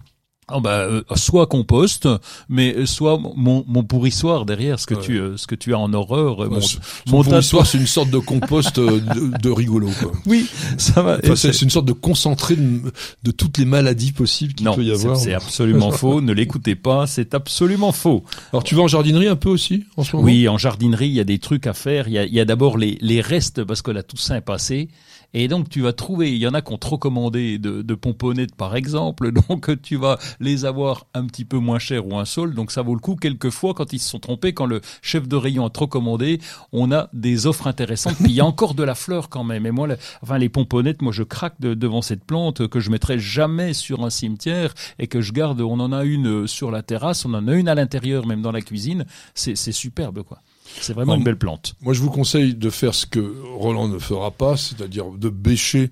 Ah 0.48 0.60
bah, 0.60 0.82
euh, 0.82 1.02
soit 1.16 1.48
compost, 1.48 2.08
mais 2.48 2.86
soit 2.86 3.18
mon, 3.18 3.64
mon 3.66 3.82
pourrissoir 3.82 4.46
derrière, 4.46 4.78
ce 4.78 4.86
que 4.86 4.94
Ouais. 4.94 5.00
tu 5.02 5.18
euh, 5.18 5.36
ce 5.36 5.48
que 5.48 5.56
tu 5.56 5.74
as 5.74 5.78
en 5.78 5.92
horreur. 5.92 6.40
euh, 6.44 6.46
Ouais, 6.46 6.54
mon, 6.54 6.60
ce- 6.60 6.76
mon 7.06 7.10
Pour 7.16 7.24
tas 7.24 7.30
de- 7.32 7.36
l'histoire, 7.38 7.66
c'est 7.66 7.78
une 7.78 7.86
sorte 7.88 8.10
de 8.10 8.18
compost 8.18 8.78
euh, 8.78 9.00
de, 9.00 9.36
de 9.38 9.50
rigolo. 9.50 9.88
Quoi. 10.00 10.12
Oui, 10.26 10.46
ça 10.78 11.02
va. 11.02 11.18
Enfin, 11.24 11.34
c'est 11.34 11.62
une 11.62 11.70
sorte 11.70 11.86
de 11.86 11.92
concentré 11.92 12.54
de, 12.54 12.80
de 13.24 13.30
toutes 13.32 13.58
les 13.58 13.64
maladies 13.64 14.12
possibles 14.12 14.54
qu'il 14.54 14.70
peut 14.70 14.84
y 14.84 14.92
avoir. 14.92 15.16
c'est 15.16 15.34
absolument 15.34 15.90
faux. 15.90 16.20
Ne 16.20 16.32
l'écoutez 16.32 16.76
pas, 16.76 17.08
c'est 17.08 17.34
absolument 17.34 17.90
faux. 17.90 18.22
Alors, 18.52 18.62
tu 18.62 18.76
vas 18.76 18.82
en 18.82 18.88
jardinerie 18.88 19.26
un 19.26 19.34
peu 19.36 19.48
aussi 19.48 19.84
en 19.96 20.04
ce 20.04 20.14
moment? 20.14 20.26
Oui, 20.26 20.48
en 20.48 20.58
jardinerie, 20.58 21.08
il 21.08 21.14
y 21.14 21.20
a 21.20 21.24
des 21.24 21.40
trucs 21.40 21.66
à 21.66 21.74
faire. 21.74 22.06
Il 22.06 22.14
y 22.14 22.18
a, 22.18 22.24
il 22.24 22.32
y 22.32 22.38
a 22.38 22.44
d'abord 22.44 22.78
les, 22.78 22.98
les 23.00 23.20
restes 23.20 23.64
parce 23.64 23.82
que 23.82 23.90
la 23.90 24.04
Toussaint 24.04 24.36
est 24.36 24.40
passée. 24.42 24.88
Et 25.34 25.48
donc 25.48 25.68
tu 25.68 25.80
vas 25.80 25.92
trouver, 25.92 26.32
il 26.32 26.38
y 26.38 26.46
en 26.46 26.54
a 26.54 26.62
qui 26.62 26.72
ont 26.72 26.78
trop 26.78 26.98
commandé 26.98 27.58
de, 27.58 27.82
de 27.82 27.94
pomponnettes 27.94 28.54
par 28.54 28.76
exemple, 28.76 29.30
donc 29.48 29.82
tu 29.82 29.96
vas 29.96 30.18
les 30.40 30.64
avoir 30.64 31.06
un 31.14 31.26
petit 31.26 31.44
peu 31.44 31.58
moins 31.58 31.78
cher 31.78 32.06
ou 32.06 32.16
un 32.18 32.24
sol, 32.24 32.54
donc 32.54 32.70
ça 32.70 32.82
vaut 32.82 32.94
le 32.94 33.00
coup. 33.00 33.16
Quelquefois, 33.16 33.74
quand 33.74 33.92
ils 33.92 33.98
se 33.98 34.10
sont 34.10 34.18
trompés, 34.18 34.52
quand 34.52 34.66
le 34.66 34.80
chef 35.02 35.28
de 35.28 35.36
rayon 35.36 35.66
a 35.66 35.70
trop 35.70 35.86
commandé, 35.86 36.40
on 36.72 36.92
a 36.92 37.08
des 37.12 37.46
offres 37.46 37.66
intéressantes. 37.66 38.16
Puis 38.16 38.30
il 38.30 38.34
y 38.34 38.40
a 38.40 38.46
encore 38.46 38.74
de 38.74 38.82
la 38.82 38.94
fleur 38.94 39.28
quand 39.28 39.44
même. 39.44 39.66
Et 39.66 39.70
moi, 39.70 39.88
enfin 40.22 40.38
les 40.38 40.48
pomponnettes, 40.48 41.02
moi 41.02 41.12
je 41.12 41.22
craque 41.22 41.60
de- 41.60 41.74
devant 41.74 42.02
cette 42.02 42.24
plante 42.24 42.66
que 42.68 42.80
je 42.80 42.90
mettrai 42.90 43.18
jamais 43.18 43.72
sur 43.72 44.04
un 44.04 44.10
cimetière 44.10 44.74
et 44.98 45.06
que 45.06 45.20
je 45.20 45.32
garde. 45.32 45.60
On 45.60 45.80
en 45.80 45.92
a 45.92 46.04
une 46.04 46.26
euh, 46.26 46.46
sur 46.46 46.70
la 46.70 46.82
terrasse, 46.82 47.24
on 47.24 47.34
en 47.34 47.48
a 47.48 47.54
une 47.54 47.68
à 47.68 47.74
l'intérieur, 47.74 48.26
même 48.26 48.42
dans 48.42 48.52
la 48.52 48.62
cuisine. 48.62 49.04
C'est 49.34 49.56
superbe 49.72 50.22
quoi. 50.22 50.40
C'est 50.80 50.92
vraiment 50.92 51.14
une 51.14 51.24
belle 51.24 51.38
plante. 51.38 51.74
Moi, 51.80 51.94
je 51.94 52.00
vous 52.00 52.10
conseille 52.10 52.54
de 52.54 52.70
faire 52.70 52.94
ce 52.94 53.06
que 53.06 53.20
Roland 53.54 53.88
ne 53.88 53.98
fera 53.98 54.30
pas, 54.30 54.56
c'est-à-dire 54.56 55.10
de 55.10 55.28
bêcher 55.28 55.90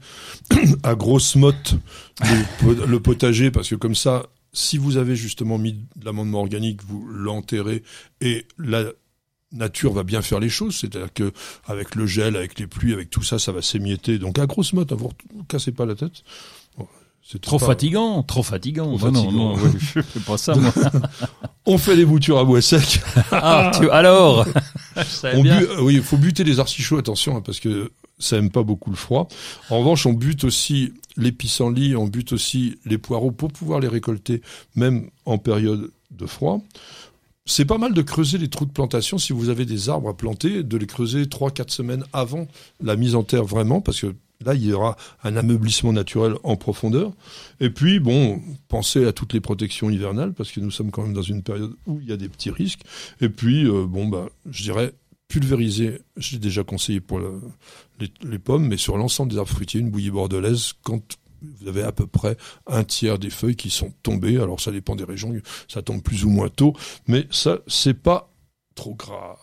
à 0.83 0.95
grosse 0.95 1.37
motte 1.37 1.75
le, 2.21 2.45
po- 2.61 2.87
le 2.87 3.01
potager, 3.01 3.51
parce 3.51 3.69
que 3.69 3.75
comme 3.77 3.95
ça, 3.95 4.27
si 4.53 4.79
vous 4.79 4.97
avez 4.97 5.17
justement 5.17 5.59
mis 5.59 5.73
de 5.73 6.05
l'amendement 6.05 6.41
organique, 6.41 6.83
vous 6.85 7.07
l'enterrez 7.09 7.83
et 8.21 8.47
la 8.59 8.85
nature 9.53 9.93
va 9.93 10.03
bien 10.03 10.21
faire 10.23 10.41
les 10.41 10.49
choses, 10.49 10.77
c'est-à-dire 10.77 11.13
que 11.13 11.33
avec 11.67 11.95
le 11.95 12.07
gel, 12.07 12.37
avec 12.37 12.59
les 12.59 12.67
pluies, 12.67 12.93
avec 12.93 13.09
tout 13.11 13.23
ça, 13.23 13.39
ça 13.39 13.53
va 13.53 13.63
s'émietter. 13.63 14.19
Donc 14.19 14.39
à 14.39 14.47
grosse 14.47 14.73
motte, 14.73 14.93
vous 14.93 15.11
vous 15.35 15.45
cassez 15.45 15.71
pas 15.73 15.87
la 15.87 15.95
tête. 15.95 16.23
C'est 17.27 17.41
Trop 17.41 17.59
pas- 17.59 17.67
fatigant, 17.67 18.23
trop 18.23 18.43
fatigant. 18.43 18.97
Trop 18.99 19.11
non, 19.11 19.23
fatigant. 19.23 19.33
non, 19.33 19.55
ouais, 19.55 19.71
je 19.79 20.01
fais 20.03 20.21
pas 20.21 20.37
ça 20.37 20.55
moi. 20.55 20.73
On 21.67 21.79
fait 21.79 21.97
les 21.97 22.05
boutures 22.05 22.39
à 22.39 22.45
bois 22.45 22.61
sec. 22.61 23.01
Ah, 23.33 23.71
tu, 23.75 23.89
alors 23.91 24.47
On 25.35 25.43
bien. 25.43 25.59
bu- 25.59 25.65
euh, 25.65 25.81
oui, 25.81 25.95
il 25.95 26.03
faut 26.03 26.19
buter 26.19 26.45
les 26.45 26.61
artichauts, 26.61 26.99
attention, 26.99 27.37
hein, 27.39 27.41
parce 27.41 27.61
que 27.61 27.91
ça 28.19 28.37
aime 28.37 28.51
pas 28.51 28.63
beaucoup 28.63 28.91
le 28.91 28.97
froid. 28.97 29.29
En 29.71 29.79
revanche, 29.79 30.05
on 30.05 30.13
bute 30.13 30.45
aussi 30.45 30.93
les 31.17 31.33
pissenlits, 31.33 31.97
on 31.97 32.07
bute 32.07 32.35
aussi 32.35 32.79
les 32.85 32.99
poireaux 32.99 33.31
pour 33.31 33.51
pouvoir 33.51 33.81
les 33.81 33.89
récolter, 33.89 34.43
même 34.77 35.09
en 35.25 35.39
période 35.39 35.91
de 36.11 36.27
froid. 36.27 36.61
C'est 37.47 37.65
pas 37.65 37.79
mal 37.79 37.95
de 37.95 38.03
creuser 38.03 38.37
les 38.39 38.49
trous 38.49 38.67
de 38.67 38.71
plantation 38.73 39.17
si 39.19 39.33
vous 39.33 39.49
avez 39.49 39.65
des 39.65 39.89
arbres 39.89 40.11
à 40.11 40.17
planter, 40.17 40.63
de 40.63 40.77
les 40.77 40.87
creuser 40.87 41.25
3-4 41.25 41.71
semaines 41.71 42.05
avant 42.13 42.47
la 42.83 42.97
mise 42.97 43.15
en 43.15 43.23
terre 43.23 43.45
vraiment, 43.45 43.81
parce 43.81 44.01
que 44.01 44.15
là, 44.45 44.55
il 44.55 44.65
y 44.65 44.73
aura 44.73 44.97
un 45.23 45.37
ameublissement 45.37 45.93
naturel 45.93 46.35
en 46.43 46.57
profondeur. 46.57 47.13
Et 47.61 47.71
puis, 47.71 48.01
bon, 48.01 48.41
pensez 48.69 49.05
à 49.07 49.13
toutes 49.13 49.33
les 49.33 49.41
protections 49.41 49.91
hivernales, 49.91 50.33
parce 50.33 50.53
que 50.53 50.61
nous 50.61 50.71
sommes 50.71 50.91
quand 50.91 51.03
même 51.03 51.15
dans 51.15 51.23
une 51.23 51.43
période 51.43 51.75
où 51.87 52.01
il 52.01 52.09
y 52.09 52.13
a 52.13 52.17
des 52.17 52.29
petits 52.29 52.51
risques. 52.51 52.83
Et 53.21 53.29
puis, 53.29 53.65
euh, 53.67 53.87
bon, 53.87 54.09
bah, 54.09 54.29
je 54.51 54.63
dirais, 54.63 54.93
pulvériser, 55.29 56.01
j'ai 56.17 56.39
déjà 56.39 56.63
conseillé 56.65 57.01
pour 57.01 57.19
le- 57.19 57.41
les, 57.99 58.13
les 58.29 58.39
pommes, 58.39 58.69
mais 58.69 58.77
sur 58.77 58.97
l'ensemble 58.97 59.33
des 59.33 59.39
arbres 59.39 59.51
fruitiers, 59.51 59.81
une 59.81 59.91
bouillie 59.91 60.11
bordelaise, 60.11 60.75
quand 60.83 61.01
vous 61.61 61.69
avez 61.69 61.83
à 61.83 61.93
peu 61.93 62.07
près 62.07 62.37
un 62.67 62.85
tiers 62.85 63.19
des 63.19 63.31
feuilles 63.31 63.57
qui 63.57 63.71
sont 63.71 63.93
tombées, 64.03 64.39
alors 64.39 64.61
ça 64.61 64.71
dépend 64.71 64.97
des 64.97 65.05
régions, 65.05 65.33
ça 65.69 65.83
tombe 65.83 66.03
plus 66.03 66.25
ou 66.25 66.31
moins 66.31 66.49
tôt, 66.49 66.75
mais 67.07 67.27
ça, 67.31 67.59
c'est 67.67 67.95
pas 67.95 68.33
trop 68.75 68.95
grave. 68.95 69.37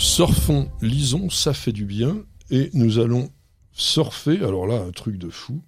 Surfons, 0.00 0.70
lisons, 0.80 1.28
ça 1.28 1.52
fait 1.52 1.72
du 1.72 1.84
bien, 1.84 2.24
et 2.50 2.70
nous 2.72 2.98
allons 2.98 3.28
surfer, 3.70 4.38
alors 4.38 4.66
là, 4.66 4.80
un 4.80 4.92
truc 4.92 5.18
de 5.18 5.28
fou, 5.28 5.62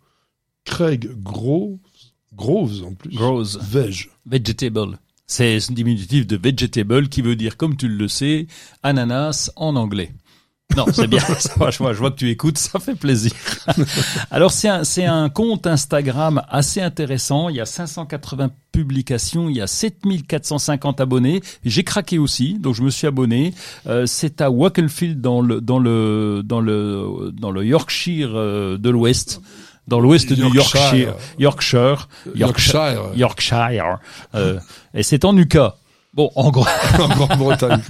Craig 0.64 1.10
Groves, 1.22 1.76
Groves 2.32 2.82
en 2.82 2.94
plus, 2.94 3.14
Grows. 3.14 3.58
Veg. 3.60 4.08
Vegetable. 4.24 4.98
C'est 5.26 5.56
un 5.56 5.74
diminutif 5.74 6.26
de 6.26 6.38
vegetable 6.38 7.10
qui 7.10 7.20
veut 7.20 7.36
dire, 7.36 7.58
comme 7.58 7.76
tu 7.76 7.88
le 7.88 8.08
sais, 8.08 8.46
ananas 8.82 9.52
en 9.54 9.76
anglais. 9.76 10.14
Non, 10.76 10.86
c'est 10.92 11.06
bien. 11.06 11.20
Ça 11.38 11.52
va, 11.56 11.70
je, 11.70 11.78
vois, 11.78 11.92
je 11.92 11.98
vois 11.98 12.10
que 12.10 12.16
tu 12.16 12.30
écoutes, 12.30 12.58
ça 12.58 12.78
fait 12.78 12.94
plaisir. 12.94 13.32
Alors, 14.30 14.52
c'est 14.52 14.68
un, 14.68 14.84
c'est 14.84 15.04
un 15.04 15.28
compte 15.28 15.66
Instagram 15.66 16.42
assez 16.48 16.80
intéressant. 16.80 17.48
Il 17.48 17.56
y 17.56 17.60
a 17.60 17.66
580 17.66 18.50
publications, 18.72 19.48
il 19.48 19.56
y 19.56 19.60
a 19.60 19.66
7450 19.66 21.00
abonnés. 21.00 21.42
J'ai 21.64 21.84
craqué 21.84 22.18
aussi, 22.18 22.54
donc 22.58 22.74
je 22.74 22.82
me 22.82 22.90
suis 22.90 23.06
abonné. 23.06 23.54
Euh, 23.86 24.06
c'est 24.06 24.40
à 24.40 24.50
Wakefield 24.50 25.20
dans 25.20 25.40
le 25.40 25.60
dans 25.60 25.78
le 25.78 26.42
dans 26.44 26.60
le 26.60 27.32
dans 27.32 27.50
le 27.50 27.64
Yorkshire 27.64 28.30
euh, 28.34 28.78
de 28.78 28.90
l'Ouest, 28.90 29.42
dans 29.88 30.00
l'Ouest 30.00 30.32
du 30.32 30.40
Yorkshire, 30.40 31.14
Yorkshire, 31.38 32.08
Yorkshire, 32.34 33.10
Yorkshire. 33.14 33.98
Euh, 34.34 34.58
et 34.94 35.02
c'est 35.02 35.24
en 35.24 35.36
UK. 35.36 35.58
Bon, 36.14 36.30
en 36.36 36.50
gros, 36.50 36.66
en 37.00 37.08
Grande-Bretagne. 37.08 37.80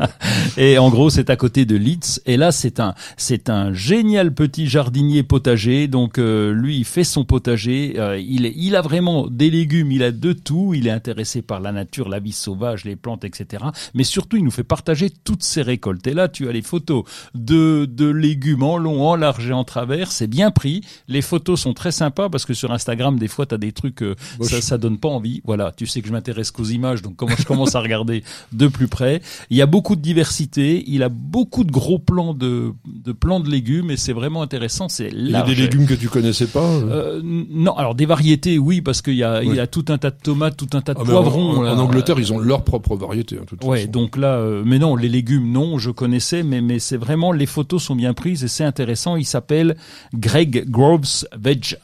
et 0.56 0.78
en 0.78 0.90
gros, 0.90 1.10
c'est 1.10 1.28
à 1.28 1.34
côté 1.34 1.64
de 1.64 1.74
Leeds. 1.74 2.20
Et 2.24 2.36
là, 2.36 2.52
c'est 2.52 2.78
un, 2.78 2.94
c'est 3.16 3.50
un 3.50 3.72
génial 3.72 4.32
petit 4.32 4.68
jardinier 4.68 5.24
potager. 5.24 5.88
Donc, 5.88 6.18
euh, 6.18 6.52
lui, 6.52 6.76
il 6.76 6.84
fait 6.84 7.02
son 7.02 7.24
potager. 7.24 7.94
Euh, 7.98 8.16
il, 8.20 8.46
est- 8.46 8.52
il 8.56 8.76
a 8.76 8.80
vraiment 8.80 9.26
des 9.26 9.50
légumes, 9.50 9.90
il 9.90 10.04
a 10.04 10.12
de 10.12 10.32
tout. 10.32 10.72
Il 10.72 10.86
est 10.86 10.90
intéressé 10.92 11.42
par 11.42 11.58
la 11.58 11.72
nature, 11.72 12.08
la 12.08 12.20
vie 12.20 12.30
sauvage, 12.30 12.84
les 12.84 12.94
plantes, 12.94 13.24
etc. 13.24 13.64
Mais 13.92 14.04
surtout, 14.04 14.36
il 14.36 14.44
nous 14.44 14.52
fait 14.52 14.62
partager 14.62 15.10
toutes 15.10 15.42
ses 15.42 15.62
récoltes. 15.62 16.06
Et 16.06 16.14
là, 16.14 16.28
tu 16.28 16.48
as 16.48 16.52
les 16.52 16.62
photos 16.62 17.02
de, 17.34 17.86
de 17.90 18.06
légumes 18.08 18.62
en 18.62 18.76
long, 18.78 19.02
en 19.02 19.16
large 19.16 19.48
et 19.50 19.52
en 19.52 19.64
travers. 19.64 20.12
C'est 20.12 20.28
bien 20.28 20.52
pris. 20.52 20.82
Les 21.08 21.22
photos 21.22 21.60
sont 21.60 21.74
très 21.74 21.90
sympas 21.90 22.28
parce 22.28 22.44
que 22.44 22.54
sur 22.54 22.70
Instagram, 22.70 23.18
des 23.18 23.26
fois, 23.26 23.46
tu 23.46 23.56
as 23.56 23.58
des 23.58 23.72
trucs, 23.72 24.00
euh, 24.04 24.14
ça, 24.42 24.60
ça 24.60 24.78
donne 24.78 24.98
pas 24.98 25.08
envie. 25.08 25.40
Voilà, 25.44 25.72
tu 25.76 25.88
sais 25.88 26.00
que 26.02 26.06
je 26.06 26.12
m'intéresse 26.12 26.52
qu'aux 26.52 26.62
images, 26.66 27.02
donc 27.02 27.16
comment 27.16 27.34
je 27.36 27.44
commence 27.44 27.74
à 27.74 27.80
regarder 27.80 28.11
de 28.52 28.66
plus 28.68 28.88
près. 28.88 29.20
Il 29.50 29.56
y 29.56 29.62
a 29.62 29.66
beaucoup 29.66 29.96
de 29.96 30.00
diversité, 30.02 30.84
il 30.86 31.02
a 31.02 31.08
beaucoup 31.08 31.64
de 31.64 31.72
gros 31.72 31.98
plants 31.98 32.34
de, 32.34 32.72
de 32.86 33.12
de 33.22 33.50
légumes 33.50 33.90
et 33.90 33.96
c'est 33.96 34.12
vraiment 34.12 34.42
intéressant. 34.42 34.88
C'est 34.88 35.08
Il 35.12 35.30
y 35.30 35.34
a 35.36 35.42
des 35.42 35.54
légumes 35.54 35.86
que 35.86 35.94
tu 35.94 36.08
connaissais 36.08 36.46
pas 36.46 36.60
Euh, 36.68 37.20
n- 37.20 37.46
non, 37.50 37.72
alors 37.76 37.94
des 37.94 38.04
variétés, 38.06 38.58
oui, 38.58 38.80
parce 38.82 39.00
qu'il 39.00 39.14
y 39.14 39.22
a, 39.24 39.42
il 39.42 39.54
y 39.54 39.60
a 39.60 39.66
tout 39.66 39.84
un 39.88 39.96
tas 39.98 40.10
de 40.10 40.16
tomates, 40.22 40.56
tout 40.56 40.68
un 40.76 40.80
tas 40.82 40.92
de 40.94 40.98
Ah, 41.00 41.02
en- 41.02 41.06
poivrons. 41.06 41.66
en, 41.66 41.78
Angleterre, 41.78 42.18
ils 42.18 42.32
ont 42.32 42.38
leur 42.38 42.62
propre 42.64 42.96
variété. 42.96 43.36
hein, 43.36 43.42
de 43.42 43.46
toute 43.46 43.64
Ouais, 43.64 43.80
façon. 43.80 43.90
donc 43.90 44.16
là, 44.16 44.34
euh, 44.36 44.62
mais 44.66 44.78
non, 44.78 44.96
les 44.96 45.08
légumes, 45.08 45.50
non, 45.50 45.78
je 45.78 45.90
connaissais, 45.90 46.42
mais 46.42 46.60
mais 46.60 46.78
c'est 46.78 46.96
vraiment 46.96 47.32
les 47.32 47.46
photos 47.46 47.82
sont 47.82 47.94
bien 47.96 48.12
prises 48.14 48.44
et 48.44 48.48
c'est 48.48 48.64
intéressant. 48.64 49.16
Il 49.16 49.24
s'appelle 49.24 49.76
Greg 50.14 50.64
Groves 50.68 51.24
Veg. 51.38 51.78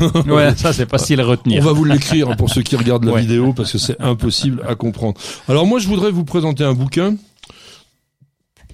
ouais, 0.26 0.54
ça 0.56 0.72
c'est 0.72 0.88
facile 0.88 1.20
à 1.20 1.24
On 1.26 1.30
retenir. 1.30 1.62
va 1.64 1.72
vous 1.72 1.84
l'écrire 1.84 2.36
pour 2.36 2.50
ceux 2.50 2.62
qui 2.62 2.76
regardent 2.76 3.04
la 3.04 3.12
Ouais. 3.12 3.20
vidéo 3.22 3.52
parce 3.52 3.72
que 3.72 3.78
c'est 3.78 4.00
impossible 4.00 4.62
à 4.66 4.74
comprendre. 4.74 5.20
Alors 5.48 5.66
moi, 5.66 5.78
je 5.78 5.88
voudrais 5.88 6.10
vous 6.10 6.24
présenter 6.24 6.64
un 6.64 6.74
bouquin 6.74 7.16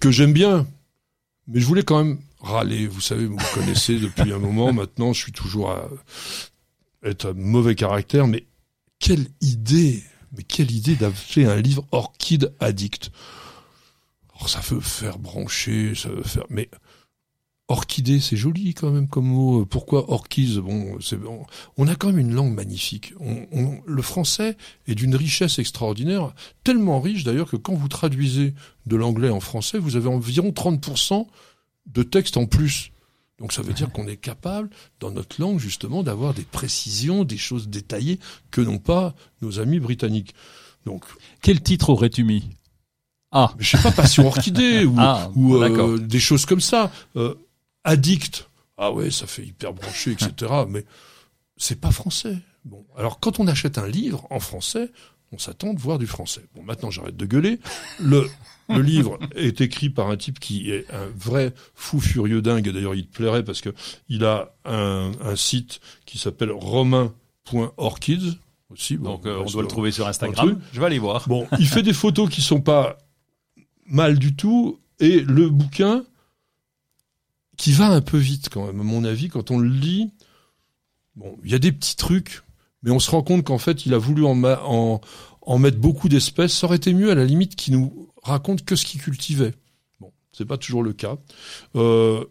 que 0.01 0.11
j'aime 0.11 0.33
bien, 0.33 0.67
mais 1.47 1.61
je 1.61 1.67
voulais 1.67 1.83
quand 1.83 2.03
même 2.05 2.19
râler. 2.41 2.87
Vous 2.87 3.01
savez, 3.01 3.27
vous 3.27 3.37
me 3.37 3.55
connaissez 3.55 3.99
depuis 4.01 4.33
un 4.33 4.39
moment 4.39 4.73
maintenant. 4.73 5.13
Je 5.13 5.21
suis 5.23 5.33
toujours 5.33 5.71
à 5.71 5.89
être 7.05 7.31
un 7.31 7.35
mauvais 7.35 7.75
caractère, 7.75 8.27
mais 8.27 8.45
quelle 8.99 9.27
idée, 9.41 10.03
mais 10.37 10.43
quelle 10.43 10.71
idée 10.71 10.95
d'acheter 10.97 11.47
un 11.47 11.57
livre 11.57 11.85
Orchid 11.93 12.53
Addict. 12.61 13.11
Alors, 14.37 14.49
ça 14.49 14.61
veut 14.69 14.81
faire 14.81 15.19
brancher, 15.19 15.95
ça 15.97 16.09
veut 16.11 16.23
faire, 16.23 16.45
mais 16.51 16.69
Orchidée, 17.71 18.19
c'est 18.19 18.37
joli 18.37 18.73
quand 18.73 18.91
même 18.91 19.09
comme 19.09 19.27
mot. 19.27 19.67
Pourquoi 19.67 20.11
orchise 20.11 20.57
Bon, 20.57 20.99
c'est 21.03 21.21
bon. 21.21 21.45
On 21.77 21.87
a 21.87 21.97
quand 21.97 22.09
même 22.09 22.19
une 22.19 22.33
langue 22.33 22.55
magnifique. 22.55 23.13
On, 23.21 23.79
le 23.85 24.03
français 24.03 24.57
est 24.87 24.95
d'une 24.95 25.15
richesse 25.15 25.59
extraordinaire, 25.59 26.35
tellement 26.65 26.99
riche 26.99 27.25
d'ailleurs 27.25 27.51
que 27.51 27.57
quand 27.57 27.75
vous 27.75 27.89
traduisez 27.89 28.55
de 28.87 28.97
l'anglais 28.97 29.29
en 29.29 29.41
français, 29.41 29.79
vous 29.79 29.97
avez 29.97 30.09
environ 30.09 30.49
30% 30.49 31.27
de 31.87 32.03
texte 32.03 32.39
en 32.39 32.47
plus. 32.47 32.91
Donc 33.39 33.53
ça 33.53 33.61
veut 33.61 33.75
dire 33.75 33.93
qu'on 33.93 34.09
est 34.09 34.17
capable, 34.17 34.71
dans 34.99 35.11
notre 35.11 35.39
langue 35.39 35.59
justement, 35.59 36.03
d'avoir 36.03 36.33
des 36.33 36.43
précisions, 36.43 37.25
des 37.25 37.37
choses 37.37 37.69
détaillées 37.69 38.19
que 38.51 38.63
n'ont 38.63 38.79
pas 38.79 39.15
nos 39.43 39.61
amis 39.61 39.79
britanniques. 39.79 40.35
Donc, 40.87 41.05
quel 41.43 41.63
titre 41.63 41.91
aurais-tu 41.91 42.25
mis? 42.25 42.49
Ah, 43.31 43.53
je 43.59 43.77
sais 43.77 43.83
pas, 43.83 43.93
passion 43.93 44.27
orchidée 44.27 44.87
ou, 44.87 44.95
ah, 44.99 45.31
ou 45.35 45.57
euh, 45.57 45.99
des 45.99 46.19
choses 46.19 46.47
comme 46.47 46.63
ça. 46.63 46.91
Euh, 47.17 47.35
addict. 47.85 48.49
Ah 48.77 48.93
ouais, 48.93 49.11
ça 49.11 49.27
fait 49.27 49.45
hyper 49.45 49.73
branché, 49.73 50.13
etc. 50.13 50.53
mais 50.69 50.85
c'est 51.57 51.81
pas 51.81 51.91
français. 51.91 52.37
Bon, 52.65 52.85
alors 52.97 53.21
quand 53.21 53.41
on 53.41 53.47
achète 53.47 53.79
un 53.79 53.89
livre 53.89 54.27
en 54.31 54.41
français, 54.41 54.91
on 55.33 55.39
s'attend 55.39 55.75
de 55.75 55.81
voir 55.81 55.99
du 55.99 56.07
français. 56.07 56.45
Bon, 56.55 56.63
maintenant 56.63 56.91
j'arrête 56.91 57.17
de 57.17 57.27
gueuler. 57.27 57.59
Le 58.01 58.29
le 58.69 58.83
livre 58.83 59.19
est 59.35 59.61
écrit 59.61 59.89
par 59.89 60.11
un 60.11 60.17
type 60.17 60.39
qui 60.39 60.71
est 60.71 60.87
un 60.93 61.07
vrai 61.17 61.55
fou 61.75 62.01
furieux 62.01 62.43
dingue. 62.43 62.69
D'ailleurs, 62.71 62.95
il 62.95 63.07
te 63.07 63.17
plairait 63.17 63.45
parce 63.45 63.61
que 63.61 63.71
il 64.09 64.25
a 64.25 64.55
un, 64.65 65.13
un 65.23 65.37
site 65.37 65.81
qui 66.05 66.19
s'appelle 66.19 66.51
romain.orchids 66.51 68.39
aussi. 68.71 68.99
Donc 68.99 69.27
euh, 69.27 69.43
on 69.45 69.51
doit 69.51 69.63
le 69.63 69.69
trouver 69.69 69.91
sur 69.91 70.07
Instagram. 70.07 70.61
Je 70.73 70.81
vais 70.81 70.87
aller 70.87 70.99
voir. 70.99 71.27
Bon, 71.29 71.47
il 71.59 71.67
fait 71.67 71.83
des 71.83 71.93
photos 71.93 72.29
qui 72.29 72.43
sont 72.43 72.61
pas 72.61 72.99
mal 73.87 74.19
du 74.19 74.35
tout 74.37 74.79
et 75.01 75.21
le 75.21 75.49
bouquin 75.49 76.05
qui 77.59 77.73
va 77.73 77.89
un 77.89 78.01
peu 78.01 78.17
vite 78.17 78.49
quand 78.51 78.67
même, 78.67 78.81
à 78.81 78.85
mon 78.85 79.05
avis, 79.05 79.29
quand 79.29 79.51
on 79.51 79.59
le 79.59 79.69
lit. 79.69 80.13
Bon, 81.17 81.37
il 81.45 81.51
y 81.51 81.55
a 81.55 81.59
des 81.59 81.73
petits 81.73 81.97
trucs, 81.97 82.43
mais 82.83 82.91
on 82.91 83.01
se 83.01 83.11
rend 83.11 83.23
compte 83.23 83.45
qu'en 83.45 83.59
fait, 83.59 83.85
il 83.85 83.93
a 83.93 83.99
voulu 83.99 84.25
en, 84.25 84.43
en, 84.45 85.01
en 85.43 85.59
mettre 85.59 85.79
beaucoup 85.79 86.09
d'espèces. 86.09 86.57
Ça 86.57 86.67
aurait 86.67 86.77
été 86.77 86.95
mieux, 86.95 87.11
à 87.11 87.15
la 87.15 87.25
limite, 87.25 87.57
qu'il 87.57 87.75
nous 87.75 88.11
raconte 88.23 88.65
que 88.65 88.77
ce 88.77 88.87
qu'il 88.87 89.03
cultivait. 89.03 89.55
Bon, 90.01 90.13
c'est 90.33 90.45
pas 90.45 90.57
toujours 90.57 90.83
le 90.83 90.93
cas. 90.93 91.17
Euh, 91.75 92.25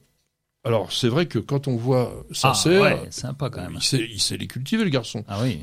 alors, 0.64 0.92
c'est 0.92 1.10
vrai 1.10 1.28
que 1.28 1.40
quand 1.40 1.68
on 1.68 1.76
voit 1.76 2.26
ça, 2.32 2.54
ah, 2.56 2.70
ouais, 2.70 3.08
sympa 3.10 3.50
quand 3.50 3.62
même. 3.62 3.76
Il 3.76 3.84
sait, 3.84 4.08
il 4.10 4.22
sait 4.22 4.38
les 4.38 4.48
cultiver, 4.48 4.84
le 4.84 4.90
garçon. 4.90 5.24
Ah 5.28 5.42
oui. 5.44 5.60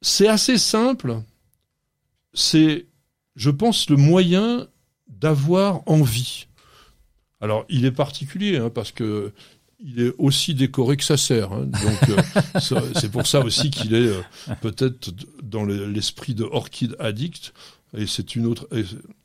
C'est 0.00 0.28
assez 0.28 0.58
simple. 0.58 1.20
C'est, 2.32 2.86
je 3.34 3.50
pense, 3.50 3.90
le 3.90 3.96
moyen 3.96 4.68
d'avoir 5.08 5.82
envie. 5.86 6.47
Alors, 7.40 7.64
il 7.68 7.84
est 7.84 7.92
particulier 7.92 8.56
hein, 8.56 8.70
parce 8.70 8.92
que 8.92 9.32
il 9.80 10.00
est 10.02 10.12
aussi 10.18 10.54
décoré 10.54 10.96
que 10.96 11.04
ça 11.04 11.16
sert. 11.16 11.52
Hein. 11.52 11.66
donc, 11.66 12.08
euh, 12.10 12.80
c'est 12.96 13.10
pour 13.10 13.26
ça 13.26 13.40
aussi 13.40 13.70
qu'il 13.70 13.94
est 13.94 14.08
euh, 14.08 14.22
peut-être 14.60 15.10
dans 15.42 15.64
l'esprit 15.64 16.34
de 16.34 16.44
Orchid 16.44 16.96
Addict. 16.98 17.52
Et 17.96 18.06
c'est 18.06 18.34
une 18.34 18.46
autre 18.46 18.68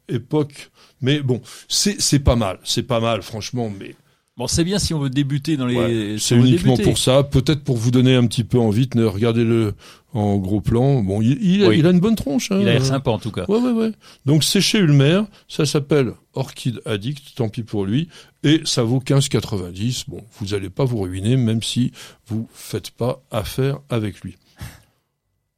époque. 0.08 0.72
Mais 1.02 1.22
bon, 1.22 1.42
c'est 1.68 2.20
pas 2.20 2.36
mal. 2.36 2.60
C'est 2.64 2.84
pas 2.84 3.00
mal, 3.00 3.22
franchement. 3.22 3.72
Mais 3.78 3.96
Bon, 4.36 4.48
c'est 4.48 4.64
bien 4.64 4.80
si 4.80 4.96
on 4.96 5.00
veut 5.00 5.12
débuter 5.12 5.58
dans 5.58 5.68
les. 5.68 6.18
c'est 6.18 6.36
uniquement 6.36 6.76
pour 6.76 6.98
ça, 6.98 7.24
peut-être 7.24 7.64
pour 7.64 7.78
vous 7.78 7.92
donner 7.92 8.16
un 8.16 8.26
petit 8.26 8.44
peu 8.44 8.58
envie. 8.58 8.90
Regardez-le 8.96 9.76
en 10.14 10.38
gros 10.38 10.60
plan. 10.60 11.04
Bon, 11.04 11.22
il, 11.22 11.38
il, 11.44 11.64
a, 11.64 11.92
une 11.92 12.00
bonne 12.00 12.16
tronche. 12.16 12.52
Hein. 12.52 12.58
Il 12.60 12.68
a 12.68 12.74
l'air 12.74 12.86
sympa 12.86 13.12
en 13.12 13.20
tout 13.20 13.32
cas. 13.32 13.46
Ouais, 13.48 13.60
ouais, 13.60 13.72
ouais. 13.72 13.92
Donc 14.26 14.44
c'est 14.44 14.60
chez 14.60 14.80
Ulmer, 14.80 15.22
ça 15.48 15.68
s'appelle 15.68 16.14
Orchid 16.34 16.82
Addict, 16.86 17.36
tant 17.36 17.48
pis 17.48 17.62
pour 17.62 17.86
lui, 17.86 18.10
et 18.44 18.62
ça 18.66 18.82
vaut 18.82 19.00
15,90. 19.00 20.06
Bon, 20.08 20.24
vous 20.40 20.48
n'allez 20.48 20.72
pas 20.72 20.86
vous 20.86 21.02
ruiner, 21.02 21.38
même 21.38 21.62
si 21.62 21.92
vous 22.26 22.48
faites 22.54 22.90
pas 22.90 23.22
affaire 23.30 23.80
avec 23.90 24.22
lui. 24.22 24.38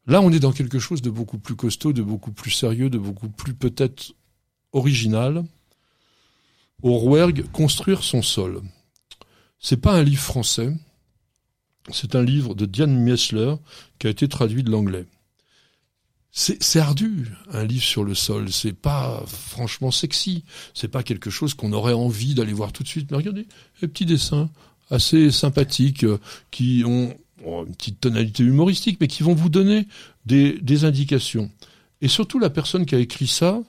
Là, 0.05 0.21
on 0.21 0.31
est 0.31 0.39
dans 0.39 0.51
quelque 0.51 0.79
chose 0.79 1.01
de 1.01 1.09
beaucoup 1.09 1.37
plus 1.37 1.55
costaud, 1.55 1.93
de 1.93 2.01
beaucoup 2.01 2.31
plus 2.31 2.51
sérieux, 2.51 2.89
de 2.89 2.97
beaucoup 2.97 3.29
plus 3.29 3.53
peut-être 3.53 4.13
original 4.73 5.45
au 6.81 6.97
Rouergue 6.97 7.45
Construire 7.51 8.03
son 8.03 8.21
sol. 8.21 8.61
C'est 9.59 9.77
pas 9.77 9.93
un 9.93 10.03
livre 10.03 10.21
français, 10.21 10.73
c'est 11.91 12.15
un 12.15 12.23
livre 12.23 12.55
de 12.55 12.65
Diane 12.65 12.97
Miesler 12.97 13.55
qui 13.99 14.07
a 14.07 14.09
été 14.09 14.27
traduit 14.27 14.63
de 14.63 14.71
l'anglais. 14.71 15.05
C'est 16.37 16.79
ardu, 16.79 17.31
un 17.49 17.63
livre 17.63 17.85
sur 17.85 18.03
le 18.03 18.13
sol. 18.13 18.51
C'est 18.51 18.73
pas 18.73 19.23
franchement 19.25 19.89
sexy. 19.89 20.43
C'est 20.73 20.89
pas 20.89 21.01
quelque 21.01 21.29
chose 21.29 21.53
qu'on 21.53 21.71
aurait 21.71 21.93
envie 21.93 22.33
d'aller 22.33 22.51
voir 22.51 22.73
tout 22.73 22.83
de 22.83 22.89
suite. 22.89 23.09
Mais 23.09 23.15
regardez, 23.15 23.47
les 23.81 23.87
petits 23.87 24.05
dessins 24.05 24.49
assez 24.89 25.31
sympathiques 25.31 26.03
euh, 26.03 26.19
qui 26.51 26.83
ont 26.85 27.15
une 27.45 27.75
petite 27.75 28.01
tonalité 28.01 28.43
humoristique, 28.43 28.97
mais 28.99 29.07
qui 29.07 29.23
vont 29.23 29.33
vous 29.33 29.47
donner 29.47 29.87
des, 30.25 30.59
des 30.59 30.83
indications. 30.83 31.49
Et 32.01 32.09
surtout, 32.09 32.37
la 32.37 32.49
personne 32.49 32.85
qui 32.85 32.95
a 32.95 32.99
écrit 32.99 33.27
ça, 33.27 33.61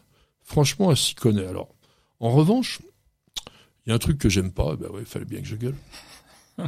franchement, 0.43 0.91
elle 0.91 0.97
s'y 0.97 1.15
connaît. 1.15 1.47
Alors, 1.47 1.69
en 2.19 2.33
revanche, 2.33 2.81
il 3.87 3.91
y 3.91 3.93
a 3.93 3.95
un 3.95 3.99
truc 3.99 4.19
que 4.19 4.29
j'aime 4.29 4.51
pas, 4.51 4.75
ben 4.77 4.89
il 4.99 5.07
fallait 5.07 5.25
bien 5.25 5.41
que 5.41 5.47
je 5.47 5.57
gueule. 5.57 5.77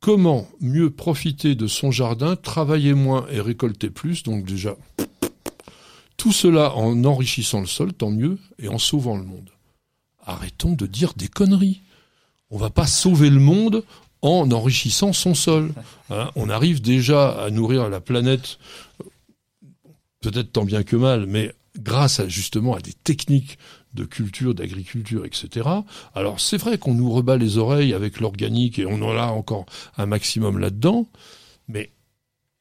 Comment 0.00 0.46
mieux 0.60 0.90
profiter 0.90 1.54
de 1.54 1.66
son 1.66 1.90
jardin, 1.90 2.36
travailler 2.36 2.94
moins 2.94 3.26
et 3.30 3.40
récolter 3.40 3.90
plus, 3.90 4.22
donc 4.22 4.44
déjà, 4.44 4.76
tout 6.16 6.32
cela 6.32 6.74
en 6.74 7.04
enrichissant 7.04 7.60
le 7.60 7.66
sol, 7.66 7.92
tant 7.92 8.10
mieux, 8.10 8.38
et 8.58 8.68
en 8.68 8.78
sauvant 8.78 9.16
le 9.16 9.24
monde. 9.24 9.50
Arrêtons 10.24 10.72
de 10.72 10.86
dire 10.86 11.14
des 11.16 11.28
conneries. 11.28 11.80
On 12.50 12.58
va 12.58 12.70
pas 12.70 12.86
sauver 12.86 13.30
le 13.30 13.40
monde 13.40 13.82
en 14.22 14.50
enrichissant 14.52 15.12
son 15.12 15.34
sol. 15.34 15.72
Hein. 16.10 16.30
on 16.36 16.48
arrive 16.48 16.80
déjà 16.80 17.42
à 17.42 17.50
nourrir 17.50 17.88
la 17.88 18.00
planète, 18.00 18.58
peut-être 20.20 20.52
tant 20.52 20.64
bien 20.64 20.82
que 20.82 20.96
mal, 20.96 21.26
mais 21.26 21.54
grâce 21.78 22.26
justement 22.28 22.74
à 22.74 22.80
des 22.80 22.92
techniques 22.92 23.58
de 23.94 24.04
culture, 24.04 24.54
d'agriculture, 24.54 25.24
etc. 25.24 25.68
Alors 26.14 26.40
c'est 26.40 26.56
vrai 26.56 26.78
qu'on 26.78 26.94
nous 26.94 27.10
rebat 27.10 27.36
les 27.36 27.58
oreilles 27.58 27.94
avec 27.94 28.20
l'organique 28.20 28.78
et 28.78 28.86
on 28.86 29.02
en 29.02 29.16
a 29.16 29.26
encore 29.26 29.66
un 29.96 30.06
maximum 30.06 30.58
là-dedans, 30.58 31.08
mais 31.68 31.92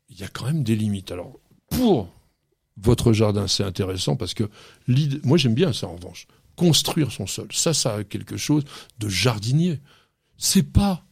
il 0.10 0.20
y 0.20 0.24
a 0.24 0.28
quand 0.28 0.46
même 0.46 0.64
des 0.64 0.76
limites. 0.76 1.12
Alors 1.12 1.40
pour 1.70 2.10
votre 2.78 3.14
jardin, 3.14 3.48
c'est 3.48 3.64
intéressant 3.64 4.16
parce 4.16 4.34
que 4.34 4.50
l'idée, 4.88 5.20
moi 5.24 5.38
j'aime 5.38 5.56
bien 5.56 5.74
ça 5.74 5.88
en 5.88 5.96
revanche, 5.96 6.28
construire 6.56 7.12
son 7.12 7.28
sol. 7.28 7.48
Ça, 7.52 7.74
ça 7.74 7.96
a 7.96 8.04
quelque 8.04 8.38
chose 8.38 8.64
de 9.00 9.10
jardinier. 9.10 9.80
C'est 10.38 10.64
pas 10.72 11.04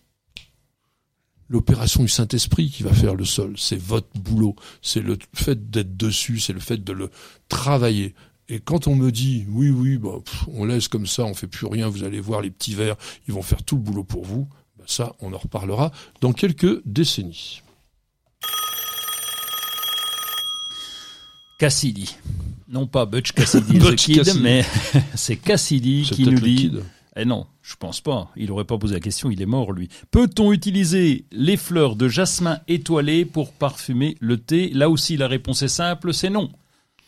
l'opération 1.52 2.02
du 2.02 2.10
Saint-Esprit 2.10 2.70
qui 2.70 2.84
va 2.84 2.94
faire 2.94 3.14
le 3.14 3.26
sol. 3.26 3.56
C'est 3.58 3.80
votre 3.80 4.18
boulot. 4.18 4.56
C'est 4.82 5.02
le 5.02 5.18
fait 5.34 5.70
d'être 5.70 5.98
dessus, 5.98 6.40
c'est 6.40 6.54
le 6.54 6.60
fait 6.60 6.84
de 6.84 6.94
le 6.94 7.10
travailler. 7.50 8.16
Et 8.54 8.60
quand 8.60 8.88
on 8.88 8.96
me 8.96 9.14
dit 9.14 9.46
oui, 9.48 9.70
oui, 9.70 9.98
bah, 9.98 10.20
on 10.50 10.66
laisse 10.66 10.90
comme 10.90 11.08
ça, 11.08 11.24
on 11.24 11.34
fait 11.34 11.48
plus 11.48 11.68
rien, 11.68 11.88
vous 11.88 12.04
allez 12.04 12.20
voir 12.20 12.42
les 12.42 12.52
petits 12.52 12.76
vers, 12.76 12.98
ils 13.26 13.34
vont 13.34 13.42
faire 13.42 13.64
tout 13.64 13.78
le 13.78 13.82
boulot 13.82 14.04
pour 14.04 14.26
vous, 14.26 14.46
bah, 14.78 14.84
ça, 14.88 15.16
on 15.22 15.32
en 15.32 15.38
reparlera 15.38 15.94
dans 16.20 16.34
quelques 16.34 16.86
décennies. 16.86 17.62
Cassidy. 21.58 22.18
Non 22.68 22.88
pas 22.88 23.06
Butch 23.06 23.32
Cassidy, 23.32 23.80
the 23.80 23.96
Kid, 23.96 24.30
mais 24.42 24.66
c'est 25.16 25.38
Cassidy 25.38 26.10
qui 26.12 26.26
nous 26.26 26.42
dit. 26.42 26.74
Eh 27.16 27.24
non, 27.24 27.48
je 27.62 27.76
pense 27.78 28.02
pas. 28.02 28.32
Il 28.36 28.52
aurait 28.52 28.66
pas 28.66 28.78
posé 28.78 28.96
la 28.96 29.00
question, 29.00 29.32
il 29.32 29.42
est 29.42 29.46
mort 29.46 29.72
lui. 29.72 29.88
Peut-on 30.12 30.52
utiliser 30.52 31.24
les 31.32 31.56
fleurs 31.56 31.96
de 31.96 32.10
jasmin 32.10 32.60
étoilées 32.68 33.24
pour 33.24 33.54
parfumer 33.54 34.18
le 34.20 34.36
thé? 34.38 34.72
Là 34.74 34.90
aussi, 34.90 35.16
la 35.16 35.30
réponse 35.30 35.62
est 35.62 35.70
simple, 35.70 36.14
c'est 36.14 36.30
non. 36.30 36.52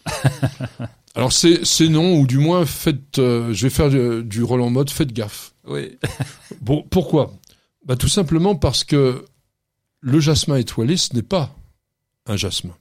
Alors 1.15 1.31
c'est 1.31 1.63
c'est 1.65 1.89
non 1.89 2.15
ou 2.17 2.27
du 2.27 2.39
moins 2.39 2.65
faites. 2.65 3.19
Euh, 3.19 3.53
je 3.53 3.63
vais 3.63 3.69
faire 3.69 3.89
du, 3.89 4.23
du 4.23 4.43
Roland 4.43 4.69
mode. 4.69 4.89
Faites 4.89 5.13
gaffe. 5.13 5.53
Oui. 5.67 5.97
bon, 6.61 6.83
pourquoi? 6.89 7.33
Bah 7.85 7.95
tout 7.95 8.07
simplement 8.07 8.55
parce 8.55 8.83
que 8.83 9.25
le 9.99 10.19
jasmin 10.19 10.57
étoilé, 10.57 10.97
ce 10.97 11.13
n'est 11.13 11.21
pas 11.21 11.55
un 12.25 12.35
jasmin. 12.35 12.75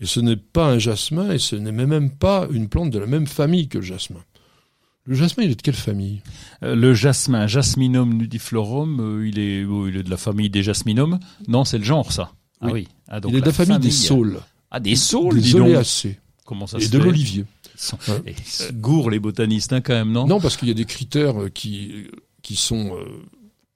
Et 0.00 0.06
ce 0.06 0.18
n'est 0.18 0.36
pas 0.36 0.66
un 0.66 0.78
jasmin, 0.78 1.30
et 1.30 1.38
ce 1.38 1.54
n'est 1.54 1.70
même 1.70 2.10
pas 2.10 2.48
une 2.50 2.68
plante 2.68 2.90
de 2.90 2.98
la 2.98 3.06
même 3.06 3.28
famille 3.28 3.68
que 3.68 3.78
le 3.78 3.84
jasmin. 3.84 4.18
Le 5.04 5.14
jasmin, 5.14 5.44
il 5.44 5.50
est 5.52 5.56
de 5.56 5.62
quelle 5.62 5.74
famille? 5.74 6.22
Euh, 6.64 6.74
Le 6.74 6.94
jasmin, 6.94 7.46
Jasminum 7.46 8.14
nudiflorum, 8.14 9.00
euh, 9.00 9.28
il, 9.28 9.38
est, 9.38 9.64
oh, 9.64 9.88
il 9.88 9.96
est 9.96 10.02
de 10.02 10.10
la 10.10 10.16
famille 10.16 10.50
des 10.50 10.62
jasminums. 10.62 11.18
Non, 11.48 11.64
c'est 11.64 11.78
le 11.78 11.84
genre, 11.84 12.12
ça. 12.12 12.32
Ah 12.60 12.68
oui. 12.72 12.88
Ah, 13.08 13.20
donc 13.20 13.32
il 13.32 13.38
est 13.38 13.40
de 13.40 13.46
la 13.46 13.52
famille, 13.52 13.78
des 13.78 13.90
saules. 13.90 14.40
Ah, 14.70 14.80
des 14.80 14.96
saules, 14.96 15.40
Des 15.40 15.54
oléacées. 15.56 16.18
Comment 16.44 16.66
ça 16.66 16.78
Et 16.78 16.88
de 16.88 16.98
l'olivier. 16.98 17.44
sont, 17.76 17.98
Ouais. 18.08 18.34
ils 18.36 18.44
se 18.44 18.72
gourent 18.72 19.10
les 19.10 19.20
botanistes, 19.20 19.72
hein, 19.72 19.80
quand 19.80 19.94
même, 19.94 20.10
non? 20.12 20.26
Non, 20.26 20.40
parce 20.40 20.56
qu'il 20.56 20.68
y 20.68 20.72
a 20.72 20.74
des 20.74 20.84
critères 20.84 21.42
euh, 21.42 21.48
qui, 21.48 22.08
qui 22.42 22.56
sont 22.56 22.96
euh, 22.96 23.04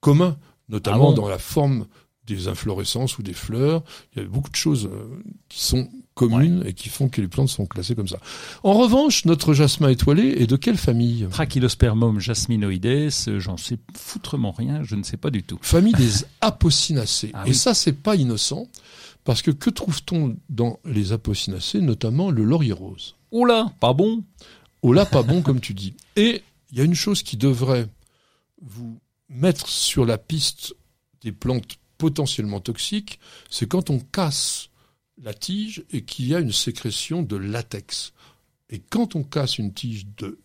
communs, 0.00 0.36
notamment 0.68 1.12
Ah 1.12 1.14
bon? 1.14 1.22
dans 1.22 1.28
la 1.28 1.38
forme 1.38 1.86
des 2.26 2.48
inflorescences 2.48 3.18
ou 3.18 3.22
des 3.22 3.34
fleurs. 3.34 3.84
Il 4.16 4.22
y 4.22 4.24
a 4.24 4.28
beaucoup 4.28 4.50
de 4.50 4.56
choses 4.56 4.86
euh, 4.92 5.22
qui 5.48 5.62
sont 5.62 5.88
communes 6.14 6.64
et 6.66 6.72
qui 6.72 6.88
font 6.88 7.08
que 7.08 7.20
les 7.20 7.28
plantes 7.28 7.50
sont 7.50 7.66
classées 7.66 7.94
comme 7.94 8.08
ça. 8.08 8.18
En 8.64 8.72
revanche, 8.72 9.26
notre 9.26 9.52
jasmin 9.54 9.90
étoilé 9.90 10.34
est 10.38 10.46
de 10.48 10.56
quelle 10.56 10.78
famille? 10.78 11.26
Trachylospermum 11.30 12.18
jasminoides, 12.18 12.86
euh, 13.28 13.38
j'en 13.38 13.56
sais 13.56 13.78
foutrement 13.96 14.50
rien, 14.50 14.82
je 14.82 14.96
ne 14.96 15.04
sais 15.04 15.18
pas 15.18 15.30
du 15.30 15.44
tout. 15.44 15.58
Famille 15.62 15.92
des 15.92 16.24
apocinacées. 16.40 17.30
Ah 17.34 17.44
et 17.46 17.50
oui. 17.50 17.54
ça, 17.54 17.74
c'est 17.74 17.92
pas 17.92 18.16
innocent, 18.16 18.66
parce 19.26 19.42
que 19.42 19.50
que 19.50 19.70
trouve-t-on 19.70 20.36
dans 20.48 20.78
les 20.84 21.10
apocinacées, 21.10 21.80
notamment 21.80 22.30
le 22.30 22.44
laurier 22.44 22.72
rose? 22.72 23.16
Oh 23.32 23.44
là, 23.44 23.72
pas 23.80 23.92
bon 23.92 24.22
Oh 24.82 24.92
là, 24.92 25.04
pas 25.04 25.24
bon, 25.24 25.42
comme 25.42 25.60
tu 25.60 25.74
dis. 25.74 25.94
Et 26.14 26.42
il 26.70 26.78
y 26.78 26.80
a 26.80 26.84
une 26.84 26.94
chose 26.94 27.24
qui 27.24 27.36
devrait 27.36 27.88
vous 28.62 29.00
mettre 29.28 29.68
sur 29.68 30.06
la 30.06 30.16
piste 30.16 30.76
des 31.22 31.32
plantes 31.32 31.76
potentiellement 31.98 32.60
toxiques, 32.60 33.18
c'est 33.50 33.66
quand 33.66 33.90
on 33.90 33.98
casse 33.98 34.70
la 35.20 35.34
tige 35.34 35.84
et 35.90 36.04
qu'il 36.04 36.28
y 36.28 36.34
a 36.34 36.38
une 36.38 36.52
sécrétion 36.52 37.22
de 37.22 37.34
latex. 37.36 38.12
Et 38.70 38.78
quand 38.78 39.16
on 39.16 39.24
casse 39.24 39.58
une 39.58 39.74
tige 39.74 40.06
de 40.16 40.38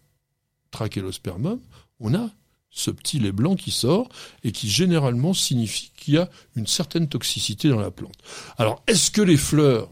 trachélospermum, 0.72 1.62
on 2.00 2.16
a 2.16 2.32
ce 2.72 2.90
petit 2.90 3.20
lait 3.20 3.32
blanc 3.34 3.56
qui 3.56 3.70
sort 3.72 4.10
et 4.44 4.52
qui 4.52 4.70
généralement 4.70 5.34
signifie 5.34 5.92
qu'il 5.96 6.16
y 6.16 6.18
a 6.18 6.30
une 6.56 6.68
certaine 6.68 7.08
toxicité 7.08 7.70
dans 7.70 7.80
la 7.80 7.92
plante. 7.92 8.16
Alors, 8.58 8.82
est-ce 8.88 9.12
que 9.12 9.22
les 9.22 9.38
fleurs 9.38 9.90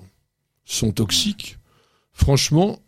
sont 0.66 0.92
toxiques? 0.92 1.58
Franchement, 2.14 2.80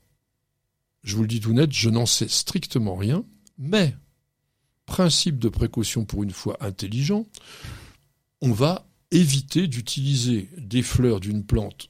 je 1.03 1.15
vous 1.15 1.23
le 1.23 1.27
dis 1.27 1.41
tout 1.41 1.53
net, 1.53 1.71
je 1.71 1.89
n'en 1.89 2.05
sais 2.05 2.27
strictement 2.27 2.95
rien, 2.95 3.23
mais 3.57 3.95
principe 4.85 5.39
de 5.39 5.49
précaution 5.49 6.05
pour 6.05 6.23
une 6.23 6.31
fois 6.31 6.57
intelligent, 6.61 7.25
on 8.41 8.51
va 8.51 8.87
éviter 9.11 9.67
d'utiliser 9.67 10.49
des 10.57 10.81
fleurs 10.81 11.19
d'une 11.19 11.43
plante 11.45 11.89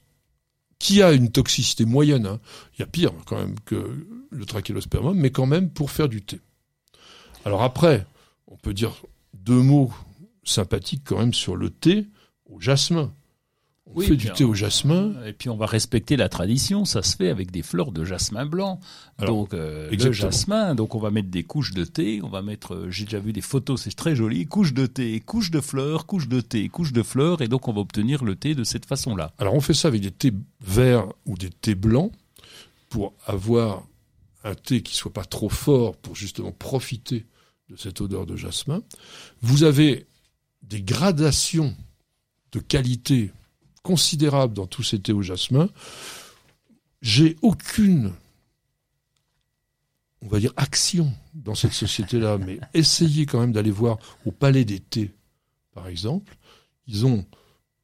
qui 0.78 1.00
a 1.00 1.12
une 1.12 1.30
toxicité 1.30 1.84
moyenne, 1.84 2.26
hein. 2.26 2.40
il 2.74 2.80
y 2.80 2.82
a 2.82 2.86
pire 2.86 3.12
quand 3.24 3.36
même 3.36 3.54
que 3.64 4.04
le 4.30 4.44
trachélospermum, 4.44 5.16
mais 5.16 5.30
quand 5.30 5.46
même 5.46 5.70
pour 5.70 5.92
faire 5.92 6.08
du 6.08 6.22
thé. 6.22 6.40
Alors 7.44 7.62
après, 7.62 8.06
on 8.46 8.56
peut 8.56 8.74
dire 8.74 8.92
deux 9.34 9.60
mots 9.60 9.92
sympathiques 10.44 11.02
quand 11.04 11.18
même 11.18 11.34
sur 11.34 11.56
le 11.56 11.70
thé 11.70 12.06
au 12.50 12.60
jasmin. 12.60 13.12
On 13.86 13.98
Oui, 13.98 14.06
fait 14.06 14.16
du 14.16 14.30
thé 14.32 14.44
au 14.44 14.54
jasmin, 14.54 15.12
Et 15.26 15.32
puis 15.32 15.48
on 15.50 15.56
va 15.56 15.66
respecter 15.66 16.16
la 16.16 16.28
tradition, 16.28 16.84
ça 16.84 17.02
se 17.02 17.16
fait 17.16 17.28
avec 17.28 17.50
des 17.50 17.62
fleurs 17.62 17.90
de 17.90 18.04
jasmin 18.04 18.46
blanc. 18.46 18.78
Alors, 19.18 19.34
donc 19.34 19.54
euh, 19.54 19.88
le 19.88 19.92
exactement. 19.92 20.30
jasmin, 20.30 20.74
donc 20.76 20.94
on 20.94 21.00
va 21.00 21.10
mettre 21.10 21.30
des 21.30 21.42
couches 21.42 21.72
de 21.72 21.84
thé, 21.84 22.20
on 22.22 22.28
va 22.28 22.42
mettre, 22.42 22.74
euh, 22.74 22.90
j'ai 22.90 23.04
déjà 23.04 23.18
vu 23.18 23.32
des 23.32 23.40
photos, 23.40 23.82
c'est 23.82 23.94
très 23.94 24.14
joli, 24.14 24.46
couches 24.46 24.72
de 24.72 24.86
thé, 24.86 25.18
couches 25.20 25.50
de 25.50 25.60
fleurs, 25.60 26.06
couches 26.06 26.28
de 26.28 26.40
thé, 26.40 26.68
couches 26.68 26.92
de 26.92 27.02
fleurs, 27.02 27.42
et 27.42 27.48
donc 27.48 27.66
on 27.66 27.72
va 27.72 27.80
obtenir 27.80 28.24
le 28.24 28.36
thé 28.36 28.54
de 28.54 28.62
cette 28.64 28.86
façon-là. 28.86 29.32
Alors 29.38 29.54
on 29.54 29.60
fait 29.60 29.74
ça 29.74 29.88
avec 29.88 30.00
des 30.00 30.12
thés 30.12 30.32
verts 30.60 31.06
ou 31.26 31.36
des 31.36 31.50
thés 31.50 31.74
blancs 31.74 32.12
pour 32.88 33.14
avoir 33.26 33.82
un 34.44 34.54
thé 34.54 34.82
qui 34.82 34.94
soit 34.94 35.12
pas 35.12 35.24
trop 35.24 35.48
fort 35.48 35.96
pour 35.96 36.14
justement 36.14 36.52
profiter 36.52 37.26
de 37.72 37.76
cette 37.78 38.02
odeur 38.02 38.26
de 38.26 38.36
jasmin. 38.36 38.82
Vous 39.40 39.64
avez 39.64 40.06
des 40.62 40.82
gradations 40.82 41.74
de 42.52 42.60
qualité 42.60 43.32
considérables 43.82 44.52
dans 44.52 44.66
tous 44.66 44.82
ces 44.82 45.00
thés 45.00 45.14
au 45.14 45.22
jasmin. 45.22 45.70
J'ai 47.00 47.36
aucune, 47.40 48.12
on 50.20 50.28
va 50.28 50.38
dire, 50.38 50.52
action 50.56 51.12
dans 51.32 51.54
cette 51.54 51.72
société-là, 51.72 52.36
mais 52.46 52.60
essayez 52.74 53.24
quand 53.24 53.40
même 53.40 53.52
d'aller 53.52 53.70
voir 53.70 53.98
au 54.26 54.30
Palais 54.30 54.66
des 54.66 54.78
Thés, 54.78 55.10
par 55.72 55.88
exemple. 55.88 56.36
Ils 56.86 57.06
ont 57.06 57.24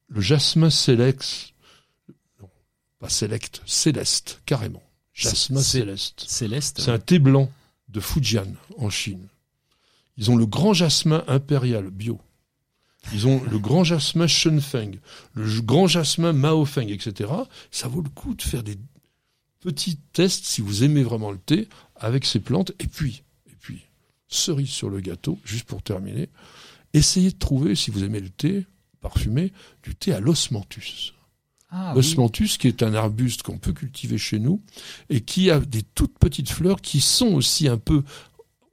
le 0.08 0.20
jasmin 0.20 0.68
Selex, 0.68 1.54
non, 2.42 2.50
pas 2.98 3.08
Select, 3.08 3.62
Céleste, 3.64 4.42
carrément. 4.44 4.82
Jasmin 5.14 5.62
Céleste. 5.62 6.24
Céleste. 6.28 6.80
C'est 6.80 6.90
un 6.90 6.98
thé 6.98 7.18
blanc 7.18 7.50
de 7.88 8.00
Fujian, 8.00 8.52
en 8.76 8.90
Chine. 8.90 9.28
Ils 10.18 10.30
ont 10.30 10.36
le 10.36 10.46
grand 10.46 10.74
jasmin 10.74 11.24
impérial 11.28 11.90
bio. 11.90 12.20
Ils 13.14 13.26
ont 13.26 13.42
le 13.50 13.58
grand 13.58 13.84
jasmin 13.84 14.26
Shenfeng, 14.26 14.98
le 15.34 15.62
grand 15.62 15.86
jasmin 15.86 16.32
Maofeng, 16.32 16.88
etc. 16.88 17.30
Ça 17.70 17.88
vaut 17.88 18.02
le 18.02 18.10
coup 18.10 18.34
de 18.34 18.42
faire 18.42 18.62
des 18.62 18.76
petits 19.60 19.96
tests 20.12 20.44
si 20.44 20.60
vous 20.60 20.84
aimez 20.84 21.02
vraiment 21.02 21.30
le 21.30 21.38
thé 21.38 21.68
avec 21.96 22.24
ces 22.24 22.40
plantes. 22.40 22.72
Et 22.80 22.88
puis, 22.88 23.22
et 23.46 23.54
puis, 23.58 23.86
cerise 24.26 24.70
sur 24.70 24.90
le 24.90 25.00
gâteau, 25.00 25.38
juste 25.44 25.64
pour 25.64 25.82
terminer, 25.82 26.28
essayez 26.92 27.30
de 27.30 27.38
trouver, 27.38 27.76
si 27.76 27.90
vous 27.90 28.02
aimez 28.04 28.20
le 28.20 28.30
thé 28.30 28.66
parfumé, 29.00 29.52
du 29.84 29.94
thé 29.94 30.12
à 30.12 30.20
l'osmanthus. 30.20 31.14
Ah, 31.70 31.90
oui. 31.90 31.96
L'osmanthus, 31.96 32.56
qui 32.58 32.66
est 32.66 32.82
un 32.82 32.94
arbuste 32.94 33.42
qu'on 33.42 33.58
peut 33.58 33.72
cultiver 33.72 34.16
chez 34.16 34.38
nous 34.38 34.62
et 35.10 35.20
qui 35.20 35.50
a 35.50 35.60
des 35.60 35.82
toutes 35.82 36.18
petites 36.18 36.50
fleurs 36.50 36.80
qui 36.80 37.00
sont 37.00 37.34
aussi 37.34 37.68
un 37.68 37.76
peu 37.76 38.02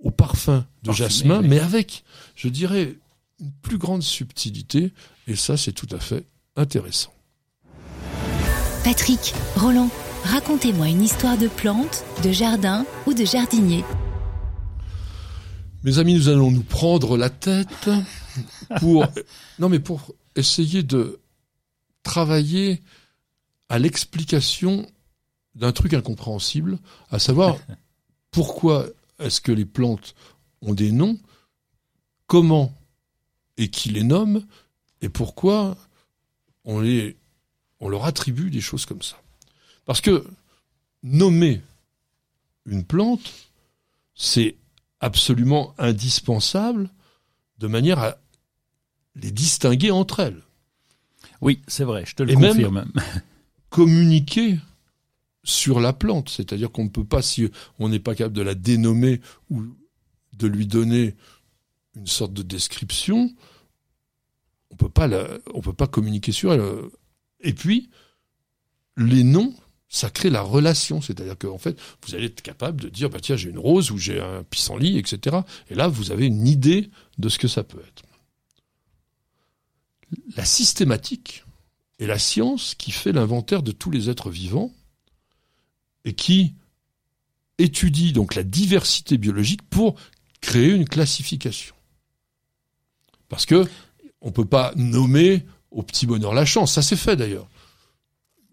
au 0.05 0.11
parfum 0.11 0.65
de 0.83 0.87
Parfumé, 0.87 1.09
jasmin, 1.09 1.41
oui. 1.41 1.47
mais 1.49 1.59
avec, 1.59 2.05
je 2.35 2.47
dirais, 2.47 2.95
une 3.41 3.51
plus 3.61 3.77
grande 3.77 4.03
subtilité. 4.03 4.93
Et 5.27 5.35
ça, 5.35 5.57
c'est 5.57 5.73
tout 5.73 5.87
à 5.91 5.99
fait 5.99 6.25
intéressant. 6.55 7.11
Patrick, 8.83 9.33
Roland, 9.55 9.89
racontez-moi 10.23 10.87
une 10.87 11.01
histoire 11.01 11.37
de 11.37 11.47
plante, 11.47 12.05
de 12.23 12.31
jardin 12.31 12.85
ou 13.07 13.13
de 13.13 13.25
jardinier. 13.25 13.83
Mes 15.83 15.97
amis, 15.97 16.13
nous 16.13 16.29
allons 16.29 16.51
nous 16.51 16.63
prendre 16.63 17.17
la 17.17 17.31
tête 17.31 17.89
pour, 18.79 19.05
non, 19.59 19.69
mais 19.69 19.79
pour 19.79 20.13
essayer 20.35 20.83
de 20.83 21.19
travailler 22.03 22.83
à 23.69 23.79
l'explication 23.79 24.85
d'un 25.55 25.71
truc 25.71 25.95
incompréhensible, 25.95 26.77
à 27.09 27.17
savoir 27.17 27.57
pourquoi 28.31 28.85
est-ce 29.19 29.41
que 29.41 29.51
les 29.51 29.65
plantes 29.65 30.15
ont 30.61 30.73
des 30.73 30.91
noms, 30.91 31.17
comment 32.27 32.73
et 33.57 33.69
qui 33.69 33.89
les 33.89 34.03
nomme, 34.03 34.45
et 35.01 35.09
pourquoi 35.09 35.77
on, 36.65 36.79
les, 36.79 37.15
on 37.79 37.89
leur 37.89 38.05
attribue 38.05 38.49
des 38.49 38.61
choses 38.61 38.85
comme 38.85 39.01
ça? 39.01 39.21
Parce 39.85 40.01
que 40.01 40.25
nommer 41.03 41.61
une 42.65 42.83
plante, 42.83 43.31
c'est 44.15 44.55
absolument 44.99 45.75
indispensable 45.77 46.89
de 47.59 47.67
manière 47.67 47.99
à 47.99 48.17
les 49.15 49.31
distinguer 49.31 49.91
entre 49.91 50.19
elles. 50.19 50.41
Oui, 51.41 51.61
c'est 51.67 51.83
vrai, 51.83 52.03
je 52.05 52.15
te 52.15 52.23
le 52.23 52.31
Et 52.31 52.35
même- 52.35 52.51
confirme. 52.53 52.85
Communiquer 53.69 54.57
sur 55.45 55.79
la 55.79 55.93
plante, 55.93 56.29
c'est-à-dire 56.29 56.71
qu'on 56.71 56.83
ne 56.83 56.89
peut 56.89 57.05
pas, 57.05 57.21
si 57.21 57.49
on 57.79 57.87
n'est 57.87 57.99
pas 57.99 58.15
capable 58.15 58.35
de 58.35 58.41
la 58.41 58.55
dénommer 58.55 59.21
ou 59.49 59.63
de 60.33 60.47
lui 60.47 60.67
donner 60.67 61.15
une 61.95 62.07
sorte 62.07 62.33
de 62.33 62.41
description, 62.41 63.31
on 64.71 64.75
peut 64.75 64.89
peut 64.89 65.73
pas 65.73 65.87
communiquer 65.87 66.33
sur 66.33 66.51
elle. 66.51 66.61
Et 67.39 67.53
puis, 67.53 67.89
les 68.97 69.23
noms, 69.23 69.53
ça 69.87 70.09
crée 70.09 70.29
la 70.29 70.41
relation, 70.41 70.99
c'est-à-dire 70.99 71.37
qu'en 71.37 71.59
fait, 71.59 71.79
vous 72.05 72.15
allez 72.15 72.25
être 72.25 72.41
capable 72.41 72.81
de 72.81 72.89
dire, 72.89 73.09
bah 73.09 73.19
tiens, 73.21 73.37
j'ai 73.37 73.49
une 73.49 73.59
rose 73.59 73.91
ou 73.91 73.97
j'ai 73.97 74.19
un 74.19 74.43
pissenlit, 74.43 74.97
etc. 74.97 75.37
Et 75.69 75.75
là, 75.75 75.87
vous 75.87 76.11
avez 76.11 76.25
une 76.25 76.47
idée 76.47 76.89
de 77.17 77.29
ce 77.29 77.37
que 77.37 77.47
ça 77.47 77.63
peut 77.63 77.81
être. 77.87 78.03
La 80.35 80.43
systématique 80.43 81.45
est 81.99 82.07
la 82.07 82.19
science 82.19 82.75
qui 82.75 82.91
fait 82.91 83.11
l'inventaire 83.11 83.63
de 83.63 83.71
tous 83.71 83.91
les 83.91 84.09
êtres 84.09 84.29
vivants 84.29 84.73
qui 86.13 86.53
étudie 87.57 88.11
donc 88.13 88.35
la 88.35 88.43
diversité 88.43 89.17
biologique 89.17 89.61
pour 89.69 89.95
créer 90.41 90.71
une 90.71 90.87
classification. 90.87 91.75
Parce 93.29 93.45
que 93.45 93.65
on 94.21 94.31
peut 94.31 94.45
pas 94.45 94.71
nommer 94.75 95.45
au 95.71 95.83
petit 95.83 96.05
bonheur 96.05 96.33
la 96.33 96.45
chance, 96.45 96.73
ça 96.73 96.81
c'est 96.81 96.95
fait 96.95 97.15
d'ailleurs. 97.15 97.47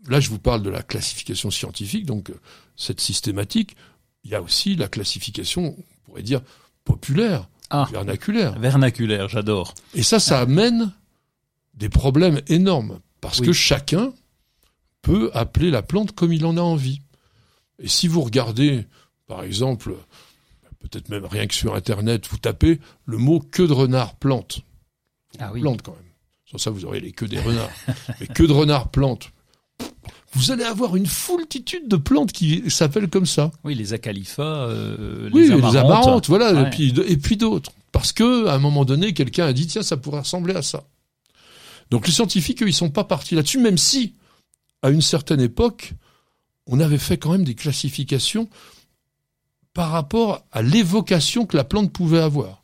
Là, 0.08 0.18
je 0.18 0.28
vous 0.30 0.38
parle 0.38 0.62
de 0.62 0.70
la 0.70 0.82
classification 0.82 1.50
scientifique, 1.50 2.06
donc 2.06 2.30
euh, 2.30 2.40
cette 2.76 3.00
systématique. 3.00 3.76
Il 4.24 4.30
y 4.30 4.34
a 4.34 4.42
aussi 4.42 4.74
la 4.74 4.88
classification, 4.88 5.76
on 5.78 5.84
pourrait 6.04 6.22
dire 6.22 6.40
populaire, 6.84 7.48
Ah, 7.70 7.86
vernaculaire. 7.92 8.58
vernaculaire, 8.58 9.28
j'adore. 9.28 9.74
Et 9.94 10.02
ça, 10.02 10.18
ça 10.18 10.40
amène 10.40 10.92
des 11.74 11.88
problèmes 11.88 12.40
énormes. 12.48 12.98
Parce 13.20 13.38
Oui. 13.40 13.46
que 13.46 13.52
chacun 13.52 14.12
peut 15.02 15.30
appeler 15.34 15.70
la 15.70 15.82
plante 15.82 16.12
comme 16.12 16.32
il 16.32 16.44
en 16.46 16.56
a 16.56 16.60
envie. 16.60 17.01
Et 17.82 17.88
si 17.88 18.08
vous 18.08 18.22
regardez, 18.22 18.86
par 19.26 19.42
exemple, 19.42 19.94
peut-être 20.78 21.08
même 21.08 21.26
rien 21.26 21.46
que 21.46 21.54
sur 21.54 21.74
Internet, 21.74 22.26
vous 22.30 22.38
tapez 22.38 22.80
le 23.04 23.18
mot 23.18 23.40
queue 23.40 23.66
de 23.66 23.72
renard 23.72 24.14
plante. 24.16 24.60
Ah 25.38 25.50
oui. 25.52 25.60
Plante 25.60 25.82
quand 25.82 25.92
même. 25.92 26.00
Sans 26.50 26.58
ça, 26.58 26.70
vous 26.70 26.84
aurez 26.84 27.00
les 27.00 27.12
queues 27.12 27.28
des 27.28 27.40
renards. 27.40 27.70
Mais 28.20 28.26
queue 28.28 28.46
de 28.46 28.52
renard 28.52 28.90
plante. 28.90 29.30
vous 30.34 30.50
allez 30.50 30.64
avoir 30.64 30.96
une 30.96 31.06
foultitude 31.06 31.88
de 31.88 31.96
plantes 31.96 32.32
qui 32.32 32.70
s'appellent 32.70 33.08
comme 33.10 33.26
ça. 33.26 33.50
Oui, 33.64 33.74
les 33.74 33.92
acalifas, 33.94 34.42
euh, 34.68 35.28
Oui, 35.32 35.48
les 35.48 35.56
les 35.56 35.76
amarantes, 35.76 36.28
voilà, 36.28 36.52
Ouais. 36.54 36.66
et 36.66 36.70
puis, 36.70 36.94
et 37.06 37.16
puis 37.16 37.36
d'autres. 37.36 37.72
Parce 37.90 38.12
que, 38.12 38.46
à 38.46 38.54
un 38.54 38.58
moment 38.58 38.84
donné, 38.84 39.12
quelqu'un 39.12 39.46
a 39.46 39.52
dit, 39.52 39.66
tiens, 39.66 39.82
ça 39.82 39.96
pourrait 39.96 40.20
ressembler 40.20 40.54
à 40.54 40.62
ça. 40.62 40.84
Donc 41.90 42.06
les 42.06 42.12
scientifiques, 42.12 42.62
eux, 42.62 42.68
ils 42.68 42.72
sont 42.74 42.90
pas 42.90 43.04
partis 43.04 43.34
là-dessus, 43.34 43.58
même 43.58 43.76
si, 43.76 44.14
à 44.82 44.90
une 44.90 45.02
certaine 45.02 45.40
époque, 45.40 45.92
on 46.66 46.80
avait 46.80 46.98
fait 46.98 47.18
quand 47.18 47.32
même 47.32 47.44
des 47.44 47.54
classifications 47.54 48.48
par 49.74 49.90
rapport 49.90 50.44
à 50.52 50.62
l'évocation 50.62 51.46
que 51.46 51.56
la 51.56 51.64
plante 51.64 51.92
pouvait 51.92 52.20
avoir. 52.20 52.62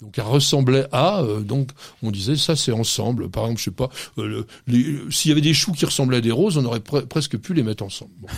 Donc 0.00 0.18
elle 0.18 0.24
ressemblait 0.24 0.86
à, 0.92 1.20
euh, 1.22 1.40
donc 1.40 1.70
on 2.02 2.10
disait 2.10 2.36
ça 2.36 2.54
c'est 2.56 2.72
ensemble. 2.72 3.30
Par 3.30 3.44
exemple, 3.44 3.60
je 3.60 3.64
sais 3.64 3.70
pas, 3.70 3.88
euh, 4.18 4.44
le- 4.66 5.10
s'il 5.10 5.30
y 5.30 5.32
avait 5.32 5.40
des 5.40 5.54
choux 5.54 5.72
qui 5.72 5.86
ressemblaient 5.86 6.18
à 6.18 6.20
des 6.20 6.30
roses, 6.32 6.58
on 6.58 6.64
aurait 6.66 6.80
pre- 6.80 7.06
presque 7.06 7.38
pu 7.38 7.54
les 7.54 7.62
mettre 7.62 7.82
ensemble. 7.82 8.12
Bon. 8.18 8.28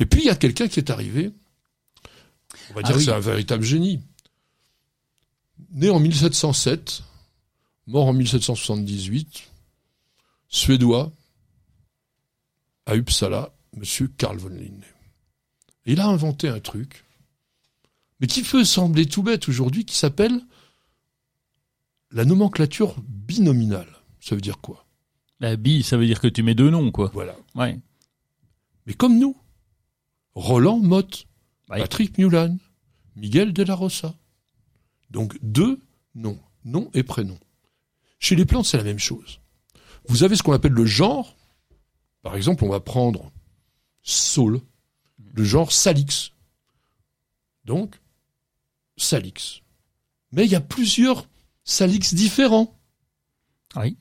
Et 0.00 0.06
puis 0.06 0.22
il 0.22 0.26
y 0.26 0.30
a 0.30 0.34
quelqu'un 0.36 0.66
qui 0.66 0.80
est 0.80 0.90
arrivé. 0.90 1.30
On 2.70 2.74
va 2.74 2.80
Ah 2.80 2.82
dire 2.82 2.94
que 2.94 2.98
oui. 2.98 3.04
c'est 3.04 3.12
un 3.12 3.20
véritable 3.20 3.62
génie. 3.62 4.00
Né 5.70 5.90
en 5.90 6.00
1707, 6.00 7.02
mort 7.86 8.06
en 8.06 8.12
1778, 8.12 9.44
suédois, 10.48 11.12
à 12.86 12.94
Uppsala, 12.96 13.52
Monsieur 13.78 14.08
Carl 14.08 14.36
von 14.38 14.48
Linné. 14.48 14.84
Et 15.86 15.92
il 15.92 16.00
a 16.00 16.06
inventé 16.06 16.48
un 16.48 16.60
truc, 16.60 17.04
mais 18.20 18.26
qui 18.26 18.42
peut 18.42 18.64
sembler 18.64 19.06
tout 19.06 19.22
bête 19.22 19.48
aujourd'hui, 19.48 19.84
qui 19.84 19.96
s'appelle 19.96 20.40
la 22.10 22.24
nomenclature 22.24 22.96
binominale. 23.06 23.88
Ça 24.20 24.34
veut 24.34 24.40
dire 24.40 24.58
quoi? 24.60 24.86
La 25.40 25.56
bi, 25.56 25.82
ça 25.82 25.96
veut 25.96 26.06
dire 26.06 26.20
que 26.20 26.26
tu 26.28 26.42
mets 26.42 26.54
deux 26.54 26.70
noms, 26.70 26.90
quoi. 26.90 27.10
Voilà. 27.14 27.36
Ouais. 27.54 27.78
Mais 28.86 28.94
comme 28.94 29.18
nous, 29.18 29.36
Roland 30.34 30.78
Mott, 30.78 31.26
Ouais. 31.70 31.80
Patrick 31.80 32.16
Mulan, 32.16 32.56
Miguel 33.14 33.52
de 33.52 33.62
la 33.62 33.74
Rosa. 33.74 34.14
Donc 35.10 35.36
deux 35.42 35.78
noms, 36.14 36.40
nom 36.64 36.90
et 36.94 37.02
prénom. 37.02 37.38
Chez 38.18 38.36
les 38.36 38.46
plantes, 38.46 38.64
c'est 38.64 38.78
la 38.78 38.84
même 38.84 38.98
chose. 38.98 39.40
Vous 40.08 40.22
avez 40.22 40.34
ce 40.34 40.42
qu'on 40.42 40.54
appelle 40.54 40.72
le 40.72 40.86
genre. 40.86 41.36
Par 42.22 42.36
exemple, 42.36 42.64
on 42.64 42.70
va 42.70 42.80
prendre 42.80 43.30
Saul, 44.08 44.60
le 45.18 45.44
genre 45.44 45.70
Salix. 45.70 46.32
Donc, 47.64 48.00
Salix. 48.96 49.60
Mais 50.32 50.46
il 50.46 50.50
y 50.50 50.54
a 50.54 50.60
plusieurs 50.60 51.28
Salix 51.64 52.14
différents. 52.14 52.80
Oui. 53.76 53.98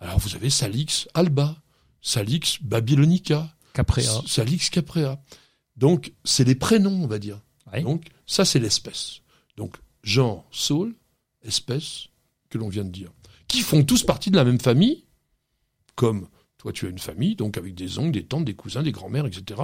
Alors 0.00 0.18
vous 0.18 0.34
avez 0.34 0.48
Salix 0.48 1.08
alba, 1.12 1.62
Salix 2.00 2.58
babylonica, 2.62 3.54
Caprea. 3.74 4.22
Salix 4.26 4.70
caprea. 4.70 5.22
Donc 5.76 6.14
c'est 6.24 6.44
les 6.44 6.54
prénoms, 6.54 7.02
on 7.02 7.06
va 7.06 7.18
dire. 7.18 7.40
Donc 7.82 8.06
ça 8.26 8.46
c'est 8.46 8.60
l'espèce. 8.60 9.20
Donc 9.56 9.76
genre, 10.02 10.46
saule, 10.52 10.94
espèce 11.42 12.08
que 12.48 12.56
l'on 12.56 12.68
vient 12.68 12.84
de 12.84 12.90
dire, 12.90 13.10
qui 13.48 13.60
font 13.60 13.84
tous 13.84 14.04
partie 14.04 14.30
de 14.30 14.36
la 14.36 14.44
même 14.44 14.60
famille, 14.60 15.04
comme 15.96 16.28
toi 16.64 16.72
tu 16.72 16.86
as 16.86 16.88
une 16.88 16.98
famille, 16.98 17.36
donc 17.36 17.58
avec 17.58 17.74
des 17.74 17.98
oncles, 17.98 18.12
des 18.12 18.24
tantes, 18.24 18.46
des 18.46 18.54
cousins, 18.54 18.82
des 18.82 18.90
grands-mères, 18.90 19.26
etc. 19.26 19.60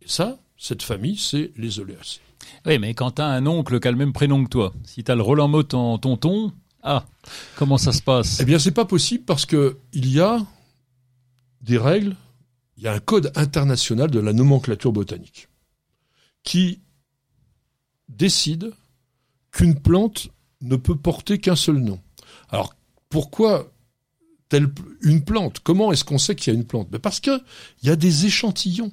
Et 0.00 0.06
ça, 0.06 0.38
cette 0.56 0.84
famille, 0.84 1.16
c'est 1.16 1.50
les 1.56 1.80
oléacées. 1.80 2.20
Oui, 2.64 2.78
mais 2.78 2.94
quand 2.94 3.10
t'as 3.10 3.26
un 3.26 3.44
oncle 3.44 3.80
qui 3.80 3.88
a 3.88 3.90
le 3.90 3.96
même 3.96 4.12
prénom 4.12 4.44
que 4.44 4.48
toi, 4.48 4.72
si 4.84 5.02
t'as 5.02 5.16
le 5.16 5.22
Roland 5.22 5.48
Mott 5.48 5.74
en 5.74 5.98
tonton, 5.98 6.52
ah, 6.84 7.06
comment 7.56 7.76
ça 7.76 7.90
se 7.90 8.02
passe? 8.02 8.38
Eh 8.38 8.44
bien, 8.44 8.60
c'est 8.60 8.70
pas 8.70 8.84
possible 8.84 9.24
parce 9.24 9.46
que 9.46 9.78
il 9.92 10.08
y 10.08 10.20
a 10.20 10.46
des 11.60 11.76
règles, 11.76 12.14
il 12.76 12.84
y 12.84 12.86
a 12.86 12.92
un 12.92 13.00
code 13.00 13.32
international 13.34 14.08
de 14.08 14.20
la 14.20 14.32
nomenclature 14.32 14.92
botanique 14.92 15.48
qui 16.44 16.82
décide 18.08 18.70
qu'une 19.50 19.74
plante 19.74 20.28
ne 20.60 20.76
peut 20.76 20.96
porter 20.96 21.40
qu'un 21.40 21.56
seul 21.56 21.78
nom. 21.78 21.98
Alors, 22.50 22.74
pourquoi 23.08 23.72
telle 24.48 24.68
une 25.02 25.24
plante 25.24 25.60
Comment 25.60 25.92
est-ce 25.92 26.04
qu'on 26.04 26.18
sait 26.18 26.34
qu'il 26.34 26.52
y 26.52 26.56
a 26.56 26.58
une 26.58 26.66
plante? 26.66 26.90
Ben 26.90 26.98
Parce 26.98 27.20
que 27.20 27.42
il 27.82 27.88
y 27.88 27.90
a 27.90 27.96
des 27.96 28.26
échantillons 28.26 28.92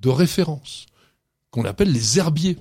de 0.00 0.08
référence 0.08 0.86
qu'on 1.50 1.64
appelle 1.64 1.92
les 1.92 2.18
herbiers. 2.18 2.58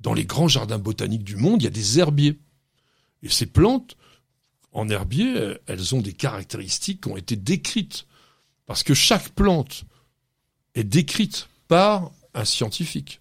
Dans 0.00 0.14
les 0.14 0.24
grands 0.24 0.48
jardins 0.48 0.78
botaniques 0.78 1.24
du 1.24 1.36
monde, 1.36 1.62
il 1.62 1.64
y 1.64 1.68
a 1.68 1.70
des 1.70 1.98
herbiers. 2.00 2.38
Et 3.22 3.28
ces 3.28 3.46
plantes, 3.46 3.96
en 4.72 4.88
herbier, 4.88 5.56
elles 5.66 5.94
ont 5.94 6.00
des 6.00 6.12
caractéristiques 6.12 7.02
qui 7.02 7.08
ont 7.08 7.16
été 7.16 7.36
décrites. 7.36 8.06
Parce 8.66 8.82
que 8.82 8.94
chaque 8.94 9.28
plante 9.30 9.84
est 10.74 10.84
décrite 10.84 11.48
par 11.68 12.10
un 12.34 12.44
scientifique. 12.44 13.20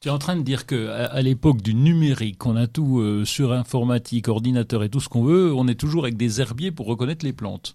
Tu 0.00 0.08
es 0.08 0.10
en 0.10 0.18
train 0.18 0.36
de 0.36 0.42
dire 0.42 0.64
que 0.64 0.88
à, 0.88 1.06
à 1.06 1.20
l'époque 1.22 1.60
du 1.60 1.74
numérique, 1.74 2.46
on 2.46 2.56
a 2.56 2.66
tout 2.66 3.00
euh, 3.00 3.24
sur 3.26 3.52
informatique, 3.52 4.28
ordinateur 4.28 4.82
et 4.82 4.88
tout 4.88 5.00
ce 5.00 5.10
qu'on 5.10 5.22
veut, 5.24 5.52
on 5.54 5.68
est 5.68 5.74
toujours 5.78 6.04
avec 6.04 6.16
des 6.16 6.40
herbiers 6.40 6.70
pour 6.72 6.86
reconnaître 6.86 7.24
les 7.24 7.34
plantes. 7.34 7.74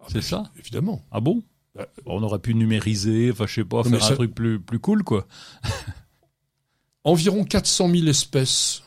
Ah, 0.00 0.06
C'est 0.08 0.22
ça? 0.22 0.50
Évidemment. 0.58 1.00
Ah 1.12 1.20
bon? 1.20 1.42
Bah, 1.76 1.86
On 2.04 2.22
aurait 2.24 2.40
pu 2.40 2.54
numériser, 2.54 3.30
enfin 3.30 3.46
je 3.46 3.54
sais 3.54 3.64
pas, 3.64 3.84
faire 3.84 4.04
un 4.04 4.14
truc 4.14 4.34
plus 4.34 4.60
plus 4.60 4.80
cool 4.80 5.04
quoi. 5.04 5.26
Environ 7.04 7.44
400 7.44 7.88
000 7.90 8.06
espèces 8.08 8.82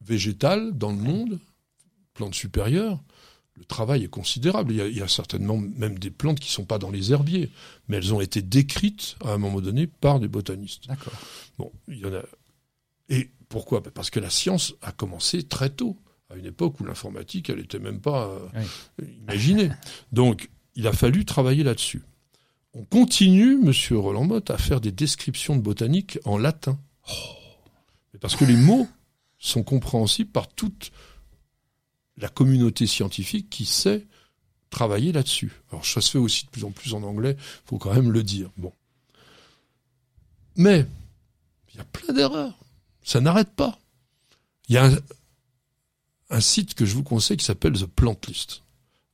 végétales 0.00 0.72
dans 0.78 0.90
le 0.90 0.98
monde, 0.98 1.40
plantes 2.14 2.34
supérieures. 2.34 3.00
Le 3.56 3.64
travail 3.64 4.04
est 4.04 4.08
considérable. 4.08 4.72
Il 4.72 4.76
y 4.76 4.80
a, 4.80 4.86
il 4.86 4.96
y 4.96 5.02
a 5.02 5.08
certainement 5.08 5.56
même 5.56 5.98
des 5.98 6.10
plantes 6.10 6.38
qui 6.38 6.50
ne 6.50 6.52
sont 6.52 6.64
pas 6.64 6.78
dans 6.78 6.90
les 6.90 7.12
herbiers, 7.12 7.50
mais 7.88 7.96
elles 7.96 8.12
ont 8.12 8.20
été 8.20 8.42
décrites 8.42 9.16
à 9.24 9.32
un 9.32 9.38
moment 9.38 9.60
donné 9.60 9.86
par 9.86 10.20
des 10.20 10.28
botanistes. 10.28 10.86
D'accord. 10.88 11.14
Bon, 11.58 11.72
il 11.88 11.98
y 11.98 12.04
en 12.04 12.14
a. 12.14 12.22
Et 13.08 13.30
pourquoi? 13.48 13.80
Ben 13.80 13.90
Parce 13.90 14.10
que 14.10 14.20
la 14.20 14.30
science 14.30 14.74
a 14.82 14.92
commencé 14.92 15.42
très 15.42 15.70
tôt, 15.70 15.96
à 16.30 16.36
une 16.36 16.46
époque 16.46 16.80
où 16.80 16.84
l'informatique, 16.84 17.48
elle 17.48 17.58
n'était 17.58 17.78
même 17.78 18.00
pas 18.00 18.28
euh, 18.28 18.62
imaginée. 19.22 19.70
Donc, 20.12 20.50
il 20.74 20.86
a 20.86 20.92
fallu 20.92 21.24
travailler 21.24 21.62
là-dessus. 21.62 22.02
On 22.74 22.84
continue, 22.84 23.56
Monsieur 23.56 23.98
Roland 23.98 24.24
Motte, 24.24 24.50
à 24.50 24.58
faire 24.58 24.82
des 24.82 24.92
descriptions 24.92 25.56
de 25.56 25.62
botanique 25.62 26.18
en 26.24 26.36
latin. 26.36 26.78
Mais 28.12 28.18
Parce 28.18 28.36
que 28.36 28.44
les 28.44 28.56
mots 28.56 28.86
sont 29.38 29.62
compréhensibles 29.62 30.30
par 30.30 30.48
toute 30.48 30.92
la 32.18 32.28
communauté 32.28 32.86
scientifique 32.86 33.50
qui 33.50 33.66
sait 33.66 34.06
travailler 34.70 35.12
là-dessus. 35.12 35.52
Alors, 35.70 35.84
ça 35.84 36.00
se 36.00 36.10
fait 36.10 36.18
aussi 36.18 36.44
de 36.46 36.50
plus 36.50 36.64
en 36.64 36.70
plus 36.70 36.94
en 36.94 37.02
anglais, 37.02 37.36
faut 37.64 37.78
quand 37.78 37.94
même 37.94 38.12
le 38.12 38.22
dire. 38.22 38.50
Bon. 38.56 38.72
Mais, 40.56 40.86
il 41.72 41.76
y 41.76 41.80
a 41.80 41.84
plein 41.84 42.14
d'erreurs. 42.14 42.58
Ça 43.02 43.20
n'arrête 43.20 43.50
pas. 43.50 43.78
Il 44.68 44.74
y 44.74 44.78
a 44.78 44.90
un, 46.30 46.40
site 46.40 46.74
que 46.74 46.84
je 46.84 46.94
vous 46.94 47.04
conseille 47.04 47.36
qui 47.36 47.44
s'appelle 47.44 47.74
The 47.74 47.86
Plant 47.86 48.18
List. 48.26 48.62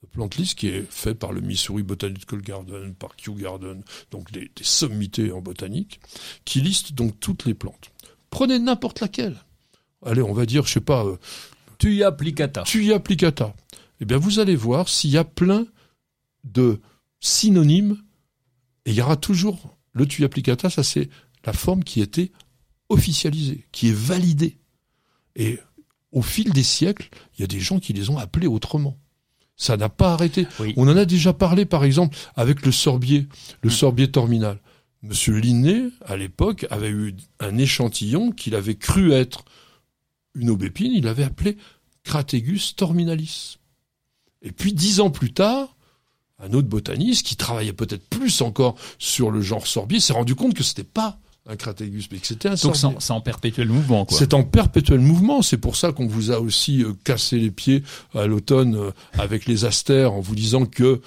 The 0.03 0.07
Plant 0.07 0.31
List 0.39 0.59
qui 0.59 0.69
est 0.69 0.91
fait 0.91 1.15
par 1.15 1.33
le 1.33 1.41
Missouri 1.41 1.83
Botanical 1.83 2.41
Garden, 2.41 2.95
par 2.95 3.17
Kew 3.17 3.35
Garden, 3.35 3.83
donc 4.11 4.33
des, 4.33 4.51
sommités 4.63 5.31
en 5.31 5.43
botanique, 5.43 6.01
qui 6.45 6.61
liste 6.61 6.95
donc 6.95 7.19
toutes 7.21 7.45
les 7.45 7.55
plantes. 7.55 7.91
Prenez 8.31 8.59
n'importe 8.59 9.01
laquelle. 9.01 9.37
Allez, 10.05 10.23
on 10.23 10.33
va 10.33 10.47
dire, 10.47 10.65
je 10.67 10.73
sais 10.73 10.81
pas, 10.81 11.05
Tu 11.83 11.97
y 11.97 12.05
applicata. 12.05 12.63
Tuya 12.63 13.01
plicata. 13.01 13.57
Eh 14.01 14.05
bien, 14.05 14.17
vous 14.17 14.39
allez 14.39 14.55
voir 14.55 14.89
s'il 14.89 15.11
y 15.11 15.19
a 15.19 15.25
plein 15.25 15.67
de 16.45 16.81
synonymes, 17.19 17.99
et 18.87 18.91
il 18.93 18.95
y 18.95 19.01
aura 19.01 19.17
toujours 19.17 19.77
le 19.93 20.07
Tuya 20.07 20.29
plicata, 20.29 20.71
ça 20.71 20.85
c'est 20.85 21.11
la 21.45 21.53
forme 21.53 21.83
qui 21.83 22.01
était 22.01 22.31
officialisée, 22.89 23.67
qui 23.73 23.89
est 23.89 23.97
validée. 23.97 24.59
Et 25.35 25.59
au 26.13 26.23
fil 26.23 26.53
des 26.53 26.63
siècles, 26.63 27.09
il 27.37 27.41
y 27.41 27.45
a 27.45 27.49
des 27.49 27.59
gens 27.59 27.81
qui 27.81 27.93
les 27.93 28.11
ont 28.11 28.19
appelés 28.19 28.47
autrement. 28.47 28.97
Ça 29.57 29.77
n'a 29.77 29.89
pas 29.89 30.13
arrêté. 30.13 30.47
Oui. 30.61 30.75
On 30.77 30.87
en 30.87 30.97
a 30.97 31.05
déjà 31.05 31.33
parlé, 31.33 31.65
par 31.65 31.83
exemple, 31.83 32.17
avec 32.37 32.65
le 32.65 32.71
sorbier, 32.71 33.27
le 33.61 33.71
sorbier 33.71 34.09
terminal. 34.09 34.61
Monsieur 35.03 35.37
Linné, 35.37 35.89
à 36.07 36.17
l'époque, 36.17 36.65
avait 36.71 36.91
eu 36.91 37.17
un 37.41 37.59
échantillon 37.59 38.31
qu'il 38.31 38.55
avait 38.55 38.77
cru 38.77 39.11
être 39.11 39.45
une 40.35 40.51
aubépine, 40.51 40.93
il 40.95 41.07
avait 41.09 41.25
appelé 41.25 41.57
Crategus 42.05 42.75
torminalis. 42.77 43.59
Et 44.43 44.51
puis, 44.53 44.73
dix 44.73 45.01
ans 45.01 45.11
plus 45.11 45.33
tard, 45.33 45.77
un 46.43 46.53
autre 46.53 46.69
botaniste 46.69 47.25
qui 47.27 47.37
travaillait 47.37 47.73
peut-être 47.73 48.09
plus 48.09 48.41
encore 48.41 48.75
sur 48.99 49.31
le 49.31 49.41
genre 49.41 49.67
sorbier 49.67 50.01
s'est 50.01 50.13
rendu 50.13 50.35
compte 50.35 50.55
que 50.55 50.65
c'était 50.65 50.83
pas 50.85 51.19
un 51.47 51.57
Crategus, 51.57 52.09
mais 52.11 52.19
que 52.19 52.27
c'était 52.27 52.49
un 52.49 52.53
Donc 52.53 52.59
sorbier. 52.59 52.81
c'est 52.81 52.87
en- 52.87 53.01
c'est 53.01 53.13
en 53.13 53.21
perpétuel 53.21 53.69
mouvement. 53.69 54.07
C'est 54.11 54.33
en 54.35 54.43
perpétuel 54.45 55.01
mouvement. 55.01 55.43
C'est 55.43 55.57
pour 55.59 55.77
ça 55.77 55.93
qu'on 55.93 56.07
vous 56.07 56.31
a 56.31 56.41
aussi 56.41 56.83
euh, 56.85 56.93
cassé 57.05 57.39
les 57.39 57.51
pieds 57.51 57.83
à 58.15 58.27
l'automne 58.27 58.77
euh, 58.77 58.91
avec 59.15 59.47
les 59.47 59.65
astères 59.65 60.13
en 60.13 60.21
vous 60.21 60.35
disant 60.37 60.67
que 60.67 61.01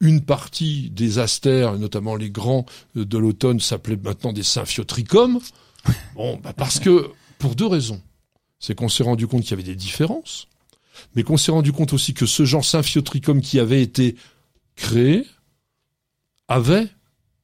une 0.00 0.20
partie 0.22 0.90
des 0.90 1.18
astères, 1.18 1.78
notamment 1.78 2.16
les 2.16 2.30
grands 2.30 2.66
euh, 2.96 3.04
de 3.06 3.16
l'automne, 3.18 3.60
s'appelaient 3.60 3.96
maintenant 4.02 4.32
des 4.34 4.42
symphiotrichomes. 4.42 5.40
Bon, 6.14 6.38
bah 6.42 6.52
parce 6.54 6.80
que 6.80 7.10
pour 7.38 7.54
deux 7.54 7.66
raisons. 7.66 8.00
C'est 8.58 8.74
qu'on 8.74 8.88
s'est 8.88 9.02
rendu 9.02 9.26
compte 9.26 9.42
qu'il 9.42 9.50
y 9.50 9.54
avait 9.54 9.62
des 9.62 9.74
différences, 9.76 10.48
mais 11.14 11.22
qu'on 11.22 11.36
s'est 11.36 11.52
rendu 11.52 11.72
compte 11.72 11.92
aussi 11.92 12.14
que 12.14 12.26
ce 12.26 12.44
genre 12.44 12.64
symphiotrichome 12.64 13.40
qui 13.40 13.58
avait 13.58 13.82
été 13.82 14.16
créé 14.76 15.26
avait 16.48 16.88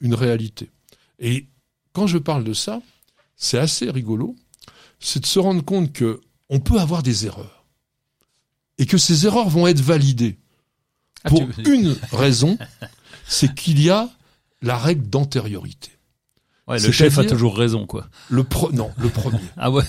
une 0.01 0.15
réalité. 0.15 0.71
Et 1.19 1.47
quand 1.93 2.07
je 2.07 2.19
parle 2.19 2.45
de 2.45 2.53
ça, 2.55 2.81
c'est 3.37 3.59
assez 3.59 3.91
rigolo, 3.91 4.37
c'est 5.01 5.21
de 5.21 5.27
se 5.27 5.39
rendre 5.39 5.63
compte 5.65 5.93
que 5.93 6.21
on 6.49 6.61
peut 6.61 6.79
avoir 6.79 7.03
des 7.03 7.27
erreurs 7.27 7.65
et 8.79 8.87
que 8.87 8.99
ces 8.99 9.27
erreurs 9.27 9.49
vont 9.49 9.67
être 9.67 9.81
validées 9.81 10.39
Ah, 11.25 11.29
pour 11.31 11.41
tu- 11.55 11.75
une 11.75 11.97
raison, 12.13 12.59
c'est 13.27 13.55
qu'il 13.55 13.81
y 13.83 13.91
a 13.91 14.09
la 14.61 14.77
règle 14.79 15.09
d'antériorité. 15.09 15.91
Ouais, 16.69 16.79
le 16.79 16.93
chef 16.93 17.19
a 17.19 17.23
toujours 17.29 17.57
raison, 17.57 17.87
quoi. 17.87 18.09
Le 18.31 18.45
pro- 18.45 18.71
non, 18.73 18.93
le 18.99 19.09
premier. 19.09 19.41
Ah 19.57 19.71
ouais. 19.71 19.85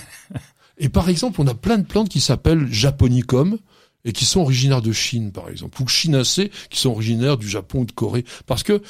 Et 0.78 0.90
par 0.90 1.10
exemple, 1.10 1.42
on 1.42 1.48
a 1.48 1.54
plein 1.54 1.78
de 1.78 1.86
plantes 1.86 2.10
qui 2.10 2.20
s'appellent 2.20 2.72
japonicum 2.72 3.58
et 4.06 4.12
qui 4.12 4.26
sont 4.26 4.42
originaires 4.42 4.82
de 4.82 4.92
Chine, 4.92 5.32
par 5.32 5.50
exemple, 5.50 5.82
ou 5.82 5.88
chinacées 5.88 6.52
qui 6.70 6.80
sont 6.80 6.90
originaires 6.90 7.38
du 7.38 7.48
Japon 7.48 7.82
ou 7.82 7.86
de 7.86 7.92
Corée. 7.92 8.26
Parce 8.46 8.64
que, 8.64 8.82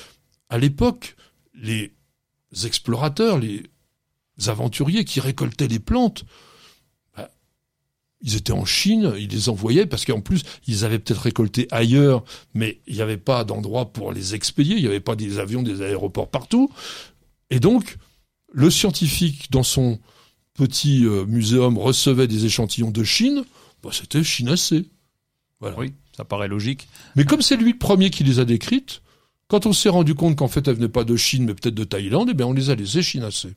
à 0.50 0.58
l'époque, 0.58 1.16
les 1.54 1.94
explorateurs, 2.64 3.38
les 3.38 3.64
aventuriers 4.48 5.06
qui 5.06 5.20
récoltaient 5.20 5.68
les 5.68 5.80
plantes, 5.80 6.26
bah, 7.16 7.30
ils 8.22 8.36
étaient 8.36 8.54
en 8.54 8.66
Chine, 8.66 9.14
ils 9.20 9.30
les 9.30 9.50
envoyaient 9.50 9.86
parce 9.86 10.06
qu'en 10.06 10.22
plus, 10.22 10.42
ils 10.68 10.86
avaient 10.86 11.00
peut-être 11.00 11.22
récolté 11.22 11.68
ailleurs, 11.70 12.24
mais 12.54 12.82
il 12.88 12.96
n'y 12.96 13.02
avait 13.02 13.18
pas 13.18 13.44
d'endroit 13.44 13.92
pour 13.94 14.12
les 14.14 14.34
expédier, 14.34 14.78
il 14.78 14.82
n'y 14.82 14.88
avait 14.88 15.00
pas 15.00 15.16
des 15.16 15.38
avions, 15.38 15.62
des 15.62 15.82
aéroports 15.82 16.32
partout. 16.32 16.72
Et 17.50 17.60
donc, 17.60 17.98
le 18.52 18.72
scientifique, 18.72 19.52
dans 19.52 19.64
son 19.64 20.00
petit 20.54 21.06
euh, 21.06 21.26
muséum, 21.26 21.78
recevait 21.78 22.28
des 22.28 22.46
échantillons 22.46 22.92
de 22.92 23.04
Chine, 23.04 23.44
bah, 23.82 23.90
c'était 23.92 24.24
chinacé. 24.24 24.90
Voilà. 25.60 25.78
Oui, 25.78 25.94
ça 26.16 26.26
paraît 26.26 26.48
logique. 26.48 26.88
Mais 27.16 27.26
comme 27.26 27.42
c'est 27.42 27.58
lui 27.58 27.74
le 27.74 27.78
premier 27.78 28.10
qui 28.10 28.24
les 28.24 28.40
a 28.40 28.46
décrites, 28.46 29.02
quand 29.48 29.66
on 29.66 29.74
s'est 29.74 29.90
rendu 29.90 30.16
compte 30.16 30.38
qu'en 30.38 30.48
fait 30.48 30.68
elles 30.68 30.76
venaient 30.76 30.90
pas 30.90 31.04
de 31.04 31.16
Chine 31.16 31.46
mais 31.46 31.54
peut-être 31.54 31.76
de 31.76 31.84
Thaïlande, 31.84 32.30
eh 32.32 32.34
bien 32.34 32.48
on 32.48 32.54
les 32.54 32.70
a 32.70 32.76
laissées 32.76 33.02
chinacées. 33.04 33.56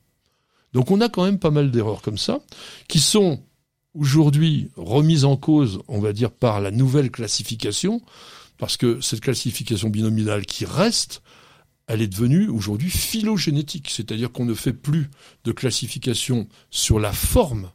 Donc 0.73 0.91
on 0.91 1.01
a 1.01 1.09
quand 1.09 1.23
même 1.23 1.39
pas 1.39 1.51
mal 1.51 1.71
d'erreurs 1.71 2.01
comme 2.01 2.17
ça, 2.17 2.39
qui 2.87 2.99
sont 2.99 3.41
aujourd'hui 3.93 4.69
remises 4.75 5.25
en 5.25 5.37
cause, 5.37 5.79
on 5.87 5.99
va 5.99 6.13
dire, 6.13 6.31
par 6.31 6.61
la 6.61 6.71
nouvelle 6.71 7.09
classification, 7.09 8.01
parce 8.57 8.77
que 8.77 9.01
cette 9.01 9.21
classification 9.21 9.89
binominale 9.89 10.45
qui 10.45 10.65
reste, 10.65 11.21
elle 11.87 12.01
est 12.01 12.07
devenue 12.07 12.47
aujourd'hui 12.49 12.89
phylogénétique, 12.89 13.89
c'est-à-dire 13.89 14.31
qu'on 14.31 14.45
ne 14.45 14.53
fait 14.53 14.73
plus 14.73 15.09
de 15.45 15.51
classification 15.51 16.47
sur 16.69 16.99
la 16.99 17.13
forme 17.13 17.71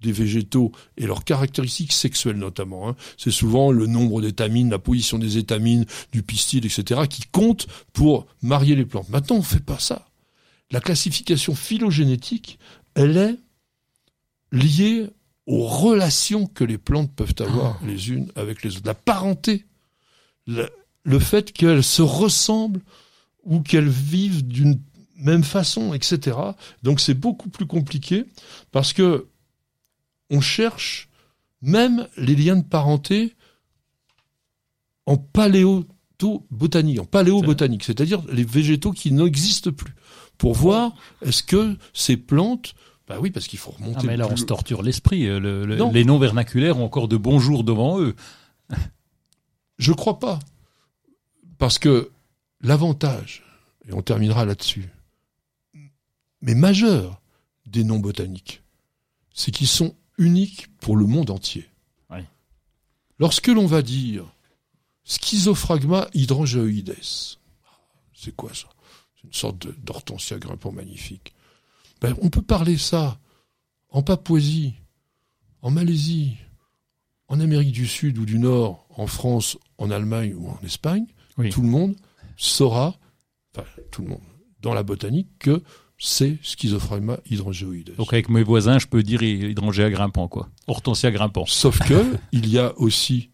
des 0.00 0.12
végétaux 0.12 0.70
et 0.98 1.06
leurs 1.06 1.24
caractéristiques 1.24 1.92
sexuelles 1.94 2.36
notamment. 2.36 2.90
hein. 2.90 2.96
C'est 3.16 3.30
souvent 3.30 3.72
le 3.72 3.86
nombre 3.86 4.20
d'étamines, 4.20 4.68
la 4.70 4.78
position 4.78 5.18
des 5.18 5.38
étamines, 5.38 5.86
du 6.12 6.22
pistil, 6.22 6.66
etc., 6.66 7.02
qui 7.08 7.22
compte 7.32 7.66
pour 7.94 8.26
marier 8.42 8.76
les 8.76 8.84
plantes. 8.84 9.08
Maintenant, 9.08 9.36
on 9.36 9.40
ne 9.40 9.44
fait 9.44 9.64
pas 9.64 9.78
ça. 9.78 10.06
La 10.70 10.80
classification 10.80 11.54
phylogénétique, 11.54 12.58
elle 12.94 13.16
est 13.16 13.36
liée 14.52 15.08
aux 15.46 15.66
relations 15.66 16.46
que 16.46 16.64
les 16.64 16.78
plantes 16.78 17.14
peuvent 17.14 17.34
avoir 17.38 17.78
les 17.86 18.10
unes 18.10 18.30
avec 18.34 18.62
les 18.62 18.76
autres. 18.76 18.86
La 18.86 18.94
parenté, 18.94 19.64
le, 20.46 20.68
le 21.04 21.18
fait 21.18 21.52
qu'elles 21.52 21.84
se 21.84 22.02
ressemblent 22.02 22.80
ou 23.44 23.60
qu'elles 23.60 23.88
vivent 23.88 24.46
d'une 24.46 24.80
même 25.16 25.44
façon, 25.44 25.94
etc. 25.94 26.36
Donc 26.82 27.00
c'est 27.00 27.14
beaucoup 27.14 27.48
plus 27.48 27.66
compliqué 27.66 28.24
parce 28.72 28.92
que 28.92 29.28
on 30.30 30.40
cherche 30.40 31.08
même 31.62 32.08
les 32.16 32.34
liens 32.36 32.56
de 32.56 32.64
parenté 32.64 33.34
en 35.06 35.16
paléobotanique, 35.16 36.98
en 37.00 37.04
paléobotanique, 37.04 37.84
c'est-à-dire 37.84 38.22
les 38.32 38.44
végétaux 38.44 38.92
qui 38.92 39.12
n'existent 39.12 39.70
plus, 39.72 39.94
pour 40.38 40.54
voir 40.54 40.94
est-ce 41.22 41.42
que 41.42 41.76
ces 41.92 42.16
plantes, 42.16 42.74
bah 43.06 43.18
oui, 43.20 43.30
parce 43.30 43.46
qu'il 43.46 43.58
faut 43.58 43.70
remonter. 43.72 43.98
Ah, 44.00 44.06
mais 44.06 44.16
là, 44.16 44.26
on 44.30 44.36
se 44.36 44.44
torture 44.44 44.82
l'esprit. 44.82 45.26
euh, 45.26 45.38
le- 45.38 45.66
le- 45.66 45.76
Non. 45.76 45.92
les 45.92 46.04
noms 46.04 46.18
vernaculaires 46.18 46.78
ont 46.78 46.84
encore 46.84 47.06
de 47.08 47.16
bons 47.18 47.38
jours 47.38 47.62
devant 47.64 48.00
eux. 48.00 48.14
Je 49.78 49.92
crois 49.92 50.18
pas. 50.18 50.38
Parce 51.58 51.78
que 51.78 52.10
l'avantage, 52.64 53.42
et 53.86 53.92
on 53.92 54.02
terminera 54.02 54.44
là-dessus, 54.44 54.88
mais 56.40 56.54
majeur 56.54 57.20
des 57.66 57.84
noms 57.84 57.98
botaniques, 58.00 58.62
c'est 59.32 59.50
qu'ils 59.52 59.68
sont 59.68 59.94
uniques 60.18 60.66
pour 60.78 60.96
le 60.96 61.06
monde 61.06 61.30
entier. 61.30 61.68
Lorsque 63.20 63.46
l'on 63.46 63.66
va 63.66 63.80
dire 63.80 64.24
Schizophragma 65.04 66.08
hydrangeoides, 66.14 66.96
c'est 68.12 68.34
quoi 68.34 68.52
ça? 68.52 68.66
C'est 69.14 69.24
une 69.28 69.32
sorte 69.32 69.68
d'hortensia 69.84 70.36
grimpant 70.40 70.72
magnifique. 70.72 71.32
Ben, 72.00 72.16
on 72.22 72.28
peut 72.28 72.42
parler 72.42 72.76
ça 72.76 73.20
en 73.90 74.02
Papouasie, 74.02 74.74
en 75.62 75.70
Malaisie, 75.70 76.36
en 77.28 77.38
Amérique 77.38 77.70
du 77.70 77.86
Sud 77.86 78.18
ou 78.18 78.26
du 78.26 78.40
Nord, 78.40 78.84
en 78.90 79.06
France, 79.06 79.56
en 79.78 79.92
Allemagne 79.92 80.34
ou 80.34 80.48
en 80.48 80.58
Espagne, 80.64 81.06
Oui. 81.38 81.50
tout 81.50 81.62
le 81.62 81.68
monde 81.68 81.94
saura, 82.36 82.96
enfin 83.54 83.66
tout 83.90 84.02
le 84.02 84.08
monde, 84.08 84.20
dans 84.60 84.74
la 84.74 84.82
botanique, 84.82 85.28
que 85.38 85.62
c'est 85.98 86.38
Schizophragma 86.42 87.18
hydrangeoides. 87.30 87.94
Donc 87.96 88.12
avec 88.12 88.28
mes 88.28 88.42
voisins, 88.42 88.78
je 88.78 88.86
peux 88.86 89.02
dire 89.02 89.22
hydrangea 89.22 89.90
grimpant, 89.90 90.28
quoi. 90.28 90.48
Hortensia 90.66 91.10
grimpant. 91.10 91.46
Sauf 91.46 91.78
que 91.78 92.04
il 92.32 92.48
y 92.48 92.58
a 92.58 92.76
aussi 92.78 93.30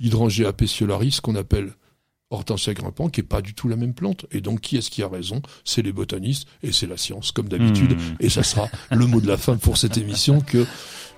Hydrangea 0.00 0.52
peciolaris 0.52 1.20
qu'on 1.22 1.36
appelle 1.36 1.72
Hortensia 2.30 2.74
grimpant, 2.74 3.08
qui 3.08 3.20
est 3.20 3.24
pas 3.24 3.42
du 3.42 3.54
tout 3.54 3.68
la 3.68 3.76
même 3.76 3.94
plante. 3.94 4.26
Et 4.32 4.40
donc, 4.40 4.60
qui 4.60 4.76
est-ce 4.76 4.90
qui 4.90 5.02
a 5.02 5.08
raison? 5.08 5.40
C'est 5.64 5.82
les 5.82 5.92
botanistes 5.92 6.48
et 6.62 6.72
c'est 6.72 6.86
la 6.86 6.96
science, 6.96 7.32
comme 7.32 7.48
d'habitude. 7.48 7.92
Hmm. 7.92 8.16
Et 8.20 8.28
ça 8.28 8.42
sera 8.42 8.68
le 8.90 9.06
mot 9.06 9.20
de 9.20 9.28
la 9.28 9.36
fin 9.36 9.56
pour 9.56 9.76
cette 9.76 9.96
émission 9.96 10.40
que 10.40 10.66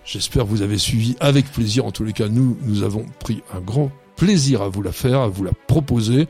j'espère 0.05 0.45
vous 0.45 0.63
avez 0.63 0.79
suivi 0.79 1.17
avec 1.21 1.51
plaisir. 1.51 1.87
En 1.87 1.93
tous 1.93 2.05
les 2.05 2.13
cas, 2.13 2.29
nous, 2.29 2.59
nous 2.63 2.83
avons 2.83 3.07
pris 3.21 3.43
un 3.53 3.61
grand 3.61 3.91
plaisir 4.17 4.63
à 4.63 4.69
vous 4.69 4.83
la 4.83 4.93
faire, 4.93 5.21
à 5.21 5.29
vous 5.29 5.45
la 5.45 5.53
proposer. 5.67 6.27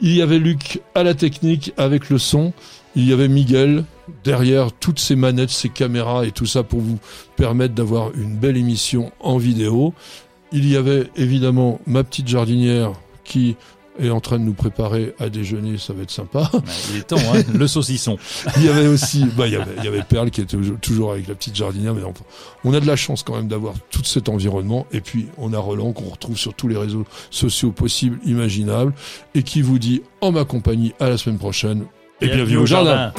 Il 0.00 0.14
y 0.14 0.22
avait 0.22 0.38
Luc 0.38 0.80
à 0.94 1.02
la 1.02 1.14
technique 1.14 1.72
avec 1.76 2.10
le 2.10 2.18
son. 2.18 2.52
Il 2.96 3.08
y 3.08 3.12
avait 3.12 3.28
Miguel 3.28 3.84
derrière 4.24 4.72
toutes 4.72 4.98
ces 4.98 5.16
manettes, 5.16 5.50
ces 5.50 5.68
caméras 5.68 6.26
et 6.26 6.32
tout 6.32 6.46
ça 6.46 6.62
pour 6.62 6.80
vous 6.80 6.98
permettre 7.36 7.74
d'avoir 7.74 8.12
une 8.14 8.36
belle 8.36 8.56
émission 8.56 9.12
en 9.20 9.38
vidéo. 9.38 9.94
Il 10.52 10.68
y 10.68 10.76
avait 10.76 11.08
évidemment 11.16 11.80
ma 11.86 12.04
petite 12.04 12.28
jardinière 12.28 12.92
qui 13.24 13.56
est 14.06 14.10
en 14.10 14.20
train 14.20 14.38
de 14.38 14.44
nous 14.44 14.52
préparer 14.54 15.14
à 15.18 15.28
déjeuner, 15.28 15.78
ça 15.78 15.92
va 15.92 16.02
être 16.02 16.10
sympa. 16.10 16.50
Il 16.92 16.98
est 16.98 17.02
temps, 17.02 17.16
hein. 17.34 17.42
le 17.54 17.66
saucisson. 17.66 18.16
Il 18.56 18.64
y 18.64 18.68
avait 18.68 18.86
aussi, 18.86 19.24
bah, 19.36 19.46
il 19.46 19.52
y 19.52 19.56
avait, 19.56 19.72
il 19.78 19.84
y 19.84 19.88
avait 19.88 20.02
Perle 20.02 20.30
qui 20.30 20.40
était 20.40 20.56
toujours- 20.56 20.78
toujours 20.80 21.12
avec 21.12 21.28
la 21.28 21.34
petite 21.34 21.56
jardinière, 21.56 21.94
mais 21.94 22.02
on, 22.04 22.12
on 22.64 22.74
a 22.74 22.80
de 22.80 22.86
la 22.86 22.96
chance 22.96 23.22
quand 23.22 23.36
même 23.36 23.48
d'avoir 23.48 23.74
tout 23.90 24.04
cet 24.04 24.28
environnement. 24.28 24.86
Et 24.92 25.00
puis, 25.00 25.26
on 25.38 25.52
a 25.52 25.58
Roland 25.58 25.92
qu'on 25.92 26.08
retrouve 26.10 26.36
sur 26.38 26.54
tous 26.54 26.68
les 26.68 26.76
réseaux 26.76 27.04
sociaux 27.30 27.72
possibles, 27.72 28.18
imaginables, 28.24 28.92
et 29.34 29.42
qui 29.42 29.62
vous 29.62 29.78
dit, 29.78 30.02
en 30.20 30.32
ma 30.32 30.44
compagnie, 30.44 30.92
à 31.00 31.08
la 31.08 31.16
semaine 31.18 31.38
prochaine, 31.38 31.84
et 32.20 32.28
bienvenue, 32.28 32.58
au 32.58 32.66
jardin. 32.66 33.12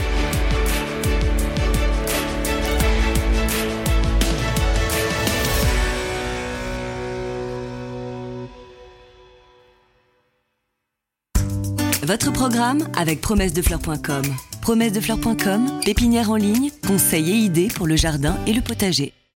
Votre 12.12 12.34
programme 12.34 12.90
avec 12.98 13.22
promessedefleurs.com. 13.22 14.24
Promessedefleurs.com, 14.62 15.80
pépinière 15.86 16.30
en 16.30 16.36
ligne, 16.36 16.70
conseils 16.86 17.32
et 17.32 17.36
idées 17.36 17.70
pour 17.74 17.88
le 17.88 17.96
jardin 17.96 18.36
et 18.46 18.52
le 18.52 18.60
potager. 18.60 19.14